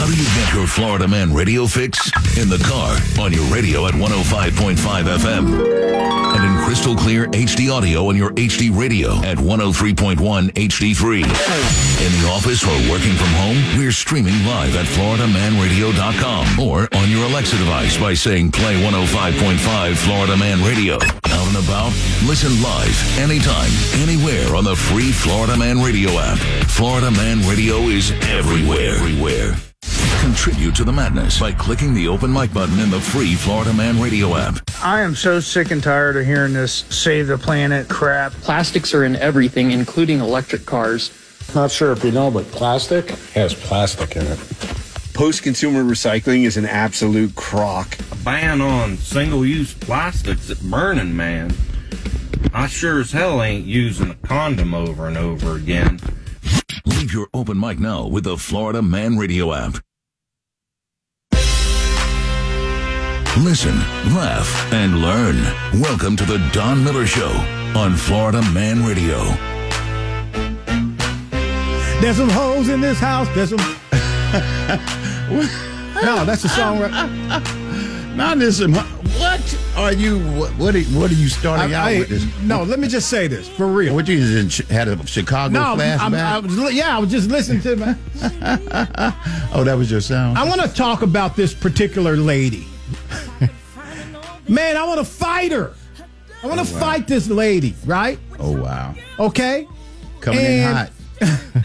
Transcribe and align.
How 0.00 0.06
do 0.06 0.16
you 0.16 0.24
get 0.24 0.54
your 0.54 0.66
Florida 0.66 1.06
Man 1.06 1.34
radio 1.34 1.66
fix? 1.66 2.10
In 2.38 2.48
the 2.48 2.56
car, 2.64 2.96
on 3.22 3.34
your 3.34 3.44
radio 3.52 3.86
at 3.86 3.92
105.5 3.92 4.74
FM, 4.78 5.44
and 6.34 6.42
in 6.42 6.64
crystal 6.64 6.96
clear 6.96 7.26
HD 7.26 7.70
audio 7.70 8.08
on 8.08 8.16
your 8.16 8.30
HD 8.30 8.74
radio 8.74 9.16
at 9.16 9.36
103.1 9.36 10.16
HD3. 10.16 11.16
In 11.20 12.12
the 12.16 12.30
office 12.32 12.64
or 12.64 12.72
working 12.90 13.12
from 13.12 13.28
home, 13.44 13.58
we're 13.76 13.92
streaming 13.92 14.32
live 14.46 14.74
at 14.74 14.86
FloridaManRadio.com 14.86 16.58
or 16.58 16.88
on 16.96 17.10
your 17.10 17.26
Alexa 17.26 17.58
device 17.58 17.98
by 17.98 18.14
saying 18.14 18.52
play 18.52 18.82
105.5 18.82 19.96
Florida 19.96 20.34
Man 20.38 20.64
Radio. 20.64 20.94
Out 20.94 21.46
and 21.46 21.62
about, 21.62 21.92
listen 22.24 22.62
live, 22.62 23.18
anytime, 23.18 23.70
anywhere 24.00 24.56
on 24.56 24.64
the 24.64 24.74
free 24.74 25.12
Florida 25.12 25.58
Man 25.58 25.78
Radio 25.82 26.12
app. 26.12 26.38
Florida 26.70 27.10
Man 27.10 27.46
Radio 27.46 27.82
is 27.88 28.12
everywhere. 28.22 28.94
Everywhere. 28.94 29.69
Contribute 30.20 30.76
to 30.76 30.84
the 30.84 30.92
madness 30.92 31.40
by 31.40 31.50
clicking 31.50 31.94
the 31.94 32.06
open 32.06 32.30
mic 32.30 32.52
button 32.52 32.78
in 32.78 32.90
the 32.90 33.00
free 33.00 33.34
Florida 33.34 33.72
Man 33.72 33.98
Radio 33.98 34.36
app. 34.36 34.60
I 34.82 35.00
am 35.00 35.14
so 35.14 35.40
sick 35.40 35.70
and 35.70 35.82
tired 35.82 36.16
of 36.18 36.26
hearing 36.26 36.52
this 36.52 36.72
save 36.72 37.28
the 37.28 37.38
planet 37.38 37.88
crap. 37.88 38.32
Plastics 38.32 38.92
are 38.92 39.04
in 39.04 39.16
everything, 39.16 39.70
including 39.70 40.20
electric 40.20 40.66
cars. 40.66 41.10
Not 41.54 41.70
sure 41.70 41.90
if 41.92 42.04
you 42.04 42.12
know, 42.12 42.30
but 42.30 42.44
plastic 42.52 43.08
has 43.32 43.54
plastic 43.54 44.14
in 44.14 44.26
it. 44.26 44.38
Post 45.14 45.42
consumer 45.42 45.82
recycling 45.82 46.44
is 46.44 46.58
an 46.58 46.66
absolute 46.66 47.34
crock. 47.34 47.98
A 48.12 48.16
ban 48.16 48.60
on 48.60 48.98
single 48.98 49.44
use 49.44 49.72
plastics 49.72 50.50
at 50.50 50.60
Burning 50.60 51.16
Man. 51.16 51.50
I 52.52 52.66
sure 52.66 53.00
as 53.00 53.10
hell 53.10 53.42
ain't 53.42 53.64
using 53.64 54.10
a 54.10 54.14
condom 54.16 54.74
over 54.74 55.08
and 55.08 55.16
over 55.16 55.56
again. 55.56 55.98
Leave 56.84 57.12
your 57.12 57.28
open 57.32 57.58
mic 57.58 57.78
now 57.78 58.06
with 58.06 58.24
the 58.24 58.36
Florida 58.36 58.82
Man 58.82 59.16
Radio 59.16 59.54
app. 59.54 59.78
Listen, 63.38 63.76
laugh, 64.12 64.72
and 64.72 65.00
learn. 65.00 65.36
Welcome 65.80 66.16
to 66.16 66.24
the 66.24 66.38
Don 66.52 66.82
Miller 66.82 67.06
Show 67.06 67.30
on 67.76 67.94
Florida 67.94 68.42
Man 68.50 68.84
Radio. 68.84 69.18
There's 72.00 72.16
some 72.16 72.28
hoes 72.28 72.68
in 72.68 72.80
this 72.80 72.98
house. 72.98 73.28
There's 73.34 73.50
some. 73.50 73.58
no, 76.04 76.24
that's 76.24 76.44
a 76.44 76.48
song. 76.48 76.80
Right? 76.80 78.12
Now 78.16 78.34
there's 78.34 78.58
some. 78.58 78.74
What 78.74 79.58
are 79.76 79.92
you? 79.92 80.18
What 80.32 80.50
what 80.58 80.74
are, 80.74 80.82
what 80.82 81.10
are 81.10 81.14
you 81.14 81.28
starting 81.28 81.72
out 81.72 81.86
I- 81.86 82.00
with? 82.00 82.08
This? 82.08 82.26
no, 82.42 82.64
let 82.64 82.80
me 82.80 82.88
just 82.88 83.08
say 83.08 83.28
this 83.28 83.48
for 83.48 83.68
real. 83.68 83.94
What 83.94 84.08
you 84.08 84.18
just 84.48 84.68
had 84.68 84.88
a 84.88 85.06
Chicago 85.06 85.54
no, 85.54 85.62
I'm, 85.62 85.78
flashback? 85.78 86.20
I 86.20 86.38
was, 86.40 86.74
yeah, 86.74 86.96
I 86.96 86.98
was 86.98 87.10
just 87.10 87.30
listening 87.30 87.62
to 87.62 87.76
my. 87.76 87.96
oh, 89.54 89.62
that 89.64 89.76
was 89.78 89.88
your 89.88 90.00
sound. 90.00 90.36
I 90.36 90.46
want 90.46 90.60
to 90.60 90.68
talk 90.68 91.02
about 91.02 91.36
this 91.36 91.54
particular 91.54 92.16
lady. 92.16 92.66
Man, 94.48 94.76
I 94.76 94.84
want 94.84 94.98
to 94.98 95.04
fight 95.04 95.52
her. 95.52 95.74
I 96.42 96.46
want 96.46 96.66
to 96.66 96.74
oh, 96.76 96.78
fight 96.78 97.06
this 97.06 97.28
lady, 97.28 97.74
right? 97.84 98.18
oh 98.38 98.60
wow, 98.62 98.94
Okay. 99.18 99.68
coming 100.20 100.44
in 100.44 100.62
hot. 100.62 100.90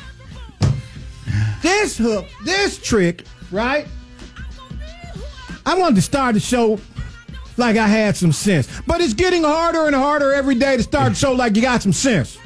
This 1.61 1.97
hook, 1.97 2.25
this 2.43 2.77
trick, 2.77 3.23
right? 3.51 3.87
I 5.65 5.75
wanted 5.75 5.95
to 5.95 6.01
start 6.03 6.35
the 6.35 6.39
show 6.39 6.79
like 7.57 7.75
I 7.75 7.87
had 7.87 8.15
some 8.15 8.31
sense, 8.31 8.69
but 8.85 9.01
it's 9.01 9.13
getting 9.15 9.43
harder 9.43 9.87
and 9.87 9.95
harder 9.95 10.31
every 10.31 10.53
day 10.55 10.77
to 10.77 10.83
start 10.83 11.13
the 11.13 11.15
show 11.15 11.33
like 11.33 11.55
you 11.55 11.63
got 11.63 11.81
some 11.81 11.93
sense. 11.93 12.37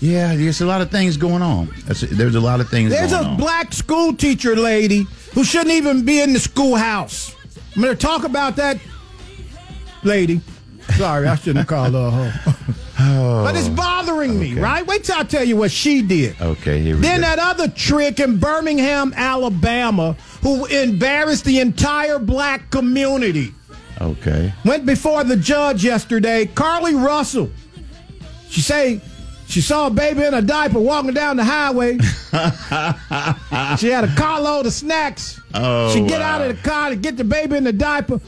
Yeah, 0.00 0.34
there's 0.34 0.60
a 0.60 0.66
lot 0.66 0.80
of 0.80 0.90
things 0.90 1.16
going 1.16 1.42
on. 1.42 1.72
That's, 1.86 2.00
there's 2.00 2.34
a 2.34 2.40
lot 2.40 2.60
of 2.60 2.68
things 2.68 2.90
There's 2.90 3.12
a 3.12 3.18
on. 3.24 3.36
black 3.36 3.72
school 3.72 4.12
teacher 4.14 4.56
lady 4.56 5.06
who 5.34 5.44
shouldn't 5.44 5.70
even 5.72 6.04
be 6.04 6.20
in 6.20 6.32
the 6.32 6.40
schoolhouse. 6.40 7.34
I'm 7.78 7.84
going 7.84 7.96
to 7.96 8.06
talk 8.06 8.24
about 8.24 8.56
that 8.56 8.80
lady. 10.02 10.40
Sorry, 10.96 11.28
I 11.28 11.36
shouldn't 11.36 11.58
have 11.58 11.68
called 11.68 11.92
her 11.94 12.06
a 12.08 12.10
hoe. 12.10 12.52
Oh, 12.98 13.44
But 13.44 13.54
it's 13.54 13.68
bothering 13.68 14.36
me, 14.36 14.54
right? 14.58 14.84
Wait 14.84 15.04
till 15.04 15.16
I 15.16 15.22
tell 15.22 15.44
you 15.44 15.54
what 15.56 15.70
she 15.70 16.02
did. 16.02 16.34
okay, 16.42 16.80
here 16.80 16.96
we 16.96 17.02
Then 17.02 17.20
go. 17.20 17.28
that 17.28 17.38
other 17.38 17.68
trick 17.68 18.18
in 18.18 18.38
Birmingham, 18.40 19.12
Alabama, 19.14 20.14
who 20.42 20.64
embarrassed 20.66 21.44
the 21.44 21.60
entire 21.60 22.18
black 22.18 22.68
community, 22.72 23.54
okay. 24.00 24.52
went 24.64 24.84
before 24.84 25.22
the 25.22 25.36
judge 25.36 25.84
yesterday. 25.84 26.46
Carlee 26.46 27.00
Russell. 27.00 27.48
She 28.48 28.60
say 28.60 29.00
she 29.48 29.62
saw 29.62 29.86
a 29.86 29.90
baby 29.90 30.24
in 30.24 30.34
a 30.34 30.42
diaper 30.42 30.78
walking 30.78 31.14
down 31.14 31.38
the 31.38 31.44
highway. 31.44 31.96
she 33.78 33.88
had 33.88 34.04
a 34.04 34.14
carload 34.14 34.66
of 34.66 34.72
snacks. 34.74 35.40
Oh, 35.54 35.92
she 35.92 36.00
get 36.02 36.20
wow. 36.20 36.34
out 36.34 36.42
of 36.42 36.54
the 36.54 36.62
car 36.68 36.90
to 36.90 36.96
get 36.96 37.16
the 37.16 37.24
baby 37.24 37.56
in 37.56 37.64
the 37.64 37.72
diaper. 37.72 38.20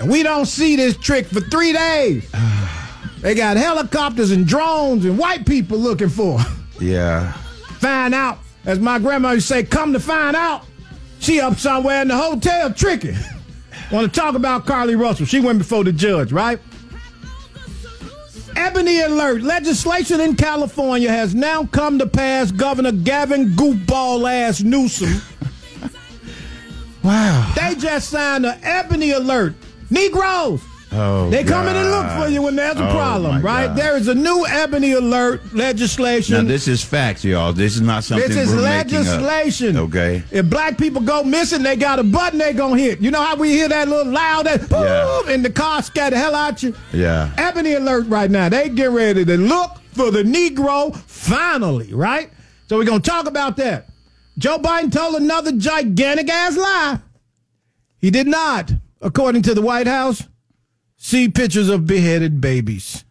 And 0.00 0.10
we 0.10 0.22
don't 0.22 0.46
see 0.46 0.74
this 0.76 0.96
trick 0.96 1.26
for 1.26 1.40
three 1.40 1.74
days. 1.74 2.30
they 3.20 3.34
got 3.34 3.58
helicopters 3.58 4.30
and 4.30 4.46
drones 4.46 5.04
and 5.04 5.18
white 5.18 5.44
people 5.46 5.78
looking 5.78 6.08
for 6.08 6.38
her 6.38 6.56
Yeah. 6.80 7.32
find 7.78 8.14
out, 8.14 8.38
as 8.64 8.78
my 8.78 8.98
grandma 8.98 9.32
used 9.32 9.48
to 9.48 9.54
say, 9.54 9.62
come 9.62 9.92
to 9.92 10.00
find 10.00 10.34
out, 10.34 10.64
she 11.18 11.38
up 11.38 11.56
somewhere 11.56 12.00
in 12.00 12.08
the 12.08 12.16
hotel 12.16 12.72
tricking. 12.72 13.16
Want 13.92 14.12
to 14.12 14.20
talk 14.20 14.34
about 14.34 14.64
Carlee 14.66 14.98
Russell? 14.98 15.26
She 15.26 15.38
went 15.40 15.58
before 15.58 15.84
the 15.84 15.92
judge, 15.92 16.32
right? 16.32 16.58
Ebony 18.56 19.00
alert. 19.00 19.42
Legislation 19.42 20.20
in 20.20 20.34
California 20.34 21.10
has 21.10 21.34
now 21.34 21.64
come 21.66 21.98
to 21.98 22.06
pass 22.06 22.50
Governor 22.50 22.92
Gavin 22.92 23.50
Goofball 23.50 24.30
ass 24.30 24.62
Newsom. 24.62 25.20
Wow. 27.02 27.52
They 27.54 27.76
just 27.76 28.10
signed 28.10 28.46
an 28.46 28.58
Ebony 28.62 29.12
alert. 29.12 29.54
Negroes. 29.90 30.62
Oh, 30.98 31.28
They 31.30 31.44
come 31.44 31.66
in 31.68 31.76
and 31.76 31.90
look 31.90 32.06
for 32.12 32.28
you 32.28 32.42
when 32.42 32.56
there's 32.56 32.76
a 32.76 32.88
Oh, 32.88 32.92
problem, 32.92 33.42
right? 33.42 33.66
God. 33.66 33.76
There 33.76 33.96
is 33.96 34.08
a 34.08 34.14
new 34.14 34.46
Ebony 34.46 34.92
alert 34.92 35.52
legislation. 35.54 36.34
Now 36.36 36.42
this 36.48 36.66
is 36.68 36.82
facts, 36.82 37.22
y'all. 37.24 37.52
This 37.52 37.74
is 37.74 37.82
not 37.82 38.02
something 38.04 38.26
This 38.28 38.36
is 38.36 38.54
we're 38.54 38.62
making 38.62 38.98
up. 38.98 39.04
legislation. 39.06 39.76
Okay. 39.76 40.22
If 40.30 40.48
black 40.48 40.78
people 40.78 41.02
go 41.02 41.22
missing, 41.22 41.62
they 41.62 41.76
got 41.76 41.98
a 41.98 42.04
button 42.04 42.38
they 42.38 42.52
gonna 42.52 42.78
hit. 42.80 43.00
You 43.00 43.10
know 43.10 43.22
how 43.22 43.36
we 43.36 43.50
hear 43.50 43.68
that 43.68 43.88
little 43.88 44.10
loud 44.12 44.46
that 44.46 44.68
boom, 44.68 45.28
and 45.32 45.44
the 45.44 45.50
car 45.50 45.82
scare 45.82 46.10
the 46.10 46.16
hell 46.18 46.34
out 46.34 46.62
you? 46.62 46.74
Yeah. 46.92 47.30
Ebony 47.36 47.74
alert 47.74 48.06
right 48.08 48.30
now. 48.30 48.48
They 48.48 48.68
get 48.68 48.90
ready 48.90 49.24
to 49.24 49.36
look 49.36 49.72
for 49.92 50.10
the 50.10 50.22
Negro 50.22 50.96
finally, 50.96 51.92
right? 51.92 52.30
So 52.68 52.76
we're 52.78 52.84
gonna 52.84 53.00
talk 53.00 53.26
about 53.26 53.56
that. 53.58 53.88
Joe 54.38 54.58
Biden 54.58 54.92
told 54.92 55.14
another 55.16 55.52
gigantic 55.52 56.28
ass 56.30 56.56
lie. 56.56 57.00
He 57.98 58.10
did 58.10 58.26
not, 58.26 58.72
according 59.00 59.42
to 59.42 59.54
the 59.54 59.62
White 59.62 59.86
House, 59.86 60.22
see 60.96 61.28
pictures 61.28 61.68
of 61.68 61.86
beheaded 61.86 62.40
babies. 62.40 63.04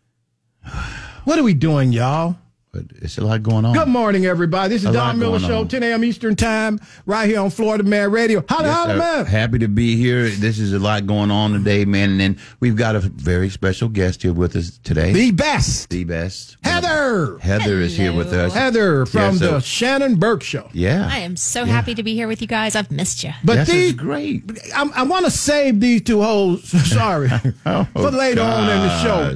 What 1.24 1.40
are 1.40 1.44
we 1.44 1.54
doing, 1.54 1.92
y'all? 1.92 2.38
But 2.76 2.88
it's 3.02 3.18
a 3.18 3.24
lot 3.24 3.42
going 3.42 3.64
on. 3.64 3.74
Good 3.74 3.88
morning, 3.88 4.26
everybody. 4.26 4.68
This 4.74 4.84
is 4.84 4.90
A 4.90 4.92
Don 4.92 5.18
Miller 5.18 5.40
Show, 5.40 5.60
on. 5.62 5.68
10 5.70 5.82
a.m. 5.82 6.04
Eastern 6.04 6.36
Time, 6.36 6.78
right 7.06 7.26
here 7.30 7.40
on 7.40 7.50
Florida 7.50 7.86
Man 7.86 8.12
Radio. 8.12 8.44
Holla, 8.50 8.64
Yes, 8.68 8.76
holla, 8.76 8.98
man. 8.98 9.26
Happy 9.26 9.60
to 9.60 9.70
be 9.70 9.96
here. 9.96 10.28
This 10.28 10.60
is 10.60 10.74
a 10.74 10.80
lot 10.80 11.06
going 11.08 11.32
on 11.32 11.54
today, 11.54 11.86
man. 11.86 12.10
And 12.12 12.20
then 12.20 12.38
we've 12.60 12.76
got 12.76 12.98
a 12.98 13.00
very 13.00 13.50
special 13.50 13.88
guest 13.88 14.24
here 14.24 14.34
with 14.34 14.58
us 14.58 14.78
today. 14.84 15.14
The 15.14 15.32
best. 15.32 15.90
The 15.90 16.04
best. 16.04 16.58
Heather. 16.66 17.38
Heather 17.38 17.80
is 17.80 17.96
here 17.96 18.12
with 18.12 18.34
us. 18.34 18.54
Heather 18.54 19.06
from 19.06 19.22
Yeah, 19.36 19.40
so- 19.40 19.52
the 19.54 19.60
Shannon 19.62 20.16
Burke 20.18 20.44
Show. 20.44 20.70
Yeah. 20.74 21.08
I 21.10 21.20
am 21.20 21.38
so 21.38 21.64
happy 21.64 21.96
to 21.96 22.04
be 22.04 22.14
here 22.14 22.28
with 22.28 22.42
you 22.42 22.48
guys. 22.48 22.76
I've 22.76 22.92
missed 22.92 23.24
you. 23.24 23.32
But 23.46 23.56
Yes, 23.56 23.72
these, 23.72 23.94
great. 23.94 24.44
I, 24.76 24.90
I 24.96 25.04
want 25.04 25.24
to 25.24 25.32
save 25.32 25.80
these 25.80 26.02
two 26.02 26.22
hoes, 26.22 26.68
sorry, 26.92 27.30
Oh, 27.66 27.88
for 27.94 28.12
later 28.12 28.42
on 28.42 28.70
in 28.70 28.82
the 28.82 29.02
show. 29.02 29.34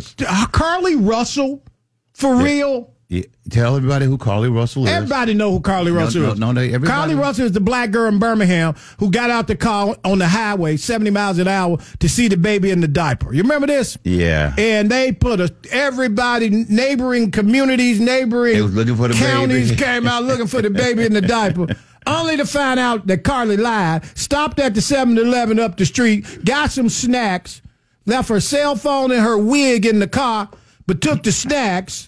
Carlee 0.51 0.97
Russell, 0.99 1.63
for 2.11 2.35
real? 2.35 2.93
Yeah, 3.09 3.23
Tell 3.49 3.75
everybody 3.75 4.05
who 4.05 4.19
Carlee 4.19 4.55
Russell 4.55 4.85
is. 4.85 4.91
Everybody 4.91 5.33
know 5.33 5.49
who 5.49 5.61
Carlee 5.61 5.95
Russell 5.95 6.21
no, 6.21 6.31
is. 6.33 6.39
no, 6.39 6.49
everybody- 6.51 6.87
Carlee 6.87 7.19
Russell 7.19 7.45
is 7.47 7.51
the 7.53 7.59
black 7.59 7.89
girl 7.89 8.07
in 8.07 8.19
Birmingham 8.19 8.75
who 8.99 9.09
got 9.09 9.31
out 9.31 9.47
the 9.47 9.55
car 9.55 9.95
on 10.05 10.19
the 10.19 10.27
highway 10.27 10.77
70 10.77 11.09
miles 11.09 11.39
an 11.39 11.47
hour 11.47 11.79
to 12.01 12.07
see 12.07 12.27
the 12.27 12.37
baby 12.37 12.69
in 12.69 12.81
the 12.81 12.87
diaper. 12.87 13.33
You 13.33 13.41
remember 13.41 13.65
this? 13.65 13.97
Yeah. 14.03 14.53
And 14.59 14.91
they 14.91 15.11
put 15.11 15.39
a, 15.39 15.51
everybody, 15.71 16.51
neighboring 16.69 17.31
communities, 17.31 17.99
neighboring 17.99 18.53
They 18.53 18.61
was 18.61 18.75
looking 18.75 18.95
for 18.95 19.07
the 19.07 19.15
counties 19.15 19.71
baby. 19.71 19.81
came 19.83 20.05
out 20.05 20.25
looking 20.25 20.45
for 20.45 20.61
the 20.61 20.69
baby 20.69 21.03
in 21.03 21.13
the 21.13 21.21
diaper. 21.21 21.65
Only 22.05 22.37
to 22.37 22.45
find 22.45 22.79
out 22.79 23.07
that 23.07 23.23
Carlee 23.23 23.57
lied, 23.57 24.05
stopped 24.15 24.59
at 24.59 24.75
the 24.75 24.81
7 24.81 25.17
Eleven 25.17 25.59
up 25.59 25.77
the 25.77 25.85
street, 25.87 26.45
got 26.45 26.69
some 26.69 26.89
snacks, 26.89 27.63
left 28.05 28.29
her 28.29 28.39
cell 28.39 28.75
phone 28.75 29.11
and 29.11 29.21
her 29.21 29.37
wig 29.37 29.87
in 29.87 29.97
the 29.97 30.07
car, 30.07 30.47
but 30.85 31.01
took 31.01 31.23
the 31.23 31.31
snacks. 31.31 32.05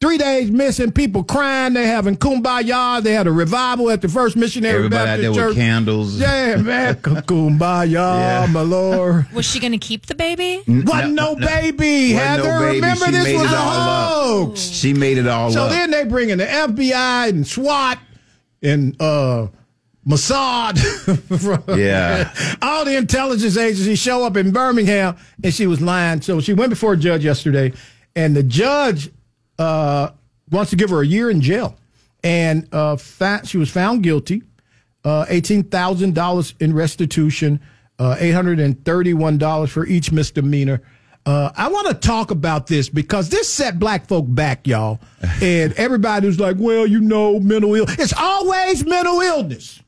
Three 0.00 0.16
days 0.16 0.50
missing, 0.50 0.92
people 0.92 1.22
crying. 1.22 1.74
They 1.74 1.86
having 1.86 2.16
kumbaya. 2.16 3.02
They 3.02 3.12
had 3.12 3.26
a 3.26 3.30
revival 3.32 3.90
at 3.90 4.00
the 4.00 4.08
First 4.08 4.34
Missionary 4.34 4.76
Everybody 4.76 5.10
out 5.10 5.20
there 5.20 5.34
Church. 5.34 5.48
with 5.48 5.56
candles. 5.58 6.18
Yeah, 6.18 6.56
man. 6.56 6.94
kumbaya, 7.02 7.90
Yeah. 7.90 8.46
my 8.50 8.62
lord. 8.62 9.30
Was 9.34 9.44
she 9.44 9.60
going 9.60 9.72
to 9.72 9.78
keep 9.78 10.06
the 10.06 10.14
baby? 10.14 10.62
Wasn't 10.66 11.12
no, 11.12 11.36
baby, 11.36 12.14
Wasn't 12.14 12.18
Heather. 12.28 12.42
no 12.48 12.60
baby. 12.60 12.74
Remember, 12.80 13.04
She 13.04 13.10
this 13.10 13.24
made 13.24 13.36
was 13.42 13.52
a 13.52 13.56
all 13.58 13.68
up. 13.68 14.12
hoax. 14.48 14.60
She 14.60 14.94
made 14.94 15.18
it 15.18 15.26
all 15.28 15.50
So 15.50 15.64
up. 15.64 15.70
then 15.70 15.90
they 15.90 16.04
bring 16.04 16.30
in 16.30 16.38
the 16.38 16.46
FBI 16.46 17.28
and 17.28 17.46
SWAT 17.46 17.98
and 18.62 18.96
uh, 19.02 19.48
Mossad. 20.08 20.78
Yeah. 21.78 22.32
All 22.62 22.86
the 22.86 22.96
intelligence 22.96 23.58
agencies 23.58 23.98
show 23.98 24.24
up 24.24 24.38
in 24.38 24.50
Birmingham, 24.50 25.16
and 25.44 25.52
she 25.52 25.66
was 25.66 25.82
lying. 25.82 26.22
So 26.22 26.40
she 26.40 26.54
went 26.54 26.70
before 26.70 26.94
a 26.94 26.96
judge 26.96 27.22
yesterday, 27.22 27.74
and 28.16 28.34
the 28.34 28.42
judge 28.42 29.10
uh, 29.60 30.10
wants 30.50 30.70
to 30.70 30.76
give 30.76 30.90
her 30.90 31.00
a 31.02 31.06
year 31.06 31.30
in 31.30 31.40
jail. 31.40 31.76
And 32.24 32.66
uh, 32.72 32.96
fa- 32.96 33.42
she 33.44 33.56
was 33.58 33.70
found 33.70 34.02
guilty, 34.02 34.42
uh, 35.04 35.24
$18,000 35.26 36.54
in 36.60 36.74
restitution, 36.74 37.60
uh, 37.98 38.16
$831 38.18 39.68
for 39.68 39.86
each 39.86 40.12
misdemeanor. 40.12 40.82
Uh, 41.26 41.50
I 41.54 41.68
want 41.68 41.86
to 41.88 41.94
talk 41.94 42.30
about 42.30 42.66
this 42.66 42.88
because 42.88 43.28
this 43.28 43.48
set 43.48 43.78
black 43.78 44.06
folk 44.08 44.24
back, 44.28 44.66
y'all. 44.66 45.00
And 45.42 45.72
everybody 45.74 46.26
was 46.26 46.38
like, 46.40 46.56
well, 46.58 46.86
you 46.86 47.00
know, 47.00 47.38
mental 47.40 47.74
illness. 47.74 47.96
It's 47.98 48.12
always 48.14 48.84
mental 48.84 49.20
illness. 49.20 49.80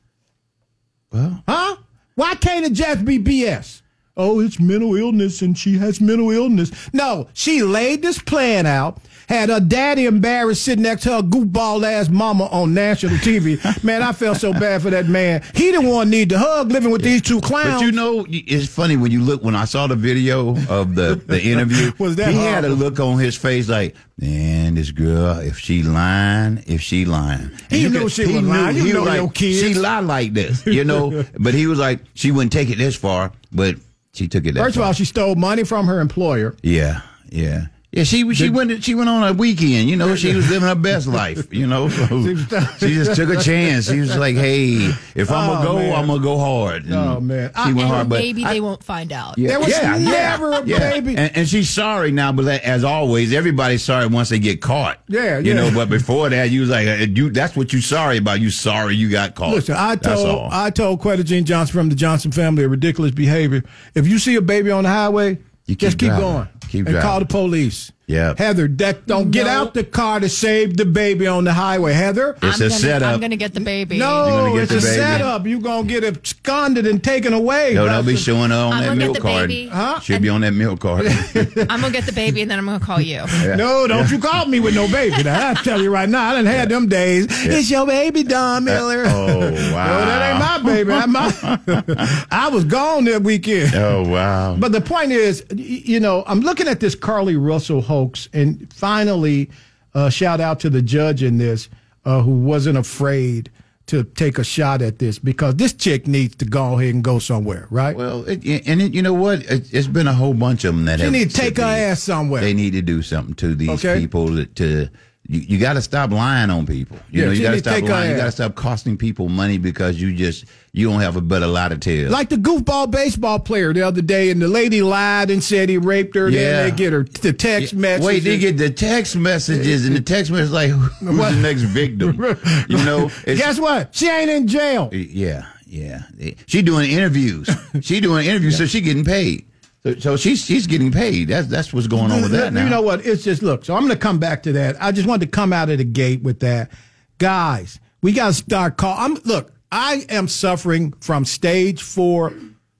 Well, 1.11 1.43
Huh? 1.47 1.75
Why 2.15 2.35
can't 2.35 2.65
it 2.65 2.73
just 2.73 3.05
be 3.05 3.17
BS? 3.19 3.81
Oh, 4.15 4.39
it's 4.39 4.59
mental 4.59 4.95
illness 4.95 5.41
and 5.41 5.57
she 5.57 5.77
has 5.79 5.99
mental 5.99 6.29
illness. 6.29 6.71
No, 6.93 7.27
she 7.33 7.63
laid 7.63 8.03
this 8.03 8.19
plan 8.19 8.67
out, 8.67 8.99
had 9.29 9.49
her 9.49 9.59
daddy 9.59 10.05
embarrassed 10.05 10.63
sitting 10.63 10.83
next 10.83 11.03
to 11.03 11.11
her 11.13 11.21
goofball 11.21 11.83
ass 11.83 12.09
mama 12.09 12.45
on 12.45 12.73
national 12.73 13.15
TV. 13.17 13.83
man, 13.83 14.01
I 14.01 14.11
felt 14.11 14.37
so 14.37 14.53
bad 14.53 14.81
for 14.81 14.89
that 14.89 15.07
man. 15.07 15.43
He 15.55 15.71
the 15.71 15.81
one 15.81 16.09
need 16.09 16.29
the 16.29 16.39
hug 16.39 16.71
living 16.71 16.91
with 16.91 17.01
these 17.03 17.21
two 17.21 17.41
clowns. 17.41 17.75
But 17.75 17.81
you 17.85 17.91
know, 17.91 18.25
it's 18.29 18.67
funny 18.67 18.97
when 18.97 19.11
you 19.11 19.21
look 19.21 19.43
when 19.43 19.55
I 19.55 19.65
saw 19.65 19.87
the 19.87 19.95
video 19.95 20.49
of 20.69 20.95
the 20.95 21.21
the 21.25 21.41
interview. 21.51 21.91
Was 21.99 22.15
that 22.17 22.33
he 22.33 22.39
had 22.39 22.65
a 22.65 22.69
look 22.69 22.99
on 22.99 23.17
his 23.19 23.35
face 23.35 23.69
like, 23.69 23.95
man, 24.17 24.75
this 24.75 24.91
girl, 24.91 25.39
if 25.39 25.57
she 25.59 25.83
lying, 25.83 26.63
if 26.67 26.81
she 26.81 27.05
lying, 27.05 27.51
And 27.69 27.71
He 27.71 27.89
knew 27.89 28.09
she 28.09 28.25
was 28.25 28.41
lying. 28.43 28.75
You 28.77 28.83
he 28.85 28.93
know 28.93 28.99
was 29.01 29.07
like, 29.09 29.17
your 29.17 29.31
kids. 29.31 29.59
She 29.59 29.73
lie 29.73 29.99
like 29.99 30.33
this, 30.33 30.65
you 30.65 30.83
know. 30.83 31.23
but 31.39 31.53
he 31.53 31.67
was 31.67 31.79
like, 31.79 31.99
she 32.13 32.31
wouldn't 32.31 32.51
take 32.51 32.69
it 32.69 32.77
this 32.77 32.95
far, 32.95 33.31
but 33.51 33.75
she 34.13 34.27
took 34.27 34.45
it. 34.45 34.53
That 34.53 34.61
First 34.63 34.75
of 34.75 34.81
far. 34.81 34.87
all, 34.87 34.93
she 34.93 35.05
stole 35.05 35.35
money 35.35 35.63
from 35.63 35.87
her 35.87 35.99
employer. 36.01 36.55
yeah, 36.61 37.01
yeah. 37.29 37.65
Yeah, 37.95 38.05
she 38.05 38.33
she 38.33 38.49
went 38.49 38.83
she 38.83 38.95
went 38.95 39.07
on 39.07 39.21
a 39.21 39.33
weekend. 39.33 39.87
You 39.87 39.95
know, 39.95 40.15
she 40.15 40.33
was 40.33 40.49
living 40.49 40.67
her 40.67 40.73
best 40.73 41.05
life. 41.05 41.53
You 41.53 41.67
know, 41.67 41.89
so 41.89 42.05
she 42.79 42.95
just 42.95 43.15
took 43.15 43.29
a 43.29 43.39
chance. 43.39 43.87
She 43.87 43.99
was 43.99 44.17
like, 44.17 44.35
"Hey, 44.35 44.91
if 45.13 45.29
I'm 45.29 45.47
Oh, 45.47 45.53
gonna 45.53 45.65
go, 45.65 45.75
man. 45.77 45.93
I'm 45.95 46.07
gonna 46.07 46.23
go 46.23 46.39
hard." 46.39 46.85
And 46.85 46.95
Oh, 46.95 47.19
man. 47.19 47.51
she 47.53 47.59
went 47.71 47.79
and 47.81 47.87
hard, 47.89 48.09
but 48.09 48.17
Maybe 48.19 48.43
I- 48.45 48.53
they 48.53 48.61
won't 48.61 48.83
find 48.83 49.11
out. 49.13 49.35
There 49.37 49.59
was 49.59 49.69
never 49.79 50.53
a 50.53 50.61
baby. 50.63 51.15
And, 51.17 51.37
and 51.37 51.47
she's 51.47 51.69
sorry 51.69 52.11
now, 52.11 52.31
but 52.31 52.45
that- 52.45 52.63
as 52.63 52.83
always, 52.83 53.31
everybody's 53.31 53.83
sorry 53.83 54.07
once 54.07 54.29
they 54.29 54.39
get 54.39 54.59
caught. 54.59 54.99
Yeah, 55.07 55.37
You 55.37 55.53
know, 55.53 55.69
but 55.71 55.87
before 55.87 56.29
that, 56.29 56.49
you 56.49 56.61
was 56.61 56.71
like, 56.71 56.87
uh, 56.87 56.93
you, 57.13 57.29
that's 57.29 57.55
what 57.55 57.73
you 57.73 57.81
sorry 57.81 58.17
about. 58.17 58.39
You 58.41 58.49
sorry 58.49 58.95
you 58.95 59.11
got 59.11 59.35
caught. 59.35 59.53
Listen, 59.53 59.75
I 59.77 59.97
told. 59.97 60.51
I 60.51 60.71
told 60.71 60.99
Quetta 60.99 61.23
Jean 61.23 61.45
Johnson 61.45 61.73
from 61.73 61.89
the 61.89 61.95
Johnson 61.95 62.31
family 62.31 62.63
a 62.63 62.69
ridiculous 62.69 63.11
behavior. 63.11 63.63
If 63.93 64.07
you 64.07 64.17
see 64.17 64.33
a 64.33 64.41
baby 64.41 64.71
on 64.71 64.83
the 64.83 64.89
highway, 64.89 65.37
You 65.65 65.75
just 65.75 65.97
keep 65.97 66.09
keep 66.09 66.19
going. 66.19 66.49
Keep 66.67 66.87
and 66.87 67.01
call 67.01 67.19
the 67.19 67.25
police. 67.25 67.92
Yeah. 68.05 68.33
Heather, 68.37 68.67
that, 68.67 69.07
don't 69.07 69.31
get 69.31 69.47
out 69.47 69.73
the 69.73 69.83
car 69.83 70.19
to 70.19 70.27
save 70.27 70.75
the 70.75 70.83
baby 70.85 71.25
on 71.25 71.45
the 71.45 71.53
highway. 71.53 71.93
Heather, 71.93 72.31
It's 72.41 72.43
I'm 72.43 72.67
a 72.67 72.69
gonna, 72.69 72.69
setup. 72.71 73.13
I'm 73.13 73.19
going 73.21 73.31
to 73.31 73.37
get 73.37 73.53
the 73.53 73.61
baby. 73.61 73.97
no, 73.97 74.27
You're 74.27 74.35
gonna 74.41 74.53
get 74.53 74.63
it's 74.63 74.71
a 74.71 74.87
baby. 74.87 74.97
setup. 75.01 75.47
You're 75.47 75.61
gonna 75.61 75.87
get 75.87 76.03
absconded 76.03 76.85
and 76.85 77.01
taken 77.01 77.31
away. 77.31 77.73
no, 77.75 77.85
they'll 77.85 78.03
be 78.03 78.11
That's 78.11 78.21
a- 78.21 78.23
showing 78.25 78.51
her 78.51 78.57
on 78.57 78.73
I'm 78.73 78.79
that 78.81 78.87
gonna 78.89 78.99
get 78.99 79.05
milk 79.05 79.15
the 79.15 79.21
card. 79.21 79.47
baby. 79.47 79.67
Huh? 79.69 79.99
She'll 80.01 80.19
be 80.19 80.27
on 80.29 80.41
that 80.41 80.51
milk 80.51 80.81
card. 80.81 81.05
I'm 81.07 81.79
going 81.79 81.81
to 81.81 81.91
get 81.91 82.05
the 82.05 82.11
baby 82.13 82.41
and 82.41 82.51
then 82.51 82.59
I'm 82.59 82.65
going 82.65 82.79
to 82.79 82.85
call 82.85 82.99
you. 82.99 83.23
No, 83.55 83.87
don't 83.87 84.09
you 84.11 84.19
call 84.19 84.47
me 84.47 84.59
with 84.59 84.75
no 84.75 84.87
baby. 84.89 85.23
Now, 85.23 85.51
I 85.51 85.53
tell 85.53 85.81
you 85.81 85.89
right 85.91 86.09
now, 86.09 86.31
I 86.31 86.33
done 86.35 86.45
had 86.45 86.67
them 86.69 86.87
days. 86.89 87.27
It's 87.29 87.69
your 87.71 87.85
baby, 87.87 88.23
Don 88.23 88.57
uh, 88.57 88.65
Miller. 88.65 89.03
oh 89.07 89.39
wow! 89.73 89.99
No, 89.99 90.05
that 90.05 90.29
ain't 90.29 90.39
my 90.39 90.71
baby. 90.71 90.89
That's 90.89 91.07
my. 91.07 92.23
I 92.31 92.49
was 92.49 92.63
gone 92.65 93.05
that 93.05 93.21
weekend. 93.23 93.75
Oh 93.75 94.03
wow! 94.07 94.55
But 94.57 94.71
the 94.71 94.81
point 94.81 95.11
is, 95.11 95.45
you 95.55 95.99
know, 95.99 96.23
I'm 96.27 96.39
looking 96.41 96.67
at 96.67 96.79
this 96.79 96.95
Carlee 96.95 97.37
Russell 97.39 97.81
hoax, 97.93 98.27
and 98.33 98.71
finally, 98.73 99.49
uh, 99.93 100.09
shout 100.09 100.39
out 100.41 100.59
to 100.61 100.69
the 100.69 100.81
judge 100.81 101.21
in 101.23 101.37
this 101.37 101.69
uh, 102.05 102.21
who 102.21 102.31
wasn't 102.39 102.77
afraid 102.77 103.49
to 103.85 104.03
take 104.03 104.37
a 104.39 104.43
shot 104.43 104.81
at 104.81 104.97
this 104.99 105.19
because 105.19 105.55
this 105.55 105.73
chick 105.73 106.07
needs 106.07 106.35
to 106.37 106.45
go 106.45 106.79
ahead 106.79 106.93
and 106.95 107.03
go 107.03 107.19
somewhere, 107.19 107.67
right? 107.69 107.95
Well, 107.95 108.23
it, 108.27 108.43
and 108.67 108.81
it, 108.81 108.93
you 108.93 109.01
know 109.01 109.13
what? 109.13 109.39
It, 109.43 109.73
it's 109.73 109.87
been 109.87 110.07
a 110.07 110.13
whole 110.13 110.33
bunch 110.33 110.63
of 110.63 110.73
them 110.75 110.85
that 110.85 110.99
She 110.99 111.03
have 111.05 111.11
need 111.13 111.29
to 111.29 111.35
take 111.35 111.57
her 111.57 111.63
ass 111.63 112.01
somewhere. 112.01 112.41
They 112.41 112.53
need 112.53 112.71
to 112.73 112.81
do 112.81 113.01
something 113.01 113.35
to 113.35 113.55
these 113.55 113.69
Okay. 113.85 113.99
people 113.99 114.27
that, 114.27 114.55
to. 114.55 114.89
You, 115.27 115.39
you 115.39 115.57
got 115.57 115.73
to 115.73 115.81
stop 115.81 116.11
lying 116.11 116.49
on 116.49 116.65
people. 116.65 116.97
You 117.09 117.21
Yeah, 117.21 117.25
know, 117.27 117.31
you 117.31 117.41
got 117.43 117.51
to 117.51 117.59
stop 117.59 117.81
lying. 117.83 118.11
You 118.11 118.17
got 118.17 118.25
to 118.25 118.31
stop 118.31 118.55
costing 118.55 118.97
people 118.97 119.29
money 119.29 119.57
because 119.57 120.01
you 120.01 120.13
just 120.13 120.43
you 120.73 120.89
don't 120.89 120.99
have 120.99 121.15
a 121.15 121.21
better 121.21 121.47
lie 121.47 121.69
to 121.69 121.77
tell. 121.77 122.11
Like 122.11 122.27
the 122.27 122.35
goofball 122.35 122.91
baseball 122.91 123.39
player 123.39 123.71
the 123.73 123.83
other 123.83 124.01
day, 124.01 124.31
and 124.31 124.41
the 124.41 124.49
lady 124.49 124.81
lied 124.81 125.29
and 125.29 125.41
said 125.41 125.69
he 125.69 125.77
raped 125.77 126.13
her. 126.15 126.27
Yeah. 126.29 126.39
Then 126.63 126.69
they 126.71 126.75
get 126.75 126.91
her 126.91 127.03
the 127.03 127.31
text 127.31 127.73
messages. 127.73 128.05
Wait, 128.05 128.19
they 128.25 128.37
get 128.37 128.57
the 128.57 128.69
text 128.69 129.15
messages, 129.15 129.85
and 129.85 129.95
the 129.95 130.01
text 130.01 130.29
message 130.29 130.51
like, 130.51 130.71
who's 130.71 131.17
What? 131.17 131.31
the 131.35 131.41
next 131.41 131.61
victim? 131.61 132.17
You 132.67 132.83
know, 132.83 133.09
Guess 133.25 133.59
what? 133.59 133.95
She 133.95 134.09
ain't 134.09 134.29
in 134.29 134.47
jail. 134.47 134.89
Yeah, 134.91 135.45
yeah. 135.65 136.03
She 136.47 136.61
doing 136.61 136.91
interviews. 136.91 137.49
she 137.81 138.01
doing 138.01 138.25
interviews, 138.27 138.57
so 138.59 138.65
she 138.65 138.81
getting 138.81 139.05
paid. 139.05 139.45
So, 139.83 139.95
so 139.95 140.17
she's 140.17 140.43
she's 140.43 140.65
getting 140.65 140.91
paid. 140.91 141.27
That's 141.27 141.47
that's 141.47 141.73
what's 141.73 141.87
going 141.87 142.11
on 142.11 142.21
with 142.21 142.31
that 142.31 142.53
now. 142.53 142.63
You 142.63 142.69
know 142.69 142.81
what? 142.81 143.05
It's 143.05 143.23
just 143.23 143.43
look. 143.43 143.65
So 143.65 143.75
I'm 143.75 143.81
going 143.81 143.93
to 143.93 143.99
come 143.99 144.17
back 144.17 144.43
to 144.43 144.53
that. 144.53 144.81
I 144.81 144.91
just 144.91 145.07
wanted 145.07 145.25
to 145.25 145.31
come 145.31 145.51
out 145.51 145.69
of 145.69 145.77
the 145.77 145.83
gate 145.83 146.23
with 146.23 146.39
that, 146.39 146.71
guys. 147.17 147.79
We 148.01 148.13
got 148.13 148.27
to 148.27 148.33
start 148.33 148.77
call. 148.77 148.95
I'm 148.97 149.15
look. 149.25 149.51
I 149.71 150.05
am 150.09 150.27
suffering 150.27 150.93
from 151.01 151.25
stage 151.25 151.81
four 151.81 152.33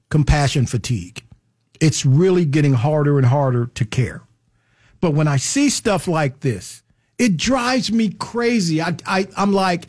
compassion 0.09 0.65
fatigue. 0.65 1.23
It's 1.81 2.05
really 2.05 2.45
getting 2.45 2.73
harder 2.73 3.17
and 3.17 3.25
harder 3.25 3.65
to 3.65 3.85
care. 3.85 4.21
But 5.01 5.11
when 5.11 5.27
I 5.27 5.37
see 5.37 5.69
stuff 5.69 6.07
like 6.07 6.39
this, 6.39 6.83
it 7.17 7.35
drives 7.35 7.91
me 7.91 8.09
crazy. 8.11 8.81
I, 8.81 8.95
I 9.05 9.27
I'm 9.35 9.51
like, 9.51 9.87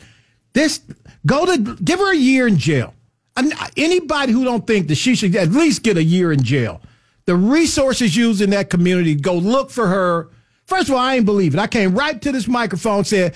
this. 0.53 0.81
Go 1.25 1.45
to 1.45 1.75
give 1.75 1.99
her 1.99 2.11
a 2.11 2.17
year 2.17 2.47
in 2.47 2.57
jail. 2.57 2.93
And 3.37 3.53
anybody 3.77 4.31
who 4.31 4.43
don't 4.43 4.67
think 4.67 4.89
that 4.89 4.95
she 4.95 5.15
should 5.15 5.35
at 5.35 5.51
least 5.51 5.83
get 5.83 5.97
a 5.97 6.03
year 6.03 6.31
in 6.31 6.43
jail, 6.43 6.81
the 7.25 7.35
resources 7.35 8.15
used 8.15 8.41
in 8.41 8.51
that 8.51 8.69
community, 8.69 9.15
go 9.15 9.35
look 9.35 9.71
for 9.71 9.87
her. 9.87 10.29
First 10.65 10.89
of 10.89 10.95
all, 10.95 11.01
I 11.01 11.15
ain't 11.15 11.25
believe 11.25 11.53
it. 11.53 11.59
I 11.59 11.67
came 11.67 11.95
right 11.95 12.21
to 12.21 12.31
this 12.31 12.47
microphone, 12.47 13.03
said, 13.03 13.35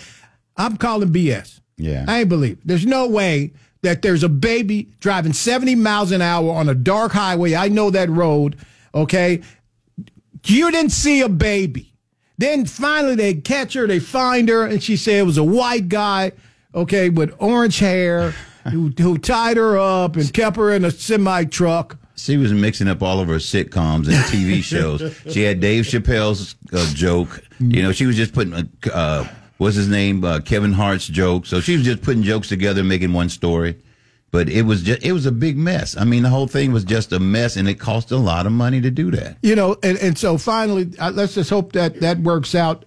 "I'm 0.58 0.78
calling 0.78 1.12
BS." 1.12 1.60
Yeah. 1.78 2.06
I 2.08 2.20
ain't 2.22 2.30
believe. 2.30 2.54
It. 2.54 2.68
There's 2.68 2.86
no 2.86 3.08
way 3.08 3.54
that 3.82 4.02
there's 4.02 4.24
a 4.24 4.30
baby 4.30 4.90
driving 5.00 5.34
70 5.34 5.76
miles 5.76 6.12
an 6.12 6.22
hour 6.22 6.52
on 6.52 6.68
a 6.68 6.76
dark 6.76 7.14
highway. 7.14 7.56
I 7.56 7.70
know 7.70 7.90
that 7.92 8.10
road. 8.10 8.58
Okay, 8.94 9.42
you 10.46 10.72
didn't 10.72 10.92
see 10.92 11.22
a 11.22 11.30
baby. 11.30 11.94
Then 12.38 12.66
finally 12.66 13.16
they 13.16 13.34
catch 13.36 13.74
her, 13.74 13.86
they 13.86 14.00
find 14.00 14.50
her, 14.50 14.66
and 14.66 14.82
she 14.82 14.96
said 14.96 15.20
it 15.20 15.24
was 15.24 15.38
a 15.38 15.44
white 15.44 15.90
guy, 15.90 16.32
okay, 16.74 17.10
with 17.10 17.36
orange 17.40 17.80
hair, 17.80 18.32
who, 18.72 18.94
who 18.98 19.18
tied 19.18 19.58
her 19.58 19.78
up 19.78 20.16
and 20.16 20.34
kept 20.34 20.56
her 20.56 20.72
in 20.72 20.86
a 20.86 20.92
semi 20.92 21.44
truck. 21.46 21.98
She 22.20 22.38
was 22.38 22.52
mixing 22.52 22.88
up 22.88 23.02
all 23.02 23.20
of 23.20 23.28
her 23.28 23.36
sitcoms 23.36 24.08
and 24.08 24.16
TV 24.26 24.62
shows. 24.64 25.02
She 25.32 25.44
had 25.44 25.60
Dave 25.60 25.86
Chappelle's 25.86 26.56
uh, 26.74 26.86
joke. 26.94 27.42
You 27.60 27.82
know, 27.82 27.92
she 27.92 28.06
was 28.06 28.16
just 28.16 28.34
putting, 28.34 28.70
uh, 28.94 29.28
what's 29.58 29.76
his 29.76 29.88
name, 29.88 30.24
uh, 30.24 30.40
Kevin 30.42 30.74
Hart's 30.74 31.08
joke. 31.08 31.46
So 31.46 31.62
she 31.62 31.76
was 31.78 31.86
just 31.86 32.02
putting 32.02 32.24
jokes 32.24 32.50
together, 32.50 32.84
making 32.84 33.14
one 33.14 33.30
story. 33.30 33.78
But 34.32 34.48
it 34.48 34.62
was 34.62 34.84
just, 34.84 35.04
it 35.04 35.12
was 35.12 35.26
a 35.26 35.32
big 35.32 35.58
mess. 35.58 35.98
I 35.98 36.04
mean, 36.04 36.22
the 36.22 36.30
whole 36.30 36.46
thing 36.48 36.72
was 36.72 36.84
just 36.84 37.12
a 37.12 37.20
mess, 37.20 37.56
and 37.56 37.68
it 37.68 37.80
cost 37.80 38.12
a 38.12 38.18
lot 38.18 38.46
of 38.46 38.52
money 38.52 38.80
to 38.80 38.92
do 38.92 39.10
that. 39.12 39.38
You 39.42 39.56
know, 39.56 39.76
and, 39.82 39.98
and 39.98 40.18
so 40.18 40.38
finally, 40.38 40.92
uh, 41.00 41.10
let's 41.12 41.34
just 41.34 41.50
hope 41.50 41.72
that 41.72 42.00
that 42.02 42.20
works 42.20 42.54
out 42.54 42.86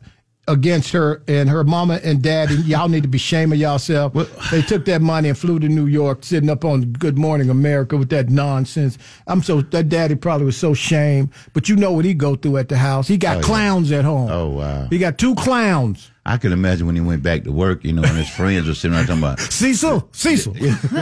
against 0.49 0.91
her 0.93 1.23
and 1.29 1.49
her 1.49 1.65
mama 1.65 2.01
and 2.03 2.23
dad. 2.23 2.51
And 2.51 2.65
y'all 2.67 2.89
need 2.89 3.03
to 3.03 3.09
be 3.09 3.19
shaming 3.19 3.59
yourself. 3.61 4.13
they 4.51 4.63
took 4.63 4.85
that 4.87 5.01
money 5.03 5.29
and 5.29 5.39
flew 5.39 5.59
to 5.61 5.69
New 5.69 5.87
York, 5.87 6.25
sitting 6.25 6.51
up 6.51 6.65
on 6.65 6.93
Good 6.93 7.19
Morning 7.19 7.51
America 7.51 7.97
with 7.97 8.09
that 8.11 8.29
nonsense. 8.29 8.99
I'm 9.27 9.43
so 9.43 9.61
that 9.63 9.89
daddy 9.89 10.15
probably 10.15 10.47
was 10.47 10.57
so 10.57 10.75
shamed. 10.75 11.31
But 11.53 11.69
you 11.69 11.77
know 11.77 11.93
what 11.93 12.05
he 12.05 12.15
go 12.15 12.35
through 12.37 12.59
at 12.59 12.69
the 12.69 12.79
house. 12.79 13.09
He 13.09 13.17
got 13.17 13.33
Oh, 13.37 13.41
yeah. 13.41 13.45
clowns 13.47 13.93
at 13.93 14.05
home. 14.05 14.31
Oh, 14.31 14.49
wow. 14.51 14.87
He 14.91 14.99
got 14.99 15.19
two 15.19 15.35
clowns. 15.35 16.11
I 16.25 16.37
could 16.37 16.53
imagine 16.53 16.87
when 16.87 16.95
he 16.95 17.01
went 17.01 17.23
back 17.25 17.43
to 17.45 17.51
work, 17.53 17.83
you 17.85 17.93
know, 17.93 18.03
and 18.05 18.17
his 18.17 18.29
friends 18.29 18.69
were 18.69 18.75
sitting 18.75 18.97
around 18.97 19.07
talking 19.09 19.23
about, 19.25 19.41
Cecil, 19.53 20.09
Cecil, 20.13 20.55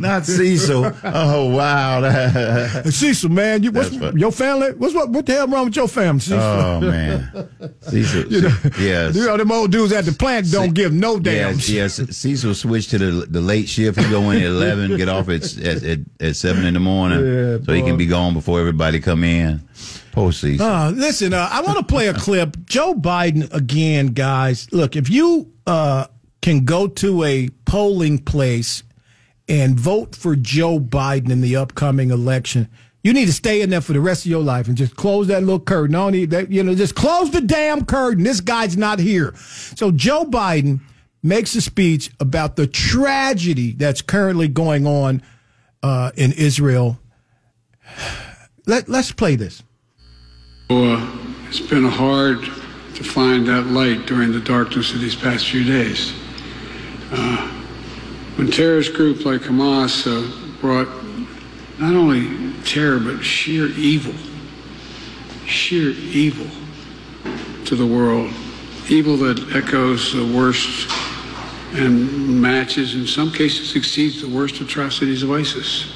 not 0.00 0.26
Cecil. 0.26 0.92
Oh, 1.04 1.54
wow. 1.54 2.82
Cecil, 2.90 3.30
man. 3.30 3.62
You, 3.62 3.70
what's 3.70 3.92
what- 3.92 4.16
your 4.16 4.32
family? 4.32 4.72
What's 4.72 4.92
what? 4.94 5.10
What 5.10 5.26
the 5.26 5.34
hell 5.34 5.46
wrong 5.48 5.66
with 5.66 5.76
your 5.76 5.86
family, 5.88 6.20
Cecil? 6.20 6.40
oh, 6.40 6.80
man. 6.80 7.48
Cecil. 7.82 8.32
yes. 8.80 9.14
You 9.14 9.26
know 9.26 9.36
them 9.36 9.52
old 9.52 9.70
dudes 9.70 9.92
at 9.92 10.04
the 10.04 10.12
plant 10.12 10.50
don't 10.50 10.74
give 10.74 10.92
no 10.92 11.20
Yes, 11.22 11.66
damn. 11.66 11.76
yes. 11.76 12.16
Cecil 12.16 12.54
switched 12.54 12.90
to 12.90 12.98
the 12.98 13.26
the 13.26 13.40
late 13.40 13.68
shift. 13.68 13.98
He 14.00 14.10
go 14.10 14.30
in 14.30 14.38
at 14.38 14.46
eleven, 14.46 14.96
get 14.96 15.08
off 15.08 15.28
at 15.28 15.56
at, 15.58 15.82
at, 15.84 15.98
at 16.20 16.36
seven 16.36 16.64
in 16.66 16.74
the 16.74 16.80
morning, 16.80 17.20
Yeah, 17.24 17.58
so 17.64 17.72
he 17.72 17.82
can 17.82 17.96
be 17.96 18.06
gone 18.06 18.34
before 18.34 18.58
everybody 18.58 18.98
come 19.00 19.22
in. 19.24 19.60
Cecil. 20.14 20.64
Uh, 20.64 20.90
listen, 20.90 21.34
uh, 21.34 21.48
I 21.50 21.60
want 21.62 21.78
to 21.78 21.84
play 21.84 22.08
a 22.08 22.14
clip. 22.14 22.56
Joe 22.64 22.94
Biden 22.94 23.52
again, 23.52 24.08
guys. 24.08 24.72
Look, 24.72 24.96
if 24.96 25.10
you 25.10 25.52
uh, 25.66 26.06
can 26.42 26.64
go 26.64 26.86
to 26.86 27.24
a 27.24 27.48
polling 27.64 28.18
place 28.18 28.82
and 29.48 29.78
vote 29.78 30.14
for 30.16 30.36
Joe 30.36 30.78
Biden 30.78 31.30
in 31.30 31.40
the 31.40 31.56
upcoming 31.56 32.10
election, 32.10 32.68
you 33.02 33.12
need 33.12 33.26
to 33.26 33.32
stay 33.32 33.60
in 33.60 33.70
there 33.70 33.82
for 33.82 33.92
the 33.92 34.00
rest 34.00 34.24
of 34.24 34.30
your 34.30 34.42
life 34.42 34.66
and 34.66 34.76
just 34.76 34.96
close 34.96 35.26
that 35.26 35.42
little 35.42 35.60
curtain. 35.60 35.94
I 35.94 35.98
don't 35.98 36.12
need 36.12 36.30
that, 36.30 36.50
you 36.50 36.62
know, 36.62 36.74
just 36.74 36.94
close 36.94 37.30
the 37.30 37.42
damn 37.42 37.84
curtain. 37.84 38.24
This 38.24 38.40
guy's 38.40 38.76
not 38.76 38.98
here. 38.98 39.34
So 39.36 39.90
Joe 39.90 40.24
Biden 40.24 40.80
makes 41.22 41.54
a 41.54 41.60
speech 41.60 42.10
about 42.20 42.56
the 42.56 42.66
tragedy 42.66 43.72
that's 43.72 44.00
currently 44.00 44.48
going 44.48 44.86
on 44.86 45.22
uh, 45.82 46.12
in 46.16 46.32
Israel. 46.32 46.98
Let, 48.66 48.88
let's 48.88 49.12
play 49.12 49.36
this. 49.36 49.62
It's 50.76 51.60
been 51.60 51.84
hard 51.84 52.42
to 52.42 53.04
find 53.04 53.46
that 53.46 53.68
light 53.68 54.06
during 54.06 54.32
the 54.32 54.40
darkness 54.40 54.92
of 54.92 55.00
these 55.00 55.14
past 55.14 55.48
few 55.48 55.62
days. 55.62 56.12
Uh, 57.12 57.48
when 58.34 58.50
terrorist 58.50 58.92
groups 58.92 59.24
like 59.24 59.42
Hamas 59.42 60.04
uh, 60.04 60.60
brought 60.60 60.88
not 61.78 61.94
only 61.94 62.52
terror 62.64 62.98
but 62.98 63.22
sheer 63.22 63.66
evil, 63.66 64.14
sheer 65.46 65.90
evil 65.90 66.48
to 67.66 67.76
the 67.76 67.86
world, 67.86 68.32
evil 68.88 69.16
that 69.18 69.54
echoes 69.54 70.12
the 70.12 70.26
worst 70.36 70.90
and 71.74 72.42
matches, 72.42 72.96
in 72.96 73.06
some 73.06 73.30
cases, 73.30 73.76
exceeds 73.76 74.20
the 74.22 74.28
worst 74.28 74.60
atrocities 74.60 75.22
of 75.22 75.30
ISIS. 75.30 75.94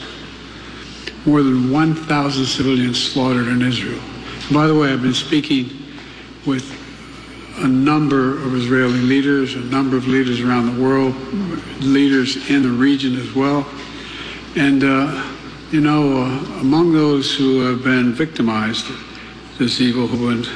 More 1.27 1.43
than 1.43 1.73
1,000 1.73 2.47
civilians 2.47 3.03
slaughtered 3.03 3.49
in 3.49 3.61
Israel. 3.63 4.01
By 4.50 4.67
the 4.67 4.75
way, 4.75 4.90
I've 4.90 5.02
been 5.02 5.12
speaking 5.12 5.69
with 6.47 6.75
a 7.59 7.69
number 7.69 8.33
of 8.38 8.55
Israeli 8.55 8.99
leaders, 8.99 9.55
a 9.55 9.59
number 9.59 9.95
of 9.95 10.09
leaders 10.09 10.40
around 10.40 10.75
the 10.75 10.83
world, 10.83 11.14
leaders 11.83 12.49
in 12.49 12.62
the 12.62 12.71
region 12.71 13.17
as 13.17 13.35
well. 13.35 13.69
And, 14.57 14.85
uh, 14.85 15.31
you 15.71 15.83
know, 15.83 16.23
uh, 16.23 16.61
among 16.62 16.95
those 16.95 17.35
who 17.35 17.61
have 17.61 17.85
been 17.85 18.14
victimized, 18.14 18.87
this 19.59 19.83
evil, 19.83 20.07
who 20.07 20.28
have 20.28 20.43
been, 20.43 20.52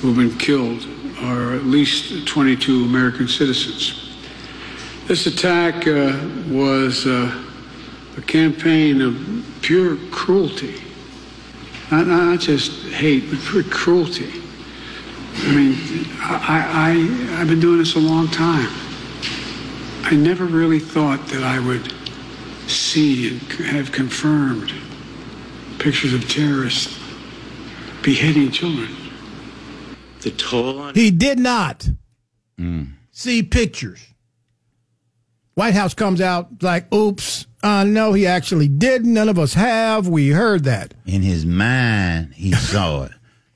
who 0.00 0.08
have 0.08 0.16
been 0.18 0.38
killed, 0.38 0.86
are 1.20 1.54
at 1.54 1.64
least 1.64 2.28
22 2.28 2.84
American 2.84 3.28
citizens. 3.28 4.14
This 5.06 5.26
attack 5.26 5.86
uh, 5.86 6.20
was 6.50 7.06
uh, 7.06 7.44
a 8.14 8.20
campaign 8.20 9.00
of 9.00 9.46
pure 9.62 9.96
cruelty 10.10 10.82
not, 11.92 12.06
not 12.06 12.40
just 12.40 12.72
hate, 12.88 13.30
but 13.30 13.38
pure 13.40 13.62
cruelty. 13.64 14.32
I 15.34 15.54
mean, 15.54 15.76
I, 16.20 17.36
I, 17.36 17.40
I've 17.40 17.48
been 17.48 17.60
doing 17.60 17.78
this 17.78 17.94
a 17.94 18.00
long 18.00 18.28
time. 18.28 18.68
I 20.04 20.14
never 20.16 20.46
really 20.46 20.78
thought 20.78 21.26
that 21.28 21.42
I 21.42 21.58
would 21.58 21.92
see 22.66 23.28
and 23.28 23.40
have 23.66 23.92
confirmed 23.92 24.72
pictures 25.78 26.14
of 26.14 26.28
terrorists 26.28 26.98
beheading 28.02 28.50
children. 28.50 28.88
The 30.20 30.30
toll 30.30 30.78
on 30.78 30.94
He 30.94 31.10
did 31.10 31.38
not 31.38 31.88
mm. 32.58 32.92
see 33.10 33.42
pictures. 33.42 34.02
White 35.54 35.74
House 35.74 35.94
comes 35.94 36.20
out 36.20 36.62
like, 36.62 36.92
oops, 36.92 37.46
uh, 37.62 37.84
no, 37.84 38.12
he 38.12 38.26
actually 38.26 38.68
didn't. 38.68 39.12
None 39.12 39.28
of 39.28 39.38
us 39.38 39.54
have. 39.54 40.08
We 40.08 40.30
heard 40.30 40.64
that. 40.64 40.94
In 41.06 41.22
his 41.22 41.46
mind, 41.46 42.34
he 42.34 42.52
saw 42.52 43.04
it. 43.04 43.12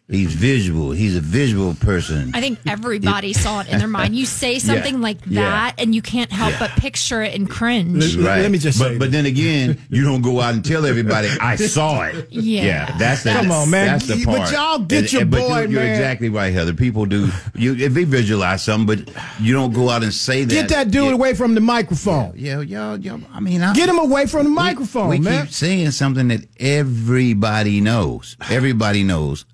He's 0.09 0.33
visual. 0.35 0.93
He's 0.93 1.17
a 1.17 1.21
visual 1.21 1.75
person. 1.75 2.31
I 2.33 2.41
think 2.41 2.61
everybody 2.65 3.33
saw 3.33 3.61
it 3.63 3.69
in 3.69 3.79
their 3.81 3.89
mind. 3.89 4.15
You 4.15 4.25
say 4.25 4.59
something 4.61 5.01
like 5.01 5.19
Yeah. 5.27 5.43
that, 5.43 5.75
and 5.81 5.93
you 5.97 6.01
can't 6.01 6.31
help 6.31 6.55
but 6.61 6.71
picture 6.73 7.23
it 7.23 7.35
and 7.35 7.51
cringe. 7.51 8.15
Let- 8.17 8.43
let 8.43 8.51
me 8.53 8.59
just 8.59 8.79
but, 8.79 8.91
say 8.93 8.99
But 8.99 9.11
then 9.11 9.27
again, 9.27 9.79
you 9.91 10.05
don't 10.05 10.23
go 10.23 10.41
out 10.41 10.55
and 10.55 10.65
tell 10.65 10.87
everybody 10.87 11.27
I 11.41 11.57
saw 11.57 12.03
it. 12.05 12.29
Yeah. 12.31 12.97
that's 12.99 13.25
the, 13.25 13.33
Come 13.33 13.51
on, 13.51 13.69
man. 13.69 13.87
That's 13.89 14.07
the 14.07 14.25
But 14.25 14.53
y'all 14.53 14.79
get 14.79 14.99
And- 15.05 15.13
your 15.13 15.23
and- 15.23 15.31
but 15.33 15.41
boy, 15.41 15.59
you're, 15.63 15.71
you're 15.71 15.81
man. 15.83 15.91
exactly 15.95 16.29
right, 16.29 16.53
Heather. 16.53 16.73
People 16.75 17.07
do. 17.07 17.29
You 17.57 17.75
if 17.75 17.93
they 17.93 18.05
visualize 18.05 18.63
something, 18.63 18.87
but 19.05 19.13
you 19.41 19.55
don't 19.55 19.73
go 19.73 19.91
out 19.91 20.05
and 20.05 20.15
say 20.15 20.45
that. 20.45 20.55
Get 20.55 20.69
that 20.69 20.93
dude 20.93 21.07
yeah, 21.07 21.13
away 21.15 21.35
from 21.35 21.57
the 21.57 21.61
microphone. 21.61 22.33
Yeah, 22.37 22.61
y'all, 22.61 22.97
y'all. 22.97 23.21
I 23.33 23.41
mean, 23.41 23.61
I, 23.61 23.75
Get 23.75 23.89
him 23.89 23.99
away 23.99 24.27
from 24.27 24.45
the 24.45 24.51
microphone, 24.51 25.09
we, 25.09 25.19
we 25.19 25.25
man. 25.25 25.47
keep 25.47 25.53
saying 25.55 25.91
something 25.91 26.29
that 26.29 26.43
everybody 26.61 27.81
knows. 27.81 28.37
Everybody 28.49 29.03
knows. 29.03 29.45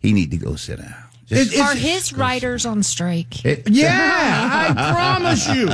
He 0.00 0.12
need 0.12 0.30
to 0.30 0.36
go 0.36 0.56
sit 0.56 0.78
down. 0.78 0.94
Just- 1.26 1.56
Are 1.58 1.74
his 1.74 2.12
writers 2.14 2.64
on 2.64 2.82
strike? 2.82 3.44
it- 3.44 3.68
Yeah, 3.68 4.72
I 4.76 4.92
promise 4.92 5.48
you. 5.54 5.66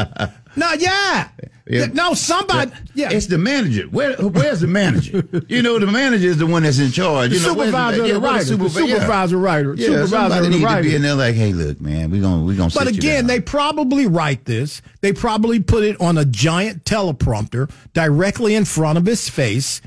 No, 0.56 0.72
yeah. 0.72 1.28
Yeah. 1.66 1.86
No, 1.86 2.14
somebody. 2.14 2.70
Yeah. 2.94 3.10
It's 3.10 3.26
the 3.26 3.38
manager. 3.38 3.84
Where, 3.84 4.14
where's 4.16 4.60
the 4.60 4.66
manager? 4.66 5.26
you 5.48 5.62
know, 5.62 5.78
the 5.78 5.86
manager 5.86 6.28
is 6.28 6.36
the 6.38 6.46
one 6.46 6.62
that's 6.64 6.78
in 6.78 6.90
charge. 6.92 7.30
The 7.30 7.36
You 7.36 7.42
know, 7.46 7.54
where's 7.54 7.68
supervisor 7.70 8.00
of 8.02 8.06
yeah, 8.08 8.12
the 8.14 8.20
where's 8.20 8.52
writer. 8.52 8.56
The 8.56 8.64
supervi- 8.80 8.88
yeah. 8.88 8.94
supervisor 8.96 9.38
writer. 9.38 9.74
Yeah, 9.74 9.86
Supervisor 9.86 10.08
somebody 10.08 10.38
of 10.38 10.44
the 10.44 10.50
need 10.50 10.58
to 10.60 10.64
writer. 10.66 10.82
be 10.82 10.94
in 10.94 11.02
there 11.02 11.14
like, 11.14 11.34
hey, 11.34 11.52
look, 11.52 11.80
man, 11.80 12.10
we're 12.10 12.20
gonna 12.20 12.44
we 12.44 12.54
gonna. 12.56 12.70
But 12.74 12.84
sit 12.86 12.94
you 12.94 12.98
again, 13.00 13.22
down. 13.22 13.26
they 13.28 13.40
probably 13.40 14.06
write 14.06 14.44
this. 14.44 14.82
They 15.00 15.12
probably 15.12 15.60
put 15.60 15.84
it 15.84 16.00
on 16.00 16.18
a 16.18 16.24
giant 16.24 16.84
teleprompter 16.84 17.70
directly 17.94 18.54
in 18.54 18.64
front 18.64 18.98
of 18.98 19.06
his 19.06 19.28
face. 19.28 19.80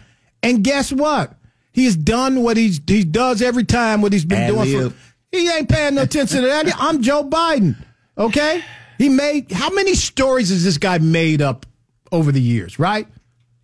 And 0.43 0.63
guess 0.63 0.91
what? 0.91 1.33
He's 1.77 1.95
done 1.95 2.41
what 2.41 2.57
he's 2.57 2.81
he 2.87 3.03
does 3.03 3.39
every 3.43 3.63
time. 3.63 4.01
What 4.01 4.11
he's 4.11 4.25
been 4.25 4.47
doing 4.47 4.61
Ad-lib. 4.67 4.93
for. 4.93 4.97
He 5.31 5.47
ain't 5.47 5.69
paying 5.69 5.93
no 5.93 6.01
attention 6.01 6.41
to 6.41 6.47
that. 6.47 6.65
I'm 6.79 7.03
Joe 7.03 7.23
Biden. 7.23 7.75
Okay, 8.17 8.63
he 8.97 9.09
made 9.09 9.51
how 9.51 9.69
many 9.69 9.93
stories 9.93 10.49
has 10.49 10.63
this 10.63 10.79
guy 10.79 10.97
made 10.97 11.39
up 11.39 11.67
over 12.11 12.31
the 12.31 12.41
years? 12.41 12.79
Right? 12.79 13.07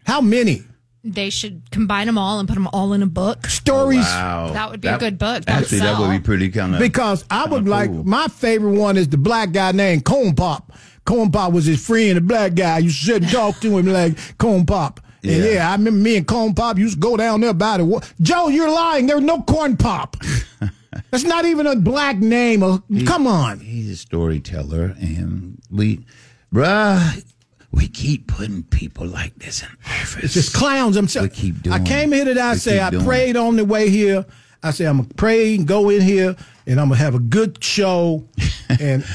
How 0.06 0.22
many 0.22 0.62
They 1.04 1.32
should 1.32 1.72
combine 1.72 2.06
them 2.06 2.20
all 2.20 2.38
and 2.40 2.48
put 2.48 2.54
them 2.54 2.68
all 2.72 2.94
in 2.94 3.02
a 3.02 3.08
book. 3.08 3.48
stories? 3.48 4.06
Oh, 4.06 4.10
wow, 4.12 4.52
That 4.54 4.70
would 4.70 4.80
be 4.82 4.90
a 4.90 5.00
good 5.00 5.18
book. 5.18 5.46
That 5.46 5.56
would 5.56 5.64
Actually, 5.64 5.80
that 5.80 6.00
would 6.00 6.12
be 6.12 6.20
pretty 6.20 6.50
kind 6.52 6.76
of 6.76 6.80
Because 6.80 7.26
I 7.32 7.46
would 7.46 7.64
Kinda 7.64 7.72
like 7.72 7.90
cool. 7.90 8.04
my 8.04 8.28
favorite 8.28 8.78
one 8.78 8.96
is 8.96 9.08
the 9.08 9.18
black 9.18 9.54
guy 9.54 9.72
named 9.72 10.06
Corn 10.06 10.36
Pop. 10.36 10.72
Corn 11.04 11.32
Pop 11.32 11.52
was 11.52 11.66
his 11.66 11.84
friend, 11.84 12.16
the 12.18 12.22
black 12.22 12.54
guy. 12.54 12.78
You 12.78 12.92
should 12.92 13.28
talk 13.30 13.60
to 13.62 13.76
him 13.76 13.88
like 13.88 14.38
Corn 14.38 14.68
Pop. 14.68 15.00
And 15.24 15.32
Yeah. 15.32 15.46
yeah, 15.52 15.70
I 15.70 15.74
remember 15.76 16.00
me 16.00 16.18
and 16.18 16.28
Corn 16.28 16.54
Pop 16.54 16.78
used 16.78 16.96
to 16.96 17.00
go 17.00 17.16
down 17.18 17.42
there 17.42 17.54
by 17.54 17.78
the 17.78 18.10
Joe, 18.22 18.50
you're 18.50 18.70
lying. 18.72 19.08
There's 19.08 19.22
no 19.22 19.42
corn 19.42 19.78
pop. 19.78 20.18
That's 21.12 21.24
not 21.24 21.46
even 21.46 21.66
a 21.66 21.76
black 21.76 22.18
name. 22.18 22.62
Uh, 22.62 22.80
Come 23.06 23.26
on. 23.26 23.60
He's 23.60 23.90
a 23.90 23.96
storyteller, 23.96 24.96
and 25.00 25.60
we, 25.72 26.06
bruh, 26.54 27.24
we 27.72 27.88
keep 27.88 28.28
putting 28.28 28.64
people 28.64 29.08
like 29.08 29.36
this 29.40 29.64
in 29.64 29.70
office. 29.86 30.24
It's 30.24 30.34
just 30.36 30.54
clowns 30.54 30.96
themselves. 30.96 31.30
We 31.30 31.36
keep 31.36 31.62
doing. 31.64 31.74
I 31.74 31.84
came 31.84 32.12
here 32.12 32.26
today. 32.26 32.42
I 32.42 32.56
say 32.56 32.80
I 32.82 32.92
prayed 32.92 33.36
on 33.38 33.56
the 33.56 33.66
way 33.66 33.90
here. 33.90 34.26
I 34.62 34.72
say 34.72 34.86
I'm 34.86 34.98
gonna 34.98 35.10
pray 35.16 35.56
and 35.56 35.68
go 35.68 35.90
in 35.90 36.02
here, 36.02 36.36
and 36.68 36.80
I'm 36.80 36.90
gonna 36.90 37.00
have 37.00 37.16
a 37.16 37.20
good 37.20 37.64
show. 37.64 38.28
And 38.80 39.06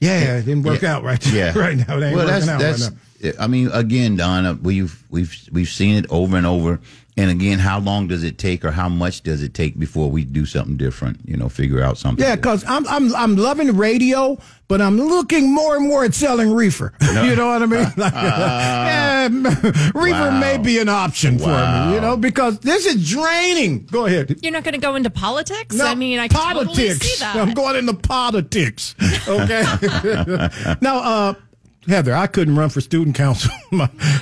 yeah, 0.00 0.38
it 0.38 0.46
didn't 0.46 0.64
work 0.64 0.82
Yeah. 0.82 0.96
out 0.96 1.04
right. 1.04 1.24
Yeah, 1.32 1.56
right 1.56 1.76
now. 1.76 1.96
It 1.98 2.02
ain't 2.04 2.16
well, 2.16 2.26
working 2.26 2.26
that's 2.26 2.48
out 2.48 2.60
that's. 2.60 2.82
right 2.82 2.92
now. 2.92 2.98
I 3.38 3.46
mean, 3.46 3.70
again, 3.72 4.16
Donna, 4.16 4.58
we've 4.60 5.02
we've 5.10 5.34
we've 5.52 5.68
seen 5.68 5.96
it 5.96 6.06
over 6.10 6.36
and 6.36 6.46
over. 6.46 6.80
And 7.16 7.30
again, 7.30 7.60
how 7.60 7.78
long 7.78 8.08
does 8.08 8.24
it 8.24 8.38
take, 8.38 8.64
or 8.64 8.72
how 8.72 8.88
much 8.88 9.22
does 9.22 9.40
it 9.40 9.54
take 9.54 9.78
before 9.78 10.10
we 10.10 10.24
do 10.24 10.44
something 10.44 10.76
different? 10.76 11.20
You 11.24 11.36
know, 11.36 11.48
figure 11.48 11.80
out 11.80 11.96
something. 11.96 12.24
Yeah, 12.24 12.34
because 12.34 12.64
I'm 12.66 12.84
I'm 12.88 13.14
I'm 13.14 13.36
loving 13.36 13.76
radio, 13.76 14.36
but 14.66 14.80
I'm 14.80 14.98
looking 15.00 15.54
more 15.54 15.76
and 15.76 15.86
more 15.86 16.04
at 16.04 16.12
selling 16.12 16.52
reefer. 16.52 16.92
you 17.00 17.36
know 17.36 17.46
what 17.46 17.62
I 17.62 17.66
mean? 17.66 17.86
Like, 17.96 18.12
yeah, 18.14 19.28
reefer 19.94 20.10
Wow. 20.10 20.40
may 20.40 20.58
be 20.58 20.80
an 20.80 20.88
option 20.88 21.38
for 21.38 21.46
me. 21.50 21.94
You 21.94 22.00
know, 22.00 22.16
because 22.16 22.58
this 22.58 22.84
is 22.84 23.08
draining. 23.08 23.86
Go 23.86 24.06
ahead. 24.06 24.36
You're 24.42 24.50
not 24.50 24.64
going 24.64 24.74
to 24.74 24.80
go 24.80 24.96
into 24.96 25.10
politics? 25.10 25.76
No, 25.76 25.86
I 25.86 25.94
mean, 25.94 26.18
I 26.18 26.26
can 26.26 26.40
totally 26.40 26.66
politics. 26.66 27.06
see 27.06 27.20
that. 27.20 27.36
I'm 27.36 27.54
going 27.54 27.76
into 27.76 27.94
politics. 27.94 28.96
Okay. 29.28 29.62
now, 30.80 30.98
uh, 30.98 31.34
Heather, 31.86 32.14
I 32.14 32.26
couldn't 32.26 32.56
run 32.56 32.68
for 32.70 32.80
student 32.80 33.16
council. 33.16 33.50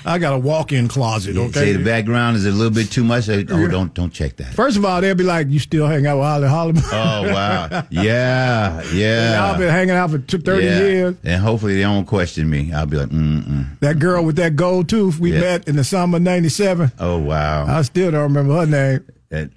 I 0.04 0.18
got 0.18 0.34
a 0.34 0.38
walk-in 0.38 0.88
closet. 0.88 1.36
Okay. 1.36 1.52
Say 1.52 1.72
the 1.72 1.84
background 1.84 2.36
is 2.36 2.44
a 2.46 2.50
little 2.50 2.72
bit 2.72 2.90
too 2.90 3.04
much. 3.04 3.28
Oh, 3.28 3.42
don't 3.42 3.94
don't 3.94 4.12
check 4.12 4.36
that. 4.36 4.52
First 4.54 4.76
of 4.76 4.84
all, 4.84 5.00
they'll 5.00 5.14
be 5.14 5.24
like, 5.24 5.48
"You 5.48 5.58
still 5.58 5.86
hang 5.86 6.06
out 6.06 6.18
with 6.18 6.26
Holly 6.26 6.48
Hollywood?" 6.48 6.84
Oh 6.92 7.32
wow, 7.32 7.86
yeah, 7.90 8.82
yeah. 8.92 9.50
I've 9.50 9.58
been 9.58 9.70
hanging 9.70 9.94
out 9.94 10.10
for 10.10 10.18
thirty 10.18 10.66
yeah. 10.66 10.78
years. 10.78 11.16
and 11.24 11.42
hopefully 11.42 11.74
they 11.76 11.82
don't 11.82 12.06
question 12.06 12.48
me. 12.50 12.72
I'll 12.72 12.86
be 12.86 12.96
like, 12.96 13.10
mm 13.10 13.42
mm. 13.42 13.78
That 13.80 13.98
girl 13.98 14.24
with 14.24 14.36
that 14.36 14.56
gold 14.56 14.88
tooth 14.88 15.18
we 15.18 15.32
Yeah. 15.32 15.40
met 15.40 15.68
in 15.68 15.76
the 15.76 15.84
summer 15.84 16.16
of 16.16 16.22
'97. 16.22 16.92
Oh 16.98 17.18
wow. 17.18 17.66
I 17.66 17.82
still 17.82 18.10
don't 18.10 18.22
remember 18.22 18.54
her 18.54 18.66
name. 18.66 19.04
That- 19.32 19.50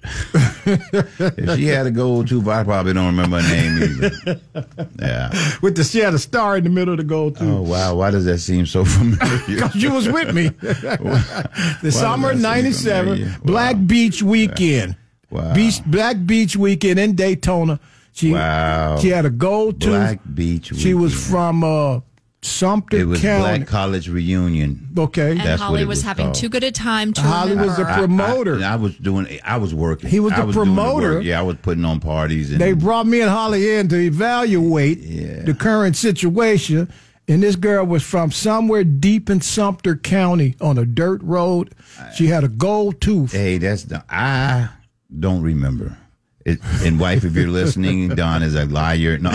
if 1.36 1.56
she 1.58 1.66
had 1.66 1.86
a 1.86 1.90
gold 1.90 2.28
tooth, 2.28 2.48
I 2.48 2.64
probably 2.64 2.94
don't 2.94 3.06
remember 3.14 3.40
her 3.42 3.48
name 3.54 3.82
either. 3.82 4.40
Yeah. 4.98 5.58
With 5.60 5.76
the 5.76 5.84
she 5.84 5.98
had 5.98 6.14
a 6.14 6.18
star 6.18 6.56
in 6.56 6.64
the 6.64 6.70
middle 6.70 6.94
of 6.94 6.98
the 6.98 7.04
gold 7.04 7.36
tooth. 7.36 7.46
Oh 7.48 7.60
wow. 7.60 7.94
Why 7.96 8.10
does 8.10 8.24
that 8.24 8.38
seem 8.38 8.64
so 8.64 8.86
familiar? 8.86 9.36
Because 9.46 9.74
you 9.76 9.92
was 9.92 10.08
with 10.08 10.34
me. 10.34 10.48
the 10.60 11.78
does 11.82 11.98
summer 12.00 12.32
seem 12.32 12.40
'97, 12.42 13.14
familiar? 13.16 13.38
Black 13.44 13.76
Wow. 13.76 13.82
Beach 13.82 14.22
weekend. 14.22 14.96
Wow. 15.30 15.52
Beach 15.54 15.84
Black 15.84 16.16
Beach 16.24 16.56
weekend 16.56 16.98
in 16.98 17.14
Daytona. 17.14 17.78
She 18.14 18.32
Wow. 18.32 18.96
she 18.98 19.08
had 19.08 19.26
a 19.26 19.30
gold 19.30 19.78
tooth. 19.82 19.90
Black 19.90 20.20
Beach. 20.34 20.74
She 20.74 20.94
was 20.94 21.12
from 21.12 21.62
uh, 21.62 22.00
Sumter 22.46 22.96
It 22.98 23.04
was 23.06 23.20
County. 23.20 23.58
Black 23.58 23.68
College 23.68 24.08
Reunion. 24.08 24.88
Okay. 24.96 25.32
And 25.32 25.40
That's 25.40 25.60
Holly 25.60 25.82
it 25.82 25.86
was, 25.88 25.98
was 25.98 26.04
having 26.04 26.26
called. 26.26 26.36
too 26.36 26.48
good 26.48 26.64
a 26.64 26.70
time 26.72 27.12
to 27.12 27.20
Holly 27.20 27.56
was 27.56 27.70
remember. 27.78 27.84
the 27.84 27.98
promoter. 27.98 28.58
I, 28.64 28.72
I 28.72 28.76
was 28.76 28.96
doing. 28.96 29.26
I 29.44 29.56
was 29.58 29.74
working. 29.74 30.08
He 30.10 30.20
was 30.20 30.32
I 30.32 30.36
the 30.36 30.42
doing 30.52 30.54
promoter. 30.54 31.14
work. 31.16 31.24
Yeah, 31.24 31.40
I 31.40 31.42
was 31.42 31.56
putting 31.62 31.84
on 31.84 32.00
parties. 32.00 32.50
And 32.52 32.60
They 32.60 32.72
brought 32.72 33.06
me 33.06 33.20
and 33.20 33.30
Holly 33.30 33.74
in 33.74 33.88
to 33.88 33.96
evaluate 33.96 35.44
the 35.44 35.54
current 35.54 35.96
situation. 35.96 36.90
And 37.28 37.42
this 37.42 37.56
girl 37.56 37.84
was 37.84 38.04
from 38.04 38.30
somewhere 38.30 38.84
deep 38.84 39.28
in 39.28 39.40
Sumter 39.40 39.96
County 39.96 40.54
on 40.60 40.78
a 40.78 40.84
dirt 40.86 41.20
road. 41.24 41.74
She 42.14 42.28
had 42.28 42.44
a 42.44 42.48
gold 42.48 43.00
tooth. 43.00 43.32
Hey, 43.32 43.58
that's 43.58 43.82
the, 43.82 44.04
I 44.08 44.68
don't 45.18 45.42
remember. 45.42 45.98
It, 46.46 46.60
and 46.84 47.00
wife, 47.00 47.24
if 47.24 47.34
you're 47.34 47.48
listening, 47.48 48.08
Don 48.14 48.42
is 48.44 48.54
a 48.54 48.66
liar. 48.66 49.18
No, 49.18 49.30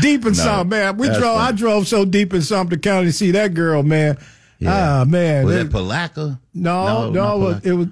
deep 0.00 0.24
in 0.26 0.32
No, 0.32 0.32
Sumter, 0.32 0.64
man. 0.64 0.96
We 0.96 1.06
drove. 1.08 1.38
I 1.38 1.52
drove 1.52 1.86
so 1.86 2.04
deep 2.04 2.34
in 2.34 2.42
Sumter 2.42 2.76
County 2.76 3.06
to 3.06 3.12
see 3.12 3.30
that 3.30 3.54
girl, 3.54 3.82
man. 3.82 4.18
Ah, 4.66 5.04
man. 5.06 5.44
was 5.44 5.56
it 5.56 5.70
Palatka? 5.70 6.40
No, 6.54 7.10
no, 7.10 7.36
it 7.36 7.38
was, 7.40 7.66
it 7.66 7.72
was. 7.72 7.88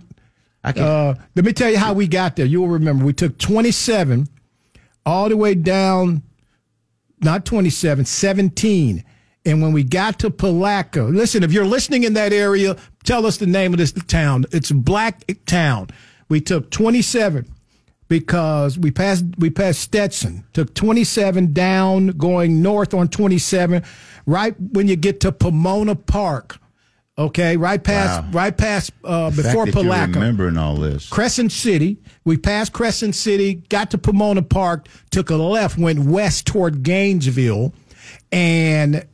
I 0.64 0.73
can't- 0.73 0.87
Uh, 0.87 1.14
let 1.37 1.45
me 1.45 1.52
tell 1.52 1.71
you 1.71 1.79
how 1.79 1.93
we 1.93 2.07
got 2.09 2.37
there. 2.37 2.47
You'll 2.47 2.69
remember. 2.69 3.05
We 3.05 3.12
took 3.12 3.37
27 3.38 4.29
all 5.05 5.29
the 5.29 5.37
way 5.37 5.55
down, 5.55 6.23
not 7.21 7.45
27, 7.45 8.05
17. 8.05 9.05
And 9.45 9.61
when 9.61 9.73
we 9.73 9.83
got 9.83 10.21
to 10.21 10.31
Palatka, 10.31 11.02
listen, 11.02 11.43
if 11.43 11.52
you're 11.52 11.67
listening 11.67 12.05
in 12.05 12.14
that 12.14 12.33
area, 12.33 12.76
tell 13.05 13.26
us 13.26 13.37
the 13.38 13.47
name 13.47 13.73
of 13.75 13.79
this 13.79 13.93
town. 13.93 14.45
It's 14.52 14.71
a 14.71 14.75
black 14.75 15.25
town. 15.47 15.88
We 16.32 16.40
took 16.40 16.70
27 16.70 17.44
because 18.08 18.78
we 18.78 18.90
passed 18.90 19.26
we 19.36 19.50
passed 19.50 19.80
Stetson. 19.80 20.44
Took 20.54 20.72
27 20.72 21.52
down, 21.52 22.06
going 22.08 22.62
north 22.62 22.94
on 22.94 23.08
27, 23.08 23.82
right 24.24 24.54
when 24.58 24.88
you 24.88 24.96
get 24.96 25.20
to 25.20 25.30
Pomona 25.30 25.94
Park. 25.94 26.58
Okay, 27.18 27.58
right 27.58 27.84
past 27.84 28.22
Wow. 28.24 28.30
right 28.32 28.56
past 28.56 28.92
uh, 29.04 29.28
before 29.28 29.42
fact 29.66 29.74
that 29.74 29.82
you're 29.84 29.92
Palatka. 29.92 30.14
remembering 30.18 30.56
all 30.56 30.76
this. 30.76 31.06
Crescent 31.10 31.52
City. 31.52 31.98
We 32.24 32.38
passed 32.38 32.72
Crescent 32.72 33.14
City, 33.14 33.56
got 33.68 33.90
to 33.90 33.98
Pomona 33.98 34.40
Park, 34.40 34.88
took 35.10 35.28
a 35.28 35.36
left, 35.36 35.76
went 35.76 35.98
west 36.06 36.46
toward 36.46 36.82
Gainesville, 36.82 37.74
and 38.32 39.04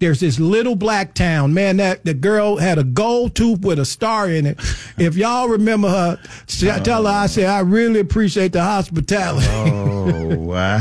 there's 0.00 0.20
this 0.20 0.38
little 0.38 0.76
black 0.76 1.14
town. 1.14 1.54
Man, 1.54 1.76
that 1.78 2.04
the 2.04 2.14
girl 2.14 2.56
had 2.56 2.78
a 2.78 2.84
gold 2.84 3.34
tooth 3.34 3.60
with 3.60 3.78
a 3.78 3.84
star 3.84 4.28
in 4.30 4.44
it. 4.46 4.58
If 4.98 5.14
y'all 5.16 5.48
remember 5.48 5.88
her, 5.88 6.18
s- 6.48 6.60
tell 6.84 7.04
her 7.04 7.10
I 7.12 7.26
said 7.26 7.46
I 7.46 7.60
really 7.60 8.00
appreciate 8.00 8.52
the 8.52 8.62
hospitality. 8.62 9.46
Oh 9.48 10.36
wow! 10.38 10.78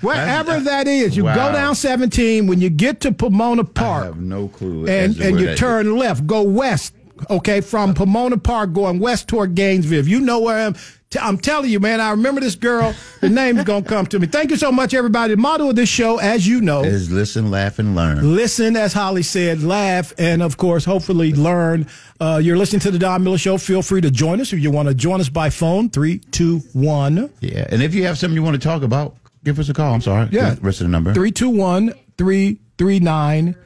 Wherever 0.00 0.60
that 0.60 0.86
is, 0.86 1.16
you 1.16 1.24
Wow. 1.24 1.34
go 1.34 1.52
down 1.52 1.74
17 1.74 2.46
when 2.46 2.60
you 2.60 2.70
get 2.70 3.00
to 3.00 3.12
Pomona 3.12 3.64
Park. 3.64 4.02
I 4.02 4.06
have 4.06 4.20
no 4.20 4.48
clue. 4.48 4.86
and 4.86 5.16
and 5.20 5.40
you 5.40 5.54
turn 5.56 5.96
left, 5.96 6.26
go 6.26 6.42
west. 6.42 6.94
Okay, 7.30 7.60
from 7.60 7.94
Pomona 7.94 8.36
Park 8.36 8.72
going 8.72 8.98
west 8.98 9.28
toward 9.28 9.54
Gainesville. 9.54 10.00
If 10.00 10.08
you 10.08 10.20
know 10.20 10.40
where 10.40 10.66
I'm, 10.66 10.74
t- 10.74 10.80
I'm 11.20 11.38
telling 11.38 11.70
you, 11.70 11.80
man. 11.80 12.00
I 12.00 12.10
remember 12.10 12.40
this 12.40 12.54
girl. 12.54 12.94
The 13.20 13.28
name's 13.28 13.64
gonna 13.64 13.84
come 13.84 14.06
to 14.06 14.18
me. 14.18 14.26
Thank 14.26 14.50
you 14.50 14.56
so 14.56 14.70
much, 14.72 14.94
everybody. 14.94 15.34
The 15.34 15.40
motto 15.40 15.70
of 15.70 15.76
this 15.76 15.88
show, 15.88 16.18
as 16.18 16.46
you 16.46 16.60
know, 16.60 16.82
is 16.82 17.10
listen, 17.10 17.50
laugh, 17.50 17.78
and 17.78 17.94
learn. 17.96 18.34
listen, 18.36 18.76
as 18.76 18.92
Holly 18.92 19.22
said, 19.22 19.62
laugh, 19.62 20.12
and 20.18 20.42
of 20.42 20.56
course, 20.56 20.84
hopefully 20.84 21.32
learn. 21.32 21.86
Uh, 22.20 22.40
you're 22.42 22.56
listening 22.56 22.80
to 22.80 22.90
the 22.90 22.98
Don 22.98 23.24
Miller 23.24 23.38
Show. 23.38 23.58
Feel 23.58 23.82
free 23.82 24.00
to 24.00 24.10
join 24.10 24.40
us 24.40 24.52
if 24.52 24.60
you 24.60 24.70
want 24.70 24.88
to 24.88 24.94
join 24.94 25.20
us 25.20 25.28
by 25.28 25.50
phone. 25.50 25.90
Three, 25.90 26.18
two, 26.18 26.58
one. 26.72 27.30
Yeah, 27.40 27.66
and 27.70 27.82
if 27.82 27.94
you 27.94 28.04
have 28.04 28.18
something 28.18 28.34
you 28.36 28.42
want 28.42 28.54
to 28.60 28.66
talk 28.66 28.82
about, 28.82 29.16
give 29.44 29.58
us 29.58 29.68
a 29.68 29.74
call. 29.74 29.94
I'm 29.94 30.00
sorry. 30.00 30.28
Yeah. 30.30 30.54
The 30.54 30.60
rest 30.60 30.80
of 30.80 30.86
the 30.86 30.90
number. 30.90 31.12
321 31.14 31.92
339 32.16 33.56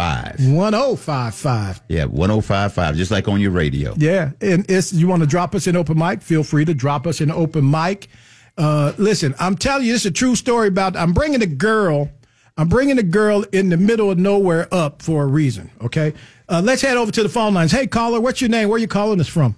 1055 0.00 0.56
1055. 0.56 1.82
Yeah, 1.88 2.04
1055, 2.04 2.96
just 2.96 3.10
like 3.10 3.28
on 3.28 3.40
your 3.40 3.50
radio. 3.50 3.94
Yeah, 3.96 4.32
and 4.40 4.64
it's 4.68 4.92
you 4.92 5.06
want 5.06 5.22
to 5.22 5.26
drop 5.26 5.54
us 5.54 5.66
an 5.66 5.76
open 5.76 5.98
mic, 5.98 6.22
feel 6.22 6.42
free 6.42 6.64
to 6.64 6.74
drop 6.74 7.06
us 7.06 7.20
an 7.20 7.30
open 7.30 7.70
mic. 7.70 8.08
Uh, 8.56 8.92
listen, 8.98 9.34
I'm 9.38 9.56
telling 9.56 9.86
you, 9.86 9.92
this 9.92 10.02
is 10.02 10.06
a 10.06 10.10
true 10.10 10.34
story 10.36 10.68
about. 10.68 10.96
I'm 10.96 11.12
bringing 11.12 11.42
a 11.42 11.46
girl. 11.46 12.10
I'm 12.56 12.68
bringing 12.68 12.98
a 12.98 13.02
girl 13.02 13.44
in 13.52 13.70
the 13.70 13.76
middle 13.76 14.10
of 14.10 14.18
nowhere 14.18 14.68
up 14.72 15.02
for 15.02 15.22
a 15.22 15.26
reason. 15.26 15.70
Okay, 15.82 16.14
uh, 16.48 16.60
let's 16.64 16.82
head 16.82 16.96
over 16.96 17.12
to 17.12 17.22
the 17.22 17.28
phone 17.28 17.54
lines. 17.54 17.72
Hey, 17.72 17.86
caller, 17.86 18.20
what's 18.20 18.40
your 18.40 18.50
name? 18.50 18.68
Where 18.68 18.76
are 18.76 18.80
you 18.80 18.88
calling 18.88 19.20
us 19.20 19.28
from? 19.28 19.56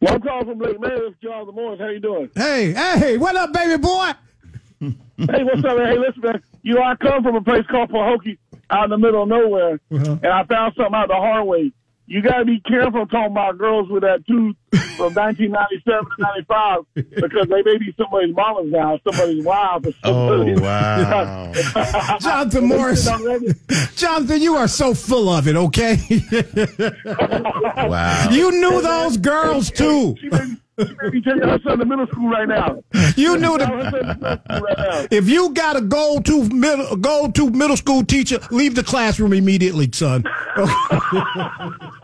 Well, 0.00 0.14
I'm 0.14 0.20
calling 0.20 0.46
from 0.46 0.58
Lake 0.58 0.80
Mary. 0.80 1.08
It's 1.08 1.16
John 1.22 1.46
Morris. 1.54 1.80
How 1.80 1.88
you 1.88 2.00
doing? 2.00 2.30
Hey, 2.34 2.72
hey, 2.72 3.16
what 3.18 3.36
up, 3.36 3.52
baby 3.52 3.80
boy? 3.80 4.12
hey, 4.80 5.44
what's 5.44 5.64
up, 5.64 5.78
man? 5.78 5.86
Hey, 5.86 5.98
listen, 5.98 6.22
man. 6.22 6.42
You 6.62 6.74
know, 6.74 6.82
I 6.82 6.96
come 6.96 7.22
from 7.22 7.36
a 7.36 7.40
place 7.40 7.64
called 7.70 7.90
Pahokee 7.90 8.38
out 8.70 8.84
in 8.84 8.90
the 8.90 8.98
middle 8.98 9.22
of 9.22 9.28
nowhere, 9.28 9.80
uh-huh. 9.92 10.16
and 10.22 10.26
I 10.26 10.44
found 10.44 10.74
something 10.76 10.94
out 10.94 11.08
the 11.08 11.14
hard 11.14 11.46
way. 11.46 11.72
You 12.08 12.22
got 12.22 12.38
to 12.38 12.44
be 12.44 12.60
careful 12.60 13.04
talking 13.06 13.32
about 13.32 13.58
girls 13.58 13.88
with 13.90 14.02
that 14.04 14.24
tooth 14.28 14.54
from 14.96 15.12
1997 15.14 16.04
to 16.04 16.22
95 16.22 16.78
because 16.94 17.48
they 17.48 17.62
may 17.62 17.78
be 17.78 17.92
somebody's 17.96 18.32
mama's 18.32 18.70
now, 18.70 18.96
somebody's 19.02 19.44
wife. 19.44 19.84
Or 19.86 19.92
Oh, 20.04 20.28
somebody's- 20.28 20.60
wow. 20.60 22.18
Jonathan 22.20 22.66
Morris. 22.68 23.08
Jonathan, 23.96 24.40
you 24.40 24.54
are 24.54 24.68
so 24.68 24.94
full 24.94 25.28
of 25.28 25.48
it. 25.48 25.56
Okay. 25.56 25.96
Wow. 27.88 28.28
You 28.30 28.52
knew 28.52 28.80
those 28.82 29.16
girls 29.16 29.70
too. 29.72 30.14
She 30.78 30.84
may, 30.84 30.88
she 30.90 30.96
may 31.02 31.10
be 31.10 31.20
taking 31.22 31.42
her 31.48 31.58
son 31.64 31.78
to 31.78 31.84
middle 31.84 32.06
school 32.08 32.28
right 32.28 32.48
now. 32.48 32.82
You 33.16 33.36
knew 33.38 33.52
Her 33.52 33.58
the. 33.58 33.64
son 33.66 33.78
to 33.78 34.18
middle 34.20 34.38
school 34.44 34.76
right. 34.76 35.08
If 35.10 35.28
you 35.28 35.50
got 35.54 35.76
a 35.76 35.80
gold 35.80 36.24
tooth 36.26 36.52
middle 36.52 36.96
gold 36.96 37.34
tooth 37.34 37.54
middle 37.54 37.76
school 37.76 38.04
teacher, 38.04 38.38
leave 38.50 38.74
the 38.74 38.82
classroom 38.84 39.32
immediately, 39.32 39.90
son. 39.92 40.24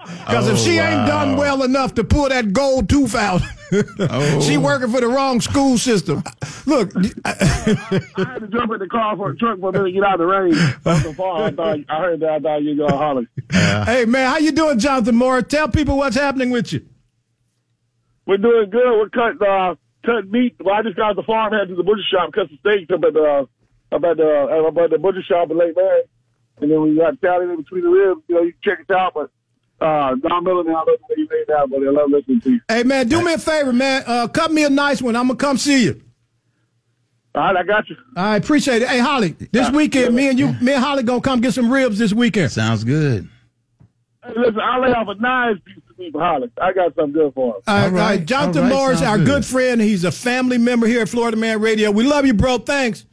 Because 0.02 0.48
if 0.48 0.54
Oh, 0.54 0.56
she 0.56 0.78
ain't 0.78 1.06
done 1.06 1.36
well 1.36 1.62
enough 1.62 1.94
to 1.94 2.04
pull 2.04 2.28
that 2.28 2.52
gold 2.52 2.88
tooth 2.88 3.14
out, 3.14 3.40
Oh. 4.00 4.40
she 4.40 4.58
working 4.58 4.90
for 4.90 5.00
the 5.00 5.06
wrong 5.08 5.40
school 5.40 5.78
system. 5.78 6.22
Look, 6.66 6.92
I 7.24 7.28
had 7.34 8.40
to 8.40 8.48
jump 8.52 8.72
in 8.72 8.78
the 8.80 8.88
car 8.90 9.16
for 9.16 9.30
a 9.30 9.36
truck 9.36 9.58
for 9.60 9.70
a 9.70 9.72
minute 9.72 9.84
to 9.86 9.92
get 9.92 10.02
out 10.04 10.14
of 10.14 10.18
the 10.20 10.26
rain. 10.26 10.52
From 10.54 11.02
the 11.02 11.14
far, 11.14 11.44
I 11.44 11.50
thought 11.52 11.78
I 11.88 11.98
heard 12.00 12.20
that. 12.20 12.30
I 12.30 12.38
thought 12.40 12.62
you 12.62 12.76
were 12.82 12.88
gonna 12.88 12.96
holler. 12.98 13.26
hey 13.84 14.04
man, 14.04 14.28
how 14.30 14.38
you 14.38 14.52
doing, 14.52 14.78
Jonathan 14.78 15.14
Moore? 15.16 15.40
Tell 15.42 15.68
people 15.68 15.96
what's 15.96 16.16
happening 16.16 16.50
with 16.50 16.72
you. 16.72 16.84
We're 18.26 18.36
doing 18.36 18.70
good. 18.70 18.98
We're 18.98 19.08
cutting 19.08 19.38
uh, 19.46 19.74
cutting 20.04 20.30
meat. 20.30 20.56
Well, 20.60 20.74
I 20.74 20.82
just 20.82 20.96
got 20.96 21.08
to 21.08 21.14
the 21.14 21.22
farm, 21.22 21.52
head 21.52 21.68
to 21.68 21.74
the 21.74 21.82
butcher 21.82 22.02
shop, 22.10 22.32
cut 22.32 22.48
some 22.48 22.58
steaks 22.60 22.90
up 22.92 23.02
at 23.04 23.12
the 23.14 23.22
uh, 23.22 23.94
up 23.94 24.04
at 24.04 24.16
the 24.16 24.48
uh, 24.50 24.68
up 24.68 24.76
at 24.78 24.90
the 24.90 24.98
butcher 24.98 25.22
shop 25.22 25.50
in 25.50 25.58
Lake 25.58 25.74
Mary, 25.76 26.02
and 26.60 26.70
then 26.70 26.82
we 26.82 26.96
got 26.96 27.18
salad 27.20 27.50
in 27.50 27.56
between 27.56 27.82
the 27.82 27.90
ribs. 27.90 28.22
You 28.28 28.34
know, 28.34 28.42
you 28.42 28.52
can 28.52 28.60
check 28.62 28.86
it 28.88 28.94
out. 28.94 29.14
But 29.14 29.30
uh, 29.84 30.14
Don 30.16 30.44
Miller, 30.44 30.64
now 30.64 30.74
I 30.74 30.78
love 30.78 30.86
the 30.86 31.06
way 31.10 31.16
you 31.16 31.28
made 31.30 31.44
that, 31.48 31.68
but 31.68 31.82
I 31.82 31.90
love 31.90 32.10
listening 32.10 32.40
to 32.42 32.50
you. 32.50 32.60
Hey 32.68 32.84
man, 32.84 33.08
do 33.08 33.24
me 33.24 33.34
a 33.34 33.38
favor, 33.38 33.72
man. 33.72 34.04
Uh, 34.06 34.28
cut 34.28 34.52
me 34.52 34.64
a 34.64 34.70
nice 34.70 35.02
one. 35.02 35.16
I'm 35.16 35.26
gonna 35.26 35.38
come 35.38 35.58
see 35.58 35.84
you. 35.84 36.02
All 37.34 37.42
right, 37.42 37.56
I 37.56 37.62
got 37.62 37.88
you. 37.88 37.96
I 38.14 38.36
appreciate 38.36 38.82
it. 38.82 38.88
Hey 38.88 38.98
Holly, 38.98 39.30
this 39.50 39.70
weekend, 39.70 40.14
me 40.14 40.28
and 40.28 40.38
you, 40.38 40.52
me 40.60 40.74
and 40.74 40.84
Holly 40.84 41.02
gonna 41.02 41.20
come 41.20 41.40
get 41.40 41.54
some 41.54 41.72
ribs 41.72 41.98
this 41.98 42.12
weekend. 42.12 42.52
Sounds 42.52 42.84
good. 42.84 43.28
Hey, 44.24 44.32
listen, 44.36 44.60
I'll 44.60 44.82
lay 44.82 44.92
off 44.92 45.08
a 45.08 45.14
nice 45.20 45.56
piece 45.64 45.82
of 46.06 46.40
meat. 46.42 46.50
I 46.60 46.72
got 46.72 46.94
something 46.94 47.12
good 47.12 47.32
for 47.34 47.56
him. 47.56 47.62
All 47.66 47.74
right, 47.76 47.84
All 47.84 47.90
right, 47.90 48.00
all 48.00 48.06
right. 48.08 48.24
Jonathan 48.26 48.64
all 48.64 48.68
right, 48.70 48.74
Morris, 48.74 48.98
sounds 49.00 49.08
our 49.10 49.18
good. 49.18 49.26
good 49.26 49.44
friend. 49.46 49.80
He's 49.80 50.04
a 50.04 50.12
family 50.12 50.58
member 50.58 50.86
here 50.86 51.02
at 51.02 51.08
Florida 51.08 51.36
Man 51.36 51.60
Radio. 51.60 51.90
We 51.90 52.04
love 52.04 52.26
you, 52.26 52.34
bro. 52.34 52.58
Thanks. 52.58 53.06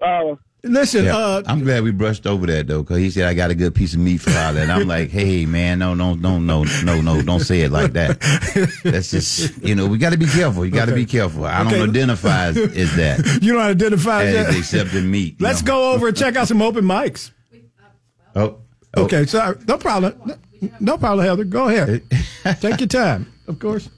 Uh, 0.00 0.36
Listen, 0.64 1.04
Yeah, 1.04 1.16
uh, 1.16 1.42
I'm 1.46 1.60
glad 1.62 1.84
we 1.84 1.92
brushed 1.92 2.26
over 2.26 2.44
that 2.46 2.66
though, 2.66 2.82
because 2.82 2.98
he 2.98 3.10
said 3.10 3.26
I 3.26 3.34
got 3.34 3.50
a 3.50 3.54
good 3.54 3.76
piece 3.76 3.94
of 3.94 4.00
meat 4.00 4.18
for 4.20 4.32
Holly, 4.32 4.60
and 4.60 4.72
I'm 4.72 4.88
like, 4.88 5.08
hey 5.08 5.46
man, 5.46 5.78
no, 5.78 5.94
no, 5.94 6.14
no, 6.14 6.40
no, 6.40 6.64
no, 6.84 7.00
no, 7.00 7.22
don't 7.22 7.38
say 7.40 7.60
it 7.60 7.70
like 7.70 7.92
that. 7.92 8.20
That's 8.82 9.12
just, 9.12 9.62
you 9.62 9.76
know, 9.76 9.86
we 9.86 9.98
got 9.98 10.10
to 10.10 10.18
be 10.18 10.26
careful. 10.26 10.64
You 10.66 10.72
got 10.72 10.86
to 10.86 10.92
Okay. 10.92 11.02
be 11.02 11.06
careful. 11.06 11.44
I 11.44 11.60
Okay. 11.64 11.70
don't 11.78 11.90
identify 11.90 12.46
as, 12.46 12.56
as 12.56 12.96
that 12.96 13.38
you 13.40 13.52
don't 13.52 13.62
identify 13.62 14.24
as 14.24 14.46
that. 14.48 14.56
accepting 14.56 15.08
meat. 15.08 15.40
Let's 15.40 15.62
know. 15.62 15.66
go 15.68 15.92
over 15.92 16.08
and 16.08 16.16
check 16.16 16.34
out 16.34 16.48
some 16.48 16.60
open 16.60 16.84
mics. 16.84 17.30
Oh, 18.34 18.58
oh. 18.96 19.04
Okay, 19.04 19.26
sorry. 19.26 19.58
No 19.68 19.78
problem. 19.78 20.32
No, 20.60 20.70
no 20.80 20.98
problem, 20.98 21.26
Heather. 21.26 21.44
Go 21.44 21.68
ahead. 21.68 22.02
Take 22.60 22.80
your 22.80 22.88
time, 22.88 23.32
of 23.46 23.58
course. 23.58 23.88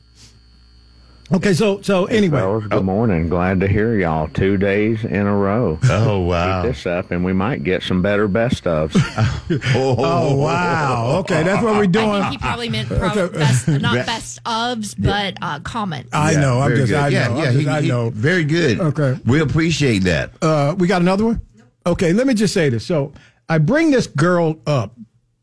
Okay, 1.32 1.54
so 1.54 1.80
so 1.80 2.06
anyway, 2.06 2.40
Fellas, 2.40 2.66
good 2.66 2.84
morning. 2.84 3.28
Glad 3.28 3.60
to 3.60 3.68
hear 3.68 3.94
y'all 3.96 4.26
two 4.26 4.56
days 4.56 5.04
in 5.04 5.28
a 5.28 5.36
row. 5.36 5.78
Oh 5.84 6.18
wow. 6.18 6.62
Keep 6.62 6.72
this 6.72 6.86
up, 6.86 7.12
and 7.12 7.24
we 7.24 7.32
might 7.32 7.62
get 7.62 7.84
some 7.84 8.02
better 8.02 8.26
best 8.26 8.64
ofs. 8.64 8.90
oh 9.76 9.94
oh, 9.96 10.34
wow. 10.36 11.18
Okay, 11.20 11.44
that's 11.44 11.62
what 11.62 11.74
we're 11.76 11.84
I 11.84 11.86
doing. 11.86 12.20
think 12.22 12.32
he 12.32 12.38
probably 12.38 12.68
meant 12.68 12.88
prob- 12.88 13.16
Okay. 13.16 13.38
best, 13.38 13.68
not 13.68 13.94
best 14.06 14.42
ofs, 14.42 14.96
but 14.98 15.36
uh, 15.40 15.60
comments. 15.60 16.10
I 16.12 16.34
know. 16.34 16.60
I'm 16.60 16.74
just. 16.74 16.88
good. 16.90 16.98
I 16.98 17.08
yeah, 17.10 17.28
know. 17.28 17.36
yeah, 17.36 17.44
I'm 17.44 17.52
just, 17.52 17.58
he- 17.64 17.68
I 17.68 17.80
he- 17.82 17.88
know. 17.88 18.10
very 18.10 18.42
good. 18.44 18.80
Okay. 18.80 19.16
we 19.24 19.40
appreciate 19.40 20.00
that. 20.04 20.32
Uh, 20.42 20.74
we 20.76 20.88
got 20.88 21.00
another 21.00 21.26
one. 21.26 21.40
Okay, 21.86 22.12
let 22.12 22.26
me 22.26 22.34
just 22.34 22.52
say 22.52 22.70
this. 22.70 22.84
So 22.84 23.12
I 23.48 23.58
bring 23.58 23.92
this 23.92 24.08
girl 24.08 24.56
up 24.66 24.96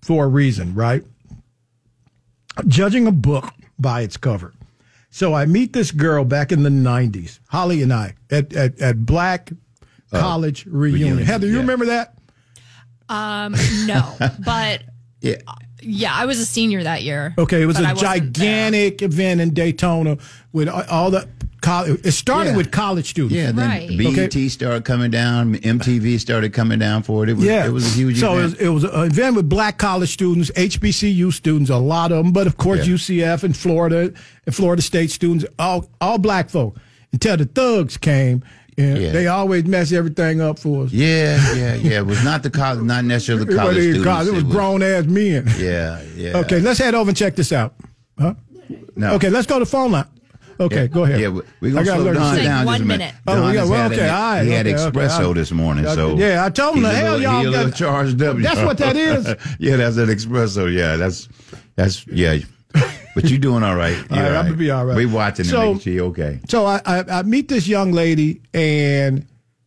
for 0.08 0.24
a 0.24 0.28
reason, 0.30 0.74
right? 0.74 1.04
Judging 2.66 3.08
a 3.08 3.12
book 3.12 3.54
by 3.78 4.02
its 4.04 4.16
cover. 4.16 4.54
So 5.10 5.34
I 5.34 5.46
meet 5.46 5.74
this 5.74 5.92
girl 5.92 6.24
back 6.24 6.54
in 6.54 6.64
the 6.64 6.70
'90s, 6.70 7.40
Holly 7.50 7.82
and 7.82 7.92
I, 7.92 8.16
at 8.32 8.54
at, 8.56 8.80
at 8.80 9.06
Black 9.06 9.52
College 10.12 10.66
reunion. 10.66 11.08
reunion, 11.10 11.28
Heather, 11.28 11.48
you 11.48 11.56
yeah. 11.56 11.60
remember 11.60 11.86
that? 11.88 12.18
Um, 13.10 13.54
no, 13.86 14.16
but 14.46 14.84
Yeah. 15.20 15.42
Yeah, 15.88 16.14
I 16.14 16.26
was 16.26 16.40
a 16.40 16.46
senior 16.46 16.84
that 16.84 17.04
year. 17.04 17.34
Okay, 17.38 17.62
it 17.62 17.66
was 17.66 17.78
but 17.78 17.86
I 17.86 17.92
a 17.92 17.94
wasn't 17.96 18.12
there. 18.12 18.22
gigantic 18.70 19.02
event 19.02 19.42
in 19.42 19.54
Daytona 19.54 20.18
with 20.52 20.68
all- 20.70 20.84
all 20.90 21.12
the 21.12 21.28
college. 21.62 22.00
It 22.04 22.12
started 22.12 22.52
Yeah. 22.52 22.58
with 22.58 22.72
college 22.72 23.10
students. 23.10 23.36
Yeah, 23.36 23.52
then 23.52 23.68
Right. 23.70 23.98
BET 23.98 24.50
started 24.50 24.86
coming 24.86 25.10
down, 25.12 25.56
MTV 25.56 26.18
started 26.20 26.54
coming 26.54 26.80
down 26.80 27.04
for 27.04 27.24
it. 27.24 27.30
It 27.30 27.36
was, 27.38 27.46
Yeah, 27.46 27.66
it 27.66 27.74
was 27.74 27.86
a 27.86 27.96
huge 27.96 28.20
So 28.20 28.38
event. 28.38 28.58
it 28.60 28.70
was, 28.70 28.84
it 28.84 28.90
was 28.90 28.94
an 28.96 29.06
event 29.12 29.36
with 29.36 29.50
black 29.50 29.78
college 29.78 30.12
students, 30.14 30.52
HBCU 30.56 31.32
students, 31.32 31.70
a 31.72 31.78
lot 31.78 32.12
of 32.12 32.24
them, 32.24 32.32
but 32.34 32.46
of 32.48 32.58
course 32.58 32.80
Yeah. 32.88 32.94
UCF 32.94 33.44
and 33.44 33.56
Florida 33.58 34.12
and 34.46 34.56
Florida 34.56 34.82
State 34.82 35.10
students, 35.12 35.46
all 35.58 35.90
all 36.00 36.18
black 36.20 36.50
folk. 36.50 36.78
Until 37.14 37.38
the 37.38 37.46
thugs 37.46 37.98
came, 37.98 38.44
and 38.78 38.98
Yeah. 39.02 39.12
they 39.12 39.28
always 39.28 39.66
mess 39.66 39.92
everything 39.92 40.40
up 40.42 40.60
for 40.60 40.84
us. 40.86 40.92
yeah, 40.92 41.38
yeah, 41.56 41.76
yeah. 41.76 41.98
It 42.00 42.06
was 42.06 42.24
not 42.24 42.44
the 42.44 42.50
college, 42.50 42.84
not 42.84 43.06
necessarily 43.06 43.46
the 43.46 43.52
It 43.54 43.56
college 43.56 43.76
wasn't 43.78 43.96
students. 43.96 44.06
college, 44.06 44.28
It 44.28 44.34
was 44.34 44.44
grown 44.44 44.84
ass 44.84 45.06
men. 45.06 45.50
Yeah, 45.58 46.02
yeah. 46.16 46.38
Okay, 46.38 46.60
let's 46.60 46.80
head 46.80 46.96
over 46.96 47.10
and 47.10 47.18
check 47.18 47.36
this 47.36 47.52
out. 47.52 47.74
Huh? 48.20 48.34
No. 48.96 49.14
Okay, 49.16 49.30
let's 49.30 49.48
go 49.48 49.60
to 49.60 49.66
the 49.66 49.70
phone 49.72 49.92
line. 49.92 50.06
Okay, 50.60 50.82
Yeah. 50.82 50.88
go 50.88 51.04
ahead. 51.04 51.20
Yeah, 51.22 51.28
we- 51.30 51.42
we're 51.62 51.72
gonna 51.72 51.86
gotta 51.86 52.02
slow 52.02 52.14
Don 52.16 52.36
sing. 52.36 52.44
down 52.46 52.66
One 52.66 52.74
just 52.76 52.82
a 52.82 52.86
minute. 52.86 53.00
minute. 53.00 53.16
Oh, 53.28 53.36
Don 53.36 53.54
yeah, 53.54 53.60
has 53.60 53.70
well, 53.70 53.92
okay, 53.92 54.02
an- 54.02 54.10
all 54.10 54.22
right. 54.34 54.44
He 54.44 54.52
had 54.52 54.68
okay, 54.68 54.76
okay, 54.76 54.98
espresso 55.00 55.20
all 55.20 55.26
right. 55.28 55.36
this 55.36 55.52
morning, 55.52 55.86
so 55.86 56.18
yeah, 56.18 56.44
I 56.46 56.50
told 56.50 56.78
him 56.78 56.84
the 56.84 56.90
hell 56.90 57.04
little- 57.18 57.22
y'all 57.22 57.42
he 57.42 57.46
a 57.46 57.50
little 57.52 57.68
got. 57.68 57.76
charged 57.78 58.22
up. 58.24 58.38
That's 58.38 58.62
what 58.62 58.78
that 58.80 58.96
is. 58.98 59.36
yeah, 59.60 59.76
that's 59.76 59.98
an 59.98 60.08
espresso. 60.10 60.74
Yeah, 60.74 60.96
that's 60.98 61.30
that's 61.76 62.06
yeah. 62.08 62.38
But 63.22 63.30
you're 63.32 63.40
doing 63.40 63.64
all 63.64 63.76
right. 63.76 63.96
You're 63.96 64.06
All 64.12 64.18
right, 64.18 64.32
all 64.32 64.38
I'm 64.38 64.46
gonna 64.46 64.58
be 64.58 64.70
all 64.72 64.86
right. 64.86 64.96
We 64.96 65.06
watching 65.08 65.46
So- 65.46 65.72
and 65.72 65.78
making 65.78 66.00
okay. 66.02 66.40
So 66.48 66.66
I, 66.66 66.82
I, 66.86 67.00
I 67.20 67.24
meet 67.24 67.48
this 67.50 67.68
young 67.68 67.92
lady, 67.92 68.42
and 68.54 69.26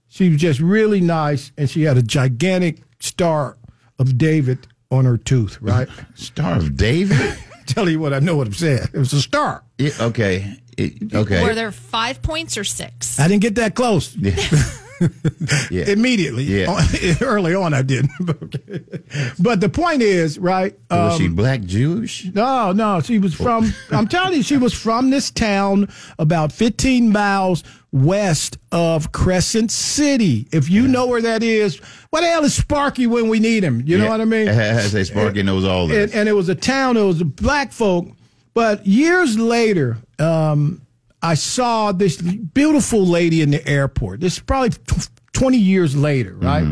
she 0.08 0.28
was 0.30 0.40
just 0.40 0.60
really 0.60 1.00
nice, 1.00 1.50
and 1.58 1.68
she 1.68 1.82
had 1.82 1.98
a 1.98 2.02
gigantic 2.02 2.78
star 3.00 3.56
of 3.98 4.16
David 4.16 4.66
on 4.90 5.04
her 5.04 5.18
tooth, 5.18 5.58
right? 5.60 5.88
Star 6.14 6.56
of 6.56 6.76
David. 6.76 7.36
Tell 7.66 7.88
you 7.88 8.00
what, 8.00 8.12
I 8.12 8.18
know 8.18 8.36
what 8.36 8.46
I'm 8.48 8.52
saying. 8.52 8.88
It 8.92 8.98
was 8.98 9.12
a 9.12 9.20
star. 9.22 9.62
Yeah, 9.78 9.90
okay. 10.00 10.54
It- 10.76 11.14
okay. 11.14 11.42
Were 11.42 11.54
there 11.54 11.70
five 11.72 12.22
points 12.22 12.56
or 12.56 12.64
six? 12.64 13.18
I 13.20 13.28
didn't 13.28 13.42
get 13.42 13.54
that 13.56 13.74
close. 13.74 14.16
yeah. 14.16 14.34
yeah. 15.70 15.84
Immediately, 15.86 16.44
Yeah. 16.44 16.76
early 17.20 17.54
on, 17.54 17.74
I 17.74 17.82
didn't. 17.82 18.10
but 19.38 19.60
the 19.60 19.68
point 19.68 20.02
is, 20.02 20.38
right? 20.38 20.74
was 20.90 21.18
she 21.18 21.26
um, 21.26 21.34
black 21.34 21.62
Jewish? 21.62 22.26
No, 22.26 22.72
no, 22.72 23.00
she 23.00 23.18
was 23.18 23.34
from. 23.34 23.72
I'm 23.90 24.08
telling 24.08 24.34
you, 24.36 24.42
she 24.42 24.56
was 24.56 24.74
from 24.74 25.10
this 25.10 25.30
town 25.30 25.88
about 26.18 26.52
15 26.52 27.10
miles 27.10 27.64
west 27.92 28.58
of 28.72 29.10
Crescent 29.12 29.70
City. 29.70 30.46
If 30.52 30.68
you 30.70 30.86
know 30.86 31.06
where 31.06 31.22
that 31.22 31.42
is, 31.42 31.78
what 32.10 32.20
the 32.20 32.28
hell 32.28 32.44
is 32.44 32.54
Sparky 32.54 33.06
when 33.06 33.28
we 33.28 33.40
need 33.40 33.64
him? 33.64 33.82
You 33.84 33.98
know 33.98 34.08
what 34.08 34.20
I 34.20 34.24
mean? 34.24 34.48
I 34.48 34.80
say 34.82 35.04
Sparky 35.04 35.42
knows 35.42 35.64
all 35.64 35.86
this. 35.86 36.10
and, 36.12 36.20
and 36.20 36.28
it 36.28 36.32
was 36.32 36.48
a 36.48 36.54
town. 36.54 36.96
It 36.96 37.02
was 37.04 37.22
black 37.22 37.72
folk. 37.72 38.08
But 38.52 38.86
years 38.86 39.38
later, 39.38 39.96
um, 40.18 40.82
I 41.22 41.34
saw 41.34 41.92
this 41.92 42.20
beautiful 42.20 43.06
lady 43.06 43.42
in 43.42 43.50
the 43.50 43.66
airport. 43.68 44.20
This 44.20 44.34
is 44.34 44.38
probably 44.40 44.70
tw- 44.70 45.10
twenty 45.32 45.58
years 45.58 45.94
later, 45.96 46.34
right? 46.34 46.64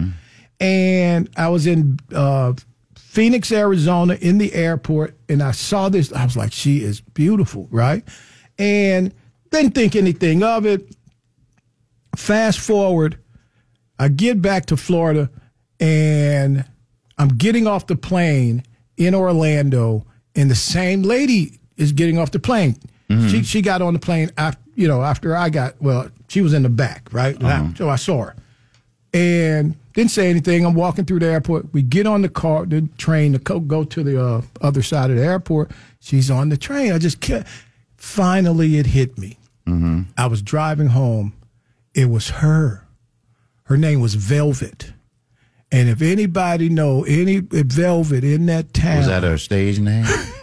And 0.61 1.29
I 1.37 1.49
was 1.49 1.67
in 1.67 1.99
uh, 2.15 2.55
Phoenix, 2.97 3.53
Arizona, 3.53 4.15
in 4.21 4.39
the 4.39 4.53
airport, 4.55 5.17
and 5.29 5.43
I 5.43 5.53
saw 5.53 5.89
this. 5.89 6.13
I 6.13 6.25
was 6.25 6.37
like, 6.37 6.53
"She 6.53 6.83
is 6.83 7.01
beautiful," 7.01 7.69
right? 7.71 8.03
And 8.59 9.15
didn't 9.51 9.75
think 9.75 9.95
anything 9.97 10.43
of 10.43 10.67
it. 10.67 10.95
Fast 12.17 12.59
forward, 12.59 13.19
I 13.99 14.09
get 14.09 14.43
back 14.43 14.67
to 14.67 14.77
Florida 14.77 15.31
and 15.81 16.65
I'm 17.19 17.29
getting 17.29 17.67
off 17.67 17.87
the 17.87 17.97
plane 17.97 18.65
in 18.97 19.15
Orlando, 19.15 20.07
and 20.35 20.51
the 20.51 20.55
same 20.57 21.03
lady 21.03 21.61
is 21.77 21.93
getting 21.93 22.19
off 22.19 22.31
the 22.33 22.41
plane. 22.41 22.77
Mm-hmm. 23.09 23.29
She 23.29 23.43
she 23.43 23.63
got 23.63 23.81
on 23.83 23.95
the 23.95 23.99
plane 23.99 24.31
after 24.37 24.61
you 24.75 24.87
know 24.87 25.03
after 25.03 25.37
I 25.37 25.49
got 25.49 25.81
well, 25.81 26.11
she 26.29 26.41
was 26.43 26.53
in 26.53 26.63
the 26.63 26.69
back, 26.69 27.09
right? 27.13 27.43
Uh-huh. 27.43 27.69
So 27.77 27.89
I 27.89 27.97
saw 27.97 28.25
her 28.25 28.37
and 29.15 29.77
didn't 29.95 30.11
say 30.11 30.29
anything. 30.29 30.65
I'm 30.65 30.75
walking 30.75 31.05
through 31.05 31.21
the 31.21 31.27
airport. 31.27 31.73
We 31.73 31.83
get 31.83 32.07
on 32.07 32.23
the 32.23 32.29
car, 32.29 32.67
the 32.67 32.83
train 32.99 33.33
to 33.33 33.39
co- 33.39 33.61
go 33.61 33.85
to 33.85 34.03
the 34.03 34.23
uh, 34.23 34.43
other 34.61 34.83
side 34.83 35.11
of 35.11 35.17
the 35.17 35.25
airport. 35.25 35.71
She's 36.01 36.31
on 36.31 36.51
the 36.51 36.57
train. 36.57 36.93
I 36.93 36.99
just 36.99 37.21
can't. 37.21 37.47
Finally, 37.97 38.77
it 38.77 38.87
hit 38.87 39.19
me. 39.19 39.39
Mm-hmm. 39.67 40.03
I 40.17 40.27
was 40.27 40.43
driving 40.43 40.89
home. 40.89 41.33
It 41.95 42.07
was 42.11 42.31
her. 42.31 42.87
Her 43.65 43.77
name 43.77 44.01
was 44.01 44.15
Velvet. 44.15 44.93
And 45.71 45.91
if 45.91 46.01
anybody 46.01 46.71
know 46.71 47.05
any 47.05 47.41
Velvet 47.41 48.25
in 48.25 48.47
that 48.47 48.73
town, 48.73 48.99
Was 48.99 49.07
that 49.09 49.23
her 49.23 49.37
stage 49.37 49.79
name? 49.79 50.07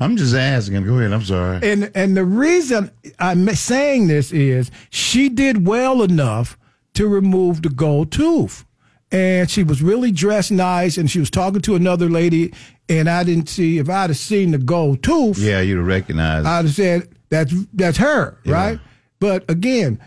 I'm 0.00 0.16
just 0.16 0.34
asking. 0.34 0.84
Go 0.84 0.98
ahead. 0.98 1.12
I'm 1.12 1.24
sorry. 1.24 1.60
and 1.62 1.90
and 1.94 2.16
the 2.16 2.24
reason 2.24 2.90
I'm 3.18 3.48
saying 3.54 4.08
this 4.08 4.32
is 4.32 4.70
she 4.90 5.28
did 5.28 5.66
well 5.66 6.02
enough 6.02 6.58
to 6.94 7.06
remove 7.08 7.62
the 7.62 7.68
gold 7.70 8.12
tooth, 8.12 8.64
and 9.10 9.50
she 9.50 9.62
was 9.64 9.82
really 9.82 10.10
dressed 10.10 10.52
nice, 10.52 10.98
and 10.98 11.10
she 11.10 11.18
was 11.18 11.30
talking 11.30 11.60
to 11.62 11.74
another 11.74 12.08
lady, 12.08 12.52
and 12.88 13.08
I 13.08 13.24
didn't 13.24 13.48
see 13.48 13.78
if 13.78 13.88
I'd 13.88 14.10
have 14.10 14.16
seen 14.16 14.50
the 14.50 14.58
gold 14.58 15.02
tooth, 15.02 15.38
Yeah, 15.38 15.60
you'd 15.60 15.82
recognize. 15.82 16.44
I'd 16.44 16.66
have 16.66 16.74
said 16.74 17.08
that's 17.30 17.52
that's 17.72 17.98
her, 17.98 18.38
right? 18.44 18.78
But 19.20 19.50
again, 19.50 20.00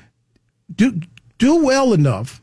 do 0.76 1.00
do 1.38 1.64
well 1.64 1.94
enough 1.94 2.42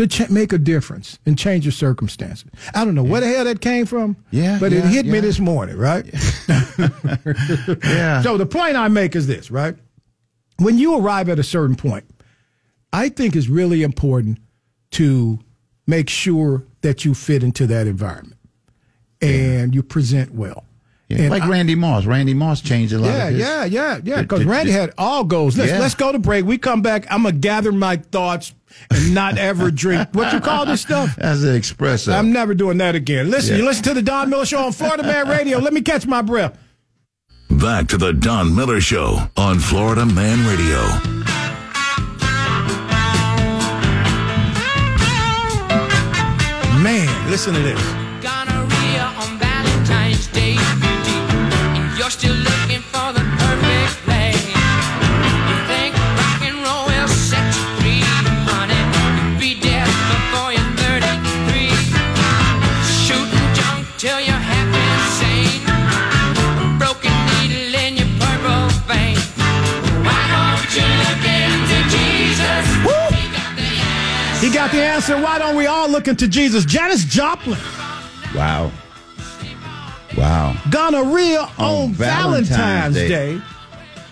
to 0.00 0.06
ch- 0.06 0.30
make 0.30 0.52
a 0.52 0.58
difference 0.58 1.18
and 1.26 1.38
change 1.38 1.64
your 1.66 1.72
circumstances. 1.72 2.50
I 2.74 2.84
don't 2.84 2.94
know 2.94 3.02
where 3.02 3.20
the 3.20 3.28
hell 3.28 3.44
that 3.44 3.60
came 3.60 3.84
from, 3.84 4.16
Yeah, 4.30 4.58
but 4.58 4.72
it 4.72 4.84
yeah, 4.84 4.90
hit 4.90 5.06
me 5.06 5.20
this 5.20 5.38
morning, 5.38 5.76
right? 5.76 6.06
yeah. 7.84 8.22
So 8.22 8.36
the 8.38 8.46
point 8.46 8.76
I 8.76 8.88
make 8.88 9.14
is 9.14 9.26
this, 9.26 9.50
right? 9.50 9.76
When 10.58 10.78
you 10.78 10.98
arrive 10.98 11.28
at 11.28 11.38
a 11.38 11.42
certain 11.42 11.76
point, 11.76 12.04
I 12.92 13.08
think 13.08 13.36
it's 13.36 13.48
really 13.48 13.82
important 13.82 14.38
to 14.92 15.38
make 15.86 16.08
sure 16.08 16.64
that 16.80 17.04
you 17.04 17.14
fit 17.14 17.42
into 17.42 17.66
that 17.66 17.86
environment 17.86 18.36
and 19.20 19.74
you 19.74 19.82
present 19.82 20.34
well. 20.34 20.64
Yeah, 21.10 21.28
like 21.28 21.42
I- 21.42 21.48
Randy 21.48 21.74
Moss. 21.74 22.06
Randy 22.06 22.34
Moss 22.34 22.60
changed 22.60 22.92
a 22.92 22.98
lot 22.98 23.08
yeah, 23.08 23.24
of 23.26 23.30
his. 23.32 23.40
yeah, 23.40 23.64
yeah, 23.64 24.00
yeah. 24.04 24.22
Because 24.22 24.44
Randy 24.44 24.70
had 24.70 24.92
all 24.96 25.24
goals. 25.24 25.58
Let's 25.58 25.72
Yeah. 25.72 25.80
let's 25.80 25.94
go 25.96 26.12
to 26.12 26.18
break. 26.20 26.44
We 26.44 26.56
come 26.56 26.82
back. 26.82 27.06
I'm 27.10 27.24
gonna 27.24 27.32
gather 27.36 27.72
my 27.72 27.96
thoughts 27.96 28.54
and 28.90 29.12
not 29.12 29.36
ever 29.50 29.70
drink. 29.72 30.08
What 30.12 30.32
you 30.32 30.38
call 30.40 30.66
this 30.66 30.80
stuff? 30.80 31.18
As 31.18 31.42
an 31.42 31.60
espresso. 31.60 32.12
I'm 32.14 32.32
never 32.32 32.54
doing 32.54 32.78
that 32.78 32.94
again. 32.94 33.28
Listen, 33.30 33.56
Yeah. 33.56 33.62
you 33.62 33.64
listen 33.66 33.82
to 33.84 33.94
the 33.94 34.02
Don 34.02 34.30
Miller 34.30 34.46
Show 34.46 34.58
on 34.66 34.72
Florida 34.72 35.02
Man 35.02 35.26
Radio. 35.28 35.58
Let 35.58 35.72
me 35.72 35.80
catch 35.80 36.06
my 36.06 36.22
breath. 36.22 36.56
Back 37.50 37.88
to 37.88 37.98
the 37.98 38.12
Don 38.12 38.54
Miller 38.54 38.80
Show 38.80 39.18
on 39.36 39.58
Florida 39.58 40.06
Man 40.06 40.46
Radio. 40.46 40.78
Man, 46.82 47.30
listen 47.30 47.52
to 47.52 47.60
this. 47.60 47.99
The 74.72 74.82
answer. 74.82 75.20
Why 75.20 75.38
don't 75.38 75.56
we 75.56 75.66
all 75.66 75.88
look 75.90 76.06
into 76.06 76.28
Jesus? 76.28 76.64
Janis 76.64 77.04
Joplin, 77.04 77.58
Wow. 78.34 78.70
Wow. 80.16 80.56
gonorrhea 80.70 81.48
on, 81.58 81.92
Valentine's, 81.92 82.48
Valentine's 82.48 82.94
Day. 82.94 83.08
Day. 83.08 83.42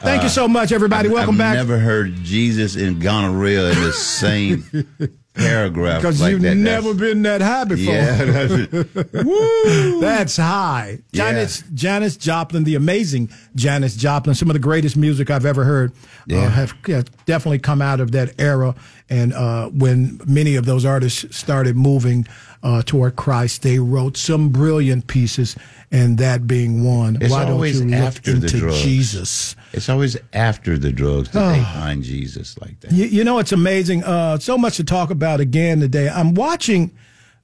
Thank 0.01 0.23
you 0.23 0.27
Uh, 0.29 0.31
so 0.31 0.49
much, 0.49 0.73
everybody. 0.73 1.09
I've- 1.09 1.15
Welcome 1.15 1.35
I've 1.37 1.39
back. 1.39 1.55
never 1.55 1.79
heard 1.79 2.23
Jesus 2.25 2.75
and 2.77 3.01
gonorrhea 3.01 3.71
in 3.71 3.81
the 3.83 3.93
same 3.93 4.65
paragraph. 5.39 6.03
Because 6.03 6.21
like 6.21 6.33
you've 6.33 6.43
that. 6.43 6.55
never 6.57 6.93
been 6.95 7.23
that 7.23 7.41
high 7.41 7.65
before. 7.65 7.95
Yeah. 7.95 8.25
that's- 8.25 9.25
Woo! 9.25 10.01
That's 10.01 10.37
high. 10.37 10.99
Yeah. 11.13 11.31
Janis, 11.33 11.65
Janis 11.75 12.17
Joplin, 12.17 12.65
the 12.65 12.75
amazing 12.75 13.31
Janis 13.55 13.97
Joplin, 13.97 14.35
some 14.35 14.51
of 14.51 14.55
the 14.55 14.61
greatest 14.61 14.97
music 14.97 15.31
I've 15.31 15.47
ever 15.47 15.65
heard. 15.65 15.93
uh, 15.93 15.95
Yeah. 16.27 16.49
have 16.51 16.75
yeah, 16.87 17.03
definitely 17.27 17.59
come 17.61 17.81
out 17.83 18.01
of 18.01 18.13
that 18.13 18.35
era. 18.39 18.75
And 19.11 19.33
uh, 19.33 19.69
when 19.71 20.21
many 20.27 20.57
of 20.57 20.67
those 20.67 20.85
artists 20.85 21.35
started 21.37 21.77
moving 21.77 22.27
uh, 22.63 22.83
toward 22.83 23.17
Christ, 23.17 23.63
they 23.63 23.79
wrote 23.79 24.17
some 24.17 24.49
brilliant 24.51 25.07
pieces, 25.07 25.55
and 25.93 26.19
that 26.19 26.47
being 26.47 26.85
one. 26.85 27.17
It's 27.21 27.31
Why 27.31 27.45
don't 27.45 27.65
you 27.67 27.85
look 27.85 27.95
after 27.95 28.33
the 28.33 28.47
into 28.47 28.59
drugs. 28.59 28.83
Jesus? 28.83 29.57
It's 29.73 29.89
always 29.89 30.17
after 30.33 30.77
the 30.79 30.91
drugs 30.93 31.31
that 31.31 31.53
they 31.53 31.61
Oh. 31.61 31.65
find 31.65 32.03
Jesus 32.03 32.59
like 32.59 32.81
that. 32.81 32.93
You, 32.93 33.05
you 33.07 33.25
know, 33.25 33.39
it's 33.39 33.53
amazing. 33.53 34.03
Uh, 34.05 34.39
so 34.39 34.59
much 34.59 34.77
to 34.79 34.85
talk 34.85 35.11
about 35.11 35.41
again 35.41 35.81
today. 35.81 36.09
I'm 36.09 36.35
watching 36.35 36.91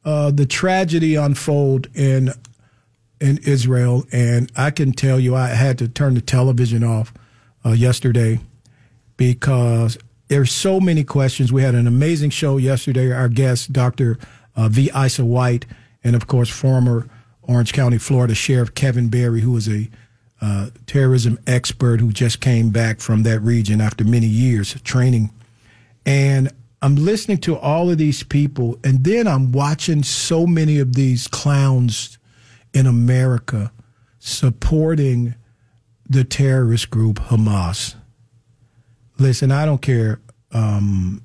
uh, 0.04 0.30
the 0.30 0.46
tragedy 0.46 1.14
unfold 1.14 1.86
in 1.94 2.32
in 3.20 3.38
Israel, 3.44 4.04
and 4.12 4.50
I 4.56 4.70
can 4.70 4.92
tell 4.92 5.18
you, 5.20 5.34
I 5.36 5.48
had 5.48 5.78
to 5.78 5.88
turn 5.88 6.14
the 6.14 6.20
television 6.20 6.82
off 6.84 7.14
uh, 7.64 7.70
yesterday 7.70 8.40
because 9.16 9.96
there's 10.28 10.52
so 10.52 10.80
many 10.80 11.04
questions. 11.04 11.52
We 11.52 11.62
had 11.62 11.74
an 11.74 11.86
amazing 11.86 12.30
show 12.30 12.56
yesterday. 12.56 13.12
Our 13.12 13.28
guest, 13.28 13.72
Dr. 13.72 14.18
Uh, 14.56 14.68
v. 14.68 14.90
Isa 14.96 15.24
White, 15.24 15.66
and 16.02 16.14
of 16.14 16.26
course, 16.26 16.48
former 16.48 17.08
Orange 17.42 17.72
County, 17.72 17.98
Florida 17.98 18.34
Sheriff 18.34 18.74
Kevin 18.74 19.08
Beary, 19.08 19.40
who 19.40 19.56
is 19.56 19.68
a 19.68 19.88
uh, 20.40 20.70
terrorism 20.86 21.38
expert 21.46 22.00
who 22.00 22.12
just 22.12 22.40
came 22.40 22.70
back 22.70 23.00
from 23.00 23.22
that 23.22 23.40
region 23.40 23.80
after 23.80 24.04
many 24.04 24.26
years 24.26 24.74
of 24.74 24.84
training. 24.84 25.30
And 26.04 26.52
I'm 26.82 26.96
listening 26.96 27.38
to 27.38 27.56
all 27.56 27.90
of 27.90 27.98
these 27.98 28.22
people, 28.22 28.78
and 28.84 29.04
then 29.04 29.26
I'm 29.26 29.52
watching 29.52 30.02
so 30.02 30.46
many 30.46 30.78
of 30.78 30.94
these 30.94 31.28
clowns 31.28 32.18
in 32.74 32.86
America 32.86 33.72
supporting 34.18 35.34
the 36.08 36.24
terrorist 36.24 36.90
group 36.90 37.16
Hamas. 37.16 37.94
Listen, 39.18 39.50
I 39.50 39.64
don't 39.64 39.80
care 39.80 40.20
um, 40.52 41.22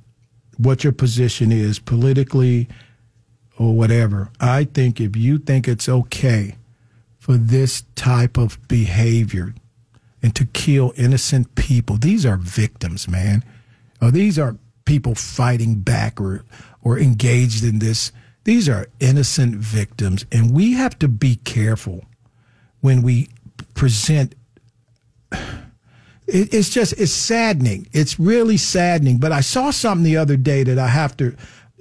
what 0.58 0.84
your 0.84 0.94
position 0.94 1.52
is 1.52 1.80
politically 1.80 2.70
or 3.60 3.76
whatever. 3.76 4.32
I 4.40 4.64
think 4.64 5.00
if 5.02 5.16
you 5.16 5.38
think 5.38 5.68
it's 5.68 5.90
okay 5.90 6.56
for 7.20 7.36
this 7.36 7.84
type 7.94 8.38
of 8.38 8.58
behavior 8.68 9.54
and 10.24 10.34
to 10.36 10.46
kill 10.46 10.94
innocent 10.96 11.54
people, 11.56 11.98
these 11.98 12.26
are 12.26 12.38
victims, 12.38 13.08
man. 13.08 13.44
Uh, 14.02 14.10
these 14.10 14.40
are 14.40 14.56
people 14.86 15.14
fighting 15.14 15.76
back 15.76 16.20
or 16.20 16.44
or 16.82 16.98
engaged 16.98 17.64
in 17.64 17.80
this. 17.80 18.14
These 18.46 18.70
are 18.70 18.88
innocent 19.02 19.56
victims, 19.56 20.26
and 20.32 20.54
we 20.54 20.74
have 20.74 20.98
to 21.00 21.10
be 21.10 21.36
careful 21.36 22.06
when 22.80 23.02
we 23.02 23.30
present. 23.76 24.34
It's 26.32 26.70
just 26.70 26.94
it's 26.94 27.12
saddening. 27.12 27.88
It's 27.92 28.20
really 28.20 28.56
saddening. 28.58 29.18
But 29.18 29.32
I 29.32 29.42
saw 29.42 29.72
something 29.72 30.04
the 30.04 30.18
other 30.18 30.38
day 30.38 30.64
that 30.64 30.80
I 30.80 30.88
have 30.88 31.18
to 31.18 31.36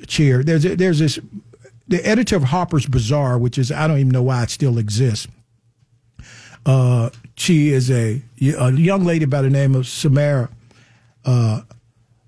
cheer. 0.06 0.42
There's 0.42 0.64
a, 0.64 0.74
there's 0.74 0.98
this 0.98 1.18
the 1.88 2.06
editor 2.06 2.36
of 2.36 2.44
Harper's 2.44 2.86
Bazaar, 2.86 3.38
which 3.38 3.58
is 3.58 3.72
I 3.72 3.88
don't 3.88 3.98
even 3.98 4.12
know 4.12 4.22
why 4.22 4.42
it 4.42 4.50
still 4.50 4.78
exists. 4.78 5.26
Uh, 6.66 7.10
she 7.34 7.70
is 7.70 7.90
a, 7.90 8.22
a 8.40 8.72
young 8.72 9.04
lady 9.04 9.24
by 9.24 9.42
the 9.42 9.50
name 9.50 9.74
of 9.74 9.84
Samira 9.84 10.50
uh, 11.24 11.62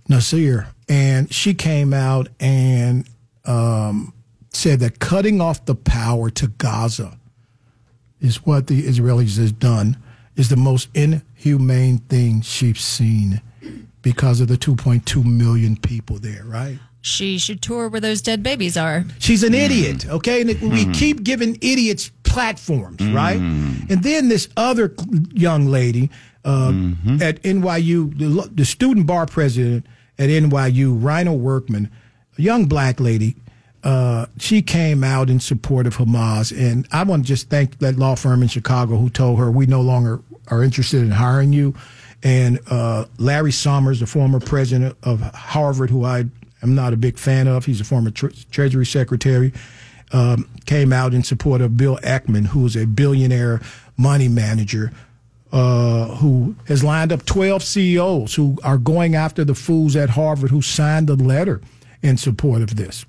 Nasr, 0.09 0.69
and 0.89 1.33
she 1.33 1.53
came 1.53 1.93
out 1.93 2.29
and 2.39 3.09
um, 3.45 4.15
said 4.51 4.81
that 4.81 4.99
cutting 4.99 5.41
off 5.41 5.65
the 5.67 5.75
power 5.75 6.31
to 6.31 6.49
Gaza 6.49 7.19
is 8.21 8.45
what 8.47 8.67
the 8.67 8.83
Israelis 8.85 9.39
has 9.39 9.53
done 9.53 9.97
is 10.37 10.49
the 10.49 10.57
most 10.57 10.89
inhumane 10.95 11.99
thing 11.99 12.41
she's 12.41 12.81
seen 12.81 13.43
because 14.03 14.41
of 14.41 14.49
the 14.49 14.57
2.2 14.57 15.25
million 15.25 15.77
people 15.77 16.19
there, 16.19 16.45
right? 16.45 16.79
She 17.03 17.39
should 17.39 17.63
tour 17.63 17.89
where 17.89 18.01
those 18.01 18.21
dead 18.23 18.43
babies 18.43 18.77
are. 18.77 19.05
She's 19.19 19.43
an 19.43 19.55
idiot, 19.55 20.07
okay? 20.09 20.41
And 20.43 20.51
it- 20.51 20.61
we 20.61 20.85
keep 20.93 21.23
giving 21.25 21.57
idiots 21.63 22.11
platforms, 22.25 23.03
right? 23.09 23.39
And 23.39 24.03
then 24.03 24.29
this 24.29 24.49
other 24.57 24.95
young 25.33 25.67
lady 25.67 26.11
uh, 26.45 26.73
at 27.21 27.43
NYU, 27.43 28.17
the, 28.19 28.51
the 28.55 28.65
student 28.65 29.07
bar 29.07 29.27
president 29.27 29.87
at 30.19 30.29
NYU, 30.31 31.01
Ryna 31.01 31.37
Workman, 31.37 31.91
a 32.39 32.43
young 32.43 32.67
black 32.67 33.01
lady, 33.01 33.37
uh, 33.83 34.27
she 34.39 34.61
came 34.63 35.03
out 35.03 35.31
in 35.31 35.41
support 35.41 35.87
of 35.87 35.97
Hamas. 35.97 36.53
And 36.57 36.87
I 36.93 37.03
want 37.03 37.25
to 37.25 37.29
just 37.29 37.49
thank 37.49 37.79
that 37.79 37.97
law 37.97 38.15
firm 38.15 38.43
in 38.43 38.49
Chicago 38.49 38.97
who 38.99 39.09
told 39.11 39.39
her 39.39 39.51
we 39.51 39.67
no 39.67 39.81
longer 39.81 40.21
are 40.49 40.63
interested 40.63 41.03
in 41.03 41.11
hiring 41.11 41.53
you. 41.53 41.75
And 42.23 42.61
uh, 42.69 43.07
Larry 43.19 43.53
Summers, 43.53 44.01
the 44.01 44.07
former 44.07 44.39
president 44.41 44.97
of 45.03 45.21
Harvard, 45.23 45.89
who 45.91 46.05
I 46.05 46.27
am 46.63 46.75
not 46.75 46.93
a 46.93 46.97
big 46.97 47.19
fan 47.19 47.49
of, 47.49 47.67
he's 47.67 47.81
a 47.81 47.85
former 47.85 48.11
tre- 48.11 48.35
Treasury 48.51 48.87
Secretary, 48.87 49.53
um, 50.13 50.49
came 50.67 50.93
out 50.93 51.15
in 51.15 51.23
support 51.23 51.61
of 51.61 51.77
Bill 51.77 51.99
Ackman, 52.03 52.47
who 52.47 52.67
is 52.67 52.77
a 52.77 52.87
billionaire 52.87 53.61
money 53.97 54.29
manager 54.29 54.93
uh, 55.53 56.07
who 56.17 56.55
has 56.67 56.85
lined 56.85 57.13
up 57.13 57.25
12 57.25 57.63
CEOs 57.63 58.35
who 58.35 58.57
are 58.63 58.79
going 58.79 59.15
after 59.15 59.45
the 59.45 59.55
fools 59.55 59.97
at 59.97 60.11
Harvard 60.11 60.51
who 60.51 60.63
signed 60.63 61.09
the 61.09 61.17
letter 61.17 61.61
in 62.03 62.17
support 62.17 62.63
of 62.63 62.77
this. 62.77 63.05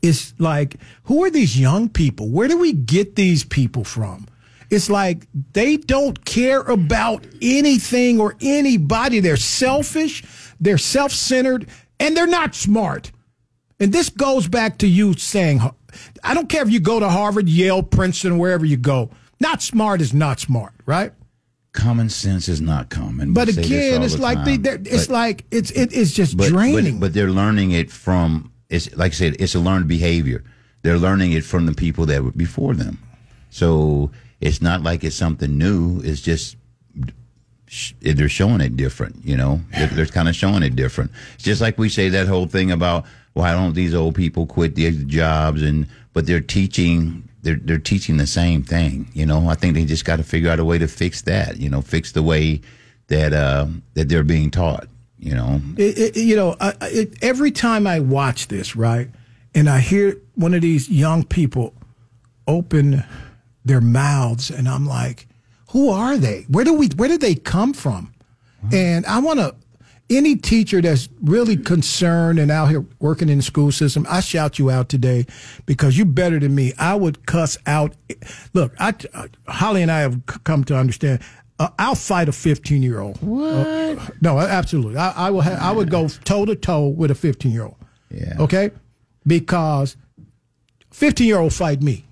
It's 0.00 0.34
like, 0.38 0.76
who 1.04 1.22
are 1.24 1.30
these 1.30 1.58
young 1.58 1.88
people? 1.88 2.28
Where 2.28 2.48
do 2.48 2.58
we 2.58 2.72
get 2.72 3.14
these 3.14 3.44
people 3.44 3.84
from? 3.84 4.26
It's 4.70 4.88
like 4.88 5.26
they 5.52 5.76
don't 5.76 6.24
care 6.24 6.62
about 6.62 7.24
anything 7.42 8.18
or 8.18 8.34
anybody. 8.40 9.20
They're 9.20 9.36
selfish, 9.36 10.24
they're 10.58 10.78
self 10.78 11.12
centered, 11.12 11.68
and 12.02 12.16
they're 12.16 12.26
not 12.26 12.54
smart. 12.54 13.12
And 13.78 13.92
this 13.92 14.08
goes 14.10 14.48
back 14.48 14.78
to 14.78 14.86
you 14.86 15.14
saying, 15.14 15.60
I 16.22 16.34
don't 16.34 16.48
care 16.48 16.62
if 16.62 16.70
you 16.70 16.80
go 16.80 17.00
to 17.00 17.08
Harvard, 17.08 17.48
Yale, 17.48 17.82
Princeton, 17.82 18.38
wherever 18.38 18.64
you 18.64 18.76
go. 18.76 19.10
Not 19.40 19.62
smart 19.62 20.00
is 20.00 20.12
not 20.12 20.38
smart, 20.40 20.72
right? 20.86 21.12
Common 21.72 22.08
sense 22.08 22.48
is 22.48 22.60
not 22.60 22.90
common. 22.90 23.32
But 23.32 23.48
We 23.48 23.54
say 23.54 23.62
again, 23.62 24.02
it's 24.02 24.16
the 24.16 24.22
like 24.22 24.38
time, 24.44 24.62
they're, 24.62 24.74
it's 24.84 25.06
but- 25.06 25.12
like 25.12 25.44
it's 25.50 25.70
it, 25.70 25.92
it's 25.92 26.12
just 26.12 26.36
but, 26.36 26.48
draining. 26.48 26.98
But, 27.00 27.06
but 27.06 27.14
they're 27.14 27.30
learning 27.30 27.72
it 27.72 27.90
from 27.90 28.52
it's 28.68 28.94
like 28.96 29.12
I 29.12 29.14
said, 29.14 29.36
it's 29.40 29.54
a 29.54 29.60
learned 29.60 29.88
behavior. 29.88 30.44
They're 30.82 30.98
learning 30.98 31.32
it 31.32 31.44
from 31.44 31.66
the 31.66 31.72
people 31.72 32.06
that 32.06 32.22
were 32.22 32.32
before 32.32 32.74
them. 32.74 32.98
So 33.50 34.10
it's 34.40 34.60
not 34.60 34.82
like 34.82 35.02
it's 35.02 35.16
something 35.16 35.56
new. 35.56 36.00
It's 36.04 36.20
just 36.20 36.56
they're 38.00 38.28
showing 38.28 38.60
it 38.60 38.76
different. 38.76 39.24
You 39.24 39.36
know, 39.36 39.60
they're, 39.72 39.86
they're 39.88 40.06
kind 40.06 40.28
of 40.28 40.36
showing 40.36 40.62
it 40.62 40.76
different. 40.76 41.10
It's 41.34 41.44
just 41.44 41.60
like 41.60 41.78
we 41.78 41.88
say 41.88 42.08
that 42.10 42.26
whole 42.28 42.46
thing 42.46 42.70
about 42.70 43.04
why 43.32 43.52
don't 43.52 43.74
these 43.74 43.94
old 43.94 44.14
people 44.14 44.46
quit 44.46 44.74
their 44.76 44.90
jobs 44.90 45.62
and 45.62 45.86
but 46.12 46.26
they're 46.26 46.40
teaching. 46.40 47.28
They're, 47.42 47.56
they're 47.56 47.78
teaching 47.78 48.18
the 48.18 48.26
same 48.28 48.62
thing, 48.62 49.10
you 49.14 49.26
know. 49.26 49.48
I 49.48 49.56
think 49.56 49.74
they 49.74 49.84
just 49.84 50.04
got 50.04 50.16
to 50.16 50.22
figure 50.22 50.48
out 50.48 50.60
a 50.60 50.64
way 50.64 50.78
to 50.78 50.86
fix 50.86 51.22
that, 51.22 51.56
you 51.56 51.68
know, 51.68 51.82
fix 51.82 52.12
the 52.12 52.22
way 52.22 52.60
that 53.08 53.32
uh, 53.32 53.66
that 53.94 54.08
they're 54.08 54.22
being 54.22 54.48
taught, 54.48 54.86
you 55.18 55.34
know. 55.34 55.60
it, 55.76 55.98
it, 55.98 56.16
you 56.16 56.36
know, 56.36 56.54
I, 56.60 56.74
it, 56.82 57.20
every 57.20 57.50
time 57.50 57.84
I 57.88 57.98
watch 57.98 58.46
this, 58.46 58.76
right, 58.76 59.10
and 59.56 59.68
I 59.68 59.80
hear 59.80 60.18
one 60.36 60.54
of 60.54 60.62
these 60.62 60.88
young 60.88 61.24
people 61.24 61.74
open 62.46 63.02
their 63.64 63.80
mouths, 63.80 64.48
and 64.48 64.68
I'm 64.68 64.86
like, 64.86 65.26
who 65.72 65.88
are 65.90 66.16
they? 66.18 66.44
Where 66.48 66.64
do 66.64 66.74
we? 66.74 66.88
Where 66.88 67.08
did 67.08 67.20
they 67.20 67.34
come 67.34 67.72
from? 67.72 68.12
And 68.70 69.04
I 69.06 69.18
want 69.18 69.40
to. 69.40 69.54
Any 70.10 70.36
teacher 70.36 70.82
that's 70.82 71.08
really 71.22 71.56
concerned 71.56 72.38
and 72.38 72.50
out 72.50 72.66
here 72.68 72.84
working 72.98 73.30
in 73.30 73.38
the 73.38 73.42
school 73.42 73.72
system, 73.72 74.06
I 74.10 74.20
shout 74.20 74.58
you 74.58 74.70
out 74.70 74.90
today 74.90 75.24
because 75.64 75.96
you're 75.96 76.04
better 76.04 76.38
than 76.38 76.54
me. 76.54 76.74
I 76.78 76.94
would 76.96 77.24
cuss 77.24 77.56
out. 77.66 77.94
Look, 78.52 78.74
I, 78.78 78.92
Holly 79.48 79.80
and 79.80 79.90
I 79.90 80.00
have 80.00 80.20
come 80.44 80.64
to 80.64 80.76
understand. 80.76 81.22
Uh, 81.58 81.68
I'll 81.78 81.94
fight 81.94 82.28
a 82.28 82.32
15 82.32 82.82
year 82.82 83.00
old. 83.00 83.22
What? 83.22 84.20
no, 84.20 84.38
absolutely. 84.38 84.98
I, 84.98 85.28
I 85.28 85.30
will. 85.30 85.40
Ha- 85.40 85.58
I 85.58 85.72
would 85.72 85.90
go 85.90 86.08
toe 86.08 86.44
to 86.44 86.56
toe 86.56 86.88
with 86.88 87.10
a 87.10 87.14
15 87.14 87.50
year 87.50 87.64
old. 87.64 87.76
Yeah. 88.10 88.34
Okay, 88.38 88.70
because 89.26 89.96
15 90.90 91.26
year 91.26 91.38
old 91.38 91.54
fight 91.54 91.80
me. 91.80 92.04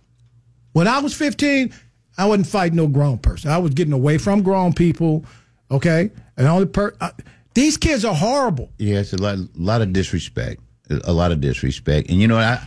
When 0.72 0.88
I 0.88 1.00
was 1.00 1.14
15, 1.14 1.74
I 2.20 2.26
wasn't 2.26 2.48
fighting 2.48 2.76
no 2.76 2.87
grown 2.87 3.16
person. 3.18 3.50
I 3.50 3.56
was 3.59 3.72
getting 3.72 3.94
away 3.94 4.18
from 4.18 4.42
grown 4.42 4.74
people. 4.74 5.24
Okay, 5.70 6.11
and 6.37 6.46
the 6.46 6.50
only 6.50 6.66
per 6.66 6.94
I, 7.00 7.12
these 7.54 7.76
kids 7.76 8.04
are 8.04 8.14
horrible. 8.14 8.70
Yeah, 8.78 8.98
it's 8.98 9.12
a 9.12 9.16
lot, 9.16 9.38
lot 9.56 9.80
of 9.80 9.92
disrespect, 9.92 10.61
a 11.04 11.12
lot 11.12 11.33
of 11.33 11.40
disrespect, 11.40 12.11
and 12.11 12.20
you 12.20 12.28
know, 12.28 12.37
I, 12.37 12.61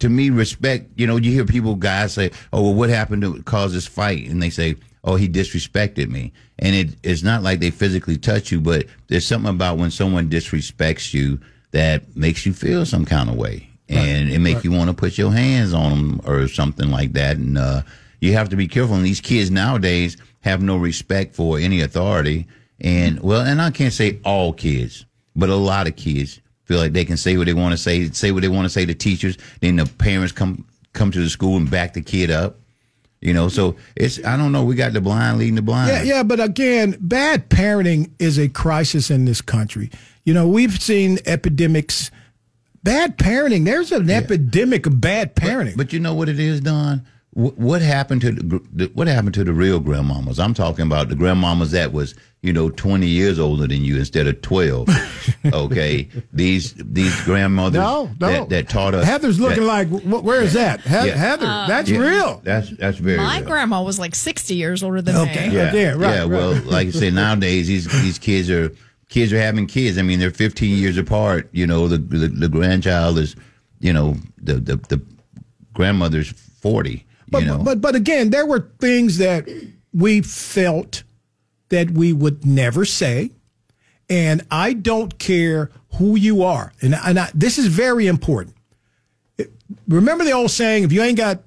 to 0.00 0.08
me, 0.10 0.28
respect. 0.30 0.90
You 0.96 1.06
know, 1.06 1.16
you 1.16 1.30
hear 1.32 1.46
people, 1.46 1.74
guys 1.76 2.12
say, 2.12 2.32
"Oh, 2.52 2.62
well, 2.62 2.74
what 2.74 2.90
happened 2.90 3.22
to 3.22 3.42
cause 3.44 3.72
this 3.72 3.86
fight?" 3.86 4.28
And 4.28 4.42
they 4.42 4.50
say, 4.50 4.76
"Oh, 5.04 5.14
he 5.16 5.26
disrespected 5.28 6.08
me." 6.10 6.32
And 6.58 6.74
it, 6.74 6.96
it's 7.02 7.22
not 7.22 7.42
like 7.42 7.60
they 7.60 7.70
physically 7.70 8.18
touch 8.18 8.50
you, 8.52 8.60
but 8.60 8.86
there's 9.08 9.26
something 9.26 9.50
about 9.50 9.78
when 9.78 9.90
someone 9.90 10.28
disrespects 10.28 11.14
you 11.14 11.40
that 11.70 12.14
makes 12.16 12.44
you 12.44 12.52
feel 12.52 12.84
some 12.84 13.04
kind 13.06 13.30
of 13.30 13.36
way, 13.36 13.68
and 13.88 14.30
it 14.30 14.40
makes 14.40 14.56
Right. 14.56 14.64
you 14.64 14.72
want 14.72 14.90
to 14.90 14.94
put 14.94 15.16
your 15.16 15.32
hands 15.32 15.72
on 15.72 15.90
them 15.90 16.20
or 16.26 16.48
something 16.48 16.90
like 16.90 17.12
that. 17.14 17.36
And 17.36 17.56
uh, 17.56 17.82
you 18.20 18.32
have 18.32 18.48
to 18.50 18.56
be 18.56 18.68
careful. 18.68 18.96
And 18.96 19.04
these 19.04 19.20
kids 19.20 19.50
nowadays 19.50 20.16
have 20.40 20.62
no 20.62 20.76
respect 20.76 21.34
for 21.34 21.58
any 21.58 21.80
authority. 21.80 22.46
And 22.80 23.20
well, 23.20 23.42
and 23.42 23.60
I 23.60 23.70
can't 23.70 23.92
say 23.92 24.20
all 24.24 24.52
kids, 24.52 25.06
but 25.34 25.48
a 25.48 25.56
lot 25.56 25.86
of 25.86 25.96
kids 25.96 26.40
feel 26.64 26.78
like 26.78 26.92
they 26.92 27.04
can 27.04 27.16
say 27.16 27.36
what 27.36 27.46
they 27.46 27.54
want 27.54 27.72
to 27.72 27.78
say, 27.78 28.08
say 28.10 28.32
what 28.32 28.42
they 28.42 28.48
want 28.48 28.66
to 28.66 28.70
say 28.70 28.84
to 28.84 28.94
teachers. 28.94 29.38
Then 29.60 29.76
the 29.76 29.86
parents 29.86 30.32
come 30.32 30.66
come 30.92 31.10
to 31.10 31.20
the 31.20 31.30
school 31.30 31.56
and 31.56 31.70
back 31.70 31.94
the 31.94 32.02
kid 32.02 32.30
up. 32.30 32.58
You 33.20 33.32
know, 33.32 33.48
so 33.48 33.76
it's 33.96 34.22
I 34.24 34.36
don't 34.36 34.52
know. 34.52 34.62
We 34.64 34.74
got 34.74 34.92
the 34.92 35.00
blind 35.00 35.38
leading 35.38 35.54
the 35.54 35.62
blind. 35.62 35.90
Yeah, 35.90 36.02
yeah, 36.02 36.22
but 36.22 36.38
again, 36.38 36.96
bad 37.00 37.48
parenting 37.48 38.10
is 38.18 38.38
a 38.38 38.48
crisis 38.48 39.10
in 39.10 39.24
this 39.24 39.40
country. 39.40 39.90
You 40.24 40.34
know, 40.34 40.46
we've 40.46 40.80
seen 40.80 41.18
epidemics. 41.24 42.10
Bad 42.82 43.18
parenting. 43.18 43.64
There's 43.64 43.90
an 43.90 44.10
epidemic 44.10 44.86
of 44.86 45.00
bad 45.00 45.34
parenting. 45.34 45.76
But 45.76 45.92
you 45.92 45.98
know 45.98 46.14
what 46.14 46.28
it 46.28 46.38
is, 46.38 46.60
Don? 46.60 47.04
Wh- 47.36 47.58
What 47.58 47.82
happened 47.82 48.22
to 48.22 48.32
the, 48.32 48.90
what 48.94 49.06
happened 49.08 49.34
to 49.34 49.44
the 49.44 49.52
real 49.52 49.80
grandmamas? 49.80 50.38
I'm 50.42 50.54
talking 50.54 50.86
about 50.86 51.08
the 51.10 51.14
grandmamas 51.14 51.70
that 51.72 51.92
was 51.92 52.14
you 52.42 52.52
know 52.52 52.70
20 52.70 53.06
years 53.06 53.38
older 53.38 53.66
than 53.66 53.84
you 53.84 53.98
instead 53.98 54.26
of 54.26 54.40
12. 54.40 54.88
okay, 55.52 56.08
these 56.32 56.72
these 56.78 57.14
grandmothers 57.24 57.80
no, 57.82 58.10
no. 58.20 58.26
that, 58.30 58.48
that 58.48 58.68
taught 58.70 58.94
us. 58.94 59.04
Heather's 59.04 59.38
looking 59.38 59.64
that- 59.66 59.90
like, 59.90 60.22
where 60.24 60.40
is 60.42 60.54
that? 60.54 60.80
He- 60.80 60.90
Yeah. 60.94 61.16
Heather, 61.16 61.46
Uh, 61.46 61.66
that's 61.68 61.90
Yeah, 61.90 61.98
real. 61.98 62.40
That's 62.42 62.70
that's 62.70 62.98
very 62.98 63.18
My 63.18 63.38
real. 63.40 63.48
grandma 63.48 63.82
was 63.82 63.98
like 63.98 64.14
60 64.14 64.54
years 64.54 64.82
older 64.82 65.02
than 65.02 65.16
Okay. 65.16 65.48
me. 65.48 65.54
Yeah, 65.56 65.74
Yeah, 65.74 65.88
right, 65.90 66.00
yeah. 66.00 66.18
right. 66.20 66.28
Well, 66.28 66.54
like 66.64 66.88
I 66.88 66.90
say, 66.92 67.10
nowadays 67.10 67.66
these 67.66 67.86
these 68.02 68.18
kids 68.18 68.48
are 68.50 68.72
kids 69.10 69.30
are 69.32 69.40
having 69.40 69.66
kids. 69.66 69.98
I 69.98 70.02
mean, 70.02 70.18
they're 70.20 70.30
15 70.30 70.78
years 70.78 70.96
apart. 70.96 71.48
You 71.52 71.66
know, 71.66 71.86
the 71.86 71.98
the, 71.98 72.28
the 72.28 72.48
grandchild 72.48 73.18
is, 73.18 73.36
you 73.80 73.92
know, 73.92 74.16
the 74.42 74.54
the, 74.54 74.76
the 74.88 75.00
grandmother's 75.74 76.30
40. 76.62 77.04
But, 77.28 77.42
you 77.42 77.48
know, 77.48 77.58
but 77.58 77.80
but 77.80 77.94
again, 77.94 78.30
there 78.30 78.46
were 78.46 78.70
things 78.78 79.18
that 79.18 79.48
we 79.92 80.20
felt 80.20 81.02
that 81.68 81.90
we 81.90 82.12
would 82.12 82.46
never 82.46 82.84
say, 82.84 83.32
and 84.08 84.46
I 84.50 84.72
don't 84.72 85.18
care 85.18 85.70
who 85.94 86.16
you 86.16 86.42
are, 86.42 86.72
and 86.80 86.94
and 86.94 87.18
I, 87.18 87.30
this 87.34 87.58
is 87.58 87.66
very 87.66 88.06
important. 88.06 88.54
Remember 89.88 90.24
the 90.24 90.32
old 90.32 90.50
saying: 90.50 90.84
if 90.84 90.92
you 90.92 91.02
ain't 91.02 91.18
got 91.18 91.42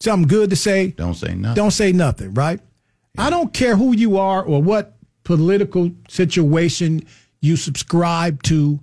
something 0.00 0.28
good 0.28 0.50
to 0.50 0.56
say, 0.56 0.88
don't 0.88 1.14
say 1.14 1.34
nothing. 1.34 1.54
don't 1.54 1.70
say 1.70 1.92
nothing. 1.92 2.34
Right? 2.34 2.60
I 3.16 3.30
don't 3.30 3.52
care 3.52 3.76
who 3.76 3.94
you 3.94 4.18
are 4.18 4.42
or 4.42 4.60
what 4.60 4.96
political 5.22 5.90
situation 6.08 7.06
you 7.40 7.56
subscribe 7.56 8.42
to. 8.44 8.80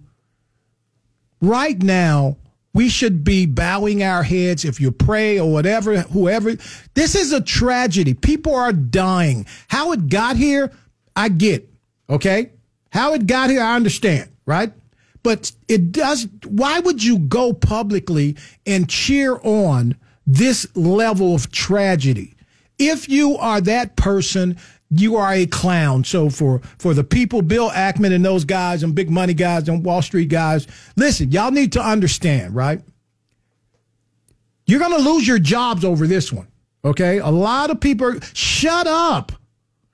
Right 1.41 1.81
now, 1.81 2.37
we 2.73 2.89
should 2.89 3.23
be 3.23 3.45
bowing 3.45 4.01
our 4.01 4.23
heads 4.23 4.63
if 4.63 4.79
you 4.79 4.91
pray 4.91 5.39
or 5.39 5.51
whatever, 5.51 6.01
whoever. 6.01 6.55
This 6.93 7.15
is 7.15 7.33
a 7.33 7.41
tragedy. 7.41 8.13
People 8.13 8.55
are 8.55 8.71
dying. 8.71 9.45
How 9.67 9.91
it 9.91 10.07
got 10.07 10.37
here, 10.37 10.71
I 11.15 11.29
get. 11.29 11.69
Okay? 12.09 12.51
How 12.91 13.13
it 13.13 13.27
got 13.27 13.49
here, 13.49 13.61
I 13.61 13.75
understand, 13.75 14.31
right? 14.45 14.71
But 15.23 15.51
it 15.67 15.91
does. 15.91 16.27
Why 16.45 16.79
would 16.79 17.03
you 17.03 17.19
go 17.19 17.53
publicly 17.53 18.37
and 18.65 18.89
cheer 18.89 19.39
on 19.43 19.95
this 20.25 20.65
level 20.75 21.35
of 21.35 21.51
tragedy? 21.51 22.35
If 22.79 23.07
you 23.07 23.37
are 23.37 23.61
that 23.61 23.95
person, 23.95 24.57
you 24.91 25.15
are 25.15 25.33
a 25.33 25.45
clown. 25.45 26.03
So 26.03 26.29
for 26.29 26.59
for 26.77 26.93
the 26.93 27.03
people, 27.03 27.41
Bill 27.41 27.69
Ackman 27.71 28.13
and 28.13 28.23
those 28.23 28.45
guys 28.45 28.83
and 28.83 28.93
big 28.93 29.09
money 29.09 29.33
guys 29.33 29.67
and 29.67 29.83
Wall 29.83 30.01
Street 30.01 30.29
guys, 30.29 30.67
listen, 30.95 31.31
y'all 31.31 31.51
need 31.51 31.71
to 31.73 31.81
understand, 31.81 32.53
right? 32.53 32.81
You're 34.65 34.79
to 34.79 34.97
lose 34.97 35.27
your 35.27 35.39
jobs 35.39 35.83
over 35.83 36.07
this 36.07 36.31
one. 36.31 36.47
Okay? 36.83 37.19
A 37.19 37.29
lot 37.29 37.69
of 37.69 37.79
people 37.79 38.07
are, 38.07 38.19
shut 38.33 38.87
up. 38.87 39.31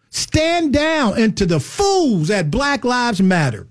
Stand 0.09 0.73
down 0.73 1.19
and 1.19 1.35
to 1.37 1.45
the 1.45 1.59
fools 1.59 2.29
at 2.29 2.51
Black 2.51 2.85
Lives 2.85 3.21
Matter. 3.21 3.67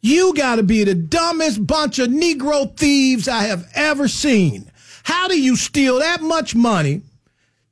You 0.00 0.34
got 0.34 0.56
to 0.56 0.62
be 0.62 0.84
the 0.84 0.94
dumbest 0.94 1.66
bunch 1.66 1.98
of 1.98 2.08
Negro 2.08 2.76
thieves 2.76 3.28
I 3.28 3.42
have 3.42 3.68
ever 3.74 4.08
seen. 4.08 4.70
How 5.02 5.28
do 5.28 5.40
you 5.40 5.56
steal 5.56 5.98
that 5.98 6.20
much 6.20 6.54
money, 6.54 7.02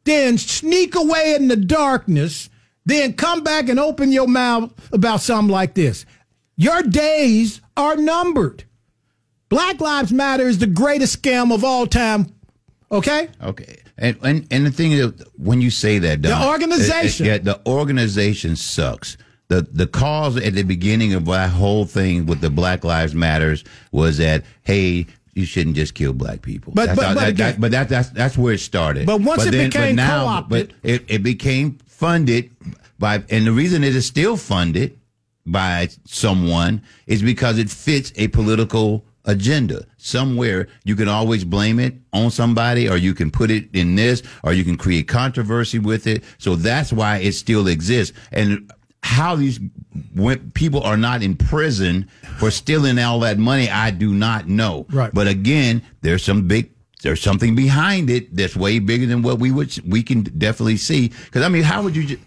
then 0.05 0.39
sneak 0.39 0.95
away 0.95 1.35
in 1.37 1.49
the 1.49 1.57
darkness, 1.57 2.51
then 2.85 3.15
come 3.15 3.43
back 3.43 3.69
and 3.69 3.79
open 3.81 4.13
your 4.13 4.29
mouth 4.29 4.73
about 4.93 5.21
something 5.21 5.51
like 5.53 5.75
this? 5.75 6.05
Your 6.57 6.83
days 6.83 7.61
are 7.77 7.97
numbered. 7.97 8.65
Black 9.49 9.81
Lives 9.81 10.13
Matter 10.13 10.47
is 10.49 10.59
the 10.59 10.67
greatest 10.67 11.21
scam 11.23 11.53
of 11.53 11.65
all 11.65 11.87
time. 11.87 12.27
Okay? 12.91 13.29
Okay. 13.43 13.79
And, 13.97 14.17
and 14.23 14.47
and 14.51 14.67
the 14.67 14.71
thing 14.73 14.93
is, 14.93 15.13
when 15.37 15.61
you 15.61 15.71
say 15.71 15.99
that, 16.01 16.23
Don, 16.23 16.41
The 16.41 16.49
organization. 16.49 17.27
it- 17.27 17.29
it- 17.29 17.33
yeah, 17.47 17.53
the 17.55 17.61
organization 17.67 18.57
sucks. 18.57 19.17
The 19.49 19.67
the 19.71 19.87
cause 19.87 20.37
at 20.37 20.55
the 20.55 20.63
beginning 20.65 21.13
of 21.15 21.27
that 21.27 21.51
whole 21.51 21.85
thing 21.85 22.27
with 22.27 22.41
the 22.41 22.51
Black 22.51 22.83
Lives 22.83 23.15
Matters 23.15 23.63
was 23.93 24.19
that 24.19 24.43
hey, 24.63 25.07
you 25.35 25.45
shouldn't 25.45 25.77
just 25.77 25.95
kill 25.95 26.13
black 26.13 26.43
people. 26.43 26.73
But- 26.75 26.87
That's 26.87 26.97
but- 26.99 27.07
how- 27.07 27.15
but 27.15 27.21
that- 27.21 27.29
again- 27.31 27.51
that- 27.53 27.61
but 27.61 27.71
that, 27.73 27.89
that's 27.89 28.09
that's 28.11 28.39
where 28.39 28.55
it 28.55 28.61
started. 28.61 29.07
But 29.07 29.21
once 29.21 29.45
it 29.45 29.51
became 29.53 29.97
now, 29.97 30.25
co-opted- 30.25 30.69
but 30.83 30.91
it, 30.91 31.05
it 31.09 31.23
became 31.23 31.79
funded 31.87 32.51
by, 32.99 33.23
and 33.31 33.47
the 33.47 33.53
reason 33.53 33.83
it 33.85 33.95
is 33.95 34.07
still 34.07 34.37
funded 34.37 34.97
by 35.47 35.89
someone 36.07 36.83
is 37.07 37.23
because 37.23 37.59
it 37.59 37.69
fits 37.71 38.13
a 38.17 38.29
political 38.29 39.05
agenda. 39.27 39.85
Somewhere 39.99 40.69
you 40.85 40.95
can 40.97 41.09
always 41.09 41.45
blame 41.45 41.79
it 41.81 41.95
on 42.13 42.31
somebody 42.31 42.89
or 42.89 42.97
you 42.97 43.15
can 43.15 43.31
put 43.31 43.51
it 43.51 43.69
in 43.75 43.97
this 43.97 44.23
or 44.43 44.53
you 44.53 44.65
can 44.65 44.77
create 44.77 45.09
controversy 45.09 45.79
with 45.79 46.07
it. 46.07 46.23
So 46.39 46.57
that's 46.57 46.93
why 46.93 47.19
it 47.19 47.33
still 47.33 47.67
exists. 47.69 48.17
And 48.33 48.71
how 49.05 49.37
these 49.37 49.61
when 50.15 50.51
people 50.53 50.83
are 50.83 50.97
not 50.97 51.23
in 51.23 51.37
prison 51.37 52.09
for 52.39 52.51
stealing 52.51 52.99
all 52.99 53.21
that 53.21 53.37
money, 53.37 53.69
I 53.69 53.91
do 53.91 54.15
not 54.15 54.49
know. 54.49 54.87
Right. 54.91 55.13
But 55.13 55.29
again, 55.29 55.83
there's 56.01 56.25
some 56.25 56.49
big 56.49 56.71
there's 57.03 57.21
something 57.21 57.55
behind 57.55 58.09
it 58.09 58.35
that's 58.35 58.57
way 58.57 58.79
bigger 58.79 59.05
than 59.05 59.21
what 59.21 59.39
we 59.39 59.51
would 59.51 59.79
we 59.87 60.03
can 60.03 60.23
definitely 60.23 60.79
see. 60.79 61.09
Because 61.09 61.43
I 61.43 61.51
mean, 61.51 61.65
how 61.65 61.83
would 61.83 61.95
you? 61.95 62.07
Ju- 62.07 62.21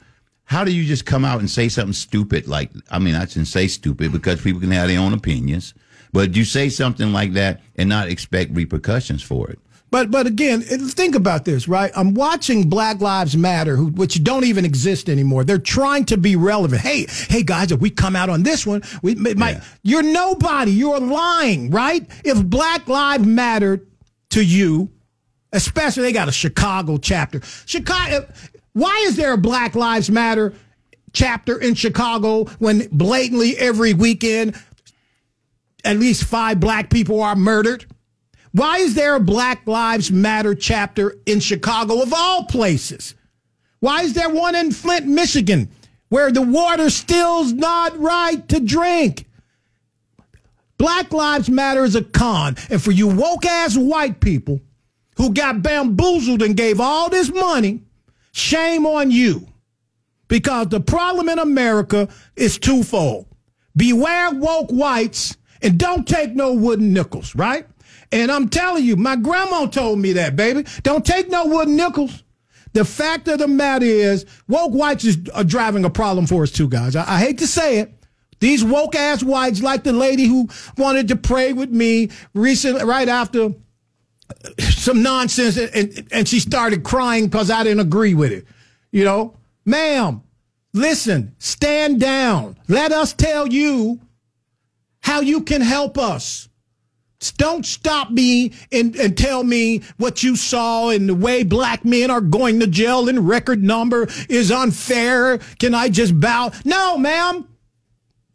how 0.45 0.63
do 0.63 0.71
you 0.71 0.85
just 0.85 1.05
come 1.07 1.25
out 1.25 1.39
and 1.39 1.49
say 1.49 1.67
something 1.67 1.93
stupid 1.93 2.47
like? 2.47 2.69
I 2.91 2.99
mean, 2.99 3.15
I 3.15 3.25
shouldn't 3.25 3.47
say 3.47 3.67
stupid 3.67 4.11
because 4.11 4.39
people 4.39 4.61
can 4.61 4.69
have 4.69 4.87
their 4.87 4.99
own 4.99 5.13
opinions, 5.13 5.73
but 6.13 6.35
you 6.35 6.45
say 6.45 6.69
something 6.69 7.11
like 7.11 7.33
that 7.33 7.61
and 7.75 7.89
not 7.89 8.07
expect 8.07 8.55
repercussions 8.55 9.23
for 9.23 9.49
it. 9.49 9.57
But 9.89 10.11
but 10.11 10.27
again, 10.27 10.61
think 10.61 11.15
about 11.15 11.45
this, 11.45 11.67
right? 11.67 11.91
I'm 11.95 12.13
watching 12.13 12.69
Black 12.69 12.99
Lives 12.99 13.37
Matter, 13.37 13.77
who, 13.77 13.87
which 13.87 14.21
don't 14.23 14.43
even 14.43 14.65
exist 14.65 15.09
anymore. 15.09 15.45
They're 15.45 15.57
trying 15.57 16.05
to 16.05 16.17
be 16.17 16.35
relevant. 16.35 16.81
Hey, 16.81 17.07
hey 17.29 17.41
guys, 17.43 17.71
if 17.71 17.79
we 17.79 17.89
come 17.89 18.15
out 18.15 18.29
on 18.29 18.43
this 18.43 18.65
one, 18.65 18.83
we 19.01 19.15
might. 19.15 19.61
You're 19.83 20.03
nobody. 20.03 20.71
You're 20.71 20.99
lying, 20.99 21.71
right? 21.71 22.05
If 22.25 22.43
Black 22.45 22.87
Lives 22.87 23.25
mattered 23.25 23.87
to 24.31 24.43
you, 24.43 24.91
especially 25.53 26.03
they 26.03 26.11
got 26.11 26.27
a 26.27 26.33
Chicago 26.33 26.97
chapter. 26.97 27.41
Chicago. 27.65 28.27
Why 28.73 29.05
is 29.07 29.15
there 29.15 29.33
a 29.33 29.37
Black 29.37 29.73
Lives 29.73 30.09
Matter 30.11 30.53
chapter 31.13 31.59
in 31.59 31.75
Chicago 31.75 32.45
when 32.59 32.87
blatantly 32.91 33.57
every 33.57 33.93
weekend 33.93 34.55
at 35.85 35.97
least 35.97 36.25
five 36.25 36.59
black 36.59 36.89
people 36.89 37.21
are 37.21 37.35
murdered? 37.35 37.85
Why 38.57 38.79
is 38.79 38.95
there 38.95 39.13
a 39.13 39.19
Black 39.19 39.67
Lives 39.67 40.11
Matter 40.11 40.55
chapter 40.55 41.15
in 41.27 41.39
Chicago 41.41 42.01
of 42.01 42.11
all 42.11 42.45
places? 42.45 43.13
Why 43.81 44.01
is 44.01 44.13
there 44.13 44.31
one 44.31 44.55
in 44.55 44.71
Flint, 44.71 45.05
Michigan, 45.05 45.69
where 46.09 46.31
the 46.31 46.41
water 46.41 46.89
still's 46.89 47.53
not 47.53 47.95
right 47.99 48.47
to 48.49 48.59
drink? 48.59 49.27
Black 50.79 51.13
Lives 51.13 51.51
Matter 51.51 51.83
is 51.83 51.95
a 51.95 52.03
con. 52.03 52.55
And 52.71 52.81
for 52.81 52.91
you 52.91 53.07
woke 53.07 53.45
ass 53.45 53.77
white 53.77 54.21
people 54.21 54.59
who 55.17 55.35
got 55.35 55.61
bamboozled 55.61 56.41
and 56.41 56.57
gave 56.57 56.79
all 56.79 57.11
this 57.11 57.31
money, 57.31 57.83
shame 58.31 58.87
on 58.87 59.11
you. 59.11 59.47
Because 60.29 60.69
the 60.69 60.81
problem 60.81 61.29
in 61.29 61.37
America 61.37 62.09
is 62.35 62.57
twofold. 62.57 63.27
Beware 63.75 64.31
woke 64.31 64.71
whites 64.71 65.37
and 65.61 65.77
don't 65.77 66.07
take 66.07 66.33
no 66.33 66.55
wooden 66.55 66.91
nickels, 66.91 67.35
right? 67.35 67.67
And 68.11 68.31
I'm 68.31 68.49
telling 68.49 68.85
you, 68.85 68.95
my 68.95 69.15
grandma 69.15 69.65
told 69.65 69.99
me 69.99 70.13
that, 70.13 70.35
baby. 70.35 70.65
Don't 70.83 71.05
take 71.05 71.29
no 71.29 71.45
wooden 71.45 71.75
nickels. 71.75 72.23
The 72.73 72.85
fact 72.85 73.27
of 73.27 73.39
the 73.39 73.47
matter 73.47 73.85
is, 73.85 74.25
woke 74.47 74.71
whites 74.71 75.03
is, 75.03 75.17
are 75.33 75.43
driving 75.43 75.83
a 75.83 75.89
problem 75.89 76.27
for 76.27 76.43
us 76.43 76.51
too, 76.51 76.69
guys. 76.69 76.95
I, 76.95 77.15
I 77.15 77.19
hate 77.19 77.39
to 77.39 77.47
say 77.47 77.79
it. 77.79 77.93
These 78.39 78.63
woke 78.63 78.95
ass 78.95 79.23
whites, 79.23 79.61
like 79.61 79.83
the 79.83 79.93
lady 79.93 80.25
who 80.25 80.47
wanted 80.77 81.07
to 81.07 81.15
pray 81.15 81.53
with 81.53 81.71
me 81.71 82.09
recently, 82.33 82.83
right 82.83 83.07
after 83.09 83.45
uh, 83.45 84.61
some 84.61 85.01
nonsense, 85.01 85.57
and, 85.57 86.07
and 86.11 86.27
she 86.27 86.39
started 86.39 86.83
crying 86.83 87.25
because 87.25 87.49
I 87.49 87.63
didn't 87.63 87.79
agree 87.79 88.13
with 88.13 88.31
it. 88.31 88.45
You 88.91 89.05
know, 89.05 89.35
ma'am, 89.65 90.21
listen, 90.73 91.35
stand 91.39 91.99
down. 91.99 92.57
Let 92.67 92.91
us 92.91 93.13
tell 93.13 93.47
you 93.47 93.99
how 95.01 95.21
you 95.21 95.41
can 95.41 95.61
help 95.61 95.97
us. 95.97 96.47
Don't 97.37 97.65
stop 97.65 98.11
me 98.11 98.53
and, 98.71 98.95
and 98.95 99.17
tell 99.17 99.43
me 99.43 99.81
what 99.97 100.21
you 100.21 100.35
saw 100.35 100.89
and 100.89 101.09
the 101.09 101.15
way 101.15 101.43
black 101.43 101.83
men 101.83 102.11
are 102.11 102.21
going 102.21 102.59
to 102.59 102.67
jail 102.67 103.09
in 103.09 103.25
record 103.25 103.63
number 103.63 104.07
is 104.29 104.51
unfair. 104.51 105.39
Can 105.59 105.73
I 105.73 105.89
just 105.89 106.19
bow? 106.19 106.51
No, 106.63 106.97
ma'am. 106.97 107.47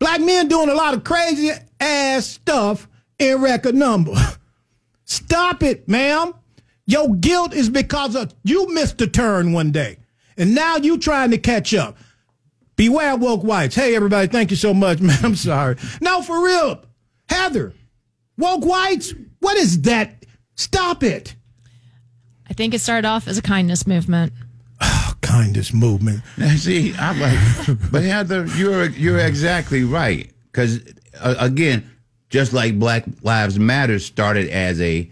Black 0.01 0.20
men 0.20 0.49
doing 0.49 0.68
a 0.68 0.74
lot 0.74 0.95
of 0.95 1.05
crazy 1.05 1.53
ass 1.78 2.26
stuff 2.26 2.89
in 3.20 3.41
record 3.41 3.76
number. 3.76 4.14
Stop 5.05 5.62
it, 5.62 5.89
ma'am. 5.89 6.35
Your 6.87 7.14
guilt 7.14 7.55
is 7.55 7.70
because 7.70 8.16
of 8.16 8.35
you 8.43 8.72
missed 8.74 9.01
a 9.01 9.07
turn 9.07 9.53
one 9.53 9.70
day. 9.70 9.99
And 10.37 10.55
now 10.57 10.76
you 10.76 10.99
trying 10.99 11.30
to 11.30 11.39
catch 11.39 11.72
up. 11.72 11.97
Beware 12.74 13.16
woke 13.16 13.45
whites. 13.45 13.76
Hey 13.76 13.95
everybody, 13.95 14.26
thank 14.26 14.51
you 14.51 14.57
so 14.57 14.74
much, 14.74 15.01
man. 15.03 15.18
I'm 15.22 15.37
sorry. 15.37 15.76
No, 16.01 16.20
for 16.22 16.45
real. 16.45 16.83
Heather, 17.28 17.74
woke 18.37 18.64
whites, 18.64 19.14
what 19.41 19.57
is 19.57 19.83
that? 19.83 20.24
Stop 20.55 21.03
it. 21.03 21.35
I 22.49 22.53
think 22.55 22.74
it 22.74 22.80
started 22.80 23.07
off 23.07 23.28
as 23.28 23.39
a 23.39 23.43
kindness 23.43 23.87
movement. 23.87 24.33
Kindness 25.20 25.72
movement. 25.72 26.22
Now, 26.37 26.55
see, 26.57 26.95
I'm 26.99 27.18
like, 27.20 27.39
but 27.91 28.03
Heather, 28.03 28.47
you're 28.57 28.91
you're 28.91 29.18
exactly 29.18 29.85
right. 29.85 30.30
Because 30.51 30.80
uh, 31.20 31.37
again, 31.39 31.89
just 32.28 32.53
like 32.53 32.78
Black 32.78 33.05
Lives 33.22 33.59
Matter 33.59 33.99
started 33.99 34.49
as 34.51 34.80
a, 34.80 35.09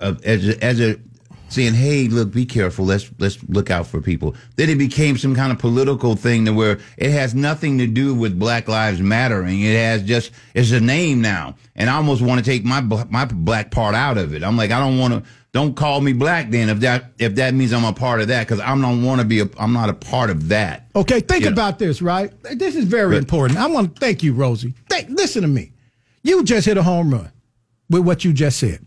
a 0.00 0.16
as 0.24 0.48
a, 0.48 0.64
as 0.64 0.80
a 0.80 0.96
saying, 1.48 1.74
"Hey, 1.74 2.08
look, 2.08 2.32
be 2.32 2.44
careful. 2.46 2.84
Let's 2.84 3.10
let's 3.18 3.38
look 3.48 3.70
out 3.70 3.86
for 3.86 4.00
people." 4.00 4.34
Then 4.56 4.68
it 4.70 4.76
became 4.78 5.16
some 5.18 5.34
kind 5.34 5.52
of 5.52 5.58
political 5.58 6.16
thing 6.16 6.44
to 6.46 6.52
where 6.52 6.78
it 6.96 7.10
has 7.10 7.34
nothing 7.34 7.78
to 7.78 7.86
do 7.86 8.14
with 8.14 8.38
Black 8.38 8.68
Lives 8.68 9.00
Mattering. 9.00 9.60
It 9.62 9.76
has 9.76 10.02
just 10.02 10.30
it's 10.54 10.72
a 10.72 10.80
name 10.80 11.20
now, 11.22 11.54
and 11.74 11.88
I 11.90 11.96
almost 11.96 12.22
want 12.22 12.44
to 12.44 12.44
take 12.50 12.64
my 12.64 12.80
my 12.80 13.24
black 13.24 13.70
part 13.70 13.94
out 13.94 14.18
of 14.18 14.34
it. 14.34 14.42
I'm 14.42 14.56
like, 14.56 14.70
I 14.70 14.78
don't 14.80 14.98
want 14.98 15.14
to. 15.14 15.30
Don't 15.52 15.74
call 15.74 16.02
me 16.02 16.12
black 16.12 16.50
then 16.50 16.68
if 16.68 16.80
that 16.80 17.12
if 17.18 17.36
that 17.36 17.54
means 17.54 17.72
I'm 17.72 17.84
a 17.84 17.92
part 17.94 18.20
of 18.20 18.28
that 18.28 18.46
because 18.46 18.60
I 18.60 18.76
don't 18.76 19.02
want 19.02 19.22
to 19.22 19.26
be 19.26 19.40
a 19.40 19.48
I'm 19.58 19.72
not 19.72 19.88
a 19.88 19.94
part 19.94 20.28
of 20.28 20.48
that. 20.48 20.86
Okay, 20.94 21.20
think 21.20 21.44
You 21.44 21.50
know. 21.50 21.54
about 21.54 21.78
this, 21.78 22.02
right? 22.02 22.30
This 22.58 22.76
is 22.76 22.84
very 22.84 23.12
Good. 23.14 23.18
important. 23.22 23.58
I 23.58 23.66
want 23.66 23.94
to 23.94 23.98
thank 24.00 24.22
you, 24.22 24.34
Rosie. 24.34 24.74
Listen 25.08 25.40
to 25.42 25.48
me. 25.48 25.72
You 26.22 26.44
just 26.44 26.66
hit 26.66 26.76
a 26.76 26.82
home 26.82 27.10
run 27.10 27.30
with 27.88 28.02
what 28.02 28.22
you 28.22 28.34
just 28.34 28.58
said. 28.58 28.80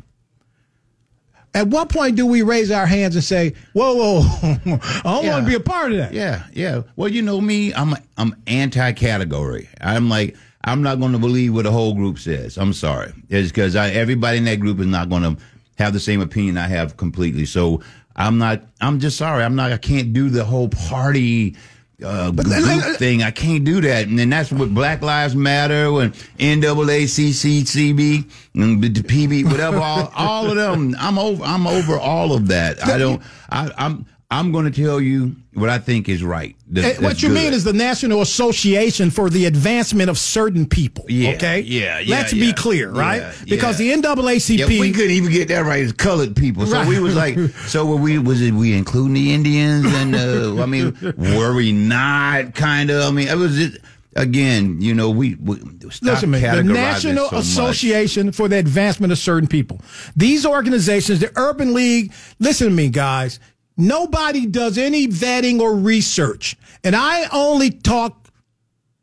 At 1.53 1.67
what 1.67 1.89
point 1.89 2.15
do 2.15 2.25
we 2.25 2.41
raise 2.43 2.69
our 2.69 2.85
hands 2.85 3.15
and 3.15 3.23
say, 3.23 3.53
"Whoa, 3.73 3.95
whoa, 3.95 4.21
I 4.43 5.01
don't 5.03 5.25
want 5.25 5.45
to 5.45 5.49
be 5.49 5.55
a 5.55 5.59
part 5.59 5.91
of 5.91 5.97
that"? 5.97 6.13
Yeah, 6.13 6.43
yeah. 6.53 6.83
Well, 6.95 7.09
you 7.09 7.21
know 7.21 7.41
me, 7.41 7.73
I'm 7.73 7.95
I'm 8.17 8.35
anti-category. 8.47 9.67
I'm 9.81 10.09
like 10.09 10.35
I'm 10.63 10.81
not 10.81 10.99
going 10.99 11.13
to 11.13 11.19
believe 11.19 11.53
what 11.53 11.63
the 11.63 11.71
whole 11.71 11.93
group 11.93 12.19
says. 12.19 12.57
I'm 12.57 12.73
sorry. 12.73 13.13
It's 13.29 13.49
because 13.49 13.75
everybody 13.75 14.37
in 14.37 14.45
that 14.45 14.59
group 14.59 14.79
is 14.79 14.87
not 14.87 15.09
going 15.09 15.23
to 15.23 15.37
have 15.77 15.93
the 15.93 15.99
same 15.99 16.21
opinion 16.21 16.57
I 16.57 16.67
have 16.67 16.97
completely. 16.97 17.45
So 17.45 17.81
I'm 18.15 18.37
not. 18.37 18.61
I'm 18.81 18.99
just 18.99 19.17
sorry. 19.17 19.43
I'm 19.43 19.55
not. 19.55 19.71
I 19.71 19.77
can't 19.77 20.13
do 20.13 20.29
the 20.29 20.43
whole 20.43 20.69
party. 20.69 21.55
Uh, 22.03 22.31
group 22.31 22.97
thing, 22.97 23.23
I 23.23 23.31
can't 23.31 23.65
do 23.65 23.81
that, 23.81 24.07
and 24.07 24.17
then 24.17 24.29
that's 24.29 24.53
what 24.53 24.73
Black 24.73 25.01
Lives 25.01 25.35
Matter 25.35 25.87
and 25.99 26.13
NAACP, 26.39 28.31
and 28.55 28.81
the 28.81 28.89
PB, 28.89 29.43
whatever, 29.51 29.79
all, 29.79 30.09
all 30.15 30.49
of 30.49 30.55
them. 30.55 30.95
I'm 30.97 31.19
over. 31.19 31.43
I'm 31.43 31.67
over 31.67 31.99
all 31.99 32.31
of 32.33 32.47
that. 32.47 32.85
I 32.85 32.97
don't. 32.97 33.21
I, 33.49 33.69
I'm. 33.77 34.05
I'm 34.31 34.51
going 34.51 34.71
to 34.71 34.83
tell 34.83 35.01
you 35.01 35.35
what 35.55 35.69
I 35.69 35.79
think 35.79 36.07
is 36.07 36.23
right. 36.23 36.55
That- 36.67 36.83
Eh, 36.83 36.87
what 36.97 37.01
that's 37.01 37.23
you 37.23 37.29
good. 37.29 37.33
mean 37.35 37.53
is 37.53 37.63
the 37.63 37.73
National 37.73 38.21
Association 38.21 39.09
for 39.09 39.27
the 39.27 39.47
Advancement 39.47 40.07
of 40.07 40.19
Certain 40.19 40.67
People. 40.67 41.05
Yeah, 41.09 41.31
okay. 41.31 41.61
yeah, 41.61 41.97
yeah, 41.97 42.15
Let's 42.17 42.31
yeah. 42.33 42.45
be 42.45 42.53
clear, 42.53 42.91
right? 42.91 43.21
Yeah, 43.21 43.33
because 43.47 43.81
yeah. 43.81 43.95
the 43.95 44.01
NAACP. 44.03 44.57
Yeah, 44.59 44.79
we 44.79 44.91
couldn't 44.91 45.09
even 45.11 45.31
get 45.31 45.47
that 45.47 45.65
right 45.65 45.83
as 45.83 45.93
colored 45.93 46.35
people. 46.35 46.67
So 46.67 46.73
Right. 46.73 46.87
we 46.87 46.99
was 46.99 47.15
like, 47.15 47.39
so 47.65 47.87
were 47.87 47.95
we? 47.95 48.19
Was 48.19 48.39
it 48.43 48.53
we 48.53 48.73
including 48.77 49.13
the 49.15 49.33
Indians? 49.33 49.85
And 49.95 50.13
uh, 50.15 50.61
I 50.61 50.67
mean, 50.67 50.95
were 51.17 51.55
we 51.55 51.71
not? 51.71 52.53
Kind 52.53 52.91
of. 52.91 53.05
I 53.05 53.11
mean, 53.11 53.27
it 53.29 53.35
was 53.37 53.55
just 53.57 53.79
again. 54.15 54.79
You 54.79 54.93
know, 54.93 55.09
we, 55.09 55.35
we 55.35 55.55
Listen, 56.03 56.29
man, 56.29 56.67
the 56.67 56.71
National 56.71 57.29
so 57.29 57.35
much. 57.37 57.45
Association 57.45 58.31
for 58.31 58.47
the 58.47 58.59
Advancement 58.59 59.11
of 59.11 59.17
Certain 59.17 59.47
People. 59.47 59.81
These 60.15 60.45
organizations, 60.45 61.19
the 61.19 61.31
Urban 61.35 61.73
League, 61.73 62.13
listen 62.37 62.67
to 62.67 62.73
me, 62.73 62.89
guys. 62.89 63.39
Nobody 63.79 64.45
does 64.45 64.77
any 64.77 65.07
vetting 65.07 65.61
or 65.61 65.73
research. 65.73 66.57
And 66.83 66.97
I 66.97 67.29
only 67.31 67.71
talk 67.71 68.27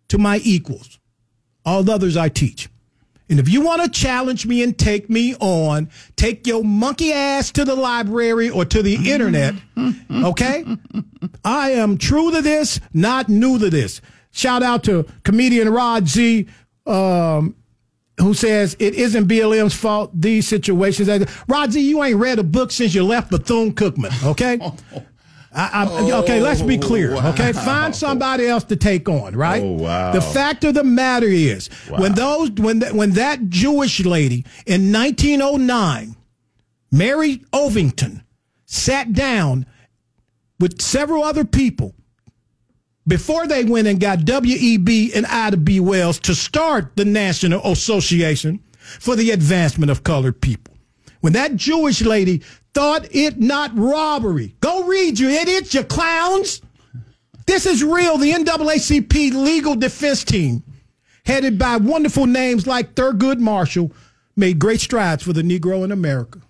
to 0.08 0.18
my 0.18 0.38
equals. 0.44 0.98
All 1.64 1.90
others 1.90 2.16
I 2.16 2.28
teach. 2.28 2.68
And 3.28 3.40
if 3.40 3.48
you 3.48 3.62
want 3.62 3.82
to 3.82 3.88
challenge 3.88 4.46
me 4.46 4.62
and 4.62 4.78
take 4.78 5.08
me 5.08 5.34
on, 5.40 5.90
take 6.14 6.46
your 6.46 6.62
monkey 6.62 7.12
ass 7.12 7.50
to 7.52 7.64
the 7.64 7.74
library 7.74 8.50
or 8.50 8.64
to 8.66 8.82
the 8.82 9.10
internet. 9.10 9.54
Okay? 10.12 10.64
I 11.44 11.70
am 11.70 11.96
true 11.98 12.30
to 12.30 12.42
this, 12.42 12.78
not 12.92 13.28
new 13.28 13.58
to 13.58 13.70
this. 13.70 14.00
Shout 14.30 14.62
out 14.62 14.84
to 14.84 15.06
comedian 15.24 15.70
Rod 15.70 16.06
Z, 16.06 16.46
um, 16.86 17.56
who 18.20 18.34
says 18.34 18.76
it 18.78 18.94
isn't 18.94 19.28
BLM's 19.28 19.74
fault, 19.74 20.10
these 20.14 20.48
situations. 20.48 21.08
Z, 21.08 21.80
you 21.80 22.02
ain't 22.02 22.16
read 22.16 22.38
a 22.38 22.44
book 22.44 22.70
since 22.70 22.94
you 22.94 23.04
left 23.04 23.30
Bethune 23.30 23.74
Cookman, 23.74 24.24
okay? 24.24 24.58
I, 25.56 25.84
I, 25.84 26.12
okay, 26.18 26.40
let's 26.40 26.60
be 26.60 26.76
clear. 26.76 27.14
Oh, 27.14 27.30
okay, 27.30 27.52
find 27.52 27.96
somebody 27.96 28.46
else 28.46 28.64
to 28.64 28.76
take 28.76 29.08
on. 29.08 29.34
Right. 29.34 29.62
Oh, 29.62 29.72
wow. 29.72 30.12
The 30.12 30.20
fact 30.20 30.64
of 30.64 30.74
the 30.74 30.84
matter 30.84 31.26
is, 31.26 31.68
when 31.88 32.12
those 32.12 32.50
when 32.50 32.80
that 32.80 32.92
when 32.92 33.12
that 33.12 33.48
Jewish 33.48 34.04
lady 34.04 34.44
in 34.66 34.92
1909, 34.92 36.14
Mary 36.92 37.38
Ovington, 37.54 38.22
sat 38.66 39.14
down 39.14 39.64
with 40.60 40.82
several 40.82 41.22
other 41.22 41.46
people 41.46 41.94
before 43.06 43.46
they 43.46 43.64
went 43.64 43.86
and 43.86 44.00
got 44.00 44.24
W.E.B. 44.24 45.12
and 45.14 45.26
Ida 45.26 45.56
B. 45.56 45.80
Wells 45.80 46.18
to 46.20 46.34
start 46.34 46.96
the 46.96 47.04
National 47.04 47.60
Association 47.70 48.60
for 48.78 49.16
the 49.16 49.30
Advancement 49.30 49.90
of 49.90 50.02
Colored 50.02 50.40
People. 50.40 50.74
When 51.20 51.32
that 51.34 51.56
Jewish 51.56 52.02
lady 52.02 52.42
thought 52.74 53.06
it 53.10 53.38
not 53.38 53.76
robbery, 53.76 54.56
go 54.60 54.84
read 54.84 55.18
you 55.18 55.28
idiots, 55.28 55.74
you 55.74 55.84
clowns. 55.84 56.60
This 57.46 57.64
is 57.64 57.82
real. 57.82 58.18
The 58.18 58.32
NAACP 58.32 59.32
legal 59.32 59.76
defense 59.76 60.24
team, 60.24 60.62
headed 61.24 61.58
by 61.58 61.76
wonderful 61.76 62.26
names 62.26 62.66
like 62.66 62.94
Thurgood 62.94 63.38
Marshall, 63.38 63.92
made 64.36 64.58
great 64.58 64.80
strides 64.80 65.22
for 65.22 65.32
the 65.32 65.42
Negro 65.42 65.84
in 65.84 65.92
America. 65.92 66.40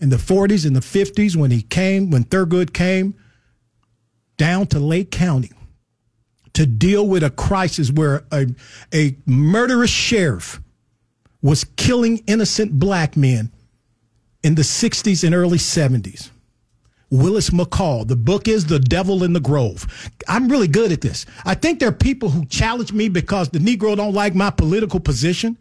In 0.00 0.10
the 0.10 0.16
40s 0.16 0.66
and 0.66 0.76
the 0.76 0.80
50s, 0.80 1.34
when 1.34 1.50
he 1.50 1.62
came, 1.62 2.10
when 2.10 2.24
Thurgood 2.24 2.72
came 2.72 3.14
down 4.36 4.66
to 4.68 4.78
Lake 4.78 5.10
County 5.10 5.50
to 6.54 6.66
deal 6.66 7.06
with 7.06 7.22
a 7.22 7.30
crisis 7.30 7.90
where 7.90 8.24
a, 8.32 8.46
a 8.92 9.16
murderous 9.26 9.90
sheriff 9.90 10.60
was 11.40 11.64
killing 11.64 12.22
innocent 12.26 12.78
black 12.78 13.16
men 13.16 13.50
in 14.42 14.54
the 14.54 14.62
60s 14.62 15.24
and 15.24 15.34
early 15.34 15.58
70s. 15.58 16.30
Willis 17.10 17.50
McCall. 17.50 18.08
The 18.08 18.16
book 18.16 18.48
is 18.48 18.66
The 18.66 18.78
Devil 18.78 19.22
in 19.22 19.34
the 19.34 19.40
Grove. 19.40 19.86
I'm 20.26 20.48
really 20.48 20.66
good 20.66 20.92
at 20.92 21.02
this. 21.02 21.26
I 21.44 21.54
think 21.54 21.78
there 21.78 21.90
are 21.90 21.92
people 21.92 22.30
who 22.30 22.46
challenge 22.46 22.92
me 22.92 23.10
because 23.10 23.50
the 23.50 23.58
Negro 23.58 23.94
don't 23.94 24.14
like 24.14 24.34
my 24.34 24.50
political 24.50 24.98
position. 24.98 25.58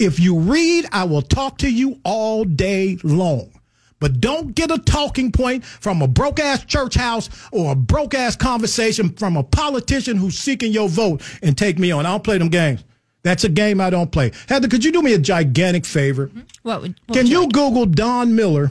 If 0.00 0.18
you 0.18 0.38
read, 0.38 0.86
I 0.90 1.04
will 1.04 1.22
talk 1.22 1.58
to 1.58 1.70
you 1.72 2.00
all 2.04 2.44
day 2.44 2.98
long. 3.04 3.52
But 4.00 4.20
don't 4.20 4.54
get 4.54 4.70
a 4.70 4.78
talking 4.78 5.32
point 5.32 5.64
from 5.64 6.02
a 6.02 6.08
broke 6.08 6.38
ass 6.38 6.64
church 6.64 6.94
house 6.94 7.28
or 7.50 7.72
a 7.72 7.74
broke 7.74 8.14
ass 8.14 8.36
conversation 8.36 9.10
from 9.10 9.36
a 9.36 9.42
politician 9.42 10.16
who's 10.16 10.38
seeking 10.38 10.72
your 10.72 10.88
vote 10.88 11.22
and 11.42 11.56
take 11.58 11.78
me 11.78 11.90
on. 11.90 12.06
I 12.06 12.10
don't 12.10 12.24
play 12.24 12.38
them 12.38 12.48
games. 12.48 12.84
That's 13.22 13.44
a 13.44 13.48
game 13.48 13.80
I 13.80 13.90
don't 13.90 14.12
play. 14.12 14.32
Heather, 14.48 14.68
could 14.68 14.84
you 14.84 14.92
do 14.92 15.02
me 15.02 15.14
a 15.14 15.18
gigantic 15.18 15.84
favor? 15.84 16.30
What 16.62 16.82
would, 16.82 16.94
what 17.06 17.14
Can 17.14 17.24
would 17.24 17.28
you 17.28 17.40
like? 17.42 17.52
Google 17.52 17.86
Don 17.86 18.34
Miller, 18.36 18.70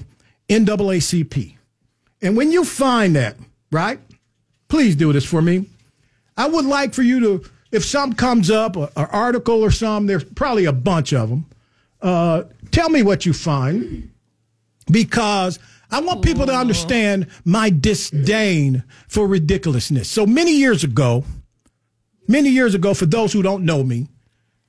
NAACP? 0.49 1.55
And 2.21 2.38
when 2.38 2.51
you 2.51 2.63
find 2.63 3.15
that, 3.15 3.36
right, 3.71 3.99
please 4.69 4.95
do 4.95 5.11
this 5.13 5.25
for 5.25 5.41
me. 5.41 5.69
I 6.38 6.47
would 6.47 6.65
like 6.65 6.93
for 6.93 7.03
you 7.03 7.19
to, 7.19 7.49
if 7.71 7.84
some 7.84 8.13
comes 8.13 8.49
up, 8.49 8.75
an 8.75 8.89
article 8.95 9.61
or 9.61 9.71
some, 9.71 10.07
there's 10.07 10.23
probably 10.23 10.65
a 10.65 10.73
bunch 10.73 11.13
of 11.13 11.30
them. 11.30 11.45
Uh, 12.01 12.43
tell 12.71 12.89
me 12.89 13.03
what 13.03 13.25
you 13.25 13.34
find 13.34 14.09
because 14.92 15.60
I 15.92 16.02
want 16.02 16.22
people 16.24 16.46
to 16.46 16.54
understand 16.54 17.28
my 17.46 17.70
disdain 17.70 18.84
for 19.08 19.28
ridiculousness. 19.28 20.10
So 20.10 20.26
many 20.26 20.52
years 20.52 20.84
ago, 20.84 21.24
many 22.28 22.50
years 22.50 22.76
ago, 22.76 22.94
for 22.94 23.06
those 23.06 23.32
who 23.34 23.42
don't 23.42 23.64
know 23.64 23.84
me, 23.84 24.08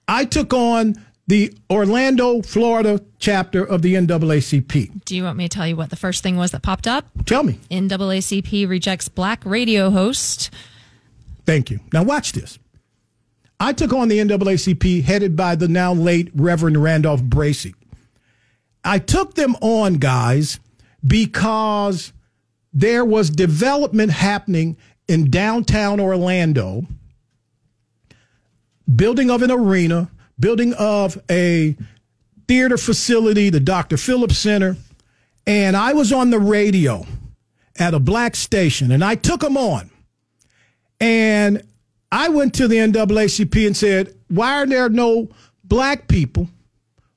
I 0.06 0.24
took 0.24 0.54
on 0.54 0.94
the 1.26 1.52
Orlando, 1.70 2.40
Florida 2.40 3.04
chapter 3.18 3.62
of 3.62 3.82
the 3.82 3.94
NAACP. 3.94 5.04
Do 5.04 5.14
you 5.14 5.24
want 5.24 5.36
me 5.36 5.46
to 5.46 5.54
tell 5.54 5.66
you 5.66 5.76
what 5.76 5.90
the 5.90 5.96
first 5.96 6.22
thing 6.22 6.36
was 6.36 6.52
that 6.52 6.62
popped 6.62 6.86
up? 6.86 7.04
Tell 7.26 7.42
me. 7.42 7.58
NAACP 7.70 8.68
rejects 8.68 9.08
black 9.08 9.44
radio 9.44 9.90
host. 9.90 10.50
Thank 11.44 11.70
you. 11.70 11.80
Now 11.92 12.02
watch 12.02 12.32
this. 12.32 12.58
I 13.60 13.72
took 13.72 13.92
on 13.92 14.08
the 14.08 14.18
NAACP 14.18 15.02
headed 15.02 15.36
by 15.36 15.56
the 15.56 15.68
now 15.68 15.92
late 15.92 16.30
Reverend 16.34 16.82
Randolph 16.82 17.22
Bracy. 17.22 17.74
I 18.88 18.98
took 18.98 19.34
them 19.34 19.54
on, 19.60 19.96
guys, 19.96 20.58
because 21.06 22.14
there 22.72 23.04
was 23.04 23.28
development 23.28 24.12
happening 24.12 24.78
in 25.06 25.30
downtown 25.30 26.00
Orlando, 26.00 26.86
building 28.96 29.30
of 29.30 29.42
an 29.42 29.50
arena, 29.50 30.10
building 30.40 30.72
of 30.72 31.18
a 31.30 31.76
theater 32.46 32.78
facility, 32.78 33.50
the 33.50 33.60
Dr. 33.60 33.98
Phillips 33.98 34.38
Center, 34.38 34.78
and 35.46 35.76
I 35.76 35.92
was 35.92 36.10
on 36.10 36.30
the 36.30 36.40
radio 36.40 37.04
at 37.78 37.92
a 37.92 38.00
black 38.00 38.36
station, 38.36 38.90
and 38.90 39.04
I 39.04 39.16
took 39.16 39.42
them 39.42 39.58
on. 39.58 39.90
And 40.98 41.62
I 42.10 42.30
went 42.30 42.54
to 42.54 42.66
the 42.66 42.76
NAACP 42.76 43.66
and 43.66 43.76
said, 43.76 44.14
Why 44.28 44.62
are 44.62 44.66
there 44.66 44.88
no 44.88 45.28
black 45.62 46.08
people 46.08 46.48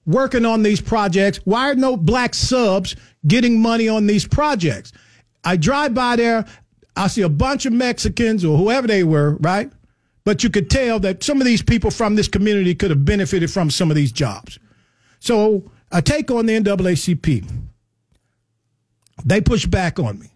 working 0.06 0.46
on 0.46 0.64
these 0.64 0.82
projects? 0.82 1.40
Why 1.46 1.72
are 1.72 1.76
no 1.76 1.98
black 1.98 2.34
subs 2.34 2.96
getting 3.28 3.62
money 3.62 3.88
on 3.88 4.08
these 4.08 4.28
projects? 4.28 4.92
I 5.44 5.58
drive 5.58 5.94
by 5.94 6.16
there, 6.16 6.46
I 6.96 7.08
see 7.08 7.22
a 7.22 7.30
bunch 7.30 7.66
of 7.66 7.74
Mexicans 7.74 8.44
or 8.44 8.58
whoever 8.58 8.88
they 8.88 9.04
were, 9.04 9.38
right? 9.38 9.72
But 10.24 10.44
you 10.44 10.50
could 10.50 10.70
tell 10.70 11.00
that 11.00 11.24
some 11.24 11.42
of 11.42 11.46
these 11.46 11.62
people 11.62 11.90
from 11.90 12.16
this 12.16 12.28
community 12.28 12.76
could 12.76 12.92
have 12.92 13.06
benefited 13.06 13.50
from 13.50 13.72
some 13.72 13.90
of 13.90 13.96
these 13.96 14.12
jobs. 14.12 14.60
So 15.20 15.72
I 15.92 16.02
take 16.02 16.30
on 16.30 16.46
the 16.46 16.60
NAACP. 16.60 17.50
They 19.26 19.42
push 19.42 19.66
back 19.66 20.00
on 20.00 20.20
me. 20.20 20.28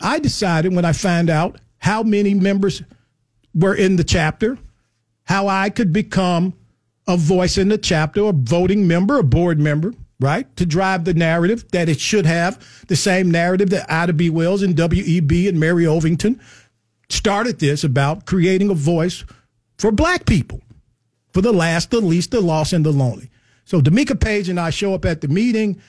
I 0.00 0.18
decided 0.18 0.74
when 0.74 0.84
I 0.84 0.92
found 0.92 1.30
out 1.30 1.58
how 1.78 2.02
many 2.02 2.34
members 2.34 2.82
were 3.54 3.74
in 3.74 3.96
the 3.96 4.04
chapter, 4.04 4.58
how 5.24 5.48
I 5.48 5.70
could 5.70 5.92
become 5.92 6.54
a 7.06 7.16
voice 7.16 7.58
in 7.58 7.68
the 7.68 7.78
chapter, 7.78 8.24
a 8.24 8.32
voting 8.32 8.86
member, 8.86 9.18
a 9.18 9.24
board 9.24 9.58
member, 9.58 9.92
right? 10.20 10.54
To 10.56 10.66
drive 10.66 11.04
the 11.04 11.14
narrative 11.14 11.70
that 11.72 11.88
it 11.88 12.00
should 12.00 12.26
have 12.26 12.64
the 12.88 12.96
same 12.96 13.30
narrative 13.30 13.70
that 13.70 13.90
Ida 13.90 14.12
B. 14.12 14.30
Wells 14.30 14.62
and 14.62 14.76
W.E.B. 14.76 15.48
and 15.48 15.60
Mary 15.60 15.84
Ovington 15.84 16.40
started 17.08 17.58
this 17.58 17.84
about 17.84 18.26
creating 18.26 18.70
a 18.70 18.74
voice 18.74 19.24
for 19.78 19.90
black 19.92 20.24
people, 20.24 20.62
for 21.32 21.40
the 21.42 21.52
last, 21.52 21.90
the 21.90 22.00
least, 22.00 22.30
the 22.30 22.40
lost, 22.40 22.72
and 22.72 22.86
the 22.86 22.92
lonely. 22.92 23.30
So 23.64 23.80
Demica 23.80 24.18
Paige 24.18 24.48
and 24.48 24.60
I 24.60 24.70
show 24.70 24.94
up 24.94 25.04
at 25.04 25.20
the 25.20 25.28
meeting. 25.28 25.80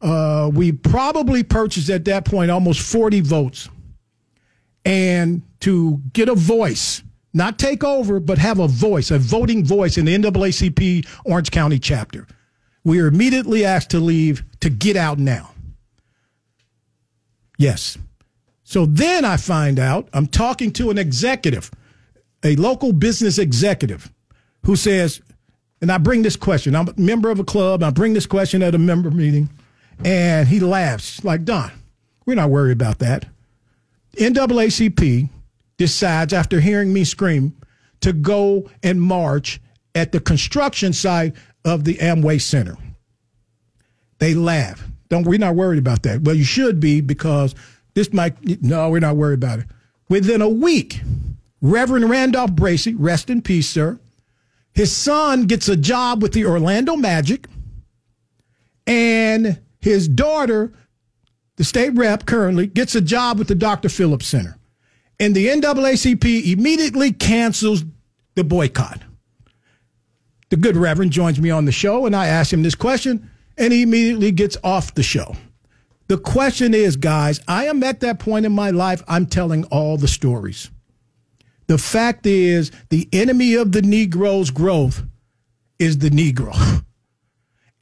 Uh, 0.00 0.50
we 0.52 0.72
probably 0.72 1.42
purchased 1.42 1.90
at 1.90 2.04
that 2.06 2.24
point 2.24 2.50
almost 2.50 2.80
40 2.80 3.20
votes. 3.20 3.68
And 4.84 5.42
to 5.60 6.00
get 6.12 6.28
a 6.28 6.34
voice, 6.34 7.02
not 7.32 7.58
take 7.58 7.84
over, 7.84 8.18
but 8.20 8.38
have 8.38 8.58
a 8.58 8.68
voice, 8.68 9.10
a 9.10 9.18
voting 9.18 9.64
voice 9.64 9.96
in 9.96 10.06
the 10.06 10.16
NAACP 10.16 11.06
Orange 11.24 11.50
County 11.50 11.78
chapter. 11.78 12.26
We 12.84 13.00
are 13.00 13.06
immediately 13.06 13.64
asked 13.64 13.90
to 13.90 14.00
leave 14.00 14.42
to 14.60 14.70
get 14.70 14.96
out 14.96 15.18
now. 15.18 15.50
Yes. 17.58 17.98
So 18.64 18.86
then 18.86 19.24
I 19.24 19.36
find 19.36 19.78
out 19.78 20.08
I'm 20.12 20.26
talking 20.26 20.72
to 20.72 20.90
an 20.90 20.98
executive, 20.98 21.70
a 22.42 22.56
local 22.56 22.92
business 22.92 23.38
executive, 23.38 24.10
who 24.64 24.76
says, 24.76 25.20
and 25.80 25.90
I 25.90 25.98
bring 25.98 26.22
this 26.22 26.36
question. 26.36 26.74
I'm 26.74 26.88
a 26.88 26.94
member 26.96 27.30
of 27.30 27.38
a 27.38 27.44
club. 27.44 27.82
I 27.82 27.90
bring 27.90 28.12
this 28.12 28.26
question 28.26 28.62
at 28.62 28.74
a 28.74 28.78
member 28.78 29.10
meeting, 29.10 29.50
and 30.04 30.48
he 30.48 30.60
laughs 30.60 31.24
like, 31.24 31.44
Don, 31.44 31.70
we're 32.26 32.34
not 32.34 32.50
worried 32.50 32.72
about 32.72 32.98
that. 33.00 33.26
NAACP 34.16 35.28
decides, 35.80 36.34
after 36.34 36.60
hearing 36.60 36.92
me 36.92 37.04
scream, 37.04 37.56
to 38.02 38.12
go 38.12 38.68
and 38.82 39.00
march 39.00 39.62
at 39.94 40.12
the 40.12 40.20
construction 40.20 40.92
site 40.92 41.34
of 41.64 41.84
the 41.84 41.94
Amway 41.94 42.38
Center. 42.38 42.76
They 44.18 44.34
laugh. 44.34 44.86
Don't 45.08 45.26
we're 45.26 45.38
not 45.38 45.54
worried 45.54 45.78
about 45.78 46.02
that. 46.02 46.20
Well, 46.20 46.34
you 46.34 46.44
should 46.44 46.80
be 46.80 47.00
because 47.00 47.54
this 47.94 48.12
might 48.12 48.62
no, 48.62 48.90
we're 48.90 49.00
not 49.00 49.16
worried 49.16 49.38
about 49.42 49.60
it. 49.60 49.66
Within 50.10 50.42
a 50.42 50.50
week, 50.50 51.00
Reverend 51.62 52.10
Randolph 52.10 52.52
Bracy, 52.52 52.94
rest 52.94 53.30
in 53.30 53.40
peace, 53.40 53.70
sir. 53.70 53.98
His 54.74 54.94
son 54.94 55.44
gets 55.44 55.66
a 55.66 55.76
job 55.76 56.20
with 56.20 56.34
the 56.34 56.44
Orlando 56.44 56.94
Magic, 56.94 57.46
and 58.86 59.58
his 59.80 60.08
daughter, 60.08 60.74
the 61.56 61.64
state 61.64 61.94
rep 61.94 62.26
currently, 62.26 62.66
gets 62.66 62.94
a 62.94 63.00
job 63.00 63.38
with 63.38 63.48
the 63.48 63.54
Dr. 63.54 63.88
Phillips 63.88 64.26
Center. 64.26 64.58
And 65.20 65.36
the 65.36 65.48
NAACP 65.48 66.50
immediately 66.50 67.12
cancels 67.12 67.84
the 68.34 68.42
boycott. 68.42 69.02
The 70.48 70.56
good 70.56 70.76
Reverend 70.76 71.12
joins 71.12 71.38
me 71.38 71.50
on 71.50 71.66
the 71.66 71.72
show, 71.72 72.06
and 72.06 72.16
I 72.16 72.26
ask 72.26 72.50
him 72.52 72.62
this 72.62 72.74
question, 72.74 73.30
and 73.58 73.72
he 73.72 73.82
immediately 73.82 74.32
gets 74.32 74.56
off 74.64 74.94
the 74.94 75.02
show. 75.02 75.36
The 76.08 76.16
question 76.18 76.72
is, 76.74 76.96
guys, 76.96 77.38
I 77.46 77.66
am 77.66 77.82
at 77.84 78.00
that 78.00 78.18
point 78.18 78.46
in 78.46 78.52
my 78.52 78.70
life, 78.70 79.02
I'm 79.06 79.26
telling 79.26 79.64
all 79.64 79.98
the 79.98 80.08
stories. 80.08 80.70
The 81.66 81.78
fact 81.78 82.26
is, 82.26 82.72
the 82.88 83.08
enemy 83.12 83.54
of 83.54 83.72
the 83.72 83.82
Negro's 83.82 84.50
growth 84.50 85.04
is 85.78 85.98
the 85.98 86.10
Negro. 86.10 86.56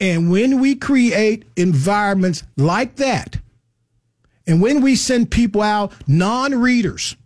And 0.01 0.31
when 0.31 0.61
we 0.61 0.75
create 0.75 1.43
environments 1.57 2.43
like 2.55 2.95
that, 2.95 3.37
and 4.47 4.61
when 4.61 4.79
we 4.79 4.95
send 4.95 5.29
people 5.29 5.61
out, 5.61 5.91
non 6.07 6.55
readers, 6.55 7.17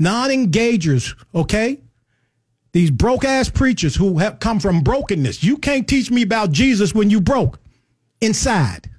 non 0.00 0.30
engagers, 0.30 1.14
okay? 1.32 1.78
These 2.72 2.90
broke 2.90 3.24
ass 3.24 3.48
preachers 3.48 3.94
who 3.94 4.18
have 4.18 4.40
come 4.40 4.58
from 4.58 4.80
brokenness. 4.80 5.44
You 5.44 5.58
can't 5.58 5.86
teach 5.86 6.10
me 6.10 6.22
about 6.22 6.50
Jesus 6.50 6.94
when 6.94 7.10
you 7.10 7.20
broke 7.20 7.60
inside, 8.20 8.90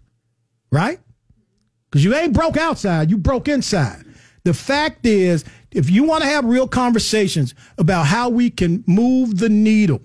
right? 0.71 0.99
Because 1.89 2.03
you 2.03 2.15
ain't 2.15 2.33
broke 2.33 2.55
outside, 2.55 3.09
you 3.09 3.17
broke 3.17 3.47
inside. 3.47 4.05
The 4.43 4.53
fact 4.53 5.05
is, 5.05 5.45
if 5.71 5.89
you 5.89 6.03
want 6.03 6.23
to 6.23 6.29
have 6.29 6.45
real 6.45 6.67
conversations 6.67 7.53
about 7.77 8.05
how 8.05 8.29
we 8.29 8.49
can 8.49 8.83
move 8.87 9.37
the 9.37 9.49
needle 9.49 10.01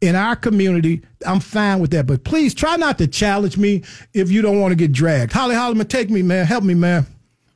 in 0.00 0.16
our 0.16 0.34
community, 0.34 1.02
I'm 1.26 1.40
fine 1.40 1.80
with 1.80 1.90
that. 1.90 2.06
But 2.06 2.24
please 2.24 2.54
try 2.54 2.76
not 2.76 2.98
to 2.98 3.06
challenge 3.06 3.56
me 3.56 3.84
if 4.14 4.30
you 4.30 4.42
don't 4.42 4.60
want 4.60 4.72
to 4.72 4.76
get 4.76 4.92
dragged. 4.92 5.32
Holly 5.32 5.54
Holloman, 5.54 5.88
take 5.88 6.10
me, 6.10 6.22
man. 6.22 6.46
Help 6.46 6.64
me, 6.64 6.74
man. 6.74 7.06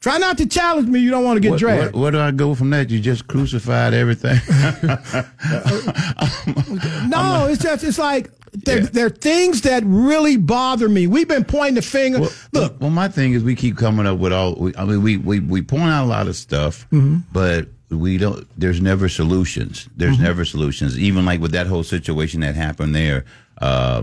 Try 0.04 0.18
not 0.18 0.36
to 0.36 0.44
challenge 0.46 0.86
me. 0.86 1.00
You 1.00 1.10
don't 1.10 1.24
want 1.24 1.38
to 1.38 1.40
get 1.40 1.52
What, 1.52 1.60
dragged. 1.60 1.94
what, 1.94 2.02
where 2.02 2.10
do 2.12 2.20
I 2.20 2.30
go 2.30 2.54
from 2.54 2.68
that? 2.70 2.90
You 2.90 3.00
just 3.00 3.26
crucified 3.26 3.94
everything. 3.94 4.38
no, 7.08 7.46
it's 7.48 7.62
just 7.62 7.82
it's 7.84 7.98
like 7.98 8.30
there, 8.52 8.80
there 8.80 9.06
are 9.06 9.10
things 9.10 9.62
that 9.62 9.82
really 9.86 10.36
bother 10.36 10.90
me. 10.90 11.06
We've 11.06 11.26
been 11.26 11.44
pointing 11.44 11.76
the 11.76 11.82
finger. 11.82 12.20
Look, 12.52 12.78
well, 12.82 12.90
my 12.90 13.08
thing 13.08 13.32
is 13.32 13.42
we 13.42 13.54
keep 13.54 13.78
coming 13.78 14.06
up 14.06 14.18
with 14.18 14.34
all. 14.34 14.54
We, 14.56 14.76
I 14.76 14.84
mean, 14.84 15.02
we, 15.02 15.16
we 15.16 15.40
we 15.40 15.62
point 15.62 15.84
out 15.84 16.04
a 16.04 16.06
lot 16.06 16.28
of 16.28 16.36
stuff, 16.36 16.86
Mm-hmm. 16.90 17.20
but 17.32 17.68
we 17.88 18.18
don't. 18.18 18.46
There's 18.60 18.82
never 18.82 19.08
solutions. 19.08 19.88
There's 19.96 20.18
never 20.18 20.44
solutions. 20.44 20.98
Even 20.98 21.24
like 21.24 21.40
with 21.40 21.52
that 21.52 21.66
whole 21.66 21.82
situation 21.82 22.40
that 22.40 22.56
happened 22.56 22.94
there. 22.94 23.24
Uh, 23.58 24.02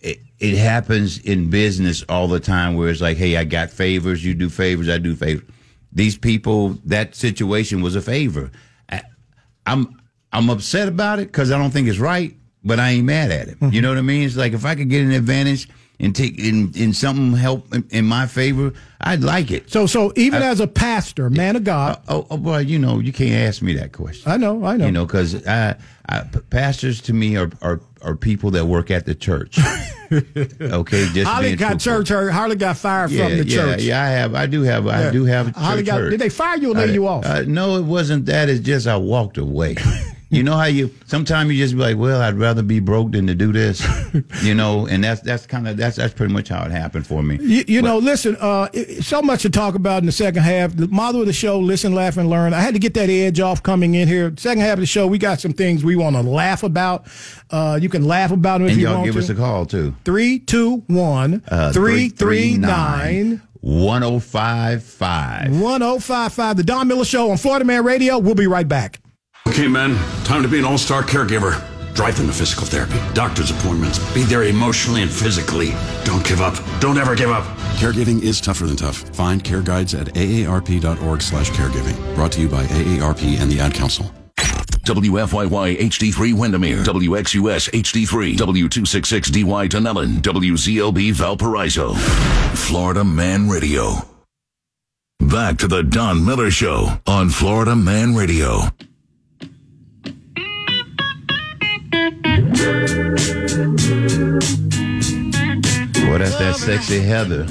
it, 0.00 0.20
it 0.38 0.56
happens 0.56 1.18
in 1.18 1.50
business 1.50 2.04
all 2.08 2.28
the 2.28 2.40
time 2.40 2.74
where 2.74 2.88
it's 2.88 3.00
like, 3.00 3.16
hey, 3.16 3.36
I 3.36 3.44
got 3.44 3.70
favors, 3.70 4.24
you 4.24 4.34
do 4.34 4.48
favors, 4.48 4.88
I 4.88 4.98
do 4.98 5.14
favors. 5.14 5.48
These 5.92 6.18
people, 6.18 6.78
that 6.84 7.14
situation 7.14 7.82
was 7.82 7.96
a 7.96 8.02
favor. 8.02 8.50
I, 8.88 9.02
I'm 9.66 10.00
I'm 10.32 10.50
upset 10.50 10.88
about 10.88 11.18
it 11.18 11.28
because 11.28 11.50
I 11.50 11.58
don't 11.58 11.70
think 11.70 11.88
it's 11.88 11.98
right, 11.98 12.36
but 12.62 12.78
I 12.78 12.90
ain't 12.90 13.06
mad 13.06 13.30
at 13.30 13.48
it. 13.48 13.60
Mm-hmm. 13.60 13.72
You 13.72 13.80
know 13.80 13.88
what 13.88 13.98
I 13.98 14.02
mean? 14.02 14.24
It's 14.24 14.36
like 14.36 14.52
if 14.52 14.64
I 14.64 14.74
could 14.74 14.90
get 14.90 15.02
an 15.02 15.12
advantage 15.12 15.68
and 16.00 16.14
take 16.14 16.38
in, 16.38 16.72
in 16.76 16.92
something 16.92 17.32
help 17.32 17.74
in, 17.74 17.84
in 17.90 18.04
my 18.04 18.26
favor, 18.26 18.72
I'd 19.00 19.22
like 19.22 19.50
it. 19.50 19.70
So 19.70 19.86
so 19.86 20.12
even 20.16 20.42
as 20.42 20.60
a 20.60 20.66
pastor, 20.66 21.30
man 21.30 21.56
of 21.56 21.64
God. 21.64 22.00
Oh, 22.08 22.18
oh, 22.18 22.26
oh, 22.30 22.36
well, 22.36 22.62
you 22.62 22.78
know, 22.78 22.98
you 22.98 23.12
can't 23.12 23.32
ask 23.48 23.62
me 23.62 23.72
that 23.74 23.92
question. 23.92 24.30
I 24.30 24.36
know, 24.36 24.64
I 24.64 24.76
know. 24.76 24.86
You 24.86 24.92
know, 24.92 25.06
because 25.06 25.46
I, 25.46 25.76
I, 26.08 26.20
pastors 26.50 27.00
to 27.02 27.12
me 27.12 27.36
are, 27.36 27.50
are 27.62 27.80
are 28.02 28.14
people 28.14 28.50
that 28.52 28.66
work 28.66 28.90
at 28.90 29.06
the 29.06 29.14
church. 29.14 29.58
okay, 30.12 31.08
just 31.12 31.26
Holly 31.26 31.56
got 31.56 31.80
truthful. 31.80 32.04
church. 32.04 32.08
Her 32.08 32.30
Holly 32.30 32.56
got 32.56 32.76
fired 32.76 33.10
yeah, 33.10 33.28
from 33.28 33.38
the 33.38 33.44
yeah, 33.46 33.56
church. 33.56 33.82
Yeah, 33.82 34.02
I 34.02 34.08
have. 34.08 34.34
I 34.34 34.46
do 34.46 34.62
have. 34.62 34.86
I 34.86 35.10
do 35.10 35.24
have. 35.24 35.54
Holly 35.54 35.78
church 35.78 35.86
got- 35.86 36.00
hurt. 36.00 36.10
did 36.10 36.20
they 36.20 36.28
fire 36.28 36.56
you 36.56 36.72
or 36.72 36.74
lay 36.74 36.92
you 36.92 37.06
off? 37.06 37.24
Uh, 37.24 37.42
no, 37.46 37.76
it 37.76 37.84
wasn't 37.84 38.26
that. 38.26 38.48
It's 38.48 38.60
just 38.60 38.86
I 38.86 38.96
walked 38.96 39.38
away. 39.38 39.76
you 40.30 40.42
know 40.42 40.56
how 40.56 40.66
you 40.66 40.90
sometimes 41.06 41.50
you 41.50 41.56
just 41.56 41.74
be 41.74 41.80
like, 41.80 41.96
well, 41.96 42.20
I'd 42.20 42.38
rather 42.38 42.62
be 42.62 42.80
broke 42.80 43.12
than 43.12 43.26
to 43.28 43.34
do 43.34 43.50
this. 43.52 43.82
you 44.42 44.54
know, 44.54 44.86
and 44.86 45.02
that's 45.02 45.22
that's 45.22 45.46
kind 45.46 45.66
of 45.66 45.76
that's 45.76 45.96
that's 45.96 46.12
pretty 46.12 46.32
much 46.34 46.48
how 46.50 46.62
it 46.64 46.70
happened 46.70 47.06
for 47.06 47.22
me. 47.22 47.38
You, 47.40 47.64
you 47.66 47.82
know, 47.82 47.96
listen, 47.98 48.36
uh, 48.40 48.68
so 49.00 49.22
much 49.22 49.42
to 49.42 49.50
talk 49.50 49.74
about 49.74 50.02
in 50.02 50.06
the 50.06 50.12
second 50.12 50.42
half. 50.42 50.76
The 50.76 50.86
motto 50.88 51.20
of 51.20 51.26
the 51.26 51.32
show, 51.32 51.58
listen, 51.58 51.94
laugh, 51.94 52.16
and 52.18 52.28
learn. 52.28 52.52
I 52.52 52.60
had 52.60 52.74
to 52.74 52.80
get 52.80 52.92
that 52.94 53.08
edge 53.08 53.40
off 53.40 53.62
coming 53.62 53.94
in 53.94 54.06
here. 54.08 54.34
Second 54.36 54.60
half 54.62 54.74
of 54.74 54.80
the 54.80 54.86
show, 54.86 55.06
we 55.06 55.16
got 55.18 55.40
some 55.40 55.52
things 55.54 55.82
we 55.84 55.96
want 55.96 56.16
to 56.16 56.22
laugh 56.22 56.62
about. 56.62 57.06
Uh, 57.50 57.78
you 57.80 57.88
can 57.88 58.04
laugh 58.04 58.30
about 58.30 58.58
them 58.58 58.66
if 58.66 58.72
And 58.72 58.80
you 58.82 58.88
y'all 58.88 59.04
give 59.04 59.14
to. 59.14 59.20
us 59.20 59.28
a 59.30 59.34
call 59.34 59.64
too. 59.66 59.94
Three, 60.04 60.38
two, 60.40 60.82
one, 60.88 61.42
Uh, 61.48 61.72
three, 61.72 62.08
three, 62.10 62.56
nine. 62.58 63.40
1055. 63.60 65.60
1055, 65.60 66.56
The 66.56 66.62
Don 66.64 66.86
Miller 66.88 67.04
Show 67.04 67.30
on 67.30 67.36
Florida 67.36 67.64
Man 67.64 67.84
Radio. 67.84 68.18
We'll 68.18 68.34
be 68.36 68.46
right 68.46 68.66
back. 68.68 69.00
Okay, 69.48 69.66
men, 69.66 69.96
time 70.24 70.42
to 70.42 70.48
be 70.48 70.58
an 70.58 70.66
all 70.66 70.76
star 70.76 71.02
caregiver. 71.02 71.64
Drive 71.94 72.18
them 72.18 72.26
to 72.26 72.32
physical 72.32 72.66
therapy, 72.66 73.00
doctor's 73.14 73.50
appointments, 73.50 73.98
be 74.12 74.22
there 74.22 74.44
emotionally 74.44 75.00
and 75.00 75.10
physically. 75.10 75.70
Don't 76.04 76.24
give 76.24 76.40
up. 76.40 76.54
Don't 76.80 76.98
ever 76.98 77.16
give 77.16 77.30
up. 77.30 77.44
Caregiving 77.78 78.22
is 78.22 78.40
tougher 78.40 78.66
than 78.66 78.76
tough. 78.76 78.98
Find 79.16 79.42
care 79.42 79.62
guides 79.62 79.94
at 79.94 80.08
aarp.org 80.08 81.22
slash 81.22 81.50
caregiving. 81.50 82.14
Brought 82.14 82.32
to 82.32 82.42
you 82.42 82.48
by 82.48 82.66
AARP 82.66 83.40
and 83.40 83.50
the 83.50 83.58
Ad 83.58 83.72
Council. 83.72 84.04
WFYY 84.36 85.78
HD3 85.80 86.34
Windermere, 86.34 86.84
WXUS 86.84 87.70
HD3, 87.70 88.36
W266DY 88.36 89.68
Dunnellon, 89.68 90.18
WZLB 90.18 91.12
Valparaiso. 91.12 91.94
Florida 92.54 93.02
Man 93.02 93.48
Radio. 93.48 93.96
Back 95.20 95.58
to 95.58 95.68
the 95.68 95.82
Don 95.82 96.24
Miller 96.24 96.50
Show 96.50 97.00
on 97.06 97.30
Florida 97.30 97.74
Man 97.74 98.14
Radio. 98.14 98.60
Boy, 106.04 106.18
that's 106.18 106.36
that 106.38 106.56
sexy 106.58 107.00
Heather. 107.00 107.46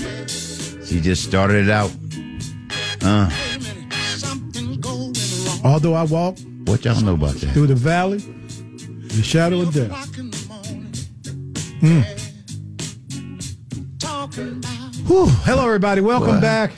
She 0.86 1.02
just 1.02 1.24
started 1.24 1.66
it 1.68 1.70
out. 1.72 1.92
Uh, 3.02 3.30
Although 5.64 5.94
I 5.96 6.04
walk 6.04 6.38
what 6.66 6.86
y'all 6.86 7.02
know 7.02 7.14
about 7.16 7.36
that? 7.36 7.52
through 7.54 7.68
the 7.68 7.76
valley, 7.76 8.18
the 8.18 9.22
shadow 9.24 9.62
of 9.62 9.74
death. 9.74 9.92
Mm. 11.82 12.04
Whew. 15.08 15.26
Hello, 15.46 15.66
everybody. 15.66 16.02
Welcome 16.02 16.36
What? 16.36 16.42
back. 16.42 16.72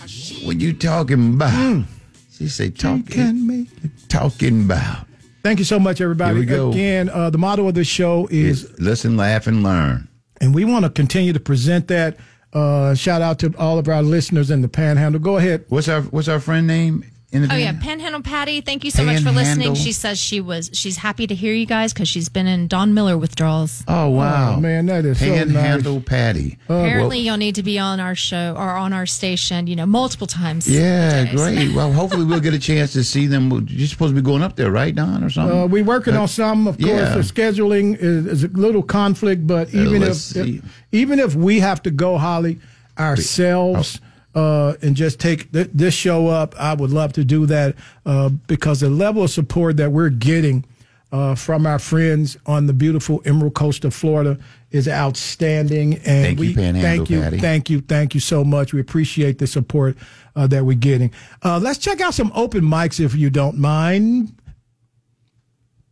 What 0.43 0.59
you 0.59 0.73
talking 0.73 1.33
about? 1.35 1.83
She 2.31 2.47
say 2.47 2.69
talking, 2.69 3.67
talking 4.07 4.63
about. 4.65 5.05
Thank 5.43 5.59
you 5.59 5.65
so 5.65 5.79
much, 5.79 6.01
everybody. 6.01 6.33
Here 6.33 6.39
we 6.41 6.45
go. 6.45 6.69
Again, 6.71 7.09
uh, 7.09 7.29
the 7.29 7.37
motto 7.37 7.67
of 7.67 7.73
the 7.75 7.83
show 7.83 8.27
is, 8.29 8.65
Is 8.65 8.79
listen, 8.79 9.15
laugh, 9.17 9.47
and 9.47 9.63
learn. 9.63 10.07
and 10.41 10.53
we 10.53 10.65
want 10.65 10.83
to 10.85 10.89
continue 10.91 11.33
to 11.33 11.39
present 11.39 11.87
that. 11.87 12.17
Uh, 12.51 12.95
shout 12.95 13.21
out 13.21 13.39
to 13.39 13.53
all 13.57 13.77
of 13.77 13.87
our 13.87 14.01
listeners 14.01 14.49
in 14.51 14.61
the 14.61 14.67
Panhandle. 14.67 15.21
Go 15.21 15.37
ahead. 15.37 15.65
What's 15.69 15.87
our 15.87 16.01
What's 16.01 16.27
our 16.27 16.39
friend 16.39 16.65
name 16.67 17.05
in 17.31 17.43
the 17.43 17.53
Oh 17.53 17.55
yeah, 17.57 17.71
band? 17.73 17.83
Panhandle 17.83 18.21
Patty. 18.23 18.61
Thank 18.61 18.83
you 18.83 18.89
so 18.91 19.03
much 19.03 19.17
for 19.21 19.29
listening. 19.31 19.67
Panhandle. 19.69 19.75
She 19.75 19.91
says 19.91 20.19
she 20.19 20.41
was 20.41 20.71
she's 20.73 20.97
happy 20.97 21.27
to 21.27 21.35
hear 21.35 21.53
you 21.53 21.65
guys 21.67 21.93
because 21.93 22.07
she's 22.09 22.27
been 22.27 22.47
in 22.47 22.67
Don 22.67 22.93
Miller 22.93 23.17
withdrawals. 23.17 23.83
Oh 23.87 24.09
wow, 24.09 24.55
Oh, 24.57 24.59
man, 24.59 24.87
that 24.87 25.05
is 25.05 25.19
so 25.19 25.25
Panhandle 25.25 25.95
nice. 25.95 26.03
Patty. 26.05 26.57
Apparently, 26.65 27.17
Well, 27.17 27.25
you'll 27.25 27.37
need 27.37 27.55
to 27.55 27.63
be 27.63 27.77
on 27.77 27.99
our 27.99 28.15
show 28.15 28.55
or 28.57 28.69
on 28.71 28.93
our 28.93 29.05
station, 29.05 29.67
you 29.67 29.75
know, 29.75 29.85
multiple 29.85 30.25
times. 30.27 30.67
a 30.67 30.71
yeah, 30.71 31.25
day. 31.25 31.35
great. 31.35 31.69
Well, 31.75 31.91
hopefully 31.93 32.25
we'll 32.25 32.39
get 32.39 32.53
a 32.55 32.59
chance 32.59 32.93
to 32.93 33.03
see 33.03 33.27
them. 33.27 33.51
You're 33.69 33.87
supposed 33.87 34.15
to 34.15 34.21
be 34.21 34.25
going 34.25 34.41
up 34.41 34.55
there, 34.55 34.71
right, 34.71 34.93
Don, 34.95 35.23
or 35.23 35.29
something? 35.29 35.57
Uh, 35.57 35.67
we're 35.67 35.83
working 35.83 36.15
on 36.15 36.27
some. 36.27 36.67
Of 36.67 36.77
course, 36.77 36.89
yeah. 36.89 37.13
the 37.15 37.21
scheduling 37.21 37.95
is, 37.99 38.25
is 38.25 38.43
a 38.43 38.47
little 38.47 38.81
conflict, 38.83 39.45
but 39.45 39.67
Uh, 39.73 39.77
even 39.79 40.01
if, 40.01 40.07
let's 40.09 40.19
see. 40.19 40.57
if 40.57 40.63
even 40.91 41.19
if 41.19 41.35
we 41.35 41.59
have 41.59 41.83
to 41.83 41.91
go, 41.91 42.17
Holly, 42.17 42.59
ourselves. 42.97 44.01
Uh, 44.35 44.75
and 44.83 44.95
just 44.95 45.19
take 45.19 45.51
th- 45.51 45.69
this 45.73 45.93
show 45.95 46.27
up. 46.27 46.53
I 46.59 46.73
would 46.75 46.91
love 46.91 47.13
to 47.13 47.23
do 47.25 47.47
that 47.47 47.75
uh, 48.05 48.29
because 48.29 48.79
the 48.81 48.89
level 48.89 49.23
of 49.23 49.31
support 49.31 49.77
that 49.77 49.91
we're 49.91 50.09
getting 50.09 50.65
uh, 51.11 51.33
from 51.33 51.65
our 51.65 51.79
friends 51.79 52.37
on 52.45 52.67
the 52.67 52.73
beautiful 52.73 53.23
Emerald 53.25 53.55
Coast 53.55 53.83
of 53.85 53.93
Florida 53.95 54.37
is 54.69 54.87
outstanding. 54.87 55.95
And 55.95 56.03
Thank 56.03 56.39
you, 56.39 56.45
we 56.49 56.53
Panhandle 56.53 56.81
thank 56.83 57.09
you, 57.09 57.19
Patty. 57.21 57.39
thank 57.39 57.69
you, 57.71 57.81
thank 57.81 58.13
you 58.13 58.19
so 58.19 58.43
much. 58.43 58.71
We 58.71 58.79
appreciate 58.79 59.39
the 59.39 59.47
support 59.47 59.97
uh, 60.35 60.45
that 60.45 60.63
we're 60.63 60.77
getting. 60.77 61.11
Uh, 61.43 61.57
let's 61.57 61.79
check 61.79 61.99
out 61.99 62.13
some 62.13 62.31
open 62.35 62.61
mics 62.61 62.99
if 63.03 63.15
you 63.15 63.31
don't 63.31 63.57
mind. 63.57 64.31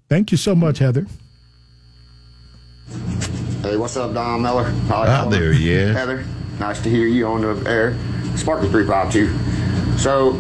Thank 0.10 0.32
you 0.32 0.38
so 0.38 0.54
much, 0.54 0.78
Heather. 0.78 1.08
Hey, 3.64 3.76
what's 3.78 3.98
up, 3.98 4.14
Don 4.14 4.42
Miller? 4.44 4.64
Holly 4.88 5.10
Ah, 5.10 5.24
Coleman. 5.24 5.40
there 5.40 5.54
yeah. 5.54 5.92
Heather, 5.92 6.24
nice 6.60 6.80
to 6.84 6.90
hear 6.90 7.08
you 7.08 7.26
on 7.28 7.42
the 7.42 7.70
air. 7.70 7.98
Sparky 8.38 8.68
352. 8.70 9.98
So, 9.98 10.34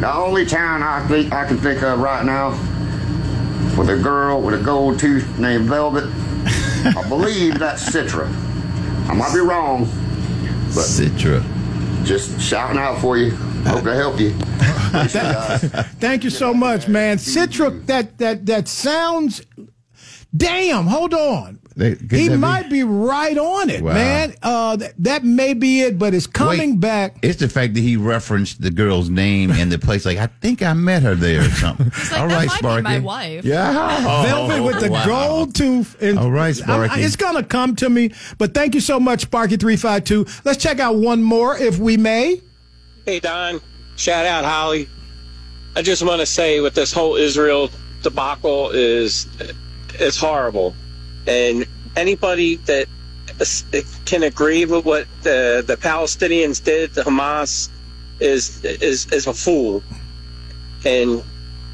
the 0.00 0.12
only 0.12 0.46
town 0.46 0.82
I 0.82 1.06
think 1.08 1.32
I 1.32 1.46
can 1.46 1.58
think 1.58 1.82
of 1.82 1.98
right 2.00 2.24
now 2.24 2.50
with 3.76 3.88
a 3.90 3.96
girl 3.96 4.40
with 4.40 4.60
a 4.60 4.62
gold 4.62 4.98
tooth 4.98 5.38
named 5.38 5.66
Velvet, 5.68 6.04
I 6.04 7.04
believe 7.08 7.58
that's 7.58 7.88
Citra. 7.88 8.26
I 9.08 9.14
might 9.14 9.32
be 9.32 9.40
wrong, 9.40 9.84
but 10.74 10.84
Citra. 10.84 11.42
just 12.04 12.40
shouting 12.40 12.78
out 12.78 13.00
for 13.00 13.16
you. 13.16 13.30
Hope 13.64 13.84
to 13.84 13.94
help 13.94 14.18
you. 14.18 14.34
Appreciate 14.88 15.22
it, 15.22 15.32
guys. 15.32 15.62
Thank 16.00 16.24
you 16.24 16.30
so 16.30 16.52
much, 16.52 16.88
man. 16.88 17.16
Citra, 17.18 17.84
that 17.86 18.18
that 18.18 18.44
that 18.46 18.68
sounds. 18.68 19.42
Damn, 20.36 20.86
hold 20.86 21.12
on. 21.12 21.58
They- 21.76 21.90
He 21.90 22.28
that 22.28 22.30
be- 22.32 22.36
might 22.36 22.68
be 22.70 22.82
right 22.84 23.36
on 23.36 23.70
it, 23.70 23.82
Wow. 23.82 23.94
man. 23.94 24.34
Uh, 24.42 24.76
th- 24.76 24.92
that 24.98 25.24
may 25.24 25.54
be 25.54 25.80
it, 25.82 25.98
but 25.98 26.12
it's 26.14 26.26
coming 26.26 26.72
Wait, 26.72 26.80
back. 26.80 27.16
It's 27.22 27.38
the 27.38 27.48
fact 27.48 27.74
that 27.74 27.80
he 27.80 27.96
referenced 27.96 28.60
the 28.60 28.70
girl's 28.70 29.08
name 29.08 29.50
and 29.50 29.72
the 29.72 29.78
place. 29.78 30.04
Like 30.04 30.18
I 30.18 30.28
think 30.42 30.62
I 30.62 30.72
met 30.74 31.02
her 31.02 31.14
there 31.14 31.40
or 31.40 31.50
something. 31.50 31.86
like, 31.86 32.12
All 32.20 32.28
that 32.28 32.34
right, 32.34 32.46
might 32.46 32.52
be 32.52 32.58
Sparky. 32.58 32.82
my 32.82 32.98
wife. 32.98 33.44
Yeah, 33.44 34.22
Velvet 34.24 34.62
with 34.62 34.80
the 34.80 34.90
wow. 34.90 35.06
gold 35.06 35.54
tooth. 35.54 35.96
And 36.02 36.18
All 36.18 36.30
right, 36.30 36.44
I'm- 36.44 36.54
Sparky. 36.54 37.02
it's 37.02 37.16
gonna 37.16 37.42
come 37.42 37.74
to 37.76 37.88
me. 37.88 38.10
But 38.38 38.52
thank 38.54 38.74
you 38.74 38.80
so 38.82 39.00
much, 39.00 39.22
Sparky 39.22 39.56
three 39.56 39.76
five 39.76 40.04
two. 40.04 40.26
Let's 40.44 40.62
check 40.62 40.78
out 40.78 40.96
one 40.96 41.22
more, 41.22 41.56
if 41.56 41.78
we 41.78 41.96
may. 41.96 42.40
Hey, 43.06 43.20
Don. 43.20 43.60
Shout 43.96 44.26
out, 44.26 44.44
Holly. 44.44 44.88
I 45.74 45.80
just 45.82 46.02
want 46.02 46.20
to 46.20 46.26
say 46.26 46.60
with 46.60 46.74
this 46.74 46.92
whole 46.92 47.16
Israel 47.16 47.70
debacle 48.02 48.70
is 48.70 49.26
is 50.00 50.16
horrible, 50.18 50.74
and 51.26 51.66
anybody 51.96 52.56
that 52.56 52.86
can 54.04 54.22
agree 54.22 54.64
with 54.64 54.84
what 54.84 55.06
the 55.22 55.62
the 55.66 55.76
Palestinians 55.76 56.62
did 56.62 56.94
to 56.94 57.02
Hamas 57.02 57.68
is 58.20 58.64
is 58.64 59.10
is 59.12 59.26
a 59.26 59.32
fool, 59.34 59.82
and 60.84 61.22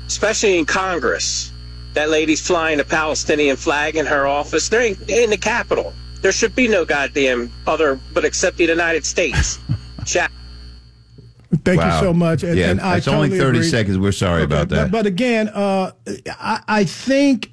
especially 0.06 0.58
in 0.58 0.64
Congress, 0.64 1.52
that 1.94 2.08
lady's 2.10 2.46
flying 2.46 2.80
a 2.80 2.84
Palestinian 2.84 3.56
flag 3.56 3.96
in 3.96 4.06
her 4.06 4.26
office. 4.26 4.68
They're 4.68 4.82
in, 4.86 4.96
in 5.08 5.30
the 5.30 5.36
Capitol. 5.36 5.92
There 6.20 6.32
should 6.32 6.54
be 6.54 6.66
no 6.66 6.84
goddamn 6.84 7.52
other, 7.66 7.98
but 8.12 8.24
except 8.24 8.56
the 8.56 8.64
United 8.64 9.04
States. 9.04 9.58
Shout. 10.06 10.30
Thank 11.64 11.80
Wow. 11.80 11.94
you 12.00 12.06
so 12.06 12.12
much. 12.12 12.42
And, 12.42 12.58
yeah, 12.58 12.70
and 12.70 12.80
I 12.80 12.96
it's 12.98 13.08
only 13.08 13.30
thirty 13.30 13.58
agree. 13.58 13.70
seconds. 13.70 13.98
We're 13.98 14.12
sorry 14.12 14.42
Okay, 14.42 14.44
about 14.44 14.68
that. 14.70 14.90
But, 14.90 14.98
but 14.98 15.06
again, 15.06 15.48
uh, 15.48 15.92
I, 16.28 16.60
I 16.68 16.84
think 16.84 17.50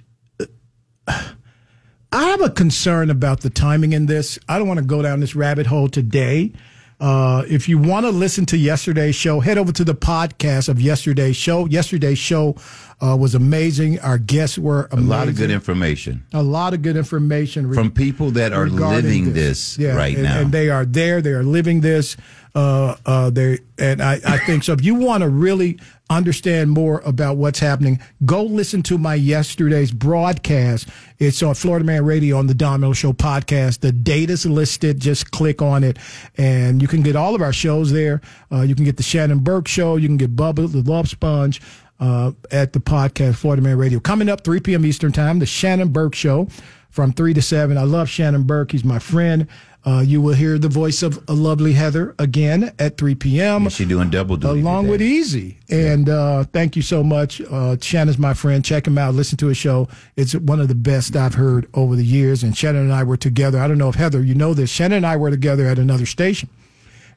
I 1.07 2.23
have 2.29 2.41
a 2.41 2.49
concern 2.49 3.09
about 3.09 3.41
the 3.41 3.49
timing 3.49 3.93
in 3.93 4.05
this. 4.05 4.39
I 4.47 4.57
don't 4.57 4.67
want 4.67 4.79
to 4.79 4.85
go 4.85 5.01
down 5.01 5.19
this 5.19 5.35
rabbit 5.35 5.67
hole 5.67 5.89
today. 5.89 6.53
Uh, 6.97 7.43
if 7.49 7.67
you 7.67 7.77
want 7.77 8.05
to 8.05 8.09
listen 8.09 8.45
to 8.45 8.57
yesterday's 8.57 9.15
show, 9.15 9.41
head 9.41 9.57
over 9.57 9.73
to 9.73 9.83
the 9.83 9.93
podcast 9.93 10.69
of 10.69 10.79
yesterday's 10.79 11.35
show. 11.35 11.65
Yesterday's 11.65 12.17
show 12.17 12.55
uh, 13.01 13.17
was 13.19 13.35
amazing. 13.35 13.99
Our 13.99 14.17
guests 14.17 14.57
were 14.57 14.87
a 14.93 14.95
lot 14.95 15.27
of 15.27 15.35
good 15.35 15.51
information 15.51 16.23
A 16.31 16.41
lot 16.41 16.73
of 16.73 16.81
good 16.81 16.95
information 16.95 17.67
re- 17.67 17.75
from 17.75 17.91
people 17.91 18.31
that 18.31 18.53
are 18.53 18.67
living 18.67 19.33
this, 19.33 19.77
Yeah, 19.77 19.93
right 19.95 20.13
and, 20.15 20.23
now. 20.23 20.39
and 20.39 20.51
they 20.53 20.69
are 20.69 20.85
there. 20.85 21.21
They 21.21 21.31
are 21.33 21.43
living 21.43 21.81
this. 21.81 22.15
Uh, 22.55 22.95
uh, 23.05 23.29
they 23.29 23.59
and 23.77 24.01
I, 24.01 24.21
I 24.25 24.37
think 24.45 24.63
so. 24.63 24.71
If 24.71 24.81
you 24.81 24.95
want 24.95 25.21
to 25.23 25.27
really 25.27 25.77
understand 26.09 26.71
more 26.71 27.01
about 27.05 27.37
what's 27.37 27.59
happening, 27.59 27.99
go 28.25 28.43
listen 28.43 28.83
to 28.83 28.97
my 28.97 29.15
yesterday's 29.15 29.91
broadcast. 29.91 30.87
It's 31.17 31.41
on 31.41 31.55
Florida 31.55 31.85
Man 31.85 32.05
Radio 32.05 32.37
on 32.37 32.47
the 32.47 32.53
Don 32.53 32.81
Miller 32.81 32.93
Show 32.93 33.13
podcast. 33.13 33.79
The 33.79 33.91
data's 33.91 34.45
listed. 34.45 34.99
Just 34.99 35.31
click 35.31 35.61
on 35.61 35.83
it, 35.83 35.97
and 36.37 36.81
you 36.81 36.87
can 36.87 37.01
get 37.01 37.15
all 37.15 37.35
of 37.35 37.41
our 37.41 37.53
shows 37.53 37.91
there. 37.91 38.21
Uh, 38.51 38.61
you 38.61 38.75
can 38.75 38.85
get 38.85 38.97
the 38.97 39.03
Shannon 39.03 39.39
Burke 39.39 39.67
Show. 39.67 39.95
You 39.95 40.07
can 40.07 40.17
get 40.17 40.35
Bubba 40.35 40.71
the 40.71 40.81
Love 40.89 41.09
Sponge 41.09 41.61
uh, 41.99 42.31
at 42.51 42.73
the 42.73 42.79
podcast 42.79 43.35
Florida 43.35 43.61
Man 43.61 43.77
Radio. 43.77 43.99
Coming 43.99 44.29
up 44.29 44.43
3 44.43 44.59
p.m. 44.59 44.85
Eastern 44.85 45.11
Time, 45.11 45.39
the 45.39 45.45
Shannon 45.45 45.89
Burke 45.89 46.15
Show 46.15 46.47
from 46.89 47.11
3 47.11 47.33
to 47.33 47.41
7. 47.41 47.77
I 47.77 47.83
love 47.83 48.09
Shannon 48.09 48.43
Burke. 48.43 48.71
He's 48.71 48.85
my 48.85 48.99
friend. 48.99 49.47
Uh, 49.87 49.99
you 50.01 50.19
will 50.19 50.33
hear 50.33 50.57
the 50.57 50.67
voice 50.67 51.03
of 51.03 51.23
a 51.27 51.33
lovely 51.33 51.73
Heather 51.73 52.15
again 52.17 52.73
at 52.79 52.97
3 52.97 53.13
p.m. 53.15 53.69
She's 53.69 53.87
doing 53.87 54.09
double 54.09 54.35
duty. 54.35 54.61
Along 54.61 54.85
today. 54.85 54.91
with 54.91 55.01
Easy. 55.03 55.59
And 55.69 56.09
uh, 56.09 56.43
thank 56.45 56.75
you 56.75 56.81
so 56.81 57.03
much. 57.03 57.39
Uh, 57.39 57.77
Shannon's 57.79 58.17
my 58.17 58.33
friend. 58.33 58.65
Check 58.65 58.87
him 58.87 58.97
out. 58.97 59.13
Listen 59.13 59.37
to 59.37 59.47
his 59.47 59.57
show. 59.57 59.87
It's 60.15 60.33
one 60.33 60.59
of 60.59 60.69
the 60.69 60.75
best 60.75 61.15
I've 61.15 61.35
heard 61.35 61.67
over 61.75 61.95
the 61.95 62.03
years. 62.03 62.41
And 62.41 62.57
Shannon 62.57 62.81
and 62.81 62.93
I 62.93 63.03
were 63.03 63.15
together. 63.17 63.59
I 63.59 63.67
don't 63.67 63.77
know 63.77 63.89
if 63.89 63.93
Heather, 63.95 64.23
you 64.23 64.33
know 64.33 64.55
this. 64.55 64.71
Shannon 64.71 64.97
and 64.97 65.05
I 65.05 65.17
were 65.17 65.29
together 65.29 65.67
at 65.67 65.77
another 65.77 66.07
station. 66.07 66.49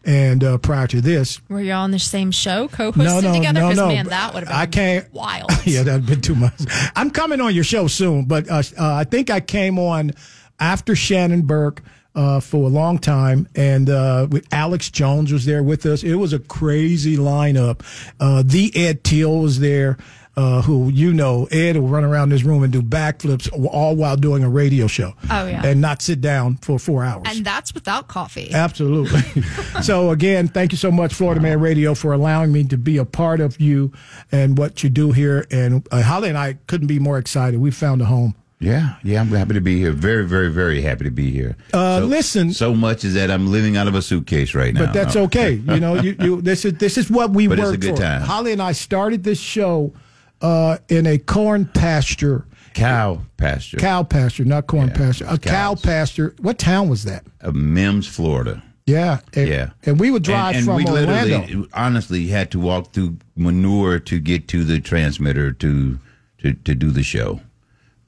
And 0.05 0.45
uh, 0.45 0.59
prior 0.59 0.87
to 0.89 1.01
this, 1.01 1.41
Were 1.49 1.61
you 1.63 1.73
all 1.73 1.85
on 1.85 1.91
the 1.91 1.99
same 1.99 2.31
show, 2.31 2.69
co-hosted 2.69 2.97
no, 3.05 3.21
no, 3.21 3.33
together? 3.35 3.61
no, 3.61 3.69
'Cause, 3.69 3.77
no. 3.79 3.89
man, 3.89 4.07
that 4.09 4.33
would 4.35 4.45
have 4.45 4.49
been 4.49 4.57
I 4.57 4.67
can't. 4.67 5.13
wild. 5.15 5.51
yeah, 5.67 5.83
that'd 5.85 6.07
been 6.07 6.21
too 6.21 6.35
much. 6.35 6.53
I'm 6.95 7.11
coming 7.11 7.41
on 7.41 7.55
your 7.55 7.65
show 7.65 7.87
soon, 7.89 8.27
but 8.27 8.49
uh, 8.51 8.63
uh, 8.79 8.95
I 8.95 9.05
think 9.05 9.29
I 9.31 9.41
came 9.41 9.79
on 9.79 10.13
after 10.61 10.95
Shannon 10.95 11.43
Burke 11.43 11.83
uh, 12.15 12.41
for 12.41 12.65
a 12.67 12.71
long 12.71 12.99
time, 12.99 13.49
and 13.55 13.89
uh, 13.91 14.27
with 14.31 14.47
Alex 14.53 14.91
Jones 14.91 15.33
was 15.33 15.45
there 15.45 15.63
with 15.63 15.87
us. 15.87 16.03
It 16.03 16.17
was 16.17 16.33
a 16.33 16.39
crazy 16.39 17.17
lineup. 17.17 17.83
Uh, 18.19 18.43
the 18.45 18.73
Ed 18.75 19.05
Teal 19.05 19.39
was 19.41 19.61
there. 19.61 19.99
uh, 20.39 20.63
who 20.63 20.89
you 20.91 21.13
know, 21.13 21.47
Ed 21.51 21.77
will 21.77 21.89
run 21.89 22.05
around 22.05 22.29
this 22.29 22.45
room 22.45 22.63
and 22.63 22.73
do 22.73 22.81
backflips 22.81 23.49
all 23.73 23.97
while 23.97 24.15
doing 24.17 24.45
a 24.45 24.49
radio 24.49 24.87
show. 24.87 25.13
Oh, 25.29 25.49
yeah. 25.49 25.67
and 25.67 25.81
not 25.81 26.01
sit 26.01 26.21
down 26.21 26.59
for 26.59 26.79
four 26.79 27.03
hours. 27.03 27.25
And 27.27 27.45
that's 27.45 27.75
without 27.75 28.07
coffee. 28.07 28.53
Absolutely. 28.53 29.21
so 29.83 30.11
again, 30.13 30.47
thank 30.47 30.71
you 30.71 30.79
so 30.79 30.93
much, 30.93 31.13
Florida 31.13 31.41
Man 31.41 31.59
Radio, 31.59 31.93
for 31.93 32.13
allowing 32.13 32.53
me 32.53 32.63
to 32.65 32.79
be 32.79 32.99
a 32.99 33.05
part 33.05 33.41
of 33.41 33.61
you 33.61 33.93
and 34.31 34.57
what 34.57 34.85
you 34.85 34.91
do 34.91 35.11
here. 35.11 35.45
And 35.51 35.85
uh, 35.91 36.03
Holly 36.03 36.29
and 36.29 36.39
I 36.39 36.59
couldn't 36.69 36.87
be 36.87 37.01
more 37.01 37.19
excited. 37.19 37.59
We 37.59 37.73
found 37.73 38.01
a 38.01 38.05
home. 38.05 38.37
Yeah, 38.61 38.97
yeah, 39.05 39.21
I'm 39.21 39.29
happy 39.29 39.55
to 39.55 39.61
be 39.61 39.79
here. 39.79 39.93
Very, 39.93 40.27
very, 40.27 40.49
very 40.51 40.81
happy 40.83 41.05
to 41.05 41.11
be 41.13 41.31
here. 41.31 41.57
Uh, 41.73 42.01
so, 42.01 42.07
listen- 42.07 42.53
so 42.53 42.75
much 42.75 43.05
is 43.05 43.15
that 43.15 43.31
I'm 43.31 43.53
living 43.53 43.77
out 43.77 43.87
of 43.87 43.95
a 43.95 44.03
suitcase 44.03 44.53
right 44.55 44.75
now. 44.75 44.87
But 44.87 44.95
that's 44.95 45.15
okay. 45.15 45.53
You 45.53 45.79
know, 45.79 45.95
you, 45.95 46.17
you 46.19 46.41
this 46.43 46.65
is 46.65 46.75
this 46.75 46.99
is 46.99 47.09
what 47.11 47.31
we 47.31 47.47
But 47.47 47.59
work 47.61 47.75
it's 47.75 47.85
a 47.85 47.89
good 47.89 47.97
for. 47.97 48.03
time. 48.03 48.23
Holly 48.23 48.51
and 48.53 48.61
I 48.61 48.73
started 48.73 49.23
this 49.23 49.39
show 49.39 49.93
uh, 50.41 50.79
in 50.89 51.07
a 51.07 51.19
corn 51.19 51.67
pasture, 51.67 52.47
Cow 52.75 53.21
pasture. 53.37 53.77
cow 53.77 54.03
pasture, 54.03 54.45
not 54.45 54.67
corn 54.67 54.91
pasture, 54.91 55.27
a 55.29 55.39
cow 55.39 55.77
pasture. 55.77 56.35
What 56.41 56.59
town 56.59 56.89
was 56.89 57.05
that? 57.05 57.25
Of 57.41 57.55
Mims, 57.55 58.09
Florida. 58.09 58.63
Yeah, 58.87 59.21
and, 59.35 59.49
Yeah. 59.49 59.71
and 59.85 60.01
we 60.01 60.11
would 60.11 60.23
drive 60.25 60.57
and, 60.57 60.57
and 60.57 60.65
from 60.67 60.77
we 60.77 60.87
Orlando. 60.87 61.39
literally, 61.43 61.69
honestly, 61.75 62.27
had 62.29 62.51
to 62.53 62.59
walk 62.59 62.93
through 62.93 63.19
manure 63.37 63.99
to 64.01 64.19
get 64.19 64.49
to 64.49 64.65
the 64.65 64.81
transmitter 64.81 65.53
to 65.53 65.99
to, 66.39 66.55
to 66.55 66.75
do 66.75 66.91
the 66.91 67.03
show. 67.05 67.41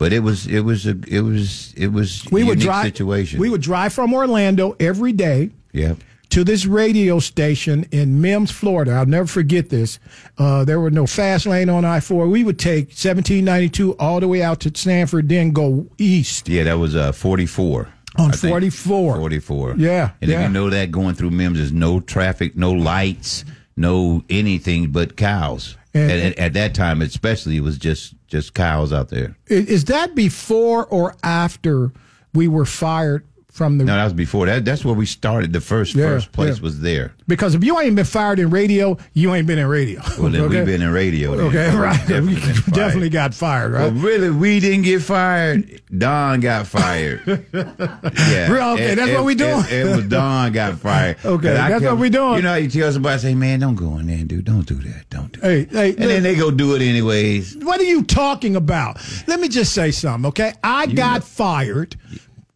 But 0.00 0.14
it 0.14 0.20
was 0.20 0.46
it 0.46 0.60
was 0.60 0.86
a 0.86 0.96
it 1.06 1.20
was 1.20 1.74
it 1.76 1.88
was 1.92 2.26
we 2.32 2.42
would 2.42 2.58
unique 2.58 2.64
drive. 2.64 2.84
situation. 2.86 3.38
We 3.38 3.50
would 3.50 3.60
drive 3.60 3.92
from 3.92 4.14
Orlando 4.14 4.74
every 4.80 5.12
day 5.12 5.50
yeah. 5.72 5.94
to 6.30 6.42
this 6.42 6.64
radio 6.64 7.18
station 7.18 7.84
in 7.92 8.18
Mims, 8.22 8.50
Florida. 8.50 8.92
I'll 8.92 9.04
never 9.04 9.26
forget 9.26 9.68
this. 9.68 9.98
Uh, 10.38 10.64
there 10.64 10.80
were 10.80 10.90
no 10.90 11.06
fast 11.06 11.44
lane 11.44 11.68
on 11.68 11.84
I 11.84 12.00
four. 12.00 12.26
We 12.28 12.44
would 12.44 12.58
take 12.58 12.92
seventeen 12.92 13.44
ninety 13.44 13.68
two 13.68 13.94
all 13.98 14.20
the 14.20 14.26
way 14.26 14.42
out 14.42 14.60
to 14.60 14.72
Sanford, 14.74 15.28
then 15.28 15.52
go 15.52 15.86
east 15.98 16.48
Yeah, 16.48 16.64
that 16.64 16.78
was 16.78 16.96
uh, 16.96 17.12
44. 17.12 17.86
on 18.16 18.30
I 18.30 18.32
think. 18.32 18.52
forty 18.52 18.70
four. 18.70 19.16
44. 19.16 19.74
Yeah, 19.76 20.12
And 20.22 20.30
if 20.30 20.40
you 20.40 20.48
know 20.48 20.70
that 20.70 20.90
going 20.90 21.14
through 21.14 21.32
Mims, 21.32 21.58
there's 21.58 21.72
no 21.72 22.00
traffic, 22.00 22.56
no 22.56 22.72
lights, 22.72 23.44
no 23.76 24.24
anything 24.30 24.92
but 24.92 25.16
cows. 25.18 25.76
And- 25.94 26.10
And, 26.10 26.20
at, 26.34 26.38
at 26.38 26.52
that 26.54 26.74
time, 26.74 27.02
especially, 27.02 27.56
it 27.56 27.62
was 27.62 27.78
just 27.78 28.14
just 28.28 28.54
cows 28.54 28.92
out 28.92 29.08
there. 29.08 29.36
Is 29.48 29.86
that 29.86 30.14
before 30.14 30.86
or 30.86 31.16
after 31.24 31.92
we 32.32 32.46
were 32.46 32.64
fired 32.64 33.24
from 33.50 33.78
the? 33.78 33.84
No, 33.84 33.94
that 33.96 34.04
was 34.04 34.12
before 34.12 34.46
that. 34.46 34.64
That's 34.64 34.84
where 34.84 34.94
we 34.94 35.06
started. 35.06 35.52
The 35.52 35.60
first 35.60 35.94
Yeah, 35.94 36.06
first 36.06 36.32
place 36.32 36.56
yeah. 36.58 36.62
was 36.62 36.80
there. 36.80 37.12
Because 37.26 37.54
if 37.54 37.62
you 37.64 37.78
ain't 37.78 37.94
been 37.96 38.04
fired 38.04 38.38
in 38.38 38.50
radio, 38.50 38.96
you 39.14 39.34
ain't 39.34 39.46
been 39.46 39.58
in 39.58 39.66
radio. 39.66 40.00
Well, 40.18 40.30
then 40.30 40.40
Okay? 40.42 40.56
we've 40.58 40.66
been 40.66 40.82
in 40.82 40.90
radio. 40.92 41.36
then. 41.36 41.46
Okay, 41.46 41.76
right. 41.76 41.96
Definitely 42.08 42.34
We 42.66 42.72
definitely 42.72 43.08
got 43.10 43.34
fired, 43.34 43.72
Well, 43.74 43.90
really, 43.92 44.30
we 44.30 44.58
didn't 44.60 44.82
get 44.82 45.02
fired. 45.02 45.80
Don 45.96 46.40
got 46.40 46.66
fired. 46.66 47.22
yeah. 47.52 48.50
Real- 48.50 48.70
okay, 48.74 48.94
that's 48.94 49.12
what 49.12 49.24
we 49.24 49.34
doing. 49.34 49.64
It, 49.66 49.72
it 49.72 49.96
was 49.96 50.06
Don 50.06 50.52
got 50.52 50.78
fired. 50.78 51.16
Okay, 51.24 51.52
that's 51.52 51.84
what 51.84 51.98
we 51.98 52.10
doing. 52.10 52.36
You 52.36 52.42
know, 52.42 52.50
how 52.50 52.54
you 52.56 52.68
tell 52.68 52.90
somebody, 52.92 53.18
say, 53.20 53.34
man, 53.34 53.60
don't 53.60 53.74
go 53.76 53.98
in 53.98 54.06
there 54.06 54.16
dude. 54.18 54.28
do, 54.28 54.42
don't 54.42 54.66
do 54.66 54.74
that, 54.74 55.08
don't 55.10 55.32
do. 55.32 55.40
Hey, 55.40 55.64
hey, 55.64 55.90
And 55.90 55.98
then 56.10 56.22
they 56.22 56.34
go 56.34 56.50
do 56.50 56.74
it 56.74 56.82
anyways. 56.82 57.56
What 57.58 57.80
are 57.80 57.84
you 57.84 58.02
talking 58.02 58.56
about? 58.56 58.98
Let 59.26 59.38
me 59.40 59.48
just 59.48 59.72
say 59.72 59.90
something, 59.90 60.28
okay? 60.28 60.52
I 60.64 60.86
got 60.86 61.22
fired. 61.24 61.96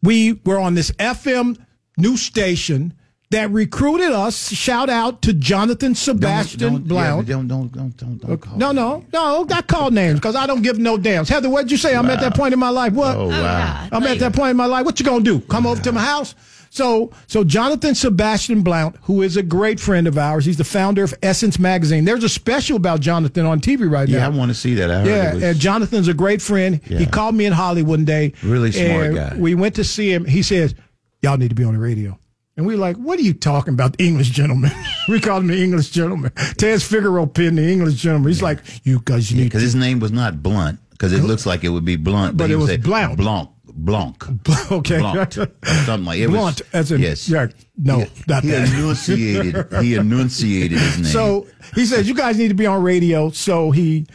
We 0.05 0.33
were 0.45 0.59
on 0.59 0.75
this 0.75 0.91
FM 0.91 1.57
new 1.97 2.15
station 2.17 2.93
that 3.31 3.49
recruited 3.51 4.11
us. 4.11 4.51
Shout 4.51 4.89
out 4.89 5.21
to 5.23 5.33
Jonathan 5.33 5.95
Sebastian 5.95 6.59
don't, 6.59 6.81
yeah, 6.83 6.87
Blount. 6.87 7.25
but 7.25 7.31
don't, 7.31 7.47
don't, 7.47 7.71
don't, 7.71 7.97
don't, 7.97 8.17
don't 8.19 8.37
call 8.37 8.57
no, 8.57 8.71
no, 8.71 9.03
no. 9.11 9.47
I 9.51 9.61
call 9.61 9.91
names 9.91 10.19
because 10.19 10.35
I 10.35 10.45
don't 10.45 10.61
give 10.61 10.77
no 10.77 10.97
damns. 10.97 11.27
Heather, 11.27 11.49
what'd 11.49 11.71
you 11.71 11.77
say? 11.77 11.95
I'm 11.95 12.09
at 12.09 12.21
that 12.21 12.35
point 12.35 12.53
in 12.53 12.59
my 12.59 12.69
life. 12.69 12.93
What? 12.93 13.15
Oh, 13.17 13.23
oh 13.23 13.27
wow. 13.29 13.87
I'm 13.91 14.03
at 14.03 14.19
that 14.19 14.33
point 14.33 14.51
in 14.51 14.57
my 14.57 14.67
life. 14.67 14.85
What 14.85 14.99
you 14.99 15.05
gonna 15.05 15.23
do? 15.23 15.39
Come 15.41 15.65
over 15.65 15.81
to 15.81 15.91
my 15.91 16.01
house? 16.01 16.35
So, 16.75 17.11
so 17.27 17.45
Jonathan 17.45 17.95
Sebastian 17.95 18.61
Blount, 18.61 18.97
who 19.03 19.21
is 19.21 19.37
a 19.37 19.43
great 19.43 19.79
friend 19.79 20.07
of 20.07 20.17
ours, 20.17 20.43
he's 20.43 20.57
the 20.57 20.65
founder 20.65 21.05
of 21.05 21.13
Essence 21.23 21.57
Magazine. 21.57 22.03
There's 22.03 22.25
a 22.25 22.27
special 22.27 22.75
about 22.75 22.99
Jonathan 22.99 23.45
on 23.45 23.61
TV 23.61 23.89
right 23.89 24.09
now. 24.09 24.17
Yeah, 24.17 24.25
I 24.25 24.29
want 24.29 24.49
to 24.49 24.55
see 24.55 24.73
that. 24.73 24.91
I 24.91 25.03
Yeah, 25.05 25.33
was, 25.35 25.43
and 25.43 25.57
Jonathan's 25.57 26.09
a 26.09 26.13
great 26.13 26.41
friend. 26.41 26.83
He 26.83 27.05
called 27.05 27.33
me 27.33 27.45
in 27.45 27.53
Hollywood 27.53 27.99
one 27.99 28.03
day. 28.03 28.33
Really 28.43 28.73
smart 28.73 29.05
and 29.05 29.15
guy. 29.15 29.35
We 29.37 29.55
went 29.55 29.75
to 29.75 29.85
see 29.85 30.11
him. 30.11 30.25
He 30.25 30.41
says, 30.41 30.75
"Y'all 31.21 31.37
need 31.37 31.47
to 31.47 31.55
be 31.55 31.63
on 31.63 31.75
the 31.75 31.79
radio." 31.79 32.19
And 32.57 32.65
we 32.65 32.73
are 32.73 32.77
like, 32.77 32.97
"What 32.97 33.19
are 33.19 33.21
you 33.23 33.33
talking 33.33 33.73
about, 33.73 33.97
the 33.97 34.05
English 34.05 34.31
gentleman?" 34.31 34.71
we 35.07 35.21
called 35.21 35.43
him 35.43 35.47
the 35.47 35.63
English 35.63 35.91
gentleman. 35.91 36.31
Tez 36.57 36.83
Figaro 36.83 37.25
pinned 37.25 37.57
the 37.57 37.71
English 37.71 37.95
gentleman. 38.01 38.27
He's 38.29 38.41
like, 38.41 38.59
"You 38.83 39.01
guys 39.05 39.31
need 39.33 39.45
because 39.45 39.61
to." 39.61 39.65
his 39.67 39.75
name 39.75 39.99
was 40.01 40.11
not 40.11 40.43
Blunt, 40.43 40.79
because 40.91 41.13
it 41.13 41.23
looks 41.23 41.45
like 41.45 41.63
it 41.63 41.69
would 41.69 41.85
be 41.85 41.95
Blunt, 41.95 42.35
But 42.35 42.47
he 42.47 42.53
it 42.53 42.57
was 42.57 42.67
say 42.67 42.77
Blount. 42.77 43.15
Blanc, 43.15 43.49
Blanc, 43.77 44.23
okay, 44.71 45.01
or 45.01 45.27
something 45.31 46.05
like 46.05 46.19
it. 46.19 46.29
Blunt, 46.29 46.61
was, 46.61 46.69
as 46.71 46.91
in 46.93 47.01
yes, 47.01 47.27
yeah, 47.27 47.47
no, 47.77 47.99
he, 47.99 48.11
not 48.27 48.43
he 48.43 48.51
that. 48.51 48.69
enunciated. 48.73 49.73
he 49.81 49.95
enunciated 49.95 50.79
his 50.79 50.95
name. 50.97 51.05
So 51.05 51.47
he 51.73 51.85
says, 51.85 52.07
"You 52.07 52.15
guys 52.15 52.37
need 52.37 52.47
to 52.47 52.53
be 52.53 52.65
on 52.65 52.81
radio." 52.81 53.29
So 53.31 53.71
he, 53.71 54.07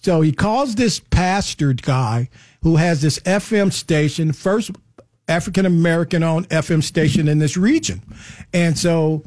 so 0.00 0.20
he 0.20 0.30
calls 0.30 0.76
this 0.76 1.00
pastor 1.00 1.72
guy 1.72 2.28
who 2.62 2.76
has 2.76 3.02
this 3.02 3.18
FM 3.20 3.72
station, 3.72 4.32
first 4.32 4.70
African 5.26 5.66
American 5.66 6.22
owned 6.22 6.48
FM 6.50 6.82
station 6.82 7.26
in 7.26 7.38
this 7.40 7.56
region, 7.56 8.00
and 8.52 8.78
so. 8.78 9.24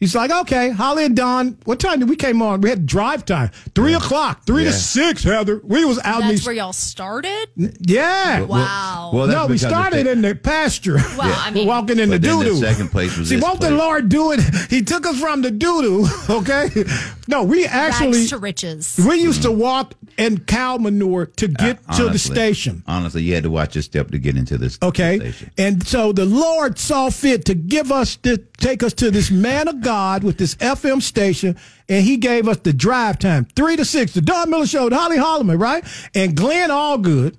He's 0.00 0.14
like, 0.14 0.30
okay, 0.30 0.70
Holly 0.70 1.04
and 1.06 1.16
Don, 1.16 1.58
what 1.64 1.80
time 1.80 1.98
did 1.98 2.08
we 2.08 2.14
came 2.14 2.40
on? 2.40 2.60
We 2.60 2.68
had 2.70 2.86
drive 2.86 3.24
time. 3.24 3.50
Three 3.74 3.94
o'clock, 3.94 4.44
three 4.46 4.62
Yeah. 4.64 4.70
to 4.70 4.76
six, 4.76 5.24
Heather. 5.24 5.60
We 5.64 5.84
was 5.84 5.98
out 6.04 6.20
in 6.22 6.28
That's 6.28 6.30
these. 6.40 6.46
where 6.46 6.54
y'all 6.54 6.72
started? 6.72 7.48
Yeah. 7.80 8.42
Wow. 8.42 9.10
well, 9.12 9.26
that's 9.26 9.36
no, 9.36 9.46
we 9.46 9.54
because 9.54 9.62
the 9.62 9.68
started 9.68 10.06
in 10.06 10.22
the 10.22 10.34
pasture. 10.36 10.98
Well, 11.18 11.34
I 11.36 11.50
mean- 11.50 11.66
walking 11.66 11.98
in 11.98 12.10
the 12.10 12.16
But 12.20 12.22
doo 12.28 12.44
doo. 12.44 12.56
second 12.56 12.90
place 12.92 13.16
was 13.16 13.28
See, 13.28 13.36
this 13.36 13.42
won't 13.44 13.60
the. 13.60 13.70
Lord 13.70 14.08
do 14.08 14.30
it? 14.32 14.40
He 14.70 14.82
took 14.82 15.04
us 15.06 15.18
from 15.20 15.42
the 15.42 15.50
doo 15.50 15.82
doo. 15.82 16.06
Okay. 16.30 16.70
No, 17.26 17.42
we 17.42 17.66
actually 17.66 18.18
Rags 18.18 18.28
to 18.30 18.38
riches. 18.38 19.00
we 19.06 19.16
used 19.20 19.42
to 19.42 19.50
walk 19.50 19.94
in 20.16 20.38
cow 20.40 20.76
manure 20.78 21.26
to 21.26 21.46
uh, 21.46 21.48
get 21.64 21.78
to 21.96 22.08
the 22.08 22.18
station. 22.18 22.82
Honestly, 22.86 23.22
you 23.22 23.34
had 23.34 23.42
to 23.42 23.50
watch 23.50 23.74
your 23.74 23.82
step 23.82 24.10
to 24.12 24.18
get 24.18 24.36
into 24.36 24.56
this. 24.56 24.78
Okay. 24.82 25.18
station. 25.18 25.50
And 25.58 25.86
so 25.86 26.12
the 26.12 26.24
Lord 26.24 26.78
saw 26.78 27.10
fit 27.10 27.44
to 27.46 27.54
give 27.54 27.90
us 27.92 28.16
to 28.18 28.36
take 28.58 28.82
us 28.82 28.92
to 28.94 29.10
this 29.10 29.30
man 29.30 29.68
of 29.68 29.80
God 29.80 29.87
with 29.88 30.36
this 30.38 30.54
FM 30.56 31.00
station, 31.02 31.56
and 31.88 32.04
he 32.04 32.16
gave 32.18 32.46
us 32.48 32.58
the 32.58 32.72
drive 32.72 33.18
time, 33.18 33.46
three 33.56 33.76
to 33.76 33.84
six, 33.84 34.12
the 34.12 34.20
Don 34.20 34.50
Miller 34.50 34.66
Show, 34.66 34.90
Holly 34.90 35.16
Holloman, 35.16 35.58
right? 35.60 35.84
And 36.14 36.36
Glenn 36.36 36.70
Allgood 36.70 37.38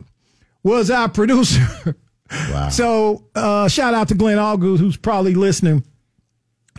was 0.64 0.90
our 0.92 1.10
producer. 1.10 1.96
Wow. 2.52 2.70
So 2.70 3.26
uh, 3.34 3.68
shout 3.70 3.96
out 3.96 4.10
to 4.10 4.14
Glenn 4.14 4.38
Allgood, 4.38 4.78
who's 4.78 4.96
probably 4.98 5.34
listening. 5.34 5.84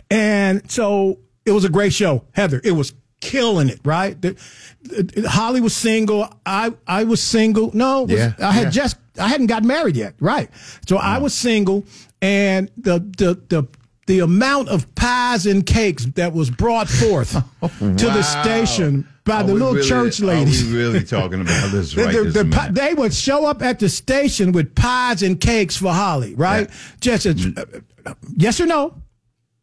And 0.09 0.69
so 0.71 1.19
it 1.45 1.51
was 1.51 1.65
a 1.65 1.69
great 1.69 1.91
show, 1.91 2.23
Heather. 2.31 2.61
It 2.63 2.71
was 2.71 2.93
killing 3.19 3.67
it, 3.67 3.81
right? 3.83 4.19
The- 4.21 4.37
the- 4.83 5.27
Holly 5.29 5.59
was 5.59 5.75
single. 5.75 6.27
I 6.45 6.73
I 6.87 7.03
was 7.03 7.21
single. 7.21 7.69
No, 7.75 8.03
was- 8.03 8.11
Yeah, 8.11 8.33
I 8.39 8.53
had 8.53 8.63
yeah. 8.63 8.69
just 8.69 8.95
I 9.19 9.27
hadn't 9.27 9.47
got 9.47 9.63
married 9.65 9.97
yet, 9.97 10.13
right? 10.21 10.49
So 10.87 10.95
I 10.95 11.17
was 11.17 11.33
single, 11.33 11.83
and 12.21 12.71
the 12.77 12.99
the 13.17 13.33
the 13.49 13.67
the 14.11 14.19
amount 14.19 14.67
of 14.67 14.93
pies 14.95 15.45
and 15.45 15.65
cakes 15.65 16.03
that 16.15 16.33
was 16.33 16.49
brought 16.49 16.89
forth 16.89 17.31
to 17.61 18.05
the 18.17 18.21
station 18.23 19.07
by 19.23 19.35
Are 19.37 19.43
the 19.45 19.53
little 19.53 19.73
really- 19.75 19.87
church 19.87 20.19
ladies. 20.19 20.63
Are 20.63 20.73
we 20.73 20.77
really 20.77 21.03
talking 21.05 21.39
about 21.39 21.71
this 21.71 21.95
right 21.95 22.13
The- 22.13 22.23
this 22.25 22.33
the 22.33 22.45
pi- 22.45 22.71
they 22.71 22.93
would 22.93 23.13
show 23.13 23.45
up 23.45 23.61
at 23.61 23.79
the 23.79 23.87
station 23.87 24.51
with 24.51 24.75
pies 24.75 25.23
and 25.23 25.39
cakes 25.39 25.77
for 25.77 25.93
Holly, 25.93 26.35
right? 26.35 26.69
Just 26.99 27.25
as, 27.25 27.45
uh, 27.45 27.63
uh, 28.05 28.13
yes 28.35 28.59
or 28.59 28.65
no? 28.65 28.95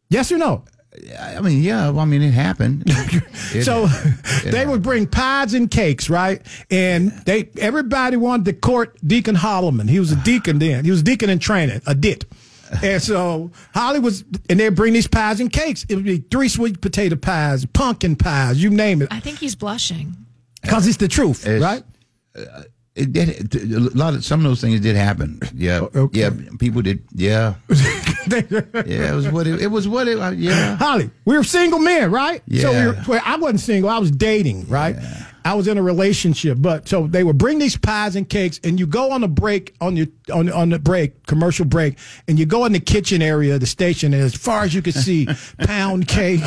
Yes 0.09 0.31
or 0.31 0.39
no? 0.39 0.63
I 1.19 1.39
mean, 1.41 1.61
yeah. 1.61 1.89
Well, 1.91 1.99
I 1.99 2.05
mean, 2.05 2.23
it 2.23 2.31
happened. 2.33 2.83
It- 3.51 3.63
so 3.63 3.87
it 3.87 4.51
they 4.51 4.65
would 4.65 4.81
bring 4.83 5.05
pies 5.07 5.53
and 5.55 5.69
cakes, 5.71 6.07
right? 6.09 6.39
And 6.71 7.11
they 7.25 7.49
everybody 7.59 8.15
wanted 8.17 8.45
to 8.45 8.53
court 8.53 8.95
Deacon 9.05 9.35
Holloman. 9.35 9.89
He 9.89 9.99
was 9.99 10.11
a 10.11 10.15
deacon 10.17 10.59
then. 10.59 10.85
He 10.85 10.91
was 10.91 10.99
a 11.01 11.03
deacon 11.03 11.29
in 11.31 11.39
training, 11.39 11.81
a 11.87 11.93
dit. 11.95 12.25
And 12.83 13.01
so 13.01 13.51
Holly 13.73 13.99
was, 13.99 14.23
and 14.49 14.59
they'd 14.59 14.69
bring 14.75 14.93
these 14.93 15.07
pies 15.07 15.39
and 15.39 15.51
cakes. 15.51 15.85
It 15.89 15.95
would 15.95 16.05
be 16.05 16.17
three 16.19 16.49
sweet 16.49 16.81
potato 16.81 17.15
pies, 17.15 17.65
pumpkin 17.65 18.15
pies, 18.15 18.61
you 18.61 18.69
name 18.69 19.01
it, 19.01 19.07
I 19.11 19.19
think 19.19 19.39
he's 19.39 19.55
blushing. 19.55 20.15
because 20.61 20.87
it's 20.87 20.97
the 20.97 21.07
truth, 21.07 21.47
It's- 21.47 21.61
right? 21.61 21.83
It 22.95 23.13
did. 23.13 23.55
A 23.55 23.79
lot 23.97 24.13
of 24.13 24.25
some 24.25 24.41
of 24.41 24.43
those 24.51 24.59
things 24.59 24.81
did 24.81 24.95
happen. 24.97 25.39
Yeah, 25.53 25.81
okay. 25.95 26.19
yeah. 26.19 26.31
People 26.59 26.81
did. 26.81 27.01
Yeah, 27.13 27.53
yeah. 27.69 29.11
It 29.11 29.15
was 29.15 29.29
what 29.29 29.47
it, 29.47 29.61
it 29.61 29.67
was. 29.67 29.87
What 29.87 30.07
it. 30.09 30.19
uh, 30.19 30.31
Yeah. 30.31 30.75
Holly, 30.75 31.09
we 31.23 31.37
were 31.37 31.43
single 31.43 31.79
men, 31.79 32.11
right? 32.11 32.41
So 32.59 32.69
we 32.71 32.75
Yeah. 32.77 32.85
were, 32.87 32.97
well, 33.07 33.21
I 33.23 33.37
wasn't 33.37 33.61
single. 33.61 33.89
I 33.89 33.99
was 33.99 34.11
dating, 34.11 34.67
right? 34.67 34.97
I 35.49 35.53
was 35.55 35.67
in 35.67 35.79
a 35.79 35.81
relationship, 35.81 36.59
but 36.61 36.87
so 36.87 37.07
they 37.07 37.23
would 37.23 37.39
bring 37.39 37.57
these 37.57 37.75
pies 37.75 38.15
and 38.15 38.29
cakes, 38.29 38.59
and 38.63 38.79
you 38.79 38.85
go 38.85 39.09
on 39.09 39.23
a 39.23 39.27
break 39.27 39.73
on 39.81 39.97
your 39.97 40.05
on 40.31 40.47
on 40.51 40.69
the 40.69 40.77
break 40.77 41.25
commercial 41.25 41.65
break, 41.65 41.97
and 42.27 42.37
you 42.37 42.45
go 42.45 42.65
in 42.65 42.71
the 42.71 42.79
kitchen 42.79 43.23
area 43.23 43.55
of 43.55 43.59
the 43.59 43.65
station, 43.65 44.13
and 44.13 44.21
as 44.21 44.35
far 44.35 44.61
as 44.61 44.75
you 44.75 44.83
can 44.83 44.93
see, 44.93 45.27
pound 45.61 46.07
cake, 46.07 46.41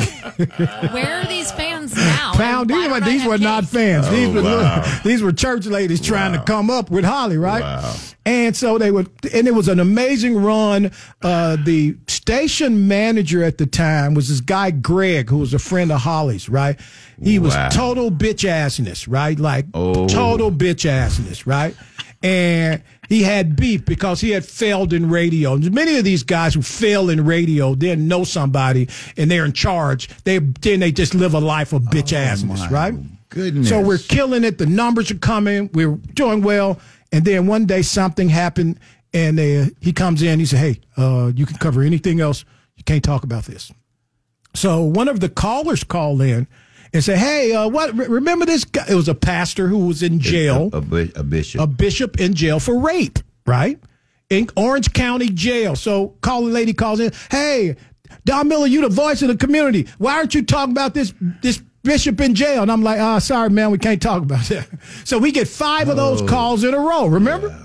Where 0.93 1.19
are 1.19 1.25
these 1.25 1.51
fans 1.51 1.93
now? 1.97 2.31
pound. 2.35 2.69
These 2.69 2.89
were 2.89 2.99
these 3.01 3.25
were 3.25 3.37
not 3.37 3.65
fans. 3.65 4.09
these 4.09 4.29
oh, 4.29 4.33
were 4.35 4.39
Oh, 4.39 4.61
wow. 4.61 4.99
these 5.03 5.21
were 5.21 5.33
church 5.33 5.65
ladies 5.65 5.99
trying 5.99 6.31
to 6.31 6.41
come 6.41 6.69
up 6.69 6.89
with 6.89 7.03
Holly, 7.03 7.37
right? 7.37 7.83
And 8.25 8.55
so 8.55 8.77
they 8.77 8.89
would, 8.89 9.09
and 9.33 9.47
it 9.47 9.53
was 9.53 9.67
an 9.67 9.79
amazing 9.79 10.41
run. 10.41 10.91
Uh, 11.21 11.57
the 11.63 11.97
station 12.07 12.87
manager 12.87 13.43
at 13.43 13.57
the 13.57 13.65
time 13.65 14.13
was 14.13 14.29
this 14.29 14.39
guy 14.39 14.71
Greg, 14.71 15.29
who 15.29 15.39
was 15.39 15.53
a 15.53 15.59
friend 15.59 15.91
of 15.91 16.01
Holly's, 16.01 16.47
right? 16.47 16.79
He 17.21 17.39
was 17.39 17.53
total 17.73 18.11
bitch 18.11 18.47
assness, 18.47 19.07
right? 19.09 19.37
Like 19.37 19.65
oh. 19.73 20.07
total 20.07 20.51
bitch 20.51 20.89
assness, 20.89 21.45
right? 21.45 21.75
And 22.21 22.81
he 23.09 23.23
had 23.23 23.57
beef 23.57 23.83
because 23.83 24.21
he 24.21 24.29
had 24.29 24.45
failed 24.45 24.93
in 24.93 25.09
radio. 25.09 25.53
And 25.55 25.73
many 25.73 25.97
of 25.97 26.05
these 26.05 26.23
guys 26.23 26.53
who 26.53 26.61
fail 26.61 27.09
in 27.09 27.25
radio, 27.25 27.75
they 27.75 27.93
know 27.97 28.23
somebody 28.23 28.87
and 29.17 29.29
they're 29.29 29.43
in 29.43 29.51
charge. 29.51 30.07
They 30.23 30.39
then 30.39 30.79
they 30.79 30.93
just 30.93 31.13
live 31.13 31.33
a 31.33 31.39
life 31.39 31.73
of 31.73 31.83
bitch 31.83 32.15
assness, 32.17 32.69
right? 32.71 32.93
goodness. 33.33 33.69
So 33.69 33.81
we're 33.81 33.97
killing 33.97 34.43
it. 34.43 34.57
The 34.57 34.65
numbers 34.65 35.11
are 35.11 35.17
coming. 35.17 35.69
We're 35.73 35.95
doing 36.13 36.41
well. 36.41 36.79
And 37.13 37.23
then 37.23 37.47
one 37.47 37.65
day 37.65 37.81
something 37.83 38.27
happened, 38.27 38.79
and 39.13 39.39
uh, 39.39 39.65
he 39.79 39.93
comes 39.93 40.21
in. 40.21 40.39
He 40.39 40.45
said, 40.45 40.59
"Hey, 40.59 40.81
uh, 40.97 41.31
you 41.33 41.45
can 41.45 41.57
cover 41.57 41.81
anything 41.83 42.19
else. 42.19 42.43
You 42.75 42.83
can't 42.83 43.03
talk 43.03 43.23
about 43.23 43.45
this." 43.45 43.71
So 44.55 44.81
one 44.81 45.07
of 45.07 45.19
the 45.19 45.29
callers 45.29 45.83
called 45.83 46.21
in 46.21 46.47
and 46.91 47.03
said, 47.03 47.19
"Hey, 47.19 47.53
uh, 47.53 47.67
what? 47.69 47.93
Remember 47.95 48.45
this 48.45 48.65
guy? 48.65 48.85
It 48.89 48.95
was 48.95 49.07
a 49.07 49.15
pastor 49.15 49.67
who 49.67 49.85
was 49.87 50.03
in 50.03 50.19
jail, 50.19 50.69
A, 50.73 50.81
bi- 50.81 51.11
a 51.15 51.23
bishop. 51.23 51.61
a 51.61 51.67
bishop 51.67 52.19
in 52.19 52.33
jail 52.33 52.59
for 52.59 52.79
rape, 52.79 53.19
right? 53.45 53.79
In 54.29 54.49
Orange 54.57 54.91
County 54.93 55.29
Jail. 55.29 55.75
So 55.75 56.15
calling 56.21 56.51
lady 56.51 56.73
calls 56.73 56.99
in, 56.99 57.11
"Hey, 57.29 57.75
Don 58.25 58.47
Miller, 58.47 58.65
you 58.67 58.81
the 58.81 58.89
voice 58.89 59.21
of 59.21 59.27
the 59.27 59.37
community. 59.37 59.87
Why 59.99 60.15
aren't 60.15 60.33
you 60.33 60.43
talking 60.43 60.71
about 60.71 60.95
this 60.95 61.13
this 61.43 61.61
bishop 61.83 62.19
in 62.21 62.33
jail?" 62.35 62.61
And 62.63 62.71
I'm 62.71 62.81
like, 62.83 62.99
"Ah, 62.99 63.19
sorry, 63.19 63.49
man, 63.49 63.71
we 63.71 63.77
can't 63.77 64.01
talk 64.01 64.21
about 64.23 64.43
that." 64.45 64.67
So 65.05 65.17
we 65.19 65.31
get 65.31 65.47
five 65.47 65.89
of 65.89 65.95
those 65.97 66.21
Oh. 66.21 66.27
calls 66.27 66.63
in 66.63 66.73
a 66.73 66.79
row. 66.79 67.05
Remember? 67.07 67.55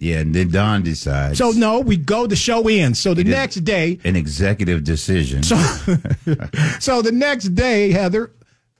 yeah, 0.00 0.18
and 0.18 0.34
then 0.34 0.50
Don 0.50 0.82
decides. 0.82 1.38
So 1.38 1.50
no, 1.52 1.80
we 1.80 1.96
go. 1.96 2.26
The 2.26 2.36
show 2.36 2.68
ends. 2.68 2.98
So 3.00 3.14
the 3.14 3.22
It 3.22 3.28
next 3.28 3.56
day, 3.64 3.98
an 4.04 4.16
executive 4.16 4.84
decision. 4.84 5.42
So, 5.42 5.56
so 6.80 7.00
the 7.02 7.12
next 7.12 7.54
day, 7.54 7.90
Heather, 7.92 8.30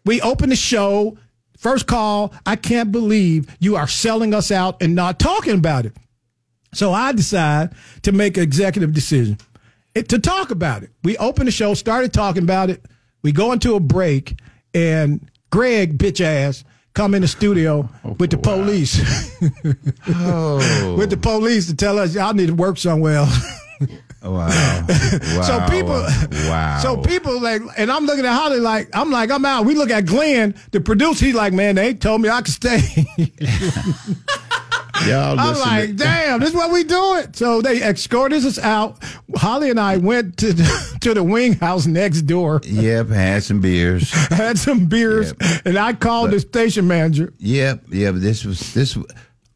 we 0.04 0.20
open 0.20 0.50
the 0.50 0.56
show. 0.56 1.16
First 1.56 1.86
call, 1.86 2.34
I 2.44 2.56
can't 2.56 2.92
believe 2.92 3.46
you 3.58 3.76
are 3.76 3.88
selling 3.88 4.34
us 4.34 4.50
out 4.50 4.82
and 4.82 4.94
not 4.94 5.18
talking 5.18 5.54
about 5.54 5.86
it. 5.86 5.96
So 6.74 6.92
I 6.92 7.12
decide 7.12 7.70
to 8.02 8.12
make 8.12 8.36
an 8.36 8.42
executive 8.42 8.92
decision 8.92 9.38
it, 9.94 10.08
to 10.10 10.18
talk 10.18 10.50
about 10.50 10.82
it. 10.82 10.90
We 11.04 11.16
open 11.16 11.46
the 11.46 11.52
show, 11.52 11.72
started 11.72 12.12
talking 12.12 12.42
about 12.42 12.68
it. 12.68 12.84
We 13.22 13.32
go 13.32 13.52
into 13.52 13.76
a 13.76 13.80
break, 13.80 14.34
and 14.74 15.28
Greg, 15.50 15.96
bitch 15.98 16.20
ass, 16.20 16.64
come 16.94 17.14
in 17.14 17.22
the 17.22 17.28
studio 17.28 17.88
with 18.18 18.30
the 18.30 18.38
police. 18.38 18.98
oh. 20.08 20.94
with 20.98 21.10
the 21.10 21.16
police 21.16 21.66
to 21.68 21.76
tell 21.76 21.98
us 21.98 22.14
y'all 22.14 22.34
need 22.34 22.48
to 22.48 22.54
work 22.54 22.78
somewhere. 22.78 23.26
Wow. 24.22 24.48
wow. 24.48 25.42
So 25.42 25.66
people, 25.68 26.06
Wow. 26.48 26.78
so 26.80 26.96
people 26.96 27.38
like, 27.40 27.60
and 27.76 27.92
I'm 27.92 28.06
looking 28.06 28.24
at 28.24 28.32
Holly 28.32 28.58
like, 28.58 28.88
I'm 28.94 29.10
like, 29.10 29.30
I'm 29.30 29.44
out. 29.44 29.66
We 29.66 29.74
look 29.74 29.90
at 29.90 30.06
Glenn, 30.06 30.54
the 30.70 30.80
producer. 30.80 31.26
He's 31.26 31.34
like, 31.34 31.52
man, 31.52 31.74
they 31.74 31.92
told 31.92 32.22
me 32.22 32.30
I 32.30 32.40
could 32.40 32.54
stay. 32.54 32.80
Y'all 35.06 35.38
I'm 35.38 35.58
like, 35.58 35.96
damn, 35.96 36.40
this 36.40 36.50
is 36.50 36.54
what 36.54 36.70
we 36.72 36.84
doing. 36.84 37.34
So 37.34 37.60
they 37.60 37.82
escorted 37.82 38.44
us 38.46 38.58
out. 38.58 38.96
Holly 39.36 39.68
and 39.68 39.78
I 39.78 39.98
went 39.98 40.38
to 40.38 40.52
the, 40.54 40.93
to 41.04 41.14
the 41.14 41.22
wing 41.22 41.54
house 41.54 41.86
next 41.86 42.22
door, 42.22 42.60
Yep, 42.64 43.08
had 43.08 43.42
some 43.42 43.60
beers. 43.60 44.10
had 44.30 44.58
some 44.58 44.86
beers, 44.86 45.32
and 45.64 45.78
I 45.78 45.92
called 45.94 46.30
the 46.32 46.40
station 46.40 46.86
manager. 46.88 47.32
Yep, 47.38 47.84
yep. 47.90 48.14
This 48.16 48.44
was 48.44 48.74
this. 48.74 48.98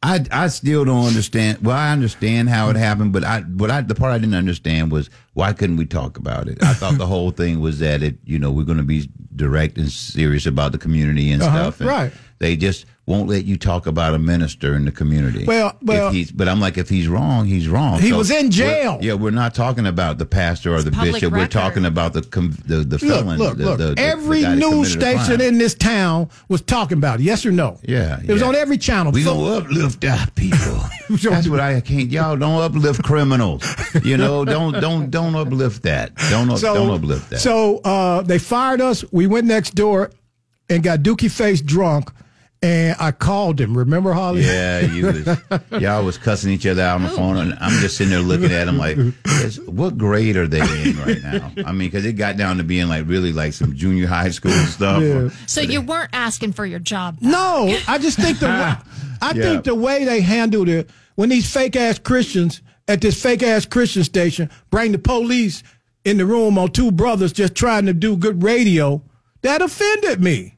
I 0.02 0.24
I 0.30 0.46
still 0.48 0.84
don't 0.84 1.06
understand. 1.06 1.58
Well, 1.62 1.76
I 1.76 1.90
understand 1.90 2.48
how 2.48 2.70
it 2.70 2.76
happened, 2.76 3.12
but 3.12 3.24
I 3.24 3.40
what 3.40 3.70
I 3.70 3.80
the 3.80 3.96
part 3.96 4.12
I 4.12 4.18
didn't 4.18 4.34
understand 4.36 4.92
was 4.92 5.10
why 5.34 5.52
couldn't 5.52 5.76
we 5.76 5.86
talk 5.86 6.18
about 6.18 6.46
it? 6.48 6.62
I 6.62 6.72
thought 6.74 6.98
the 6.98 7.06
whole 7.14 7.32
thing 7.32 7.58
was 7.60 7.80
that 7.80 8.02
it 8.02 8.16
you 8.24 8.38
know 8.38 8.52
we're 8.52 8.64
going 8.64 8.78
to 8.78 8.84
be 8.84 9.10
direct 9.34 9.76
and 9.76 9.90
serious 9.90 10.46
about 10.46 10.70
the 10.72 10.78
community 10.78 11.32
and 11.32 11.42
Uh-huh, 11.42 11.62
stuff. 11.72 11.80
and 11.80 11.88
right. 11.88 12.12
They 12.38 12.54
just 12.56 12.86
won't 13.08 13.28
let 13.28 13.44
you 13.44 13.56
talk 13.56 13.86
about 13.86 14.14
a 14.14 14.18
minister 14.18 14.76
in 14.76 14.84
the 14.84 14.92
community. 14.92 15.44
Well- 15.46 15.74
well- 15.82 16.08
if 16.08 16.14
he's, 16.14 16.30
but 16.30 16.48
I'm 16.48 16.60
like, 16.60 16.76
if 16.78 16.88
he's 16.88 17.08
wrong, 17.08 17.46
he's 17.46 17.66
wrong. 17.68 18.00
He 18.00 18.12
was 18.12 18.30
in 18.30 18.36
we're- 18.46 18.50
jail. 18.50 18.98
Yeah, 19.00 19.14
we're 19.14 19.30
not 19.30 19.54
talking 19.54 19.86
about 19.86 20.18
the 20.18 20.26
pastor 20.26 20.74
or 20.74 20.82
the 20.82 20.90
public 20.92 21.14
bishop. 21.14 21.32
We're 21.32 21.46
talking 21.46 21.84
about 21.86 22.12
the 22.12 22.22
com, 22.22 22.56
the 22.66 22.76
the 22.84 22.98
Look, 23.04 23.20
felon. 23.20 23.38
look, 23.38 23.56
the, 23.56 23.64
look. 23.64 23.78
the- 23.78 23.84
the- 23.88 23.94
the 23.94 24.00
every 24.00 24.42
guy 24.42 24.54
news 24.54 24.92
station 24.92 25.40
in 25.40 25.58
this 25.58 25.74
town 25.74 26.28
was 26.48 26.60
talking 26.60 26.98
about 26.98 27.20
it. 27.20 27.22
Yes 27.24 27.44
or 27.46 27.50
no? 27.52 27.78
Yeah, 27.82 28.20
It 28.24 28.32
was 28.32 28.42
on 28.42 28.54
every 28.54 28.78
channel. 28.78 29.10
We 29.12 29.22
So- 29.22 29.34
gonna 29.34 29.56
uplift 29.64 30.04
our 30.04 30.26
people. 30.36 30.80
That's 31.10 31.48
what 31.48 31.60
I 31.60 31.80
can't. 31.80 32.10
Y'all 32.10 32.36
don't 32.36 32.60
uplift 32.60 33.02
criminals. 33.02 33.64
You 34.04 34.16
know, 34.18 34.44
don't 34.54 34.78
don't 34.80 35.10
don't 35.10 35.34
uplift 35.34 35.82
that. 35.84 36.14
Don't 36.30 36.50
up, 36.50 36.60
don't 36.60 36.90
uplift 36.90 37.30
that. 37.30 37.40
So 37.40 37.78
uh, 37.78 38.20
they 38.22 38.38
fired 38.38 38.80
us. 38.82 39.04
We 39.10 39.26
went 39.26 39.46
next 39.46 39.74
door 39.74 40.10
and 40.68 40.82
got 40.82 40.98
dookie 41.00 41.30
face 41.30 41.62
drunk, 41.62 42.10
and 42.62 42.96
I 42.98 43.12
called 43.12 43.60
him. 43.60 43.76
Remember, 43.76 44.12
Holly? 44.12 44.42
yeah, 44.42 44.80
you 44.80 45.06
was, 45.06 45.80
y'all 45.82 46.04
was 46.04 46.18
cussing 46.18 46.50
each 46.52 46.66
other 46.66 46.82
out 46.82 46.96
on 46.96 47.02
the 47.04 47.10
phone, 47.10 47.36
and 47.36 47.54
I'm 47.60 47.80
just 47.80 47.96
sitting 47.96 48.10
there 48.10 48.20
looking 48.20 48.50
at 48.52 48.66
him 48.68 48.78
like, 48.78 48.96
what 49.66 49.96
grade 49.96 50.36
are 50.36 50.46
they 50.48 50.60
in 50.60 50.98
right 50.98 51.22
now? 51.22 51.52
I 51.66 51.72
mean, 51.72 51.88
because 51.88 52.04
it 52.04 52.14
got 52.14 52.36
down 52.36 52.56
to 52.58 52.64
being 52.64 52.88
like 52.88 53.06
really 53.06 53.32
like 53.32 53.52
some 53.52 53.74
junior 53.76 54.06
high 54.06 54.30
school 54.30 54.50
stuff. 54.52 55.02
Yeah. 55.02 55.28
So 55.46 55.60
you 55.60 55.80
weren't 55.82 56.10
asking 56.12 56.52
for 56.52 56.66
your 56.66 56.80
job. 56.80 57.18
No, 57.20 57.76
I 57.86 57.98
just 57.98 58.18
think 58.18 58.38
the 58.40 58.46
way, 58.46 58.74
I 59.22 59.32
Yeah. 59.34 59.42
think 59.42 59.64
the 59.64 59.74
way 59.74 60.04
they 60.04 60.20
handled 60.20 60.68
it 60.68 60.90
when 61.14 61.28
these 61.28 61.50
fake 61.52 61.76
ass 61.76 61.98
Christians 61.98 62.60
at 62.88 63.00
this 63.00 63.20
fake 63.22 63.42
ass 63.42 63.66
Christian 63.66 64.02
station 64.02 64.50
bring 64.70 64.92
the 64.92 64.98
police 64.98 65.62
in 66.04 66.16
the 66.16 66.24
room 66.26 66.56
on 66.58 66.70
two 66.72 66.90
brothers 66.90 67.32
just 67.32 67.54
trying 67.54 67.86
to 67.86 67.92
do 67.92 68.16
good 68.16 68.42
radio, 68.42 69.02
that 69.42 69.60
offended 69.62 70.20
me. 70.22 70.54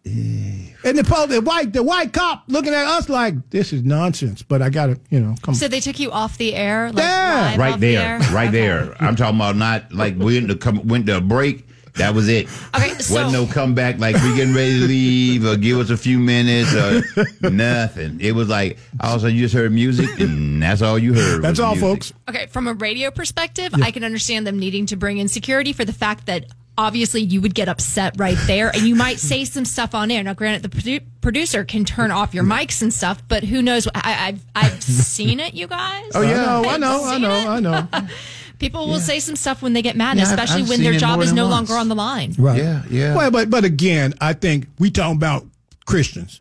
And 0.85 0.97
the, 0.97 1.05
pol- 1.05 1.27
the 1.27 1.41
white 1.43 1.73
the 1.73 1.83
white 1.83 2.13
cop 2.13 2.45
looking 2.49 2.73
at 2.73 2.87
us 2.87 3.09
like 3.09 3.51
this 3.51 3.73
is 3.73 3.83
nonsense. 3.83 4.43
But 4.43 4.63
I 4.63 4.71
got 4.71 4.87
to 4.87 5.01
you 5.11 5.21
know 5.21 5.35
come. 5.43 5.55
So 5.55 5.69
they 5.69 5.81
took 5.81 5.99
you 6.01 6.11
off 6.11 6.39
the 6.39 6.55
air, 6.55 6.91
like 6.93 7.03
Yeah. 7.05 7.49
live 7.51 7.59
right 7.59 7.73
off 7.75 7.81
the 7.81 7.95
there, 7.95 8.09
air? 8.15 8.19
right 8.33 8.49
Okay. 8.49 8.61
there. 8.61 8.97
I'm 9.03 9.15
talking 9.17 9.37
about 9.37 9.57
not 9.57 9.93
like 9.93 10.17
we 10.17 10.35
went 10.37 10.49
to 10.49 10.57
come 10.57 10.87
went 10.89 11.07
to 11.07 11.19
a 11.19 11.21
break. 11.21 11.67
That 11.97 12.15
was 12.15 12.29
it. 12.29 12.47
Okay, 12.75 12.91
so- 12.95 13.15
wasn't 13.15 13.33
no 13.33 13.53
comeback 13.53 13.99
like 13.99 14.15
we 14.23 14.35
getting 14.37 14.55
ready 14.55 14.79
to 14.79 14.87
leave 14.87 15.45
or 15.45 15.57
give 15.57 15.77
us 15.79 15.91
a 15.91 15.97
few 15.97 16.19
minutes 16.21 16.73
or 16.73 17.03
nothing. 17.51 18.19
It 18.21 18.33
was 18.33 18.49
like 18.49 18.79
all 19.01 19.11
of 19.11 19.17
a 19.17 19.21
sudden 19.23 19.35
you 19.37 19.43
just 19.43 19.55
heard 19.55 19.73
music 19.73 20.21
and 20.21 20.63
that's 20.63 20.83
all 20.83 20.99
you 20.99 21.15
heard. 21.15 21.43
That's 21.43 21.59
all, 21.59 21.75
music. 21.75 21.89
folks. 21.89 22.13
Okay, 22.29 22.47
from 22.47 22.69
a 22.69 22.75
radio 22.75 23.11
perspective, 23.11 23.73
I 23.83 23.91
can 23.91 24.05
understand 24.05 24.47
them 24.47 24.59
needing 24.59 24.87
to 24.87 24.97
bring 24.97 25.19
in 25.19 25.27
security 25.29 25.73
for 25.73 25.85
the 25.85 25.93
fact 25.93 26.27
that 26.27 26.47
obviously 26.81 27.21
you 27.23 27.41
would 27.41 27.55
get 27.55 27.69
upset 27.69 28.15
right 28.19 28.39
there 28.47 28.69
and 28.75 28.83
you 28.83 28.95
might 28.95 29.19
say 29.19 29.45
some 29.45 29.65
stuff 29.65 29.95
on 29.95 30.11
air. 30.11 30.23
Now, 30.25 30.35
granted, 30.35 30.63
the 30.63 30.77
produ- 30.77 31.03
producer 31.21 31.65
can 31.65 31.85
turn 31.85 32.11
off 32.11 32.35
your 32.35 32.45
mics 32.45 32.83
and 32.83 32.93
stuff, 32.93 33.23
but 33.29 33.45
who 33.45 33.61
knows? 33.63 33.87
I, 33.95 34.29
I've 34.29 34.45
I've 34.55 34.83
seen 34.83 35.39
it, 35.41 35.55
you 35.55 35.67
guys. 35.67 36.11
Oh 36.15 36.23
yeah, 36.23 36.61
I 36.61 36.77
know, 36.79 37.05
I 37.05 37.19
know, 37.19 37.45
I 37.47 37.61
know. 37.61 37.89
I 37.91 38.01
know. 38.01 38.09
People 38.59 38.89
will 38.89 39.01
say 39.01 39.21
some 39.21 39.37
stuff 39.37 39.63
when 39.63 39.73
they 39.73 39.81
get 39.83 39.97
mad, 39.97 40.17
Yeah, 40.19 40.25
I've- 40.25 40.33
especially 40.35 40.63
I've 40.63 40.69
when 40.69 40.83
their 40.83 40.93
job 40.99 41.21
is 41.23 41.33
no 41.33 41.49
once. 41.49 41.71
longer 41.71 41.81
on 41.81 41.89
the 41.89 41.95
line. 41.95 42.35
Right. 42.39 42.59
Yeah, 42.59 42.83
yeah. 42.91 43.17
Well, 43.17 43.31
but 43.31 43.49
but 43.51 43.65
again, 43.65 44.15
I 44.21 44.33
think 44.35 44.67
we 44.79 44.91
talking 44.91 45.17
about 45.17 45.47
Christians. 45.87 46.41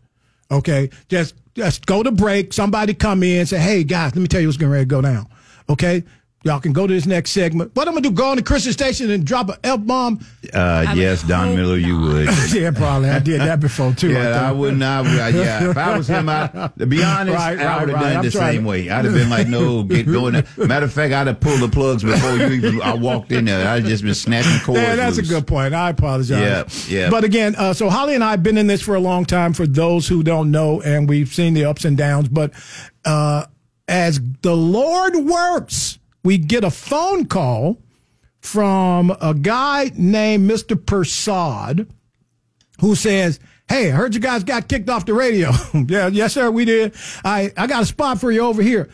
Okay, 0.52 0.90
just 1.10 1.36
just 1.56 1.86
go 1.86 2.04
to 2.04 2.12
break. 2.12 2.54
Somebody 2.54 2.94
come 2.94 3.24
in 3.24 3.40
and 3.42 3.50
say, 3.50 3.58
"Hey 3.60 3.84
guys, 3.84 4.16
let 4.16 4.22
me 4.22 4.28
tell 4.28 4.42
you 4.42 4.48
what's 4.48 4.58
getting 4.58 4.72
ready 4.72 4.84
to 4.86 4.90
go 4.90 5.02
down." 5.02 5.28
Okay, 5.70 6.04
y'all 6.44 6.60
can 6.60 6.72
go 6.74 6.88
to 6.88 6.94
this 6.94 7.06
next 7.06 7.32
segment. 7.32 7.76
What 7.76 7.88
I'm 7.88 7.94
gonna 7.94 8.08
do? 8.08 8.12
Go 8.12 8.30
on 8.30 8.38
the 8.38 8.44
Christian 8.44 8.72
station 8.74 9.10
and 9.12 9.26
drop 9.26 9.50
an 9.50 9.56
f 9.64 9.80
bomb? 9.86 10.20
Uh, 10.54 10.94
yes, 10.96 11.22
Don 11.24 11.56
Miller, 11.56 11.78
you 11.78 12.00
would. 12.00 12.30
yeah, 12.54 12.72
probably. 12.72 13.10
I 13.10 13.20
did 13.20 13.42
that 13.42 13.60
before 13.60 13.94
too. 13.94 14.12
Yeah, 14.12 14.42
I 14.44 14.48
think. 14.50 14.60
would 14.60 14.78
not. 14.78 15.06
I- 15.06 15.30
Yeah, 15.30 15.70
if 15.72 15.78
I 15.78 15.98
was 15.98 16.08
him, 16.08 16.30
I, 16.30 16.70
to 16.78 16.86
be 16.86 17.04
honest, 17.04 17.36
Right, 17.38 17.60
I 17.60 17.66
right, 17.66 17.80
would 17.82 17.90
have 17.90 17.96
right. 18.02 18.04
done 18.10 18.18
I'm 18.18 18.24
the 18.26 18.32
same 18.32 18.64
to- 18.64 18.70
way. 18.70 18.90
I'd 18.90 19.06
have 19.06 19.14
been 19.14 19.30
like, 19.30 19.48
no, 19.48 19.84
get 19.84 20.06
going. 20.12 20.44
Matter 20.58 20.86
of 20.86 20.94
fact, 20.94 21.14
I'd 21.14 21.28
have 21.28 21.40
pulled 21.40 21.60
the 21.60 21.68
plugs 21.70 22.04
before 22.04 22.36
you 22.38 22.48
even. 22.48 22.82
I 22.82 22.94
walked 22.96 23.32
in 23.32 23.46
there. 23.46 23.68
I'd 23.68 23.84
just 23.86 24.04
been 24.04 24.14
snatching 24.16 24.60
cords. 24.66 24.82
Yeah, 24.82 24.96
that's 24.96 25.18
loose. 25.18 25.30
a 25.30 25.34
good 25.34 25.46
point. 25.48 25.74
I 25.74 25.90
apologize. 25.90 26.90
Yeah, 26.90 26.98
yeah. 27.00 27.10
But 27.10 27.24
again, 27.26 27.56
uh, 27.58 27.74
so 27.74 27.90
Holly 27.90 28.16
and 28.16 28.24
I 28.24 28.32
have 28.32 28.44
been 28.44 28.58
in 28.58 28.68
this 28.68 28.82
for 28.82 28.96
a 28.96 29.00
long 29.00 29.26
time. 29.26 29.54
For 29.54 29.68
those 29.68 30.08
who 30.08 30.24
don't 30.24 30.52
know, 30.52 30.82
and 30.82 31.08
we've 31.10 31.34
seen 31.34 31.54
the 31.54 31.66
ups 31.66 31.86
and 31.86 31.98
downs. 31.98 32.28
But 32.30 32.54
uh, 33.06 33.46
as 33.88 34.20
the 34.42 34.56
Lord 34.56 35.16
works, 35.16 35.99
we 36.24 36.38
get 36.38 36.64
a 36.64 36.72
phone 36.72 37.26
call 37.26 37.82
from 38.42 39.16
a 39.22 39.34
guy 39.34 39.92
named 39.96 40.50
Mr. 40.50 40.76
Persad 40.76 41.90
who 42.80 42.96
says, 42.96 43.40
Hey, 43.68 43.92
I 43.92 43.96
heard 43.96 44.16
you 44.16 44.22
guys 44.22 44.44
got 44.44 44.68
kicked 44.68 44.90
off 44.90 45.06
the 45.06 45.14
radio. 45.14 45.52
yeah, 45.88 46.08
yes, 46.08 46.34
sir, 46.34 46.50
we 46.50 46.66
did. 46.66 46.96
I, 47.24 47.52
I 47.56 47.68
got 47.68 47.84
a 47.84 47.86
spot 47.86 48.20
for 48.20 48.32
you 48.32 48.42
over 48.42 48.62
here. 48.62 48.90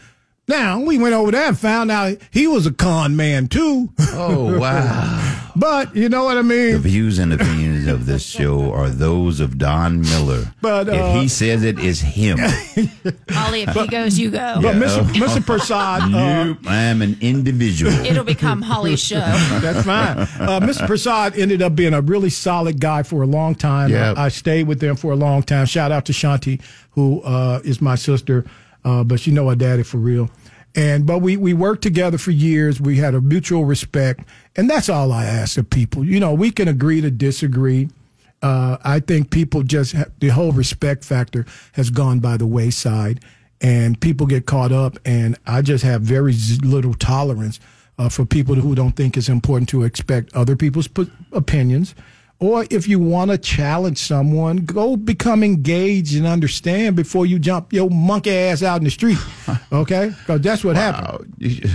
Now, 0.48 0.80
we 0.80 1.00
went 1.00 1.16
over 1.16 1.32
there 1.32 1.48
and 1.48 1.58
found 1.58 1.90
out 1.90 2.18
he 2.30 2.46
was 2.46 2.68
a 2.68 2.72
con 2.72 3.16
man, 3.16 3.48
too. 3.48 3.90
Oh, 4.12 4.60
wow. 4.60 5.50
but, 5.56 5.96
you 5.96 6.08
know 6.08 6.24
what 6.24 6.38
I 6.38 6.44
mean? 6.44 6.74
The 6.74 6.80
views 6.80 7.18
and 7.18 7.34
opinions 7.34 7.88
of 7.88 8.06
this 8.06 8.24
show 8.24 8.72
are 8.72 8.90
those 8.90 9.40
of 9.40 9.58
Don 9.58 10.02
Miller. 10.02 10.54
But, 10.62 10.88
uh, 10.88 10.92
if 10.92 11.22
he 11.22 11.28
says 11.30 11.64
it, 11.64 11.80
is 11.80 12.00
him. 12.00 12.38
Holly, 13.30 13.64
if 13.64 13.74
he 13.74 13.88
goes, 13.88 14.20
you 14.20 14.30
go. 14.30 14.60
But 14.62 14.76
Mr. 14.76 15.04
Mr. 15.14 15.44
Prasad, 15.44 16.14
uh, 16.14 16.44
nope, 16.44 16.58
I'm 16.68 17.02
an 17.02 17.18
individual. 17.22 17.92
It'll 18.06 18.24
become 18.24 18.62
Holly's 18.62 19.00
show. 19.00 19.16
That's 19.20 19.84
fine. 19.84 20.20
Uh, 20.20 20.60
Mr. 20.60 20.86
Prasad 20.86 21.36
ended 21.40 21.64
up 21.64 21.76
being 21.76 21.96
a 21.96 22.02
really 22.02 22.30
solid 22.30 22.80
guy 22.80 23.02
for 23.02 23.24
a 23.24 23.28
long 23.28 23.56
time. 23.56 23.90
Yep. 23.90 24.18
I, 24.18 24.26
I 24.26 24.30
stayed 24.30 24.68
with 24.68 24.80
them 24.80 24.96
for 24.96 25.12
a 25.12 25.16
long 25.16 25.42
time. 25.42 25.66
Shout 25.66 25.92
out 25.92 26.06
to 26.06 26.14
Shanti, 26.14 26.62
who 26.92 27.22
uh, 27.22 27.62
is 27.64 27.82
my 27.82 27.96
sister, 27.96 28.46
uh, 28.86 29.04
but 29.04 29.20
she 29.20 29.32
know 29.32 29.50
her 29.50 29.56
daddy 29.56 29.84
for 29.84 29.98
real. 29.98 30.30
And 30.76 31.06
but 31.06 31.20
we 31.20 31.38
we 31.38 31.54
worked 31.54 31.82
together 31.82 32.18
for 32.18 32.32
years. 32.32 32.80
We 32.80 32.98
had 32.98 33.16
a 33.16 33.22
mutual 33.22 33.66
respect, 33.66 34.22
and 34.56 34.70
that's 34.70 34.90
all 34.90 35.12
I 35.12 35.26
ask 35.26 35.58
of 35.58 35.70
people. 35.70 36.04
You 36.04 36.20
know, 36.20 36.34
we 36.34 36.52
can 36.52 36.68
agree 36.68 37.02
to 37.02 37.10
disagree. 37.10 37.90
Uh, 38.42 38.78
I 38.84 39.00
think 39.00 39.32
people 39.32 39.64
just 39.64 39.96
the 40.20 40.30
whole 40.30 40.52
respect 40.52 41.06
factor 41.06 41.46
has 41.74 41.90
gone 41.90 42.20
by 42.20 42.36
the 42.38 42.46
wayside, 42.46 43.24
and 43.62 44.00
people 44.00 44.28
get 44.28 44.46
caught 44.46 44.74
up. 44.74 45.00
And 45.06 45.38
I 45.48 45.62
just 45.62 45.84
have 45.86 46.02
very 46.02 46.36
little 46.62 46.94
tolerance 46.94 47.62
uh, 47.98 48.10
for 48.10 48.26
people 48.26 48.56
who 48.56 48.76
don't 48.76 48.98
think 48.98 49.16
it's 49.16 49.30
important 49.30 49.70
to 49.70 49.84
expect 49.84 50.36
other 50.36 50.58
people's 50.58 50.90
p- 50.90 51.10
opinions. 51.32 51.96
Or 52.40 52.66
if 52.70 52.86
you 52.88 53.00
want 53.00 53.32
to 53.32 53.38
challenge 53.38 53.98
someone, 53.98 54.58
go 54.58 54.98
become 54.98 55.42
engaged 55.42 56.18
and 56.18 56.28
understand 56.28 56.98
before 56.98 57.26
you 57.26 57.40
jump 57.40 57.72
your 57.72 57.90
monkey 57.90 58.30
ass 58.30 58.62
out 58.62 58.78
in 58.78 58.84
the 58.84 58.90
street. 58.92 59.18
Okay, 59.72 60.10
because 60.20 60.42
that's 60.42 60.64
what 60.64 60.76
happened. 60.78 61.36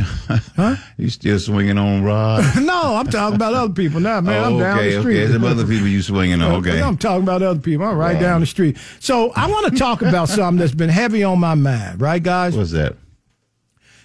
huh? 0.56 0.76
You 0.96 1.11
still 1.11 1.38
swinging 1.38 1.76
on 1.76 2.02
Rod? 2.02 2.44
no, 2.62 2.96
I'm 2.96 3.06
talking 3.08 3.34
about 3.36 3.52
other 3.52 3.72
people 3.74 4.00
now, 4.00 4.20
man. 4.22 4.42
I'm 4.42 4.52
oh, 4.54 4.58
down 4.58 4.78
okay, 4.78 4.94
the 4.94 5.00
street. 5.00 5.22
okay. 5.24 5.32
Some 5.32 5.44
other 5.44 5.66
people 5.66 5.86
you 5.86 6.00
swinging 6.00 6.40
on. 6.40 6.52
Okay. 6.56 6.80
I'm 6.80 6.96
talking 6.96 7.24
about 7.24 7.42
other 7.42 7.61
people. 7.61 7.84
I'm 7.84 7.96
right 7.98 8.14
Wow. 8.14 8.20
down 8.20 8.40
the 8.40 8.46
street. 8.46 8.78
So 9.00 9.32
I 9.36 9.50
want 9.50 9.70
to 9.72 9.78
talk 9.78 10.00
about 10.02 10.28
something 10.30 10.58
that's 10.58 10.74
been 10.74 10.88
heavy 10.88 11.22
on 11.22 11.38
my 11.40 11.54
mind, 11.54 12.00
right, 12.00 12.22
guys? 12.22 12.56
What's 12.56 12.70
that? 12.70 12.96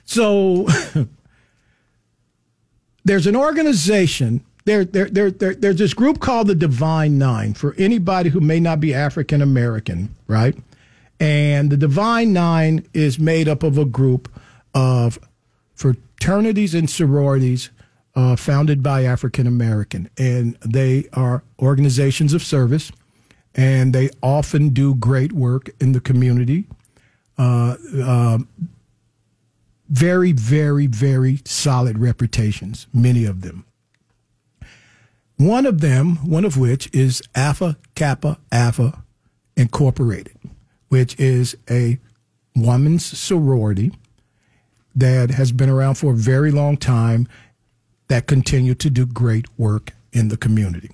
So 0.03 0.67
there's 3.05 3.27
an 3.27 3.35
organization. 3.35 4.43
There, 4.65 4.83
there, 4.83 5.09
there, 5.09 5.29
there, 5.29 5.53
there's 5.53 5.77
this 5.77 5.93
group 5.93 6.19
called 6.19 6.47
the 6.47 6.55
Divine 6.55 7.19
Nine 7.19 7.53
for 7.53 7.75
anybody 7.77 8.31
who 8.31 8.39
may 8.39 8.59
not 8.59 8.79
be 8.79 8.95
African 8.95 9.41
American, 9.41 10.15
right? 10.27 10.57
And 11.19 11.69
the 11.69 11.77
Divine 11.77 12.33
Nine 12.33 12.87
is 12.93 13.19
made 13.19 13.47
up 13.47 13.61
of 13.61 13.77
a 13.77 13.85
group 13.85 14.27
of 14.73 15.19
fraternities 15.75 16.73
and 16.73 16.89
sororities 16.89 17.69
uh, 18.15 18.35
founded 18.35 18.81
by 18.81 19.03
African 19.03 19.45
American, 19.45 20.09
and 20.17 20.57
they 20.65 21.07
are 21.13 21.43
organizations 21.59 22.33
of 22.33 22.41
service, 22.41 22.91
and 23.53 23.93
they 23.93 24.09
often 24.23 24.69
do 24.69 24.95
great 24.95 25.31
work 25.31 25.69
in 25.79 25.91
the 25.91 25.99
community. 25.99 26.65
Uh, 27.37 27.75
um, 28.03 28.47
very, 29.89 30.31
very, 30.31 30.87
very 30.87 31.41
solid 31.45 31.99
reputations, 31.99 32.87
many 32.93 33.25
of 33.25 33.41
them. 33.41 33.65
One 35.37 35.65
of 35.65 35.81
them, 35.81 36.15
one 36.27 36.45
of 36.45 36.57
which 36.57 36.89
is 36.93 37.21
Alpha 37.35 37.77
Kappa 37.93 38.39
Alpha 38.51 39.03
Incorporated, 39.57 40.37
which 40.89 41.19
is 41.19 41.55
a 41.69 41.99
woman's 42.55 43.05
sorority 43.05 43.91
that 44.95 45.31
has 45.31 45.51
been 45.51 45.69
around 45.69 45.95
for 45.95 46.13
a 46.13 46.15
very 46.15 46.51
long 46.51 46.77
time 46.77 47.27
that 48.07 48.27
continue 48.27 48.75
to 48.75 48.89
do 48.89 49.05
great 49.05 49.45
work 49.57 49.91
in 50.13 50.29
the 50.29 50.37
community. 50.37 50.91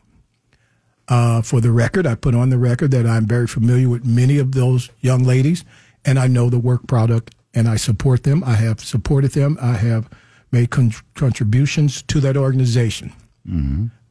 Uh, 1.07 1.41
for 1.41 1.59
the 1.61 1.71
record, 1.71 2.07
I 2.07 2.15
put 2.15 2.33
on 2.33 2.49
the 2.49 2.57
record 2.57 2.91
that 2.91 3.05
I'm 3.05 3.25
very 3.27 3.45
familiar 3.47 3.89
with 3.89 4.05
many 4.05 4.39
of 4.39 4.53
those 4.53 4.89
young 5.01 5.23
ladies, 5.23 5.65
and 6.05 6.17
I 6.17 6.27
know 6.27 6.49
the 6.49 6.57
work 6.57 6.87
product, 6.87 7.35
and 7.53 7.67
I 7.67 7.75
support 7.75 8.23
them. 8.23 8.43
I 8.43 8.55
have 8.55 8.79
supported 8.79 9.31
them. 9.31 9.57
I 9.61 9.73
have 9.73 10.09
made 10.51 10.69
con- 10.71 10.93
contributions 11.15 12.01
to 12.03 12.19
that 12.21 12.37
organization. 12.37 13.13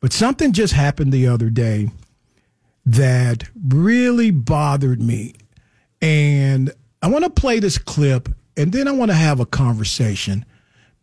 But 0.00 0.12
something 0.12 0.52
just 0.52 0.72
happened 0.72 1.12
the 1.12 1.28
other 1.28 1.50
day 1.50 1.90
that 2.86 3.44
really 3.68 4.30
bothered 4.30 5.00
me. 5.00 5.34
And 6.00 6.72
I 7.02 7.08
want 7.08 7.24
to 7.24 7.30
play 7.30 7.60
this 7.60 7.78
clip 7.78 8.28
and 8.56 8.72
then 8.72 8.88
I 8.88 8.92
want 8.92 9.10
to 9.10 9.16
have 9.16 9.40
a 9.40 9.46
conversation 9.46 10.44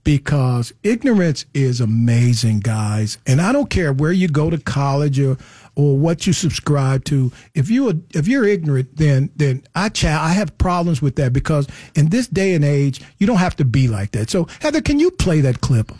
because 0.04 0.74
ignorance 0.84 1.46
is 1.54 1.82
amazing, 1.82 2.60
guys. 2.62 3.18
And 3.28 3.42
I 3.42 3.52
don't 3.52 3.70
care 3.70 3.92
where 3.92 4.12
you 4.12 4.28
go 4.28 4.50
to 4.50 4.58
college 4.58 5.20
or 5.20 5.38
or 5.76 5.98
what 5.98 6.26
you 6.26 6.34
subscribe 6.34 7.04
to. 7.06 7.32
If 7.54 7.70
you 7.70 7.90
are, 7.90 7.94
if 8.14 8.28
you're 8.28 8.46
ignorant, 8.46 8.96
then 8.96 9.32
then 9.36 9.64
I 9.76 9.90
cha- 9.90 10.24
I 10.24 10.30
have 10.30 10.58
problems 10.58 11.02
with 11.02 11.18
that 11.18 11.34
because 11.34 11.68
in 11.96 12.10
this 12.10 12.28
day 12.28 12.56
and 12.56 12.64
age, 12.64 13.02
you 13.18 13.28
don't 13.28 13.38
have 13.38 13.56
to 13.58 13.66
be 13.66 13.88
like 13.88 14.12
that. 14.12 14.30
So 14.30 14.48
Heather, 14.62 14.82
can 14.82 15.00
you 15.00 15.12
play 15.12 15.42
that 15.42 15.62
clip? 15.62 15.92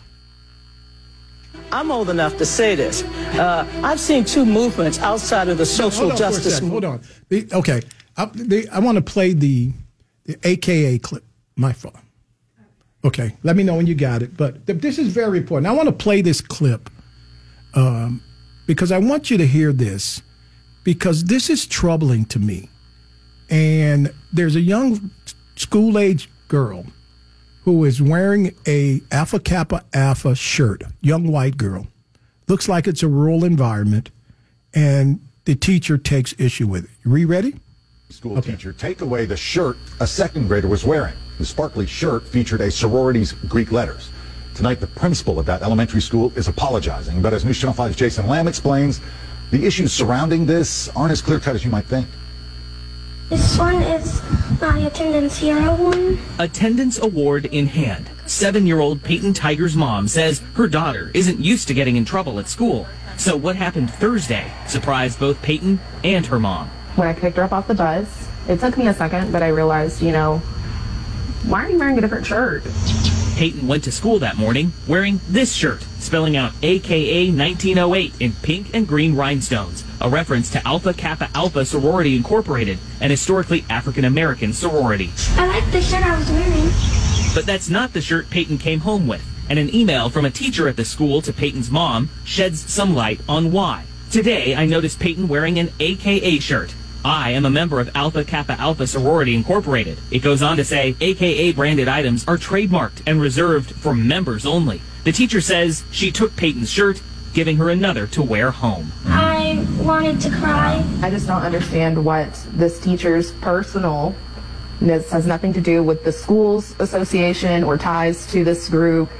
I'm 1.70 1.90
old 1.90 2.08
enough 2.08 2.36
to 2.38 2.46
say 2.46 2.74
this. 2.74 3.02
Uh, 3.02 3.66
I've 3.84 4.00
seen 4.00 4.24
two 4.24 4.46
movements 4.46 4.98
outside 5.00 5.48
of 5.48 5.58
the 5.58 5.66
social 5.66 6.00
hold 6.00 6.12
on 6.12 6.18
justice. 6.18 6.58
Hold 6.58 6.84
on. 6.84 7.00
The- 7.28 7.48
okay, 7.52 7.82
I, 8.16 8.24
the, 8.26 8.68
I 8.70 8.78
want 8.78 8.96
to 8.96 9.02
play 9.02 9.32
the, 9.32 9.72
the 10.24 10.36
AKA 10.44 10.98
clip. 10.98 11.24
My 11.56 11.72
fault. 11.72 11.96
Okay, 13.04 13.36
let 13.42 13.56
me 13.56 13.62
know 13.62 13.74
when 13.76 13.86
you 13.86 13.94
got 13.94 14.22
it. 14.22 14.36
But 14.36 14.66
th- 14.66 14.80
this 14.80 14.98
is 14.98 15.08
very 15.08 15.38
important. 15.38 15.66
I 15.66 15.72
want 15.72 15.88
to 15.88 15.92
play 15.94 16.22
this 16.22 16.40
clip 16.40 16.90
um, 17.74 18.22
because 18.66 18.90
I 18.92 18.98
want 18.98 19.30
you 19.30 19.38
to 19.38 19.46
hear 19.46 19.72
this 19.72 20.22
because 20.84 21.24
this 21.24 21.50
is 21.50 21.66
troubling 21.66 22.24
to 22.26 22.38
me. 22.38 22.70
And 23.50 24.12
there's 24.32 24.56
a 24.56 24.60
young 24.60 25.10
school 25.56 25.98
age 25.98 26.30
girl 26.48 26.86
who 27.68 27.84
is 27.84 28.00
wearing 28.00 28.54
a 28.66 28.98
Alpha 29.12 29.38
Kappa 29.38 29.84
Alpha 29.92 30.34
shirt, 30.34 30.84
young 31.02 31.30
white 31.30 31.58
girl. 31.58 31.86
Looks 32.46 32.66
like 32.66 32.86
it's 32.86 33.02
a 33.02 33.08
rural 33.08 33.44
environment, 33.44 34.10
and 34.72 35.20
the 35.44 35.54
teacher 35.54 35.98
takes 35.98 36.34
issue 36.38 36.66
with 36.66 36.84
it. 36.84 36.90
You 37.04 37.10
re 37.10 37.26
ready? 37.26 37.56
School 38.08 38.40
teacher 38.40 38.72
take 38.72 39.02
away 39.02 39.26
the 39.26 39.36
shirt 39.36 39.76
a 40.00 40.06
second 40.06 40.48
grader 40.48 40.66
was 40.66 40.82
wearing. 40.82 41.12
The 41.36 41.44
sparkly 41.44 41.84
shirt 41.84 42.26
featured 42.26 42.62
a 42.62 42.70
sorority's 42.70 43.32
Greek 43.32 43.70
letters. 43.70 44.08
Tonight, 44.54 44.80
the 44.80 44.86
principal 44.86 45.38
of 45.38 45.44
that 45.44 45.60
elementary 45.60 46.00
school 46.00 46.32
is 46.36 46.48
apologizing, 46.48 47.20
but 47.20 47.34
as 47.34 47.44
News 47.44 47.60
Channel 47.60 47.74
5's 47.74 47.96
Jason 47.96 48.26
Lamb 48.28 48.48
explains, 48.48 49.02
the 49.50 49.66
issues 49.66 49.92
surrounding 49.92 50.46
this 50.46 50.88
aren't 50.96 51.12
as 51.12 51.20
clear 51.20 51.38
cut 51.38 51.54
as 51.54 51.66
you 51.66 51.70
might 51.70 51.84
think. 51.84 52.08
This 53.28 53.58
one 53.58 53.82
is 53.82 54.22
my 54.58 54.78
attendance 54.78 55.36
hero 55.36 55.74
one. 55.74 56.18
Attendance 56.38 56.98
award 56.98 57.44
in 57.44 57.66
hand. 57.66 58.08
Seven 58.24 58.66
year 58.66 58.80
old 58.80 59.02
Peyton 59.02 59.34
Tiger's 59.34 59.76
mom 59.76 60.08
says 60.08 60.40
her 60.54 60.66
daughter 60.66 61.10
isn't 61.12 61.38
used 61.38 61.68
to 61.68 61.74
getting 61.74 61.96
in 61.96 62.06
trouble 62.06 62.38
at 62.38 62.48
school. 62.48 62.86
So 63.18 63.36
what 63.36 63.54
happened 63.54 63.90
Thursday 63.90 64.50
surprised 64.66 65.20
both 65.20 65.42
Peyton 65.42 65.78
and 66.04 66.24
her 66.24 66.38
mom. 66.38 66.70
When 66.96 67.06
I 67.06 67.12
picked 67.12 67.36
her 67.36 67.42
up 67.42 67.52
off 67.52 67.68
the 67.68 67.74
bus, 67.74 68.28
it 68.48 68.60
took 68.60 68.78
me 68.78 68.86
a 68.88 68.94
second, 68.94 69.30
but 69.30 69.42
I 69.42 69.48
realized, 69.48 70.00
you 70.00 70.12
know, 70.12 70.38
why 71.44 71.66
are 71.66 71.70
you 71.70 71.78
wearing 71.78 71.98
a 71.98 72.00
different 72.00 72.24
shirt? 72.24 72.62
Peyton 73.36 73.68
went 73.68 73.84
to 73.84 73.92
school 73.92 74.18
that 74.20 74.38
morning 74.38 74.72
wearing 74.86 75.20
this 75.28 75.52
shirt, 75.52 75.82
spelling 75.98 76.36
out 76.36 76.52
AKA 76.62 77.30
1908 77.30 78.14
in 78.20 78.32
pink 78.32 78.74
and 78.74 78.88
green 78.88 79.14
rhinestones, 79.14 79.84
a 80.00 80.08
reference 80.08 80.50
to 80.50 80.66
Alpha 80.66 80.94
Kappa 80.94 81.28
Alpha 81.34 81.64
Sorority 81.64 82.16
Incorporated, 82.16 82.78
an 83.00 83.10
historically 83.10 83.64
African 83.68 84.04
American 84.04 84.52
sorority. 84.52 85.10
I 85.36 85.46
like 85.46 85.70
the 85.72 85.80
shirt 85.80 86.04
I 86.04 86.18
was 86.18 86.30
wearing. 86.30 86.70
But 87.34 87.46
that's 87.46 87.68
not 87.68 87.92
the 87.92 88.00
shirt 88.00 88.30
Peyton 88.30 88.58
came 88.58 88.80
home 88.80 89.06
with, 89.06 89.24
and 89.48 89.58
an 89.58 89.74
email 89.74 90.10
from 90.10 90.24
a 90.24 90.30
teacher 90.30 90.68
at 90.68 90.76
the 90.76 90.84
school 90.84 91.22
to 91.22 91.32
Peyton's 91.32 91.70
mom 91.70 92.10
sheds 92.24 92.60
some 92.60 92.94
light 92.94 93.20
on 93.28 93.52
why. 93.52 93.84
Today, 94.10 94.54
I 94.54 94.66
noticed 94.66 94.98
Peyton 94.98 95.28
wearing 95.28 95.58
an 95.58 95.70
AKA 95.78 96.38
shirt. 96.38 96.74
I 97.04 97.30
am 97.30 97.44
a 97.44 97.50
member 97.50 97.78
of 97.78 97.94
Alpha 97.94 98.24
Kappa 98.24 98.52
Alpha 98.58 98.86
Sorority 98.86 99.34
Incorporated. 99.34 99.98
It 100.10 100.20
goes 100.20 100.42
on 100.42 100.56
to 100.56 100.64
say 100.64 100.96
AKA 101.00 101.52
branded 101.52 101.88
items 101.88 102.26
are 102.26 102.38
trademarked 102.38 103.02
and 103.06 103.20
reserved 103.20 103.70
for 103.70 103.94
members 103.94 104.44
only. 104.44 104.80
The 105.04 105.12
teacher 105.12 105.40
says 105.40 105.84
she 105.90 106.10
took 106.10 106.34
Peyton's 106.36 106.70
shirt, 106.70 107.00
giving 107.34 107.56
her 107.58 107.70
another 107.70 108.06
to 108.08 108.22
wear 108.22 108.50
home. 108.50 108.92
Oh, 109.06 109.27
I 109.58 109.82
wanted 109.82 110.20
to 110.20 110.30
cry. 110.30 110.84
I 111.02 111.10
just 111.10 111.26
don't 111.26 111.42
understand 111.42 112.04
what 112.04 112.32
this 112.52 112.78
teacher's 112.80 113.32
personal 113.32 114.14
this 114.80 115.10
has 115.10 115.26
nothing 115.26 115.52
to 115.54 115.60
do 115.60 115.82
with 115.82 116.04
the 116.04 116.12
school's 116.12 116.78
association 116.78 117.64
or 117.64 117.76
ties 117.76 118.30
to 118.30 118.44
this 118.44 118.68
group. 118.68 119.10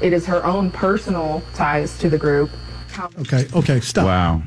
It 0.00 0.12
is 0.12 0.24
her 0.26 0.44
own 0.46 0.70
personal 0.70 1.42
ties 1.54 1.98
to 1.98 2.08
the 2.08 2.16
group. 2.18 2.50
How- 2.92 3.10
Okay, 3.22 3.48
okay, 3.52 3.80
stop. 3.80 4.04
Wow. 4.04 4.42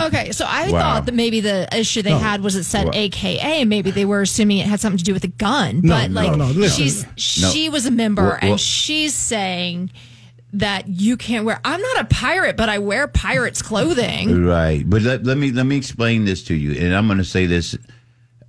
Okay, 0.00 0.30
so 0.30 0.44
I 0.48 0.70
Wow. 0.70 0.78
thought 0.80 1.06
that 1.06 1.16
maybe 1.16 1.40
the 1.40 1.66
issue 1.76 2.02
they 2.02 2.10
No. 2.10 2.18
had 2.18 2.42
was 2.44 2.54
it 2.54 2.62
said 2.62 2.86
What? 2.86 2.94
AKA. 2.94 3.64
Maybe 3.64 3.90
they 3.90 4.04
were 4.04 4.22
assuming 4.22 4.58
it 4.58 4.66
had 4.68 4.78
something 4.78 4.98
to 4.98 5.04
do 5.04 5.12
with 5.12 5.24
a 5.24 5.28
gun. 5.28 5.80
No, 5.82 5.94
but 5.96 6.10
no, 6.12 6.20
like 6.22 6.36
no, 6.36 6.46
listen. 6.46 6.84
she's 6.84 7.02
No. 7.42 7.50
she 7.50 7.68
was 7.68 7.84
a 7.84 7.90
member 7.90 8.22
Well, 8.22 8.38
well- 8.40 8.50
and 8.52 8.60
she's 8.60 9.14
saying 9.14 9.90
that 10.54 10.88
you 10.88 11.16
can't 11.16 11.44
wear. 11.44 11.60
I'm 11.64 11.80
not 11.80 12.00
a 12.00 12.04
pirate, 12.04 12.56
but 12.56 12.68
I 12.68 12.78
wear 12.78 13.06
pirates 13.08 13.60
clothing. 13.60 14.44
Right, 14.44 14.88
but 14.88 15.02
let, 15.02 15.24
let 15.24 15.36
me 15.36 15.52
let 15.52 15.66
me 15.66 15.76
explain 15.76 16.24
this 16.24 16.44
to 16.44 16.54
you, 16.54 16.80
and 16.80 16.94
I'm 16.94 17.06
going 17.06 17.18
to 17.18 17.24
say 17.24 17.46
this 17.46 17.76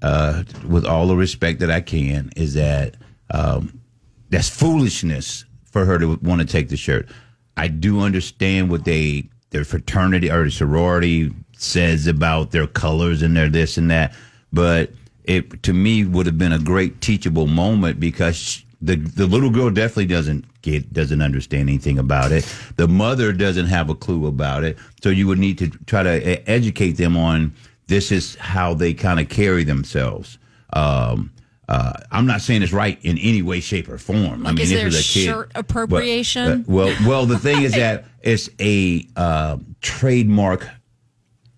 uh, 0.01 0.43
with 0.67 0.85
all 0.85 1.07
the 1.07 1.15
respect 1.15 1.59
that 1.59 1.71
I 1.71 1.81
can: 1.81 2.31
is 2.35 2.53
that 2.53 2.95
um, 3.31 3.81
that's 4.29 4.49
foolishness 4.49 5.45
for 5.71 5.85
her 5.85 5.97
to 5.97 6.15
want 6.21 6.41
to 6.41 6.47
take 6.47 6.69
the 6.69 6.77
shirt. 6.77 7.09
I 7.57 7.67
do 7.67 8.01
understand 8.01 8.69
what 8.69 8.85
they 8.85 9.29
their 9.49 9.65
fraternity 9.65 10.29
or 10.29 10.49
sorority 10.49 11.33
says 11.57 12.07
about 12.07 12.51
their 12.51 12.67
colors 12.67 13.21
and 13.21 13.35
their 13.35 13.49
this 13.49 13.77
and 13.77 13.89
that, 13.89 14.13
but 14.53 14.91
it 15.23 15.63
to 15.63 15.73
me 15.73 16.05
would 16.05 16.27
have 16.27 16.37
been 16.37 16.51
a 16.51 16.59
great 16.59 17.01
teachable 17.01 17.47
moment 17.47 17.99
because 17.99 18.64
the 18.85 18.95
the 18.95 19.25
little 19.25 19.49
girl 19.49 19.69
definitely 19.69 20.05
doesn't 20.05 20.45
get 20.61 20.93
doesn't 20.93 21.21
understand 21.21 21.69
anything 21.69 21.97
about 21.99 22.31
it. 22.31 22.45
The 22.75 22.87
mother 22.87 23.33
doesn't 23.33 23.67
have 23.67 23.89
a 23.89 23.95
clue 23.95 24.27
about 24.27 24.63
it, 24.63 24.77
so 25.01 25.09
you 25.09 25.27
would 25.27 25.39
need 25.39 25.57
to 25.59 25.69
try 25.85 26.03
to 26.03 26.49
educate 26.49 26.93
them 26.93 27.17
on 27.17 27.53
this 27.87 28.11
is 28.11 28.35
how 28.35 28.73
they 28.73 28.93
kind 28.93 29.19
of 29.19 29.29
carry 29.29 29.63
themselves. 29.63 30.37
Um, 30.73 31.31
uh, 31.67 31.93
I'm 32.11 32.27
not 32.27 32.41
saying 32.41 32.61
it's 32.61 32.73
right 32.73 32.99
in 33.03 33.17
any 33.17 33.41
way, 33.41 33.59
shape, 33.59 33.89
or 33.89 33.97
form. 33.97 34.45
I 34.45 34.51
mean, 34.51 34.61
is 34.61 34.69
there 34.69 34.87
a 34.87 34.91
kid, 34.91 35.01
shirt 35.01 35.51
but- 35.53 35.59
appropriation? 35.59 36.61
but- 36.63 36.71
well, 36.71 36.95
well, 37.07 37.25
the 37.25 37.39
thing 37.39 37.63
is 37.63 37.73
that 37.73 38.05
it's 38.21 38.49
a 38.59 39.07
uh, 39.15 39.57
trademark 39.81 40.67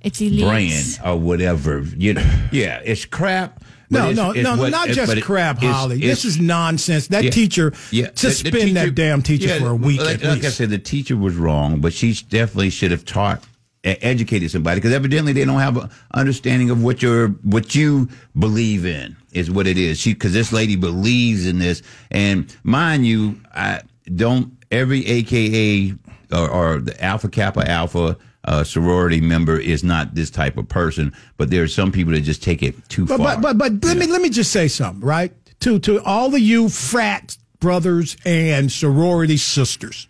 It's 0.02 0.20
brand 0.20 1.00
or 1.06 1.18
whatever. 1.20 1.82
You 1.82 2.14
know, 2.16 2.40
yeah, 2.52 2.82
it's 2.86 3.06
crap. 3.06 3.64
No, 3.90 4.12
no, 4.12 4.32
no, 4.34 4.56
what- 4.58 4.72
not 4.72 4.90
eh, 4.90 4.94
just 4.94 5.08
but 5.10 5.18
it- 5.18 5.24
crap, 5.24 5.62
Holly. 5.62 5.98
it's- 5.98 6.24
this 6.24 6.26
is 6.26 6.40
nonsense. 6.40 7.08
That 7.08 7.26
Yeah. 7.26 7.30
teacher, 7.30 7.74
Yeah, 7.92 8.06
the- 8.08 8.12
the 8.12 8.18
suspend 8.32 8.76
that 8.76 8.96
damn 8.96 9.22
teacher 9.22 9.48
yeah, 9.48 9.60
for 9.60 9.70
a 9.70 9.76
week 9.76 10.02
Like, 10.02 10.24
at 10.24 10.30
like 10.30 10.46
I 10.46 10.50
said, 10.50 10.70
the 10.70 10.78
teacher 10.78 11.16
was 11.16 11.36
wrong, 11.36 11.80
but 11.80 11.94
she 11.94 12.18
definitely 12.30 12.70
should 12.70 12.92
have 12.92 13.06
taught, 13.06 13.44
educated 13.84 14.52
somebody 14.52 14.76
because 14.82 14.92
evidently 14.92 15.32
they 15.32 15.46
don't 15.46 15.62
have 15.62 15.78
an 15.78 15.90
understanding 16.14 16.70
of 16.70 16.84
what 16.84 17.02
your 17.02 17.30
what 17.44 17.74
you 17.74 18.10
believe 18.38 18.86
in 18.86 19.16
is 19.32 19.50
what 19.50 19.66
it 19.68 19.78
is. 19.78 19.98
She 19.98 20.14
because 20.14 20.34
this 20.34 20.52
lady 20.52 20.76
believes 20.76 21.46
in 21.48 21.60
this, 21.60 21.82
and 22.12 22.54
mind 22.64 23.08
you, 23.08 23.38
I 23.56 23.80
don't 24.14 24.52
every 24.72 25.06
AKA 25.08 25.94
or, 26.34 26.50
or 26.50 26.82
the 26.82 27.02
Alpha 27.02 27.30
Kappa 27.30 27.70
Alpha. 27.70 28.18
Uh, 28.48 28.64
sorority 28.64 29.20
member 29.20 29.60
is 29.60 29.84
not 29.84 30.16
this 30.16 30.30
type 30.30 30.58
of 30.58 30.70
person, 30.70 31.14
but 31.36 31.50
there 31.50 31.64
are 31.64 31.68
some 31.68 31.92
people 31.92 32.14
that 32.14 32.22
just 32.22 32.42
take 32.42 32.64
it 32.64 32.74
too 32.88 33.06
But 33.06 33.18
far. 33.18 33.36
but 33.36 33.42
but, 33.42 33.58
but 33.58 33.86
let 33.86 33.98
me 33.98 34.08
let 34.08 34.22
me 34.22 34.30
just 34.30 34.54
say 34.54 34.70
something, 34.70 35.06
right? 35.06 35.34
To 35.62 35.80
to 35.80 36.02
all 36.04 36.34
of 36.34 36.40
you 36.40 36.70
frat 36.70 37.36
brothers 37.60 38.16
and 38.26 38.72
sorority 38.72 39.36
sisters. 39.36 40.08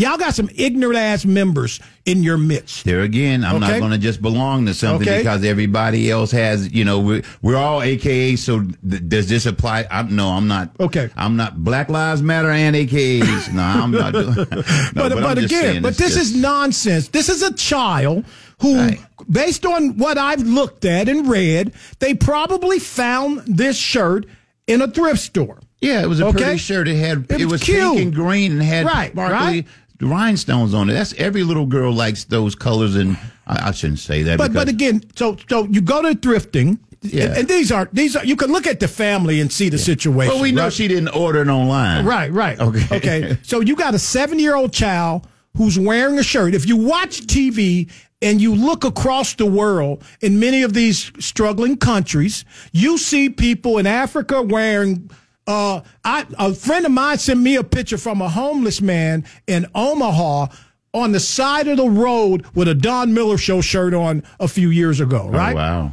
Y'all 0.00 0.16
got 0.16 0.34
some 0.34 0.48
ignorant 0.54 0.96
ass 0.98 1.26
members 1.26 1.78
in 2.06 2.22
your 2.22 2.38
midst. 2.38 2.84
There 2.86 3.02
again, 3.02 3.44
I'm 3.44 3.60
not 3.60 3.78
going 3.78 3.90
to 3.90 3.98
just 3.98 4.22
belong 4.22 4.64
to 4.64 4.72
something 4.72 5.06
Okay. 5.06 5.18
because 5.18 5.44
everybody 5.44 6.10
else 6.10 6.30
has, 6.30 6.72
you 6.72 6.86
know, 6.86 7.00
we're, 7.00 7.22
we're 7.42 7.56
all 7.58 7.82
AKA. 7.82 8.36
So 8.36 8.60
th- 8.62 9.08
does 9.08 9.28
this 9.28 9.44
apply? 9.44 9.86
I'm, 9.90 10.16
no, 10.16 10.28
I'm 10.30 10.48
not. 10.48 10.70
Okay. 10.80 11.10
I'm 11.16 11.36
not 11.36 11.62
Black 11.62 11.90
Lives 11.90 12.22
Matter 12.22 12.50
and 12.50 12.74
AKAs. 12.74 13.52
No, 13.52 13.62
I'm 13.62 13.90
not 13.90 14.12
doing. 14.14 14.34
No, 14.94 15.08
but 15.08 15.12
I'm 15.12 15.22
but 15.22 15.36
again, 15.38 15.82
but 15.82 15.96
this 15.98 16.14
just- 16.14 16.32
is 16.32 16.36
nonsense. 16.36 17.08
This 17.08 17.28
is 17.28 17.42
a 17.42 17.52
child 17.52 18.24
who, 18.62 18.92
based 19.30 19.66
on 19.66 19.98
what 19.98 20.16
I've 20.16 20.40
looked 20.42 20.86
at 20.86 21.08
and 21.10 21.28
read, 21.28 21.72
they 21.98 22.14
probably 22.14 22.78
found 22.78 23.40
this 23.46 23.76
shirt 23.76 24.24
in 24.66 24.80
a 24.80 24.88
thrift 24.88 25.20
store. 25.20 25.58
Yeah, 25.80 26.02
it 26.02 26.06
was 26.08 26.20
a 26.20 26.26
Okay? 26.26 26.42
pretty 26.42 26.58
shirt. 26.58 26.88
It 26.88 26.96
had 26.96 27.24
it, 27.30 27.46
was, 27.46 27.62
cute. 27.62 27.78
pink 27.80 28.00
and 28.00 28.14
green 28.14 28.52
and 28.52 28.62
had 28.62 28.84
Right, 28.84 29.12
sparkly 29.12 29.34
right. 29.38 29.66
Rhinestones 30.00 30.74
on 30.74 30.88
it. 30.90 30.94
That's 30.94 31.12
every 31.14 31.42
little 31.42 31.66
girl 31.66 31.92
likes 31.92 32.24
those 32.24 32.54
colors, 32.54 32.96
and 32.96 33.16
I, 33.46 33.68
I 33.68 33.70
shouldn't 33.72 33.98
say 34.00 34.22
that. 34.24 34.38
But 34.38 34.52
but 34.52 34.68
again, 34.68 35.02
so 35.16 35.36
so 35.48 35.64
you 35.66 35.80
go 35.80 36.02
to 36.02 36.14
thrifting, 36.14 36.78
Yeah. 37.02 37.24
and, 37.24 37.36
and 37.38 37.48
these 37.48 37.70
are 37.72 37.88
these 37.92 38.16
are 38.16 38.24
you 38.24 38.36
can 38.36 38.50
look 38.52 38.66
at 38.66 38.80
the 38.80 38.88
family 38.88 39.40
and 39.40 39.52
see 39.52 39.68
the 39.68 39.78
situation. 39.78 40.32
Well, 40.34 40.42
we 40.42 40.52
know 40.52 40.64
right? 40.64 40.72
she 40.72 40.88
didn't 40.88 41.08
order 41.14 41.42
it 41.42 41.48
online. 41.48 42.04
Right, 42.04 42.32
right. 42.32 42.58
Okay. 42.60 42.96
Okay. 42.96 43.38
So 43.42 43.60
you 43.60 43.76
got 43.76 43.94
a 43.94 43.98
seven 43.98 44.38
year 44.38 44.54
old 44.56 44.72
child 44.72 45.26
who's 45.56 45.78
wearing 45.78 46.18
a 46.18 46.22
shirt. 46.22 46.54
If 46.54 46.66
you 46.68 46.76
watch 46.76 47.22
TV 47.26 47.90
and 48.22 48.40
you 48.40 48.54
look 48.54 48.84
across 48.84 49.34
the 49.34 49.46
world 49.46 50.04
in 50.20 50.38
many 50.38 50.62
of 50.62 50.74
these 50.74 51.10
struggling 51.18 51.76
countries, 51.76 52.44
you 52.72 52.98
see 52.98 53.28
people 53.30 53.78
in 53.78 53.86
Africa 53.86 54.42
wearing. 54.42 55.10
Uh, 55.50 55.82
I, 56.04 56.26
a 56.38 56.54
friend 56.54 56.86
of 56.86 56.92
mine 56.92 57.18
sent 57.18 57.40
me 57.40 57.56
a 57.56 57.64
picture 57.64 57.98
from 57.98 58.22
a 58.22 58.28
homeless 58.28 58.80
man 58.80 59.24
in 59.48 59.66
Omaha 59.74 60.46
on 60.94 61.10
the 61.10 61.18
side 61.18 61.66
of 61.66 61.76
the 61.76 61.88
road 61.88 62.46
with 62.54 62.68
a 62.68 62.74
Don 62.74 63.12
Miller 63.14 63.36
show 63.36 63.60
shirt 63.60 63.92
on 63.92 64.22
a 64.38 64.46
few 64.46 64.70
years 64.70 65.00
ago, 65.00 65.28
right? 65.28 65.52
Oh, 65.52 65.56
wow. 65.56 65.92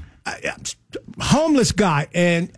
homeless 1.20 1.72
guy, 1.72 2.08
and 2.14 2.52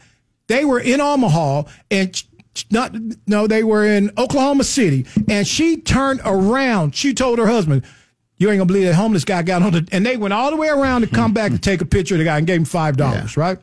they 0.48 0.66
were 0.66 0.80
in 0.80 1.00
Omaha, 1.00 1.64
and 1.90 2.22
not 2.70 2.94
no, 3.26 3.48
they 3.48 3.64
were 3.64 3.86
in 3.86 4.12
Oklahoma 4.18 4.66
City, 4.66 5.06
and 5.30 5.48
she 5.48 5.78
turned 5.78 6.20
around. 6.26 6.96
She 6.96 7.14
told 7.14 7.40
her 7.40 7.48
husband, 7.48 7.84
"You 8.38 8.50
ain't 8.50 8.58
gonna 8.58 8.66
believe 8.66 8.88
that 8.88 8.96
homeless 8.96 9.24
guy 9.24 9.42
got 9.44 9.62
on 9.62 9.72
the," 9.72 9.88
and 9.94 10.06
they 10.06 10.18
went 10.18 10.34
all 10.34 10.50
the 10.52 10.58
way 10.58 10.68
around 10.68 11.02
to 11.02 11.08
come 11.08 11.34
back 11.34 11.52
to 11.54 11.58
take 11.58 11.80
a 11.80 11.86
picture 11.86 12.16
of 12.16 12.20
the 12.20 12.26
guy 12.26 12.38
and 12.40 12.46
gave 12.48 12.58
him 12.58 12.66
five 12.66 12.98
dollars, 12.98 13.38
right? 13.38 13.60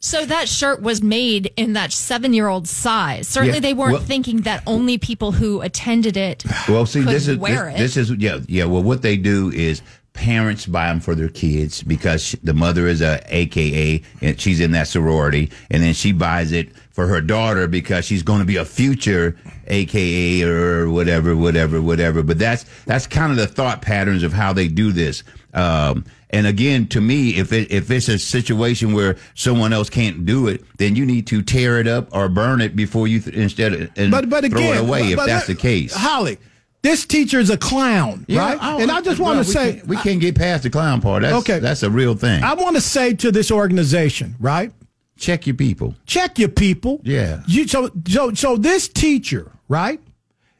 So 0.00 0.24
that 0.26 0.48
shirt 0.48 0.80
was 0.80 1.02
made 1.02 1.52
in 1.56 1.72
that 1.72 1.92
seven 1.92 2.32
year 2.32 2.46
old 2.48 2.68
size. 2.68 3.26
Certainly, 3.26 3.56
Yeah, 3.56 3.60
they 3.60 3.74
weren't 3.74 3.92
well- 3.94 4.02
thinking 4.02 4.42
that 4.42 4.62
only 4.66 4.96
people 4.98 5.32
who 5.32 5.60
attended 5.60 6.16
it 6.16 6.44
Well, 6.68 6.86
see, 6.86 7.00
could 7.00 7.08
this 7.08 7.26
is 7.26 7.36
wear 7.36 7.72
this, 7.72 7.74
it. 7.74 7.78
this 7.78 7.96
is 7.96 8.10
yeah 8.18 8.38
yeah. 8.46 8.64
Well, 8.64 8.82
what 8.82 9.02
they 9.02 9.16
do 9.16 9.50
is 9.50 9.82
parents 10.12 10.66
buy 10.66 10.88
them 10.88 10.98
for 11.00 11.14
their 11.14 11.28
kids 11.28 11.82
because 11.82 12.34
the 12.42 12.54
mother 12.54 12.86
is 12.88 13.00
a 13.02 13.20
AKA 13.28 14.02
and 14.20 14.40
she's 14.40 14.60
in 14.60 14.70
that 14.72 14.88
sorority, 14.88 15.50
and 15.70 15.82
then 15.82 15.94
she 15.94 16.12
buys 16.12 16.52
it 16.52 16.70
for 16.90 17.06
her 17.08 17.20
daughter 17.20 17.66
because 17.68 18.04
she's 18.04 18.22
going 18.24 18.40
to 18.40 18.44
be 18.44 18.56
a 18.56 18.64
future 18.64 19.36
AKA 19.68 20.42
or 20.42 20.90
whatever, 20.90 21.36
whatever, 21.36 21.80
whatever. 21.82 22.22
But 22.22 22.38
that's 22.38 22.64
that's 22.84 23.06
kind 23.08 23.30
of 23.32 23.36
the 23.38 23.46
thought 23.48 23.82
patterns 23.82 24.22
of 24.22 24.32
how 24.32 24.52
they 24.52 24.68
do 24.68 24.92
this. 24.92 25.22
Um, 25.54 26.04
and 26.30 26.46
again, 26.46 26.86
to 26.88 27.00
me, 27.00 27.30
if 27.36 27.52
it, 27.52 27.70
if 27.70 27.90
it's 27.90 28.08
a 28.08 28.18
situation 28.18 28.92
where 28.92 29.16
someone 29.34 29.72
else 29.72 29.88
can't 29.90 30.26
do 30.26 30.48
it, 30.48 30.62
then 30.76 30.94
you 30.96 31.06
need 31.06 31.26
to 31.28 31.42
tear 31.42 31.78
it 31.80 31.86
up 31.88 32.08
or 32.14 32.28
burn 32.28 32.60
it 32.60 32.76
before 32.76 33.08
you 33.08 33.20
th- 33.20 33.34
instead 33.36 33.72
of 33.72 33.90
and 33.96 34.10
But 34.10 34.28
but 34.28 34.44
throw 34.50 34.58
again, 34.60 34.76
it 34.76 34.80
away 34.80 35.00
but- 35.02 35.10
if 35.10 35.16
but 35.16 35.26
that's 35.26 35.46
the 35.46 35.54
case. 35.54 35.94
Holly, 35.94 36.38
this 36.82 37.04
teacher 37.06 37.40
is 37.40 37.50
a 37.50 37.56
clown, 37.56 38.24
Yeah, 38.28 38.40
right? 38.40 38.58
I- 38.62 38.80
and 38.82 38.90
I 38.90 39.00
just 39.00 39.18
well, 39.20 39.34
want 39.34 39.46
to 39.46 39.52
say, 39.52 39.82
we 39.86 39.96
can't 39.96 40.20
get 40.20 40.34
past 40.36 40.62
the 40.62 40.70
clown 40.70 41.00
part. 41.00 41.22
That's, 41.22 41.34
Okay. 41.36 41.58
that's 41.58 41.82
a 41.82 41.90
real 41.90 42.14
thing. 42.14 42.42
I 42.42 42.54
want 42.54 42.76
to 42.76 42.80
say 42.82 43.14
to 43.14 43.32
this 43.32 43.50
organization, 43.50 44.36
right? 44.38 44.72
Check 45.18 45.46
your 45.48 45.56
people. 45.56 45.96
check 46.06 46.38
your 46.38 46.48
people. 46.48 47.00
Yeah. 47.02 47.42
You 47.48 47.66
so 47.66 47.90
so 48.06 48.32
so 48.34 48.56
this 48.56 48.86
teacher, 48.86 49.50
right, 49.68 50.00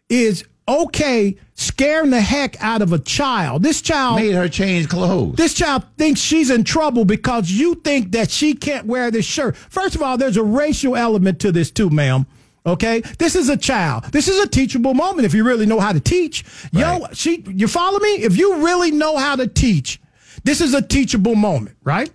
is 0.08 0.44
okay 0.68 1.36
scaring 1.54 2.10
the 2.10 2.20
heck 2.20 2.62
out 2.62 2.82
of 2.82 2.92
a 2.92 2.98
child. 2.98 3.62
This 3.62 3.82
child 3.82 4.20
Made 4.20 4.34
her 4.34 4.48
change 4.48 4.88
clothes. 4.88 5.36
This 5.36 5.54
child 5.54 5.84
thinks 5.96 6.20
she's 6.20 6.50
in 6.50 6.62
trouble 6.62 7.04
because 7.04 7.50
you 7.50 7.74
think 7.76 8.12
that 8.12 8.30
she 8.30 8.54
can't 8.54 8.86
wear 8.86 9.10
this 9.10 9.24
shirt. 9.24 9.56
First 9.56 9.96
of 9.96 10.02
all, 10.02 10.16
there's 10.16 10.36
a 10.36 10.42
racial 10.42 10.94
element 10.96 11.40
to 11.40 11.50
this 11.50 11.70
too, 11.70 11.90
ma'am. 11.90 12.26
Okay, 12.66 13.00
this 13.18 13.34
is 13.34 13.48
a 13.48 13.56
child. 13.56 14.04
This 14.12 14.28
is 14.28 14.38
a 14.44 14.48
teachable 14.48 14.92
moment 14.92 15.24
if 15.24 15.32
you 15.32 15.42
really 15.42 15.64
know 15.64 15.80
how 15.80 15.92
to 15.92 16.00
teach. 16.00 16.44
Yo, 16.70 17.06
she, 17.14 17.42
you 17.46 17.66
follow 17.66 17.98
me? 17.98 18.16
If 18.16 18.36
you 18.36 18.62
really 18.64 18.90
know 18.90 19.16
how 19.16 19.36
to 19.36 19.46
teach, 19.46 20.00
this 20.44 20.60
is 20.60 20.74
a 20.74 20.82
teachable 20.82 21.34
moment, 21.34 21.76
right? 21.82 22.10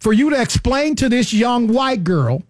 For 0.00 0.12
you 0.12 0.30
to 0.30 0.40
explain 0.40 0.96
to 0.96 1.08
this 1.08 1.32
young 1.32 1.68
white 1.68 2.02
girl 2.02 2.42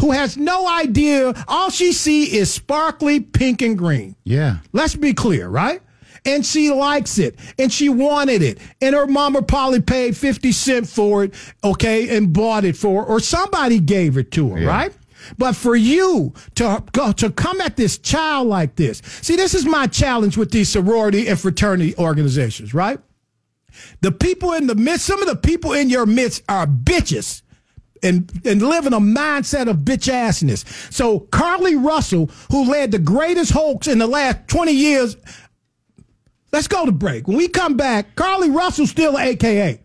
who 0.00 0.12
has 0.12 0.36
no 0.36 0.68
idea, 0.68 1.34
all 1.48 1.70
she 1.70 1.92
see 1.92 2.36
is 2.36 2.52
sparkly 2.52 3.20
pink 3.20 3.62
and 3.62 3.76
green. 3.76 4.16
Yeah. 4.24 4.58
Let's 4.72 4.94
be 4.94 5.12
clear, 5.12 5.48
right? 5.48 5.80
And 6.24 6.44
she 6.44 6.70
likes 6.70 7.18
it 7.18 7.38
and 7.58 7.72
she 7.72 7.88
wanted 7.88 8.42
it. 8.42 8.58
And 8.80 8.94
her 8.94 9.06
mama 9.06 9.42
probably 9.42 9.80
paid 9.80 10.16
50 10.16 10.52
cents 10.52 10.92
for 10.92 11.24
it, 11.24 11.34
okay, 11.64 12.16
and 12.16 12.32
bought 12.32 12.64
it 12.64 12.76
for 12.76 13.02
her, 13.02 13.08
or 13.08 13.20
somebody 13.20 13.80
gave 13.80 14.16
it 14.16 14.30
to 14.32 14.50
her, 14.50 14.66
right? 14.66 14.92
But 15.36 15.56
for 15.56 15.74
you 15.74 16.32
to 16.56 16.82
go 16.92 17.12
to 17.12 17.30
come 17.30 17.60
at 17.60 17.76
this 17.76 17.98
child 17.98 18.48
like 18.48 18.76
this, 18.76 19.02
see, 19.22 19.36
this 19.36 19.54
is 19.54 19.66
my 19.66 19.86
challenge 19.86 20.36
with 20.36 20.50
these 20.50 20.68
sorority 20.68 21.28
and 21.28 21.38
fraternity 21.38 21.96
organizations, 21.96 22.72
right? 22.72 23.00
The 24.00 24.12
people 24.12 24.52
in 24.52 24.66
the 24.66 24.74
midst, 24.74 25.06
some 25.06 25.20
of 25.22 25.28
the 25.28 25.36
people 25.36 25.72
in 25.72 25.88
your 25.88 26.06
midst 26.06 26.42
are 26.48 26.66
bitches 26.66 27.42
and, 28.02 28.30
and 28.44 28.62
live 28.62 28.86
in 28.86 28.92
a 28.92 29.00
mindset 29.00 29.68
of 29.68 29.78
bitch 29.78 30.10
assness. 30.12 30.64
So 30.92 31.20
Carlee 31.30 31.82
Russell, 31.82 32.30
who 32.50 32.70
led 32.70 32.92
the 32.92 32.98
greatest 32.98 33.52
hoax 33.52 33.86
in 33.88 33.98
the 33.98 34.06
last 34.06 34.48
20 34.48 34.72
years, 34.72 35.16
let's 36.52 36.68
go 36.68 36.86
to 36.86 36.92
break. 36.92 37.28
When 37.28 37.36
we 37.36 37.48
come 37.48 37.76
back, 37.76 38.14
Carlee 38.16 38.54
Russell's 38.54 38.90
still 38.90 39.16
an 39.16 39.26
AKA. 39.28 39.80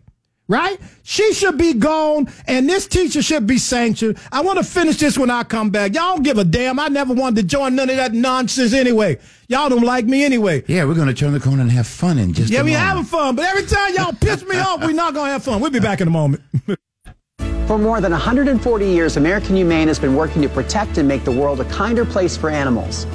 right? 0.48 0.78
She 1.02 1.32
should 1.34 1.58
be 1.58 1.74
gone, 1.74 2.30
and 2.46 2.68
this 2.68 2.86
teacher 2.86 3.20
should 3.22 3.46
be 3.46 3.58
sanctioned. 3.58 4.18
I 4.32 4.40
want 4.42 4.58
to 4.58 4.64
finish 4.64 4.96
this 4.98 5.18
when 5.18 5.30
I 5.30 5.42
come 5.42 5.68
back. 5.70 5.94
Y'all 5.94 6.14
don't 6.14 6.22
give 6.22 6.38
a 6.38 6.44
damn. 6.44 6.78
I 6.78 6.88
never 6.88 7.12
wanted 7.12 7.42
to 7.42 7.46
join 7.46 7.74
none 7.74 7.90
of 7.90 7.96
that 7.96 8.12
nonsense 8.14 8.72
anyway. 8.72 9.18
Y'all 9.48 9.68
don't 9.68 9.82
like 9.84 10.06
me 10.06 10.24
anyway. 10.24 10.62
Yeah, 10.66 10.84
we're 10.86 10.94
going 10.94 11.08
to 11.08 11.14
turn 11.14 11.32
the 11.34 11.40
corner 11.40 11.60
and 11.62 11.70
have 11.72 11.86
fun 11.86 12.18
in 12.18 12.32
just 12.32 12.50
Yeah, 12.50 12.62
we 12.62 12.70
moment. 12.72 12.86
having 12.88 13.04
fun, 13.04 13.36
but 13.36 13.44
every 13.44 13.66
time 13.66 13.94
y'all 13.94 14.12
piss 14.14 14.42
me 14.46 14.58
off, 14.58 14.80
we're 14.82 14.92
not 14.92 15.12
gonna 15.12 15.32
have 15.32 15.44
fun. 15.44 15.60
We'll 15.60 15.70
be 15.70 15.80
back 15.80 16.00
in 16.00 16.08
a 16.08 16.10
moment. 16.10 16.42
For 17.66 17.78
more 17.78 18.02
than 18.02 18.12
140 18.12 18.86
years, 18.86 19.16
American 19.16 19.56
Humane 19.56 19.88
has 19.88 19.98
been 19.98 20.14
working 20.14 20.42
to 20.42 20.50
protect 20.50 20.98
and 20.98 21.08
make 21.08 21.24
the 21.24 21.32
world 21.32 21.62
a 21.62 21.64
kinder 21.64 22.04
place 22.04 22.36
for 22.36 22.50
animals. 22.50 23.06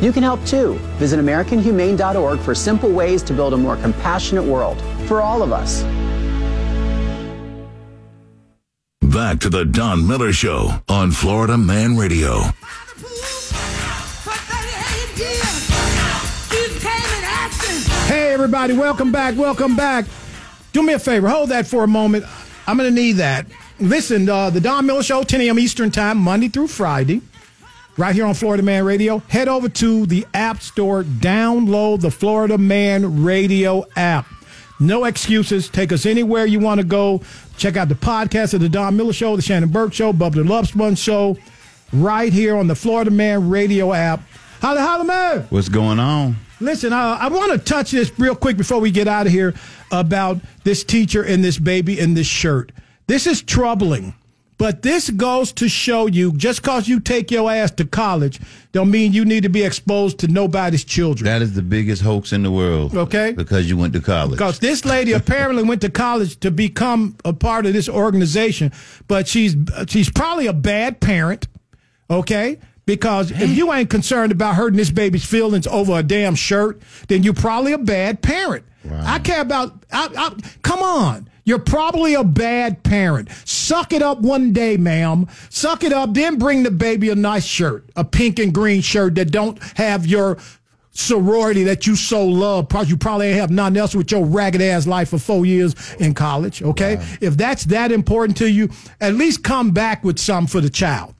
You 0.00 0.12
can 0.12 0.22
help 0.22 0.42
too. 0.46 0.74
Visit 0.96 1.20
AmericanHumane.org 1.20 2.40
for 2.40 2.54
simple 2.54 2.90
ways 2.90 3.22
to 3.24 3.34
build 3.34 3.52
a 3.52 3.58
more 3.58 3.76
compassionate 3.76 4.44
world 4.44 4.80
for 5.06 5.20
all 5.20 5.42
of 5.42 5.52
us. 5.52 5.82
Back 9.02 9.40
to 9.40 9.50
the 9.50 9.66
Don 9.66 10.06
Miller 10.06 10.32
Show 10.32 10.70
on 10.88 11.10
Florida 11.10 11.58
Man 11.58 11.94
Radio. 11.96 12.40
Hey, 18.06 18.32
everybody, 18.32 18.72
welcome 18.72 19.12
back. 19.12 19.36
Welcome 19.36 19.76
back. 19.76 20.06
Do 20.72 20.82
me 20.82 20.94
a 20.94 20.98
favor, 20.98 21.28
hold 21.28 21.50
that 21.50 21.66
for 21.66 21.84
a 21.84 21.88
moment. 21.88 22.24
I'm 22.66 22.78
going 22.78 22.88
to 22.88 22.94
need 22.94 23.16
that. 23.16 23.44
Listen, 23.80 24.28
uh, 24.28 24.50
the 24.50 24.60
Don 24.60 24.86
Miller 24.86 25.04
Show, 25.04 25.22
10 25.22 25.40
a.m. 25.42 25.58
Eastern 25.58 25.90
Time, 25.92 26.18
Monday 26.18 26.48
through 26.48 26.66
Friday, 26.66 27.22
right 27.96 28.12
here 28.12 28.26
on 28.26 28.34
Florida 28.34 28.62
Man 28.62 28.84
Radio. 28.84 29.18
Head 29.28 29.46
over 29.46 29.68
to 29.68 30.04
the 30.06 30.26
App 30.34 30.60
Store, 30.60 31.04
download 31.04 32.00
the 32.00 32.10
Florida 32.10 32.58
Man 32.58 33.22
Radio 33.22 33.84
app. 33.94 34.26
No 34.80 35.04
excuses. 35.04 35.68
Take 35.68 35.92
us 35.92 36.06
anywhere 36.06 36.44
you 36.44 36.58
want 36.58 36.80
to 36.80 36.86
go. 36.86 37.22
Check 37.56 37.76
out 37.76 37.88
the 37.88 37.94
podcast 37.94 38.52
of 38.54 38.60
the 38.60 38.68
Don 38.68 38.96
Miller 38.96 39.12
Show, 39.12 39.36
the 39.36 39.42
Shannon 39.42 39.68
Burke 39.68 39.92
Show, 39.92 40.12
Bubba 40.12 40.34
the 40.34 40.44
Love 40.44 40.66
Sponge 40.68 40.98
Show, 40.98 41.36
right 41.92 42.32
here 42.32 42.56
on 42.56 42.66
the 42.66 42.74
Florida 42.74 43.10
Man 43.12 43.48
Radio 43.48 43.92
app. 43.92 44.20
Holla, 44.60 44.80
holla, 44.80 45.04
man. 45.04 45.46
What's 45.50 45.68
going 45.68 46.00
on? 46.00 46.36
Listen, 46.60 46.92
uh, 46.92 47.16
I 47.20 47.28
want 47.28 47.52
to 47.52 47.58
touch 47.58 47.92
this 47.92 48.16
real 48.18 48.34
quick 48.34 48.56
before 48.56 48.80
we 48.80 48.90
get 48.90 49.06
out 49.06 49.26
of 49.26 49.32
here 49.32 49.54
about 49.92 50.38
this 50.64 50.82
teacher 50.82 51.22
and 51.22 51.44
this 51.44 51.58
baby 51.58 52.00
in 52.00 52.14
this 52.14 52.26
shirt. 52.26 52.72
This 53.08 53.26
is 53.26 53.42
troubling, 53.42 54.12
but 54.58 54.82
this 54.82 55.08
goes 55.08 55.50
to 55.54 55.68
show 55.68 56.06
you 56.06 56.32
just 56.34 56.60
because 56.60 56.86
you 56.86 57.00
take 57.00 57.30
your 57.30 57.50
ass 57.50 57.70
to 57.72 57.86
college 57.86 58.38
don't 58.72 58.90
mean 58.90 59.14
you 59.14 59.24
need 59.24 59.44
to 59.44 59.48
be 59.48 59.64
exposed 59.64 60.18
to 60.18 60.28
nobody's 60.28 60.84
children. 60.84 61.24
That 61.24 61.40
is 61.40 61.54
the 61.54 61.62
biggest 61.62 62.02
hoax 62.02 62.34
in 62.34 62.42
the 62.42 62.50
world. 62.50 62.94
Okay. 62.94 63.32
Because 63.32 63.68
you 63.68 63.78
went 63.78 63.94
to 63.94 64.00
college. 64.00 64.32
Because 64.32 64.58
this 64.58 64.84
lady 64.84 65.12
apparently 65.12 65.62
went 65.62 65.80
to 65.80 65.90
college 65.90 66.38
to 66.40 66.50
become 66.50 67.16
a 67.24 67.32
part 67.32 67.64
of 67.64 67.72
this 67.72 67.88
organization, 67.88 68.70
but 69.08 69.26
she's 69.26 69.56
she's 69.88 70.10
probably 70.10 70.46
a 70.46 70.52
bad 70.52 71.00
parent. 71.00 71.48
Okay. 72.10 72.58
Because 72.84 73.30
if 73.30 73.50
you 73.56 73.72
ain't 73.72 73.90
concerned 73.90 74.32
about 74.32 74.54
hurting 74.54 74.76
this 74.76 74.90
baby's 74.90 75.24
feelings 75.24 75.66
over 75.66 75.98
a 75.98 76.02
damn 76.02 76.34
shirt, 76.34 76.80
then 77.08 77.22
you're 77.22 77.34
probably 77.34 77.72
a 77.72 77.78
bad 77.78 78.22
parent. 78.22 78.64
I 78.90 79.18
care 79.18 79.40
about. 79.40 79.84
I, 79.92 80.08
I, 80.16 80.50
come 80.62 80.80
on. 80.80 81.28
You're 81.48 81.58
probably 81.58 82.12
a 82.12 82.24
bad 82.24 82.82
parent. 82.82 83.30
Suck 83.46 83.94
it 83.94 84.02
up 84.02 84.18
one 84.18 84.52
day, 84.52 84.76
ma'am. 84.76 85.26
Suck 85.48 85.82
it 85.82 85.94
up. 85.94 86.12
Then 86.12 86.38
bring 86.38 86.62
the 86.62 86.70
baby 86.70 87.08
a 87.08 87.14
nice 87.14 87.46
shirt, 87.46 87.88
a 87.96 88.04
pink 88.04 88.38
and 88.38 88.52
green 88.52 88.82
shirt 88.82 89.14
that 89.14 89.30
don't 89.30 89.58
have 89.78 90.06
your 90.06 90.36
sorority 90.90 91.64
that 91.64 91.86
you 91.86 91.96
so 91.96 92.22
love. 92.26 92.66
You 92.86 92.98
probably 92.98 93.28
ain't 93.28 93.40
have 93.40 93.50
nothing 93.50 93.78
else 93.78 93.94
with 93.94 94.12
your 94.12 94.26
ragged 94.26 94.60
ass 94.60 94.86
life 94.86 95.08
for 95.08 95.18
four 95.18 95.46
years 95.46 95.74
in 95.94 96.12
college. 96.12 96.62
Okay, 96.62 96.98
if 97.22 97.38
that's 97.38 97.64
that 97.64 97.92
important 97.92 98.36
to 98.38 98.50
you, 98.50 98.68
at 99.00 99.14
least 99.14 99.42
come 99.42 99.70
back 99.70 100.04
with 100.04 100.18
some 100.18 100.46
for 100.46 100.60
the 100.60 100.68
child. 100.68 101.14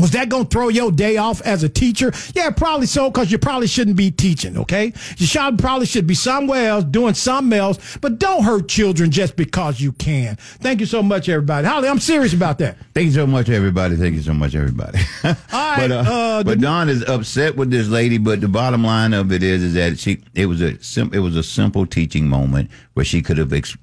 Was 0.00 0.12
that 0.12 0.28
going 0.30 0.44
to 0.44 0.48
throw 0.48 0.68
your 0.68 0.90
day 0.90 1.18
off 1.18 1.42
as 1.42 1.62
a 1.62 1.68
teacher? 1.68 2.12
Yeah, 2.34 2.50
probably 2.50 2.86
so, 2.86 3.10
because 3.10 3.30
you 3.30 3.38
probably 3.38 3.66
shouldn't 3.66 3.96
be 3.96 4.10
teaching, 4.10 4.56
okay? 4.56 4.92
You 5.18 5.26
should, 5.26 5.58
probably 5.58 5.86
should 5.86 6.06
be 6.06 6.14
somewhere 6.14 6.70
else 6.70 6.84
doing 6.84 7.14
something 7.14 7.58
else, 7.58 7.98
but 8.00 8.18
don't 8.18 8.42
hurt 8.42 8.68
children 8.68 9.10
just 9.10 9.36
because 9.36 9.80
you 9.80 9.92
can. 9.92 10.36
Thank 10.36 10.80
you 10.80 10.86
so 10.86 11.02
much, 11.02 11.28
everybody. 11.28 11.66
Holly, 11.66 11.88
I'm 11.88 11.98
serious 11.98 12.32
about 12.32 12.58
that. 12.58 12.78
Thank 12.94 13.06
you 13.06 13.12
so 13.12 13.26
much, 13.26 13.50
everybody. 13.50 13.96
Thank 13.96 14.14
you 14.14 14.22
so 14.22 14.32
much, 14.32 14.54
everybody. 14.54 14.98
All 15.24 15.34
right, 15.52 15.88
but 15.88 15.92
uh, 15.92 16.10
uh, 16.10 16.42
but 16.44 16.60
Don 16.60 16.88
is 16.88 17.06
upset 17.06 17.56
with 17.56 17.70
this 17.70 17.88
lady. 17.88 18.18
But 18.18 18.40
the 18.40 18.48
bottom 18.48 18.82
line 18.84 19.12
of 19.12 19.32
it 19.32 19.42
is, 19.42 19.62
is 19.62 19.74
that 19.74 19.98
she 19.98 20.22
it 20.34 20.46
was 20.46 20.62
a 20.62 20.82
sim- 20.82 21.12
it 21.12 21.18
was 21.18 21.36
a 21.36 21.42
simple 21.42 21.86
teaching 21.86 22.26
moment 22.26 22.70
where 22.94 23.04
she 23.04 23.22
could 23.22 23.38
have 23.38 23.52
ex- 23.52 23.76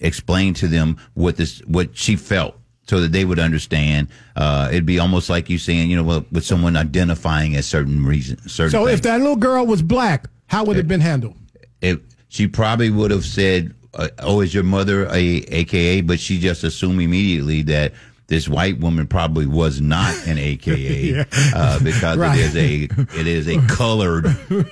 explained 0.00 0.56
to 0.56 0.68
them 0.68 0.96
what 1.14 1.36
this 1.36 1.60
what 1.60 1.96
she 1.96 2.16
felt. 2.16 2.59
So 2.90 3.00
that 3.02 3.12
they 3.12 3.24
would 3.24 3.38
understand, 3.38 4.08
uh, 4.34 4.66
it'd 4.72 4.84
be 4.84 4.98
almost 4.98 5.30
like 5.30 5.48
you 5.48 5.58
saying, 5.58 5.88
you 5.90 5.96
know, 5.96 6.02
well, 6.02 6.24
with 6.32 6.44
someone 6.44 6.74
identifying 6.76 7.54
as 7.54 7.64
certain 7.64 8.04
reason, 8.04 8.36
certain. 8.48 8.72
So 8.72 8.86
thing. 8.86 8.94
if 8.94 9.02
that 9.02 9.20
little 9.20 9.36
girl 9.36 9.64
was 9.64 9.80
black, 9.80 10.26
how 10.48 10.64
would 10.64 10.74
it 10.76 10.80
have 10.80 10.88
been 10.88 11.00
handled? 11.00 11.36
if 11.80 12.00
she 12.28 12.48
probably 12.48 12.90
would 12.90 13.12
have 13.12 13.24
said, 13.24 13.72
uh, 13.94 14.08
"Oh, 14.18 14.40
is 14.40 14.52
your 14.52 14.64
mother 14.64 15.06
a 15.06 15.14
AKA?" 15.60 16.00
But 16.00 16.18
she 16.18 16.40
just 16.40 16.64
assumed 16.64 17.00
immediately 17.00 17.62
that 17.62 17.92
this 18.26 18.48
white 18.48 18.80
woman 18.80 19.06
probably 19.06 19.46
was 19.46 19.80
not 19.80 20.12
an 20.26 20.36
AKA 20.50 21.14
Yeah. 21.14 21.24
uh, 21.54 21.78
because 21.78 22.16
Right. 22.18 22.38
it 22.38 22.44
is 22.44 22.56
a 22.56 22.88
it 23.20 23.26
is 23.28 23.46
a 23.46 23.58
colored 23.68 24.26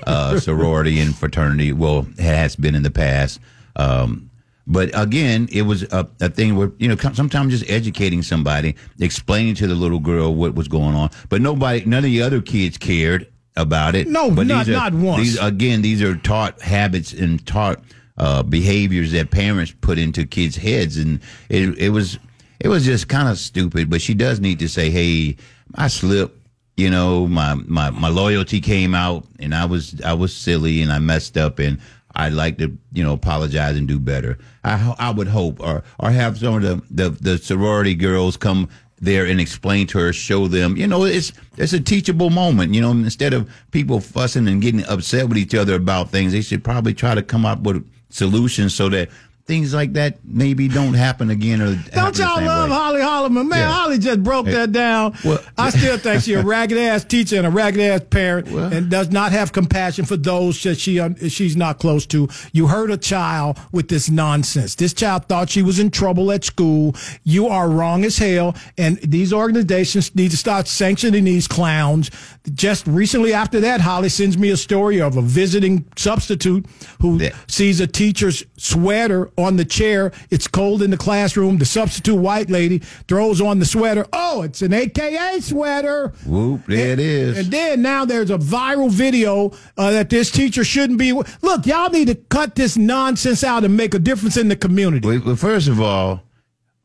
uh, 0.08 0.40
sorority 0.40 0.98
and 0.98 1.14
fraternity. 1.14 1.72
Well, 1.72 2.06
it 2.18 2.22
has 2.24 2.56
been 2.56 2.74
in 2.74 2.82
the 2.82 2.90
past. 2.90 3.38
Um, 3.76 4.28
but 4.70 4.90
again, 4.92 5.48
it 5.50 5.62
was 5.62 5.82
a, 5.84 6.06
a 6.20 6.28
thing 6.28 6.54
where 6.54 6.70
you 6.78 6.88
know 6.88 6.96
sometimes 7.14 7.58
just 7.58 7.68
educating 7.70 8.22
somebody, 8.22 8.76
explaining 9.00 9.54
to 9.56 9.66
the 9.66 9.74
little 9.74 9.98
girl 9.98 10.34
what 10.34 10.54
was 10.54 10.68
going 10.68 10.94
on. 10.94 11.08
But 11.30 11.40
nobody, 11.40 11.84
none 11.86 11.98
of 11.98 12.04
the 12.04 12.22
other 12.22 12.42
kids 12.42 12.76
cared 12.76 13.26
about 13.56 13.94
it. 13.94 14.06
No, 14.06 14.30
but 14.30 14.46
not- 14.46 14.66
these 14.66 14.74
are, 14.76 14.78
not 14.78 14.92
once. 14.94 15.22
These 15.22 15.38
again, 15.38 15.80
these 15.80 16.02
are 16.02 16.16
taught 16.16 16.60
habits 16.60 17.14
and 17.14 17.44
taught 17.46 17.82
uh, 18.18 18.42
behaviors 18.42 19.12
that 19.12 19.30
parents 19.30 19.72
put 19.80 19.98
into 19.98 20.26
kids' 20.26 20.56
heads, 20.56 20.98
and 20.98 21.20
it 21.48 21.76
it 21.78 21.88
was 21.88 22.18
it 22.60 22.68
was 22.68 22.84
just 22.84 23.08
kind 23.08 23.28
of 23.28 23.38
stupid. 23.38 23.88
But 23.88 24.02
she 24.02 24.12
does 24.12 24.38
need 24.38 24.58
to 24.58 24.68
say, 24.68 24.90
"Hey, 24.90 25.36
I 25.74 25.88
slipped." 25.88 26.34
You 26.76 26.90
know, 26.90 27.26
my, 27.26 27.54
my, 27.54 27.90
my 27.90 28.08
loyalty 28.08 28.60
came 28.60 28.94
out, 28.94 29.26
and 29.40 29.52
I 29.52 29.64
was 29.64 30.00
I 30.02 30.12
was 30.12 30.32
silly, 30.32 30.80
and 30.80 30.92
I 30.92 31.00
messed 31.00 31.36
up, 31.36 31.58
and 31.58 31.80
I'd 32.14 32.32
like 32.32 32.58
to 32.58 32.76
you 32.92 33.04
know 33.04 33.12
apologize 33.12 33.76
and 33.76 33.86
do 33.86 33.98
better. 33.98 34.38
I 34.64 34.94
I 34.98 35.10
would 35.10 35.28
hope, 35.28 35.60
or 35.60 35.82
or 35.98 36.10
have 36.10 36.38
some 36.38 36.54
of 36.54 36.62
the 36.62 36.82
the, 36.90 37.10
the 37.10 37.38
sorority 37.38 37.94
girls 37.94 38.36
come 38.36 38.68
there 39.00 39.26
and 39.26 39.40
explain 39.40 39.86
to 39.88 39.98
her, 39.98 40.12
show 40.12 40.48
them, 40.48 40.76
you 40.76 40.86
know, 40.86 41.04
it's 41.04 41.32
it's 41.56 41.72
a 41.72 41.80
teachable 41.80 42.30
moment. 42.30 42.74
You 42.74 42.80
know, 42.80 42.90
instead 42.90 43.32
of 43.32 43.50
people 43.70 44.00
fussing 44.00 44.48
and 44.48 44.60
getting 44.60 44.84
upset 44.86 45.28
with 45.28 45.38
each 45.38 45.54
other 45.54 45.74
about 45.74 46.10
things, 46.10 46.32
they 46.32 46.42
should 46.42 46.64
probably 46.64 46.94
try 46.94 47.14
to 47.14 47.22
come 47.22 47.46
up 47.46 47.60
with 47.60 47.88
solutions 48.10 48.74
so 48.74 48.88
that 48.88 49.08
things 49.48 49.72
like 49.74 49.94
that 49.94 50.18
maybe 50.24 50.68
don't 50.68 50.92
happen 50.92 51.30
again. 51.30 51.60
Or 51.62 51.74
Don't 51.94 52.16
y'all 52.18 52.40
love 52.42 52.68
way. 52.68 52.76
Holly 52.76 53.00
Holloman? 53.00 53.48
Man, 53.48 53.58
Yeah. 53.58 53.72
Holly 53.72 53.98
just 53.98 54.22
broke 54.22 54.46
Hey. 54.46 54.52
that 54.52 54.72
down. 54.72 55.14
Well- 55.24 55.40
I 55.56 55.70
still 55.70 55.96
think 55.96 56.22
she's 56.22 56.36
a 56.36 56.42
ragged 56.44 56.76
ass 56.78 57.02
teacher 57.04 57.36
and 57.38 57.46
a 57.46 57.50
ragged 57.50 57.80
ass 57.80 58.02
parent 58.10 58.48
and 58.48 58.90
does 58.90 59.10
not 59.10 59.32
have 59.32 59.52
compassion 59.52 60.04
for 60.04 60.18
those 60.18 60.62
that 60.62 60.78
she 60.78 61.00
um, 61.00 61.16
she's 61.28 61.56
not 61.56 61.78
close 61.78 62.04
to. 62.06 62.28
You 62.52 62.66
hurt 62.66 62.90
a 62.90 62.98
child 62.98 63.58
with 63.72 63.88
this 63.88 64.10
nonsense. 64.10 64.74
This 64.74 64.92
child 64.92 65.24
thought 65.28 65.48
she 65.48 65.62
was 65.62 65.78
in 65.78 65.90
trouble 65.90 66.30
at 66.30 66.44
school. 66.44 66.94
You 67.24 67.48
are 67.48 67.70
wrong 67.70 68.04
as 68.04 68.18
hell. 68.18 68.54
And 68.76 68.98
these 68.98 69.32
organizations 69.32 70.14
need 70.14 70.30
to 70.32 70.36
start 70.36 70.68
sanctioning 70.68 71.24
these 71.24 71.48
clowns. 71.48 72.10
Just 72.52 72.86
recently 72.86 73.32
after 73.32 73.60
that, 73.60 73.80
Holly 73.80 74.10
sends 74.10 74.36
me 74.36 74.50
a 74.50 74.56
story 74.58 75.00
of 75.00 75.16
a 75.16 75.22
visiting 75.22 75.86
substitute 75.96 76.66
who 77.00 77.18
sees 77.46 77.80
a 77.80 77.86
teacher's 77.86 78.44
sweater 78.58 79.30
on 79.38 79.56
the 79.56 79.64
chair. 79.64 80.12
It's 80.30 80.46
cold 80.48 80.82
in 80.82 80.90
the 80.90 80.96
classroom. 80.96 81.58
The 81.58 81.64
substitute 81.64 82.16
white 82.16 82.50
lady 82.50 82.80
throws 83.06 83.40
on 83.40 83.60
the 83.60 83.64
sweater. 83.64 84.04
Oh, 84.12 84.42
it's 84.42 84.60
an 84.60 84.74
AKA 84.74 85.40
sweater. 85.40 86.12
Whoop, 86.26 86.66
there 86.66 86.92
it 86.92 86.98
is. 86.98 87.38
And 87.38 87.46
then 87.52 87.80
now 87.80 88.04
there's 88.04 88.30
a 88.30 88.38
viral 88.38 88.90
video 88.90 89.52
uh, 89.76 89.92
that 89.92 90.10
this 90.10 90.30
teacher 90.30 90.64
shouldn't 90.64 90.98
be. 90.98 91.12
Look, 91.12 91.66
y'all 91.66 91.90
need 91.90 92.08
to 92.08 92.16
cut 92.16 92.56
this 92.56 92.76
nonsense 92.76 93.44
out 93.44 93.64
and 93.64 93.76
make 93.76 93.94
a 93.94 93.98
difference 93.98 94.36
in 94.36 94.48
the 94.48 94.56
community. 94.56 95.18
Well, 95.18 95.36
first 95.36 95.68
of 95.68 95.80
all, 95.80 96.22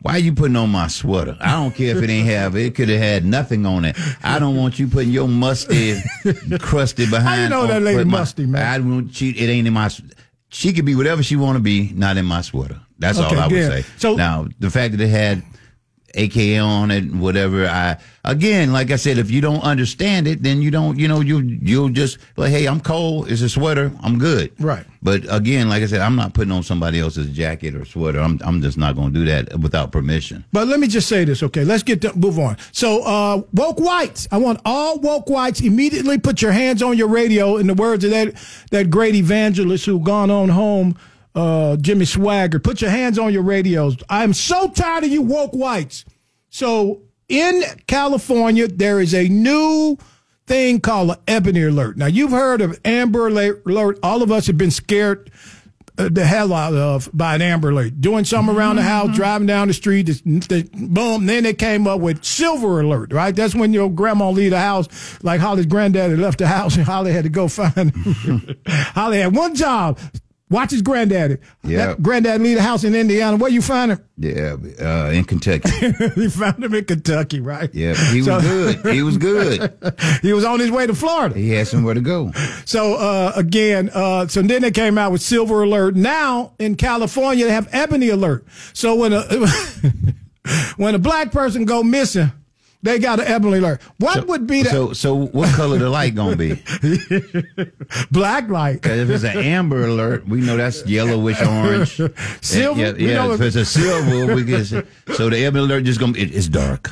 why 0.03 0.15
are 0.15 0.19
you 0.19 0.33
putting 0.33 0.57
on 0.57 0.69
my 0.69 0.87
sweater? 0.87 1.37
I 1.39 1.51
don't 1.51 1.73
care 1.73 1.95
if 1.95 2.03
it 2.03 2.09
ain't 2.09 2.27
have 2.27 2.57
it 2.57 2.75
could 2.75 2.89
have 2.89 2.99
had 2.99 3.23
nothing 3.23 3.65
on 3.65 3.85
it. 3.85 3.97
I 4.21 4.37
don't 4.37 4.57
want 4.57 4.77
you 4.77 4.87
putting 4.87 5.11
your 5.11 5.29
musty, 5.29 5.97
crusty 6.59 7.09
behind. 7.09 7.45
I 7.45 7.47
know 7.47 7.67
that 7.67 7.81
lady 7.81 8.03
musty, 8.03 8.45
man? 8.45 8.67
I 8.67 8.77
don't. 8.79 9.09
She, 9.09 9.29
it 9.29 9.49
ain't 9.49 9.65
in 9.65 9.73
my. 9.73 9.89
She 10.53 10.71
could 10.71 10.85
be 10.85 10.95
whatever 10.95 11.23
she 11.23 11.35
want 11.35 11.55
to 11.57 11.59
be, 11.61 11.91
not 11.95 12.15
in 12.17 12.25
my 12.25 12.41
sweater. 12.41 12.79
That's 12.99 13.17
all 13.17 13.33
I 13.37 13.47
would 13.47 13.49
good. 13.49 13.83
say. 13.83 13.89
So- 13.97 14.15
now 14.15 14.47
the 14.59 14.69
fact 14.69 14.91
that 14.95 15.01
it 15.01 15.09
had 15.09 15.43
AKA 16.13 16.59
on 16.59 16.91
it, 16.91 17.11
whatever. 17.13 17.67
I 17.67 17.97
again, 18.25 18.71
like 18.71 18.91
I 18.91 18.95
said, 18.95 19.17
if 19.17 19.31
you 19.31 19.41
don't 19.41 19.61
understand 19.61 20.27
it, 20.27 20.43
then 20.43 20.61
you 20.61 20.71
don't, 20.71 20.97
you 20.97 21.07
know, 21.07 21.21
you 21.21 21.39
you'll 21.39 21.89
just 21.89 22.17
like, 22.37 22.51
hey, 22.51 22.67
I'm 22.67 22.79
cold. 22.79 23.31
It's 23.31 23.41
a 23.41 23.49
sweater. 23.49 23.91
I'm 24.01 24.17
good. 24.19 24.53
Right. 24.59 24.85
But 25.01 25.23
again, 25.29 25.69
like 25.69 25.83
I 25.83 25.85
said, 25.85 26.01
I'm 26.01 26.15
not 26.15 26.33
putting 26.33 26.51
on 26.51 26.63
somebody 26.63 26.99
else's 26.99 27.29
jacket 27.35 27.75
or 27.75 27.85
sweater. 27.85 28.19
I'm 28.19 28.39
I'm 28.43 28.61
just 28.61 28.77
not 28.77 28.95
going 28.95 29.13
to 29.13 29.19
do 29.19 29.25
that 29.25 29.59
without 29.59 29.91
permission. 29.91 30.45
But 30.53 30.67
let 30.67 30.79
me 30.79 30.87
just 30.87 31.09
say 31.09 31.25
this, 31.25 31.43
okay? 31.43 31.65
Let's 31.65 31.83
get 31.83 32.01
to 32.01 32.13
move 32.15 32.39
on. 32.39 32.57
So, 32.71 33.03
uh, 33.03 33.41
woke 33.53 33.79
whites. 33.79 34.27
I 34.31 34.37
want 34.37 34.61
all 34.65 34.99
woke 34.99 35.29
whites 35.29 35.61
immediately 35.61 36.17
put 36.17 36.41
your 36.41 36.51
hands 36.51 36.81
on 36.81 36.97
your 36.97 37.07
radio. 37.07 37.57
In 37.57 37.67
the 37.67 37.73
words 37.73 38.03
of 38.03 38.11
that 38.11 38.35
that 38.71 38.89
great 38.89 39.15
evangelist 39.15 39.85
who 39.85 39.99
gone 39.99 40.31
on 40.31 40.49
home, 40.49 40.97
uh, 41.35 41.77
Jimmy 41.77 42.05
Swaggart. 42.05 42.63
Put 42.63 42.81
your 42.81 42.91
hands 42.91 43.17
on 43.17 43.33
your 43.33 43.43
radios. 43.43 43.97
I'm 44.09 44.33
so 44.33 44.69
tired 44.69 45.03
of 45.03 45.09
you 45.09 45.21
woke 45.21 45.51
whites. 45.51 46.05
So, 46.49 47.01
in 47.27 47.63
California, 47.87 48.67
there 48.67 48.99
is 48.99 49.13
a 49.13 49.27
new 49.27 49.97
thing 50.45 50.79
called 50.79 51.11
an 51.11 51.17
Ebony 51.27 51.63
Alert. 51.63 51.97
Now, 51.97 52.05
you've 52.05 52.31
heard 52.31 52.61
of 52.61 52.79
Amber 52.85 53.27
Alert. 53.27 53.99
All 54.03 54.21
of 54.21 54.31
us 54.31 54.47
have 54.47 54.57
been 54.57 54.71
scared 54.71 55.31
uh, 55.95 56.09
the 56.11 56.25
hell 56.25 56.51
out 56.53 56.73
of 56.73 57.07
by 57.13 57.35
an 57.35 57.41
Amber 57.41 57.69
Alert. 57.69 58.01
Doing 58.01 58.25
something 58.25 58.55
around 58.55 58.77
the 58.77 58.81
house, 58.81 59.15
driving 59.15 59.45
down 59.45 59.67
the 59.67 59.73
street, 59.75 60.03
they, 60.25 60.63
boom. 60.63 61.27
Then 61.27 61.43
they 61.43 61.53
came 61.53 61.87
up 61.87 61.99
with 61.99 62.23
Silver 62.23 62.81
Alert, 62.81 63.13
right? 63.13 63.35
That's 63.35 63.53
when 63.53 63.73
your 63.73 63.91
grandma 63.91 64.31
leave 64.31 64.51
the 64.51 64.59
house, 64.59 64.87
like 65.23 65.39
Holly's 65.39 65.67
granddaddy 65.67 66.15
left 66.15 66.39
the 66.39 66.47
house 66.47 66.75
and 66.75 66.85
Holly 66.93 67.13
had 67.13 67.25
to 67.25 67.29
go 67.29 67.47
find 67.47 67.93
Holly 68.67 69.19
had 69.19 69.35
one 69.35 69.53
job. 69.53 69.99
Watch 70.53 70.69
his 70.69 70.83
granddaddy. 70.83 71.37
Yeah. 71.63 71.87
That 71.87 72.03
Granddaddy 72.03 72.43
leave 72.43 72.57
the 72.57 72.61
house 72.61 72.83
in 72.83 72.93
Indiana. 72.93 73.37
Where 73.37 73.49
you 73.49 73.59
find 73.63 73.91
him? 73.93 73.99
Yeah, 74.19 74.55
uh, 74.79 75.09
in 75.09 75.23
Kentucky. 75.23 75.71
he 76.15 76.29
found 76.29 76.63
him 76.63 76.75
in 76.75 76.85
Kentucky, 76.85 77.39
right? 77.39 77.73
Yeah, 77.73 77.95
he 78.11 78.17
was 78.19 78.25
So- 78.27 78.39
good. 78.39 78.93
He 78.93 79.01
was 79.01 79.17
good. 79.17 79.73
he 80.21 80.31
was 80.31 80.45
on 80.45 80.59
his 80.59 80.69
way 80.69 80.85
to 80.85 80.93
Florida. 80.93 81.33
He 81.33 81.49
had 81.49 81.67
somewhere 81.67 81.95
to 81.95 82.01
go. 82.01 82.31
So 82.65 82.93
uh, 82.97 83.31
again, 83.35 83.89
uh, 83.95 84.27
so 84.27 84.43
then 84.43 84.61
they 84.61 84.69
came 84.69 84.99
out 84.99 85.11
with 85.11 85.23
Silver 85.23 85.63
Alert. 85.63 85.95
Now 85.95 86.53
in 86.59 86.75
California, 86.75 87.45
they 87.45 87.51
have 87.51 87.67
Ebony 87.71 88.09
Alert. 88.09 88.45
So 88.73 88.93
when 88.93 89.11
a 89.11 89.23
when 90.77 90.93
a 90.93 90.99
black 90.99 91.31
person 91.31 91.65
go 91.65 91.81
missing, 91.81 92.31
they 92.83 92.99
got 92.99 93.19
an 93.19 93.25
Ebony 93.27 93.57
Alert. 93.57 93.81
What 93.97 94.27
would 94.27 94.45
be 94.45 94.61
the 94.63 94.69
So, 94.69 94.93
so 94.93 95.15
what 95.27 95.49
color 95.55 95.77
the 95.79 95.89
light 95.89 96.13
gonna 96.15 96.35
be? 96.35 96.61
black 98.11 98.49
light? 98.49 98.81
'Cause 98.81 98.99
if 98.99 99.09
it's 99.09 99.23
an 99.23 99.37
amber 99.37 99.85
alert, 99.87 100.27
we 100.27 100.41
know 100.41 100.57
that's 100.57 100.85
yellowish 100.85 101.41
orange. 101.41 101.99
Silver? 102.41 102.79
Yeah, 102.81 102.91
We 102.91 103.11
yeah. 103.11 103.33
if 103.33 103.41
it's 103.41 103.55
a 103.55 103.65
silver, 103.65 104.35
we 104.35 104.43
get 104.43 104.65
so 105.15 105.29
the 105.29 105.43
ebony 105.45 105.63
alert 105.63 105.83
just 105.85 105.99
gonna 105.99 106.17
it, 106.17 106.33
it's 106.35 106.47
dark. 106.47 106.91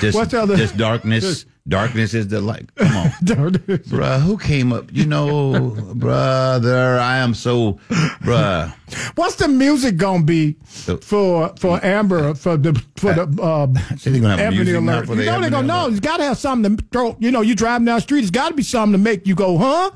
Just, 0.00 0.14
What's 0.16 0.30
the 0.32 0.42
other- 0.42 0.56
just 0.56 0.76
darkness. 0.76 1.46
Darkness 1.68 2.14
is 2.14 2.28
the 2.28 2.40
light. 2.40 2.74
Come 2.74 2.96
on, 2.96 3.10
bruh. 3.22 4.20
Who 4.22 4.38
came 4.38 4.72
up? 4.72 4.86
You 4.92 5.06
know, 5.06 5.76
brother. 5.94 6.98
I 6.98 7.18
am 7.18 7.34
so, 7.34 7.74
bruh. 8.22 8.72
What's 9.16 9.36
the 9.36 9.46
music 9.48 9.96
gonna 9.96 10.24
be 10.24 10.56
for 10.64 11.52
for 11.58 11.84
Amber 11.84 12.34
for 12.34 12.56
the 12.56 12.72
for 12.96 13.12
the 13.12 13.22
uh, 13.42 13.66
they're 14.04 14.20
gonna 14.20 14.36
have 14.36 14.52
Ebony 14.54 14.72
Alert? 14.72 15.08
You 15.08 15.14
know 15.16 15.40
they're 15.40 15.50
gonna 15.50 15.66
know. 15.66 15.82
Alert. 15.84 15.90
It's 15.92 16.00
got 16.00 16.16
to 16.16 16.24
have 16.24 16.38
something 16.38 16.76
to 16.76 16.84
throw. 16.90 17.16
You 17.20 17.30
know, 17.30 17.42
you 17.42 17.54
driving 17.54 17.84
down 17.84 17.96
the 17.96 18.02
street. 18.02 18.22
It's 18.22 18.30
got 18.30 18.48
to 18.48 18.54
be 18.54 18.62
something 18.62 18.92
to 18.92 18.98
make 18.98 19.26
you 19.26 19.34
go, 19.34 19.58
huh? 19.58 19.90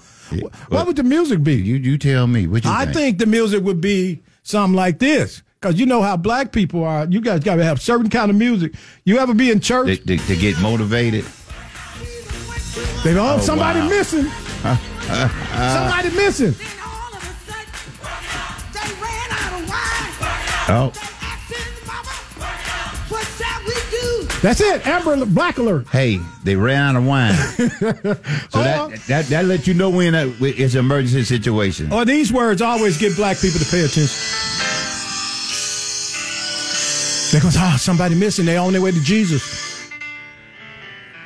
what 0.68 0.86
would 0.86 0.96
the 0.96 1.02
music 1.02 1.42
be? 1.42 1.54
You 1.54 1.76
you 1.76 1.98
tell 1.98 2.26
me. 2.26 2.46
What 2.46 2.64
you 2.64 2.70
I 2.70 2.84
think? 2.84 2.96
think 2.96 3.18
the 3.18 3.26
music 3.26 3.64
would 3.64 3.80
be 3.80 4.22
something 4.42 4.76
like 4.76 4.98
this. 4.98 5.42
Cause 5.60 5.76
you 5.76 5.86
know 5.86 6.02
how 6.02 6.18
black 6.18 6.52
people 6.52 6.84
are. 6.84 7.06
You 7.06 7.22
guys 7.22 7.40
got 7.40 7.56
to 7.56 7.64
have 7.64 7.80
certain 7.80 8.10
kind 8.10 8.30
of 8.30 8.36
music. 8.36 8.74
You 9.04 9.16
ever 9.18 9.32
be 9.32 9.50
in 9.50 9.60
church? 9.60 9.86
to, 9.86 9.96
to, 9.96 10.18
to 10.18 10.36
get 10.36 10.60
motivated. 10.60 11.24
They 13.04 13.14
oh, 13.18 13.34
Oh, 13.36 13.38
somebody 13.38 13.80
wow. 13.80 13.88
missing. 13.88 14.24
somebody 15.04 16.10
missing. 16.16 16.54
Oh, 20.66 20.90
That's 24.40 24.60
it. 24.60 24.86
Amber 24.86 25.24
Black 25.24 25.56
Alert. 25.56 25.88
hey, 25.88 26.18
they 26.42 26.54
ran 26.54 26.94
out 26.94 26.96
of 26.96 27.06
wine. 27.06 27.32
so 27.34 28.16
Oh. 28.54 28.88
that, 28.88 29.00
that 29.08 29.26
that 29.26 29.44
let 29.46 29.66
you 29.66 29.72
know 29.72 29.88
when 29.88 30.14
uh, 30.14 30.30
it's 30.40 30.74
an 30.74 30.80
emergency 30.80 31.24
situation. 31.24 31.90
Or 31.92 32.04
these 32.04 32.30
words 32.30 32.60
always 32.60 32.98
get 32.98 33.16
black 33.16 33.38
people 33.38 33.58
to 33.60 33.66
pay 33.70 33.80
attention. 33.84 34.18
They 37.32 37.40
goes, 37.40 37.56
oh, 37.58 37.76
somebody 37.78 38.14
missing. 38.14 38.44
They 38.44 38.56
on 38.58 38.72
their 38.72 38.82
way 38.82 38.90
to 38.92 39.00
Jesus. 39.00 39.90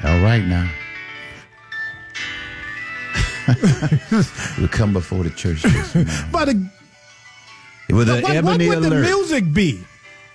All 0.05 0.21
right 0.21 0.45
now. 0.45 0.71
we 4.61 4.69
come 4.69 4.93
before 4.93 5.25
the 5.25 5.31
church 5.31 5.63
this 5.63 5.95
morning. 6.33 6.33
But, 6.33 6.49
uh, 6.49 7.97
With 7.97 8.09
but 8.09 8.19
an 8.19 8.45
what, 8.45 8.45
what 8.45 8.59
would 8.69 8.83
the 8.83 8.89
alert. 8.89 9.03
music 9.05 9.53
be? 9.53 9.81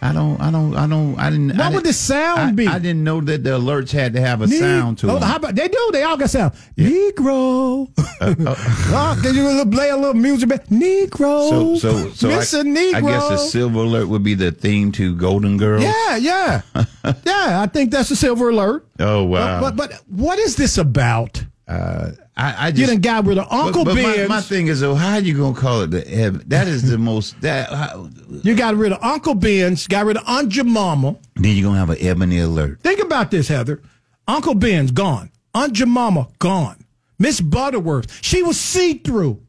I 0.01 0.11
don't, 0.11 0.41
I 0.41 0.51
don't, 0.51 0.75
I 0.75 0.85
don't, 0.85 1.17
I 1.17 1.29
didn't. 1.29 1.47
What 1.55 1.61
I 1.61 1.67
would 1.69 1.75
didn't- 1.75 1.85
the 1.85 1.93
sound 1.93 2.39
I, 2.41 2.51
be? 2.51 2.67
I 2.67 2.77
didn't 2.77 3.05
know 3.05 3.21
that 3.21 3.43
the 3.45 3.51
alerts 3.51 3.91
had 3.91 4.11
to 4.13 4.19
have 4.19 4.41
a 4.41 4.47
Ne- 4.47 4.59
sound 4.59 4.97
to 4.97 5.09
oh, 5.09 5.13
them. 5.13 5.23
How 5.23 5.37
about 5.37 5.55
they 5.55 5.69
do? 5.69 5.89
They 5.93 6.03
all 6.03 6.17
got 6.17 6.29
sound. 6.29 6.53
Negro. 6.77 7.87
oh, 8.19 9.19
can 9.23 9.33
you 9.35 9.65
play 9.71 9.91
a 9.91 9.95
little 9.95 10.13
music? 10.13 10.49
Negro. 10.69 11.49
so, 11.49 11.75
so, 11.77 12.09
so 12.09 12.29
I, 12.29 12.63
Negro. 12.63 12.95
I 12.95 13.01
guess 13.01 13.29
the 13.29 13.37
silver 13.37 13.79
alert 13.79 14.07
would 14.09 14.23
be 14.23 14.33
the 14.33 14.51
theme 14.51 14.91
to 14.93 15.15
Golden 15.15 15.57
Girls. 15.57 15.83
Yeah, 15.83 16.17
yeah, 16.17 16.61
yeah. 16.75 17.61
I 17.61 17.69
think 17.71 17.91
that's 17.91 18.11
a 18.11 18.15
silver 18.17 18.49
alert. 18.49 18.85
Oh 18.99 19.23
wow. 19.23 19.61
But, 19.61 19.77
but 19.77 19.89
but 19.91 20.01
what 20.09 20.37
is 20.37 20.57
this 20.57 20.77
about? 20.77 21.45
Uh, 21.67 22.11
I, 22.35 22.53
I 22.53 22.67
You 22.67 22.73
just 22.73 22.91
done 22.91 23.01
got 23.01 23.25
rid 23.25 23.37
of 23.37 23.47
Uncle 23.49 23.85
but, 23.85 23.95
but 23.95 24.03
my, 24.03 24.27
my 24.27 24.41
thing 24.41 24.67
is, 24.67 24.81
though, 24.81 24.95
how 24.95 25.17
you 25.17 25.37
gonna 25.37 25.55
call 25.55 25.81
it 25.81 25.91
the 25.91 26.43
That 26.47 26.67
is 26.67 26.89
the 26.89 26.97
most 26.97 27.39
that. 27.41 27.69
How, 27.69 28.09
You 28.43 28.53
got 28.55 28.75
rid 28.75 28.91
of 28.91 29.01
Uncle 29.01 29.33
Ben's, 29.35 29.87
got 29.87 30.05
rid 30.05 30.17
of 30.17 30.23
Aunt 30.27 30.49
Jemima. 30.49 31.15
Then 31.35 31.55
you're 31.55 31.63
gonna 31.67 31.79
have 31.79 31.89
an 31.89 31.97
ebony 32.01 32.39
alert. 32.39 32.81
Think 32.81 33.01
about 33.01 33.31
this, 33.31 33.47
Heather. 33.47 33.81
Uncle 34.27 34.55
Ben's 34.55 34.91
gone. 34.91 35.31
Aunt 35.53 35.71
Jemima 35.73 36.27
gone. 36.39 36.83
Miss 37.19 37.39
Butterworth, 37.39 38.19
she 38.21 38.43
was 38.43 38.59
see 38.59 38.95
through. 38.95 39.39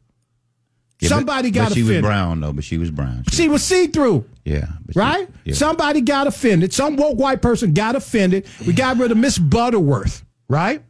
Yeah, 1.00 1.08
but- 1.08 1.16
Somebody 1.16 1.50
got 1.50 1.70
but 1.70 1.74
she 1.74 1.80
was 1.82 1.90
offended. 1.90 2.04
brown 2.04 2.40
though, 2.40 2.52
but 2.52 2.62
she 2.64 2.78
was 2.78 2.90
brown. 2.92 3.24
She- 3.30 3.36
She 3.36 3.48
was 3.48 3.64
see 3.64 3.88
through, 3.88 4.24
yeah, 4.44 4.66
but 4.86 4.92
she- 4.94 4.98
right? 5.00 5.28
yeah. 5.44 5.54
Somebody 5.54 6.00
got 6.00 6.28
offended. 6.28 6.72
Some 6.72 6.94
woke 6.96 7.18
white 7.18 7.42
person 7.42 7.72
got 7.74 7.96
offended. 7.96 8.46
We 8.66 8.72
got 8.72 8.98
rid 8.98 9.10
of 9.10 9.16
Miss 9.16 9.36
Butterworth, 9.38 10.24
right? 10.48 10.82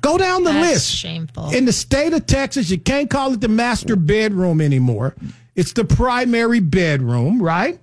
Go 0.00 0.18
down 0.18 0.44
the 0.44 0.52
That's 0.52 0.72
list. 0.74 0.90
shameful. 0.96 1.50
In 1.50 1.64
the 1.64 1.72
state 1.72 2.12
of 2.12 2.26
Texas, 2.26 2.68
you 2.70 2.78
can't 2.78 3.08
call 3.08 3.32
it 3.32 3.40
the 3.40 3.48
master 3.48 3.96
bedroom 3.96 4.60
anymore. 4.60 5.14
It's 5.54 5.72
the 5.72 5.84
primary 5.84 6.60
bedroom, 6.60 7.40
right? 7.42 7.78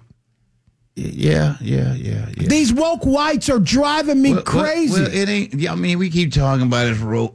Yeah, 0.95 1.55
yeah, 1.61 1.93
yeah, 1.95 2.27
yeah. 2.37 2.47
These 2.49 2.73
woke 2.73 3.03
whites 3.05 3.49
are 3.49 3.59
driving 3.59 4.21
me 4.21 4.33
Well, 4.33 4.43
crazy. 4.43 5.01
Well, 5.01 5.09
it 5.11 5.29
ain't. 5.29 5.53
Yeah, 5.53 5.71
I 5.71 5.75
mean, 5.75 5.97
we 5.97 6.09
keep 6.09 6.33
talking 6.33 6.65
about 6.67 6.83
this 6.89 6.97
ro- 6.99 7.33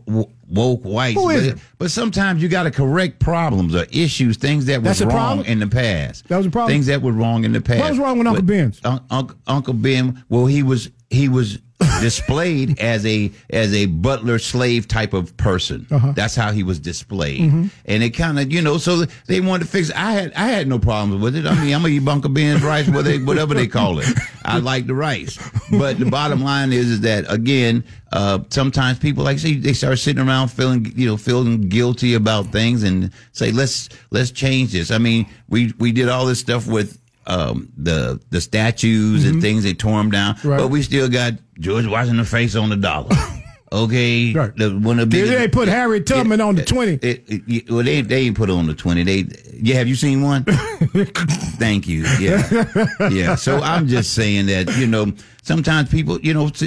woke 0.49 0.83
whites, 0.85 1.19
Who 1.19 1.31
is 1.31 1.47
but, 1.49 1.57
it? 1.57 1.63
but 1.79 1.91
sometimes 1.91 2.43
you 2.43 2.49
got 2.49 2.65
to 2.65 2.71
correct 2.71 3.19
problems 3.19 3.75
or 3.75 3.85
issues, 3.91 4.37
things 4.37 4.67
that 4.67 4.83
was 4.83 4.99
That's 4.99 5.01
a 5.01 5.07
wrong 5.07 5.39
problem? 5.39 5.47
in 5.47 5.59
the 5.59 5.67
past. 5.69 6.29
That 6.29 6.37
was 6.37 6.47
a 6.47 6.51
problem? 6.51 6.71
Things 6.75 6.87
that 6.87 7.01
were 7.01 7.13
wrong 7.13 7.45
in 7.45 7.53
the 7.53 7.63
past. 7.63 7.81
What 7.81 7.91
was 7.91 7.99
wrong 7.99 8.19
with 8.19 8.27
Uncle 8.27 8.43
But 8.43 8.47
Ben's? 8.47 8.81
Un- 8.85 9.01
Unc- 9.11 9.37
Uncle 9.47 9.75
Ben. 9.75 10.23
Well, 10.29 10.47
he 10.47 10.63
was 10.63 10.91
he 11.11 11.29
was 11.29 11.59
displayed 12.01 12.79
as 12.81 13.05
a 13.07 13.31
as 13.51 13.73
a 13.75 13.87
butler 13.87 14.39
slave 14.39 14.89
type 14.89 15.13
of 15.13 15.37
person. 15.37 15.87
Uh-huh. 15.91 16.13
That's 16.17 16.35
how 16.35 16.51
he 16.53 16.63
was 16.63 16.79
displayed, 16.79 17.41
Mhm. 17.43 17.71
and 17.85 18.03
it 18.03 18.11
kind 18.11 18.39
of 18.39 18.51
you 18.53 18.63
know. 18.63 18.79
So 18.79 19.05
they 19.27 19.41
wanted 19.41 19.65
to 19.65 19.71
fix. 19.71 19.91
It. 19.91 19.97
I 19.97 20.13
had 20.13 20.33
I 20.35 20.47
had 20.49 20.69
no 20.69 20.79
problems 20.79 21.23
with 21.23 21.37
it. 21.37 21.47
I 21.47 21.55
mean, 21.55 21.75
I'm 21.75 21.83
gonna 21.83 21.89
eat 21.95 22.07
Uncle 22.09 22.31
Ben's 22.31 22.63
rice, 22.63 22.87
whatever 22.87 23.03
they, 23.03 23.19
whatever 23.19 23.55
they 23.55 23.67
call 23.67 23.99
it. 23.99 24.09
I 24.45 24.59
like 24.73 24.87
the 24.87 24.95
rice, 24.95 25.39
but 25.71 25.99
the 25.99 26.07
bottom 26.07 26.43
line 26.43 26.73
is, 26.73 26.89
is 26.91 27.01
that 27.03 27.25
again, 27.29 27.85
uh, 28.13 28.39
sometimes 28.51 28.99
people 28.99 29.23
like 29.25 29.39
say 29.39 29.55
they 29.55 29.73
start 29.75 29.99
sitting 29.99 30.27
around 30.27 30.49
feeling 30.49 30.93
you 30.97 31.07
know 31.07 31.17
feeling 31.17 31.69
guilty 31.69 32.15
about 32.15 32.53
things 32.53 32.83
and 32.83 33.11
say 33.33 33.53
let's 33.53 33.89
let's 34.11 34.31
change 34.31 34.73
this. 34.73 34.91
I 34.91 34.99
mean, 34.99 35.27
we 35.49 35.73
we 35.79 35.93
did 35.93 36.09
all 36.09 36.27
this 36.27 36.41
stuff 36.41 36.67
with. 36.67 36.99
Um, 37.29 37.71
the 37.77 38.21
the 38.31 38.41
statues 38.41 39.25
and 39.25 39.39
Mhm. 39.39 39.41
things 39.41 39.65
they 39.65 39.75
tore 39.75 39.99
them 39.99 40.11
down, 40.13 40.37
Right. 40.45 40.59
but 40.59 40.69
we 40.69 40.81
still 40.83 41.09
got 41.09 41.33
George 41.59 41.85
Washington 41.87 42.25
face 42.25 42.55
on 42.55 42.69
the 42.71 42.77
dollar. 42.77 43.09
Okay, 43.73 44.33
Right. 44.33 44.57
the, 44.57 44.71
one 44.79 45.01
of 45.01 45.11
the 45.11 45.17
They- 45.17 45.23
biggest- 45.25 45.39
they 45.41 45.49
put 45.49 45.67
Harry 45.67 46.01
Tubman 46.01 46.41
on 46.41 46.55
the 46.55 46.63
20. 46.63 46.93
It, 47.03 47.25
it, 47.27 47.43
it- 47.49 47.71
well, 47.71 47.83
they 47.83 48.01
they 48.01 48.21
ain't 48.23 48.37
put 48.37 48.49
on 48.49 48.69
the 48.69 48.75
twenty. 48.75 49.03
They 49.03 49.27
yeah. 49.61 49.75
Have 49.75 49.89
you 49.89 49.97
seen 49.97 50.23
one? 50.23 50.45
Thank 51.59 51.89
you. 51.89 52.05
Yeah, 52.21 52.67
yeah. 53.11 53.35
So 53.35 53.61
I'm 53.61 53.89
just 53.89 54.15
saying 54.15 54.47
that 54.47 54.77
you 54.79 54.87
know 54.87 55.13
sometimes 55.43 55.89
people 55.91 56.21
you 56.21 56.33
know. 56.33 56.47
s- 56.47 56.63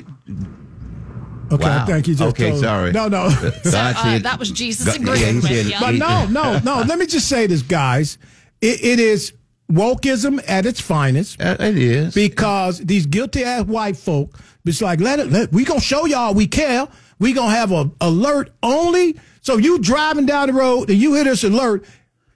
Okay, 1.51 1.65
Wow. 1.65 1.83
I 1.83 1.85
think 1.85 2.05
he 2.05 2.11
just 2.11 2.21
Okay, 2.21 2.49
told- 2.51 2.61
sorry. 2.61 2.91
No, 2.91 3.07
no. 3.07 3.29
God 3.63 3.95
uh, 3.97 4.19
that 4.19 4.37
was 4.37 4.51
Jesus 4.51 4.85
God- 4.85 4.97
agreeing 4.97 5.35
yeah, 5.37 5.41
with 5.41 5.67
you. 5.69 5.75
But 5.79 5.95
no, 5.95 6.25
no, 6.27 6.59
no. 6.59 6.81
Let 6.85 6.99
me 6.99 7.05
just 7.07 7.27
say 7.29 7.47
this, 7.47 7.61
guys. 7.63 8.17
It, 8.61 8.83
it 8.83 8.99
is 8.99 9.31
wokeism 9.71 10.43
at 10.47 10.65
its 10.65 10.81
finest. 10.81 11.41
Uh, 11.41 11.55
it 11.59 11.77
is 11.77 12.13
because 12.13 12.79
these 12.79 13.05
guilty 13.05 13.43
ass 13.43 13.65
white 13.65 13.97
folk. 13.97 14.37
It's 14.65 14.81
like 14.81 14.99
let 14.99 15.19
it. 15.19 15.31
Let, 15.31 15.51
we 15.51 15.63
gonna 15.63 15.79
show 15.79 16.05
y'all 16.05 16.33
we 16.33 16.47
care. 16.47 16.87
We 17.19 17.33
gonna 17.33 17.55
have 17.55 17.71
a 17.71 17.89
alert 18.01 18.51
only. 18.61 19.19
So 19.41 19.57
you 19.57 19.79
driving 19.79 20.25
down 20.25 20.47
the 20.47 20.53
road 20.53 20.89
and 20.89 20.99
you 20.99 21.15
hit 21.15 21.23
this 21.23 21.43
alert, 21.43 21.85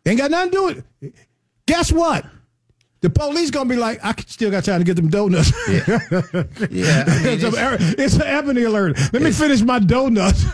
ain't 0.06 0.18
got 0.18 0.32
nothing 0.32 0.52
to 0.52 0.58
do 0.58 0.66
with 0.66 0.86
it. 1.02 1.16
Guess 1.66 1.92
what? 1.92 2.26
The 3.04 3.10
police 3.10 3.52
gonna 3.52 3.68
be 3.68 3.76
like, 3.76 4.00
I 4.02 4.16
still 4.28 4.50
got 4.50 4.64
time 4.64 4.80
to 4.80 4.86
get 4.86 4.96
them 4.96 5.10
donuts. 5.10 5.52
Yeah, 5.68 5.84
yeah. 6.72 7.04
I 7.06 7.22
mean, 7.22 7.34
it's, 7.38 7.44
a, 7.44 8.02
it's 8.02 8.16
an 8.16 8.22
ebony 8.22 8.64
alert. 8.64 8.98
Let 9.12 9.22
me 9.22 9.32
finish 9.34 9.62
my 9.62 9.80
donuts. 9.80 10.42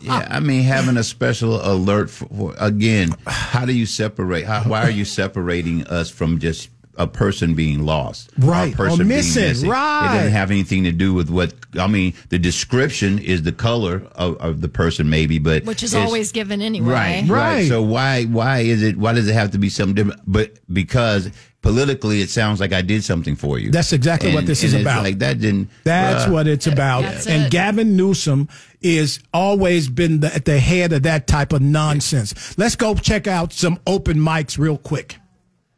yeah, 0.00 0.26
I 0.30 0.40
mean, 0.40 0.62
having 0.62 0.96
a 0.96 1.04
special 1.04 1.60
alert 1.60 2.08
for, 2.08 2.28
for 2.28 2.54
again, 2.58 3.14
how 3.26 3.66
do 3.66 3.74
you 3.74 3.84
separate? 3.84 4.46
How, 4.46 4.62
why 4.62 4.84
are 4.84 4.90
you 4.90 5.04
separating 5.04 5.86
us 5.88 6.08
from 6.08 6.38
just 6.38 6.70
a 6.98 7.06
person 7.06 7.54
being 7.54 7.84
lost, 7.84 8.30
Right, 8.38 8.72
a 8.72 8.76
person 8.76 9.02
or 9.02 9.04
being 9.04 9.18
missing, 9.18 9.68
right. 9.68 10.10
It 10.10 10.16
doesn't 10.16 10.32
have 10.32 10.50
anything 10.50 10.84
to 10.84 10.92
do 10.92 11.14
with 11.14 11.30
what 11.30 11.54
I 11.78 11.86
mean. 11.86 12.14
The 12.30 12.38
description 12.38 13.18
is 13.18 13.42
the 13.42 13.52
color 13.52 14.02
of, 14.14 14.36
of 14.38 14.60
the 14.60 14.68
person, 14.68 15.10
maybe, 15.10 15.38
but 15.38 15.64
Which 15.64 15.82
is 15.82 15.94
always 15.94 16.32
given 16.32 16.62
anyway. 16.62 17.22
Right, 17.24 17.28
right. 17.28 17.68
So 17.68 17.82
why 17.82 18.24
why 18.24 18.60
is 18.60 18.82
it 18.82 18.96
why 18.96 19.12
does 19.12 19.28
it 19.28 19.34
have 19.34 19.50
to 19.52 19.58
be 19.58 19.68
something 19.68 19.94
different? 19.94 20.20
But 20.26 20.58
because 20.72 21.30
politically, 21.62 22.20
it 22.20 22.30
sounds 22.30 22.60
like 22.60 22.72
I 22.72 22.82
did 22.82 23.02
something 23.02 23.34
for 23.34 23.58
you. 23.58 23.70
That's 23.70 23.92
exactly 23.92 24.32
what 24.32 24.46
this 24.46 24.62
and 24.62 24.68
is 24.68 24.74
it's 24.74 24.82
about. 24.82 25.02
Like 25.02 25.18
that 25.18 25.40
didn't. 25.40 25.68
That's 25.84 26.24
bruh. 26.24 26.32
what 26.32 26.46
it's 26.46 26.66
about. 26.66 27.02
That's 27.02 27.26
and 27.26 27.46
it. 27.46 27.50
Gavin 27.50 27.96
Newsom 27.96 28.48
is 28.80 29.18
always 29.34 29.88
been 29.88 30.20
the, 30.20 30.34
at 30.34 30.44
the 30.44 30.60
head 30.60 30.92
of 30.92 31.02
that 31.02 31.26
type 31.26 31.52
of 31.52 31.60
nonsense. 31.60 32.56
Let's 32.56 32.76
go 32.76 32.94
check 32.94 33.26
out 33.26 33.52
some 33.52 33.80
open 33.86 34.18
mics 34.18 34.58
real 34.58 34.78
quick. 34.78 35.16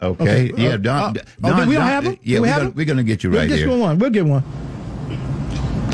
Okay. 0.00 0.50
Okay, 0.52 0.62
Yeah, 0.62 0.70
uh, 0.70 0.76
Don. 0.76 1.02
uh, 1.02 1.12
Don, 1.12 1.22
oh, 1.60 1.64
do 1.64 1.68
we 1.68 1.74
don't 1.74 1.82
Don- 1.82 1.88
have 1.88 2.06
'em? 2.06 2.18
Yeah, 2.22 2.36
Do 2.36 2.42
we 2.42 2.48
we're, 2.48 2.52
have 2.52 2.56
gonna, 2.58 2.68
'em? 2.70 2.74
we're 2.76 2.84
gonna 2.84 3.02
get 3.02 3.24
you 3.24 3.30
We'll 3.30 3.40
right 3.40 3.48
get 3.48 3.58
here. 3.58 3.76
one. 3.76 3.98
We'll 3.98 4.10
get 4.10 4.26
one. 4.26 4.44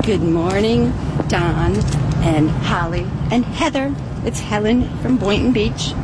Good 0.05 0.21
morning, 0.23 0.93
Don 1.29 1.77
and 2.23 2.51
Holly 2.51 3.07
and 3.31 3.45
Heather. 3.45 3.95
It's 4.27 4.41
Helen 4.41 4.89
from 4.99 5.17
Boynton 5.17 5.53
Beach. 5.53 5.95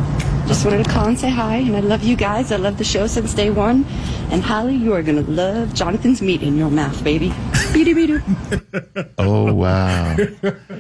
Just 0.46 0.64
wanted 0.64 0.84
to 0.84 0.90
call 0.90 1.06
and 1.06 1.18
say 1.18 1.28
hi, 1.28 1.56
and 1.56 1.76
I 1.76 1.80
love 1.80 2.02
you 2.02 2.16
guys. 2.16 2.50
I 2.50 2.56
love 2.56 2.78
the 2.78 2.84
show 2.84 3.06
since 3.06 3.34
day 3.34 3.50
one. 3.50 3.84
And 4.30 4.42
Holly, 4.42 4.74
you 4.74 4.94
are 4.94 5.02
gonna 5.02 5.20
love 5.22 5.74
Jonathan's 5.74 6.22
meat 6.22 6.42
in 6.42 6.56
your 6.56 6.70
mouth, 6.70 7.04
baby. 7.04 7.28
Beedoo 7.74 7.94
beedoo. 7.94 9.08
Oh 9.18 9.52
wow. 9.52 10.16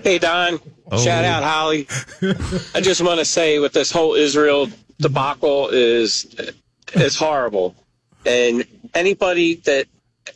Hey, 0.02 0.18
Don. 0.18 0.58
Oh. 0.90 0.98
Shout 0.98 1.24
out, 1.24 1.42
Holly. 1.44 1.86
I 2.74 2.80
just 2.80 3.00
want 3.02 3.18
to 3.20 3.24
say 3.24 3.58
with 3.58 3.72
this 3.74 3.90
whole 3.92 4.14
Israel 4.14 4.68
debacle 4.98 5.68
is 5.68 6.26
is 6.94 7.16
horrible, 7.16 7.74
and 8.26 8.64
anybody 8.94 9.56
that 9.56 9.86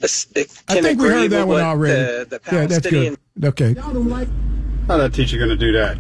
can 0.01 0.47
I 0.69 0.81
think 0.81 1.01
we 1.01 1.09
heard 1.09 1.31
that 1.31 1.47
one 1.47 1.61
already. 1.61 2.25
The, 2.25 2.41
the 2.45 2.57
yeah, 2.57 2.67
that's 2.67 2.87
good. 2.89 3.19
Okay. 3.43 3.75
How 3.75 4.99
that 4.99 5.15
teacher 5.15 5.39
going 5.39 5.51
to 5.51 5.57
do 5.57 5.73
that? 5.73 5.99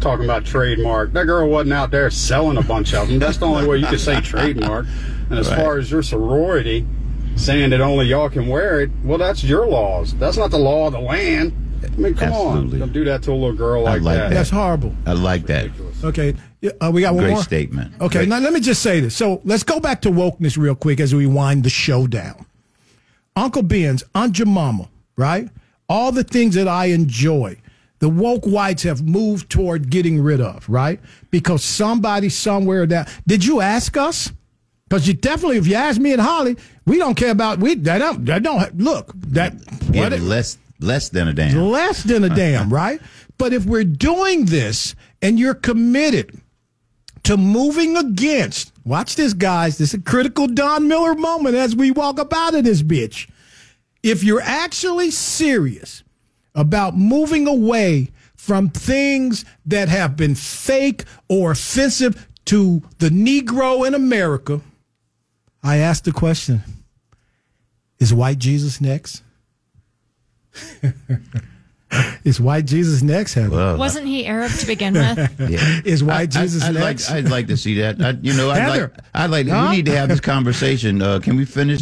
Talking 0.00 0.24
about 0.24 0.44
trademark. 0.44 1.12
That 1.12 1.24
girl 1.24 1.48
wasn't 1.48 1.72
out 1.72 1.90
there 1.90 2.10
selling 2.10 2.56
a 2.58 2.62
bunch 2.62 2.94
of 2.94 3.08
them. 3.08 3.18
That's 3.18 3.38
the 3.38 3.46
only 3.46 3.66
way 3.66 3.78
you 3.78 3.86
can 3.86 3.98
say 3.98 4.20
trademark. 4.20 4.86
And 5.30 5.38
as 5.38 5.48
Right. 5.48 5.58
far 5.58 5.78
as 5.78 5.90
your 5.90 6.02
sorority 6.02 6.86
saying 7.34 7.70
that 7.70 7.80
only 7.80 8.06
y'all 8.06 8.28
can 8.28 8.46
wear 8.46 8.80
it, 8.82 8.90
well, 9.02 9.18
that's 9.18 9.42
your 9.42 9.66
laws. 9.66 10.14
That's 10.14 10.36
not 10.36 10.50
the 10.50 10.58
law 10.58 10.86
of 10.86 10.92
the 10.92 11.00
land. 11.00 11.52
I 11.82 11.88
mean, 12.00 12.14
come 12.14 12.28
Absolutely. 12.28 12.74
on. 12.74 12.80
Don't 12.80 12.92
do 12.92 13.04
that 13.06 13.22
to 13.24 13.32
a 13.32 13.34
little 13.34 13.52
girl 13.54 13.82
like, 13.82 14.02
like 14.02 14.16
that. 14.16 14.28
that. 14.28 14.34
That's 14.34 14.50
horrible. 14.50 14.94
I 15.06 15.12
like 15.12 15.46
that. 15.46 15.70
Okay. 16.04 16.34
Uh, 16.80 16.90
we 16.92 17.00
got 17.02 17.14
one 17.14 17.24
Great 17.24 17.34
more. 17.34 17.42
statement. 17.42 17.94
Okay, 18.00 18.20
Great. 18.20 18.28
now 18.28 18.38
let 18.38 18.52
me 18.52 18.60
just 18.60 18.82
say 18.82 19.00
this. 19.00 19.14
So 19.14 19.40
let's 19.44 19.62
go 19.62 19.78
back 19.78 20.00
to 20.02 20.10
wokeness 20.10 20.56
real 20.56 20.74
quick 20.74 21.00
as 21.00 21.14
we 21.14 21.26
wind 21.26 21.64
the 21.64 21.70
show 21.70 22.06
down. 22.06 22.44
Uncle 23.36 23.62
Ben's, 23.62 24.02
Aunt 24.14 24.32
Jemima, 24.32 24.88
right? 25.16 25.48
All 25.88 26.10
the 26.12 26.24
things 26.24 26.54
that 26.54 26.66
I 26.66 26.86
enjoy, 26.86 27.58
the 27.98 28.08
woke 28.08 28.44
whites 28.46 28.82
have 28.84 29.02
moved 29.06 29.50
toward 29.50 29.90
getting 29.90 30.20
rid 30.20 30.40
of, 30.40 30.68
right? 30.68 30.98
Because 31.30 31.62
somebody 31.62 32.28
somewhere 32.30 32.86
that 32.86 33.08
did 33.26 33.44
you 33.44 33.60
ask 33.60 33.96
us? 33.96 34.32
Because 34.88 35.06
you 35.06 35.14
definitely, 35.14 35.58
if 35.58 35.66
you 35.66 35.74
ask 35.74 36.00
me 36.00 36.12
and 36.12 36.20
Holly, 36.22 36.56
we 36.86 36.96
don't 36.98 37.14
care 37.16 37.30
about 37.32 37.58
we 37.58 37.74
that 37.74 37.98
don't 37.98 38.24
that 38.26 38.42
don't 38.42 38.78
look 38.78 39.12
that 39.28 39.54
Yeah, 39.90 40.02
what 40.04 40.12
it- 40.14 40.22
less 40.22 40.58
less 40.80 41.08
than 41.10 41.28
a 41.28 41.32
damn. 41.34 41.56
less 41.70 42.02
than 42.02 42.24
a 42.24 42.28
damn, 42.34 42.70
right? 42.72 43.00
But 43.38 43.52
if 43.52 43.66
we're 43.66 43.84
doing 43.84 44.46
this 44.46 44.94
and 45.20 45.38
you're 45.38 45.54
committed 45.54 46.40
to 47.26 47.36
moving 47.36 47.96
against, 47.96 48.72
watch 48.84 49.16
this, 49.16 49.32
guys. 49.32 49.78
This 49.78 49.88
is 49.88 49.94
a 49.94 50.02
critical 50.02 50.46
Don 50.46 50.86
Miller 50.86 51.16
moment 51.16 51.56
as 51.56 51.74
we 51.74 51.90
walk 51.90 52.20
up 52.20 52.32
out 52.32 52.54
of 52.54 52.62
this 52.62 52.82
bitch. 52.82 53.28
If 54.00 54.22
you're 54.22 54.40
actually 54.40 55.10
serious 55.10 56.04
about 56.54 56.96
moving 56.96 57.48
away 57.48 58.12
from 58.36 58.68
things 58.68 59.44
that 59.66 59.88
have 59.88 60.16
been 60.16 60.36
fake 60.36 61.02
or 61.28 61.50
offensive 61.50 62.28
to 62.44 62.82
the 62.98 63.08
Negro 63.08 63.84
in 63.84 63.94
America, 63.94 64.60
I 65.64 65.78
ask 65.78 66.04
the 66.04 66.12
question 66.12 66.62
Is 67.98 68.14
white 68.14 68.38
Jesus 68.38 68.80
next? 68.80 69.24
Is 72.24 72.40
white 72.40 72.64
Jesus 72.66 73.02
next, 73.02 73.34
Heather? 73.34 73.76
Wasn't 73.76 74.06
he 74.06 74.26
Arab 74.26 74.50
to 74.52 74.66
begin 74.66 74.94
with? 74.94 75.16
Yeah. 75.50 75.80
Is 75.84 76.02
white 76.02 76.14
I- 76.36 76.40
I- 76.40 76.42
Jesus 76.44 76.62
I'd 76.64 76.74
next? 76.74 77.08
Like, 77.10 77.16
I'd 77.24 77.30
like 77.30 77.46
to 77.48 77.56
see 77.56 77.78
that. 77.80 78.00
I, 78.02 78.10
you 78.20 78.32
know, 78.34 78.50
I'd 78.50 78.58
Heather. 78.62 78.80
like, 78.94 79.04
I'd 79.14 79.30
like. 79.30 79.48
Huh? 79.48 79.68
We 79.70 79.76
need 79.76 79.86
to 79.86 79.96
have 79.96 80.08
this 80.08 80.20
conversation. 80.20 81.00
Uh, 81.00 81.20
can 81.20 81.36
we 81.36 81.44
finish? 81.44 81.74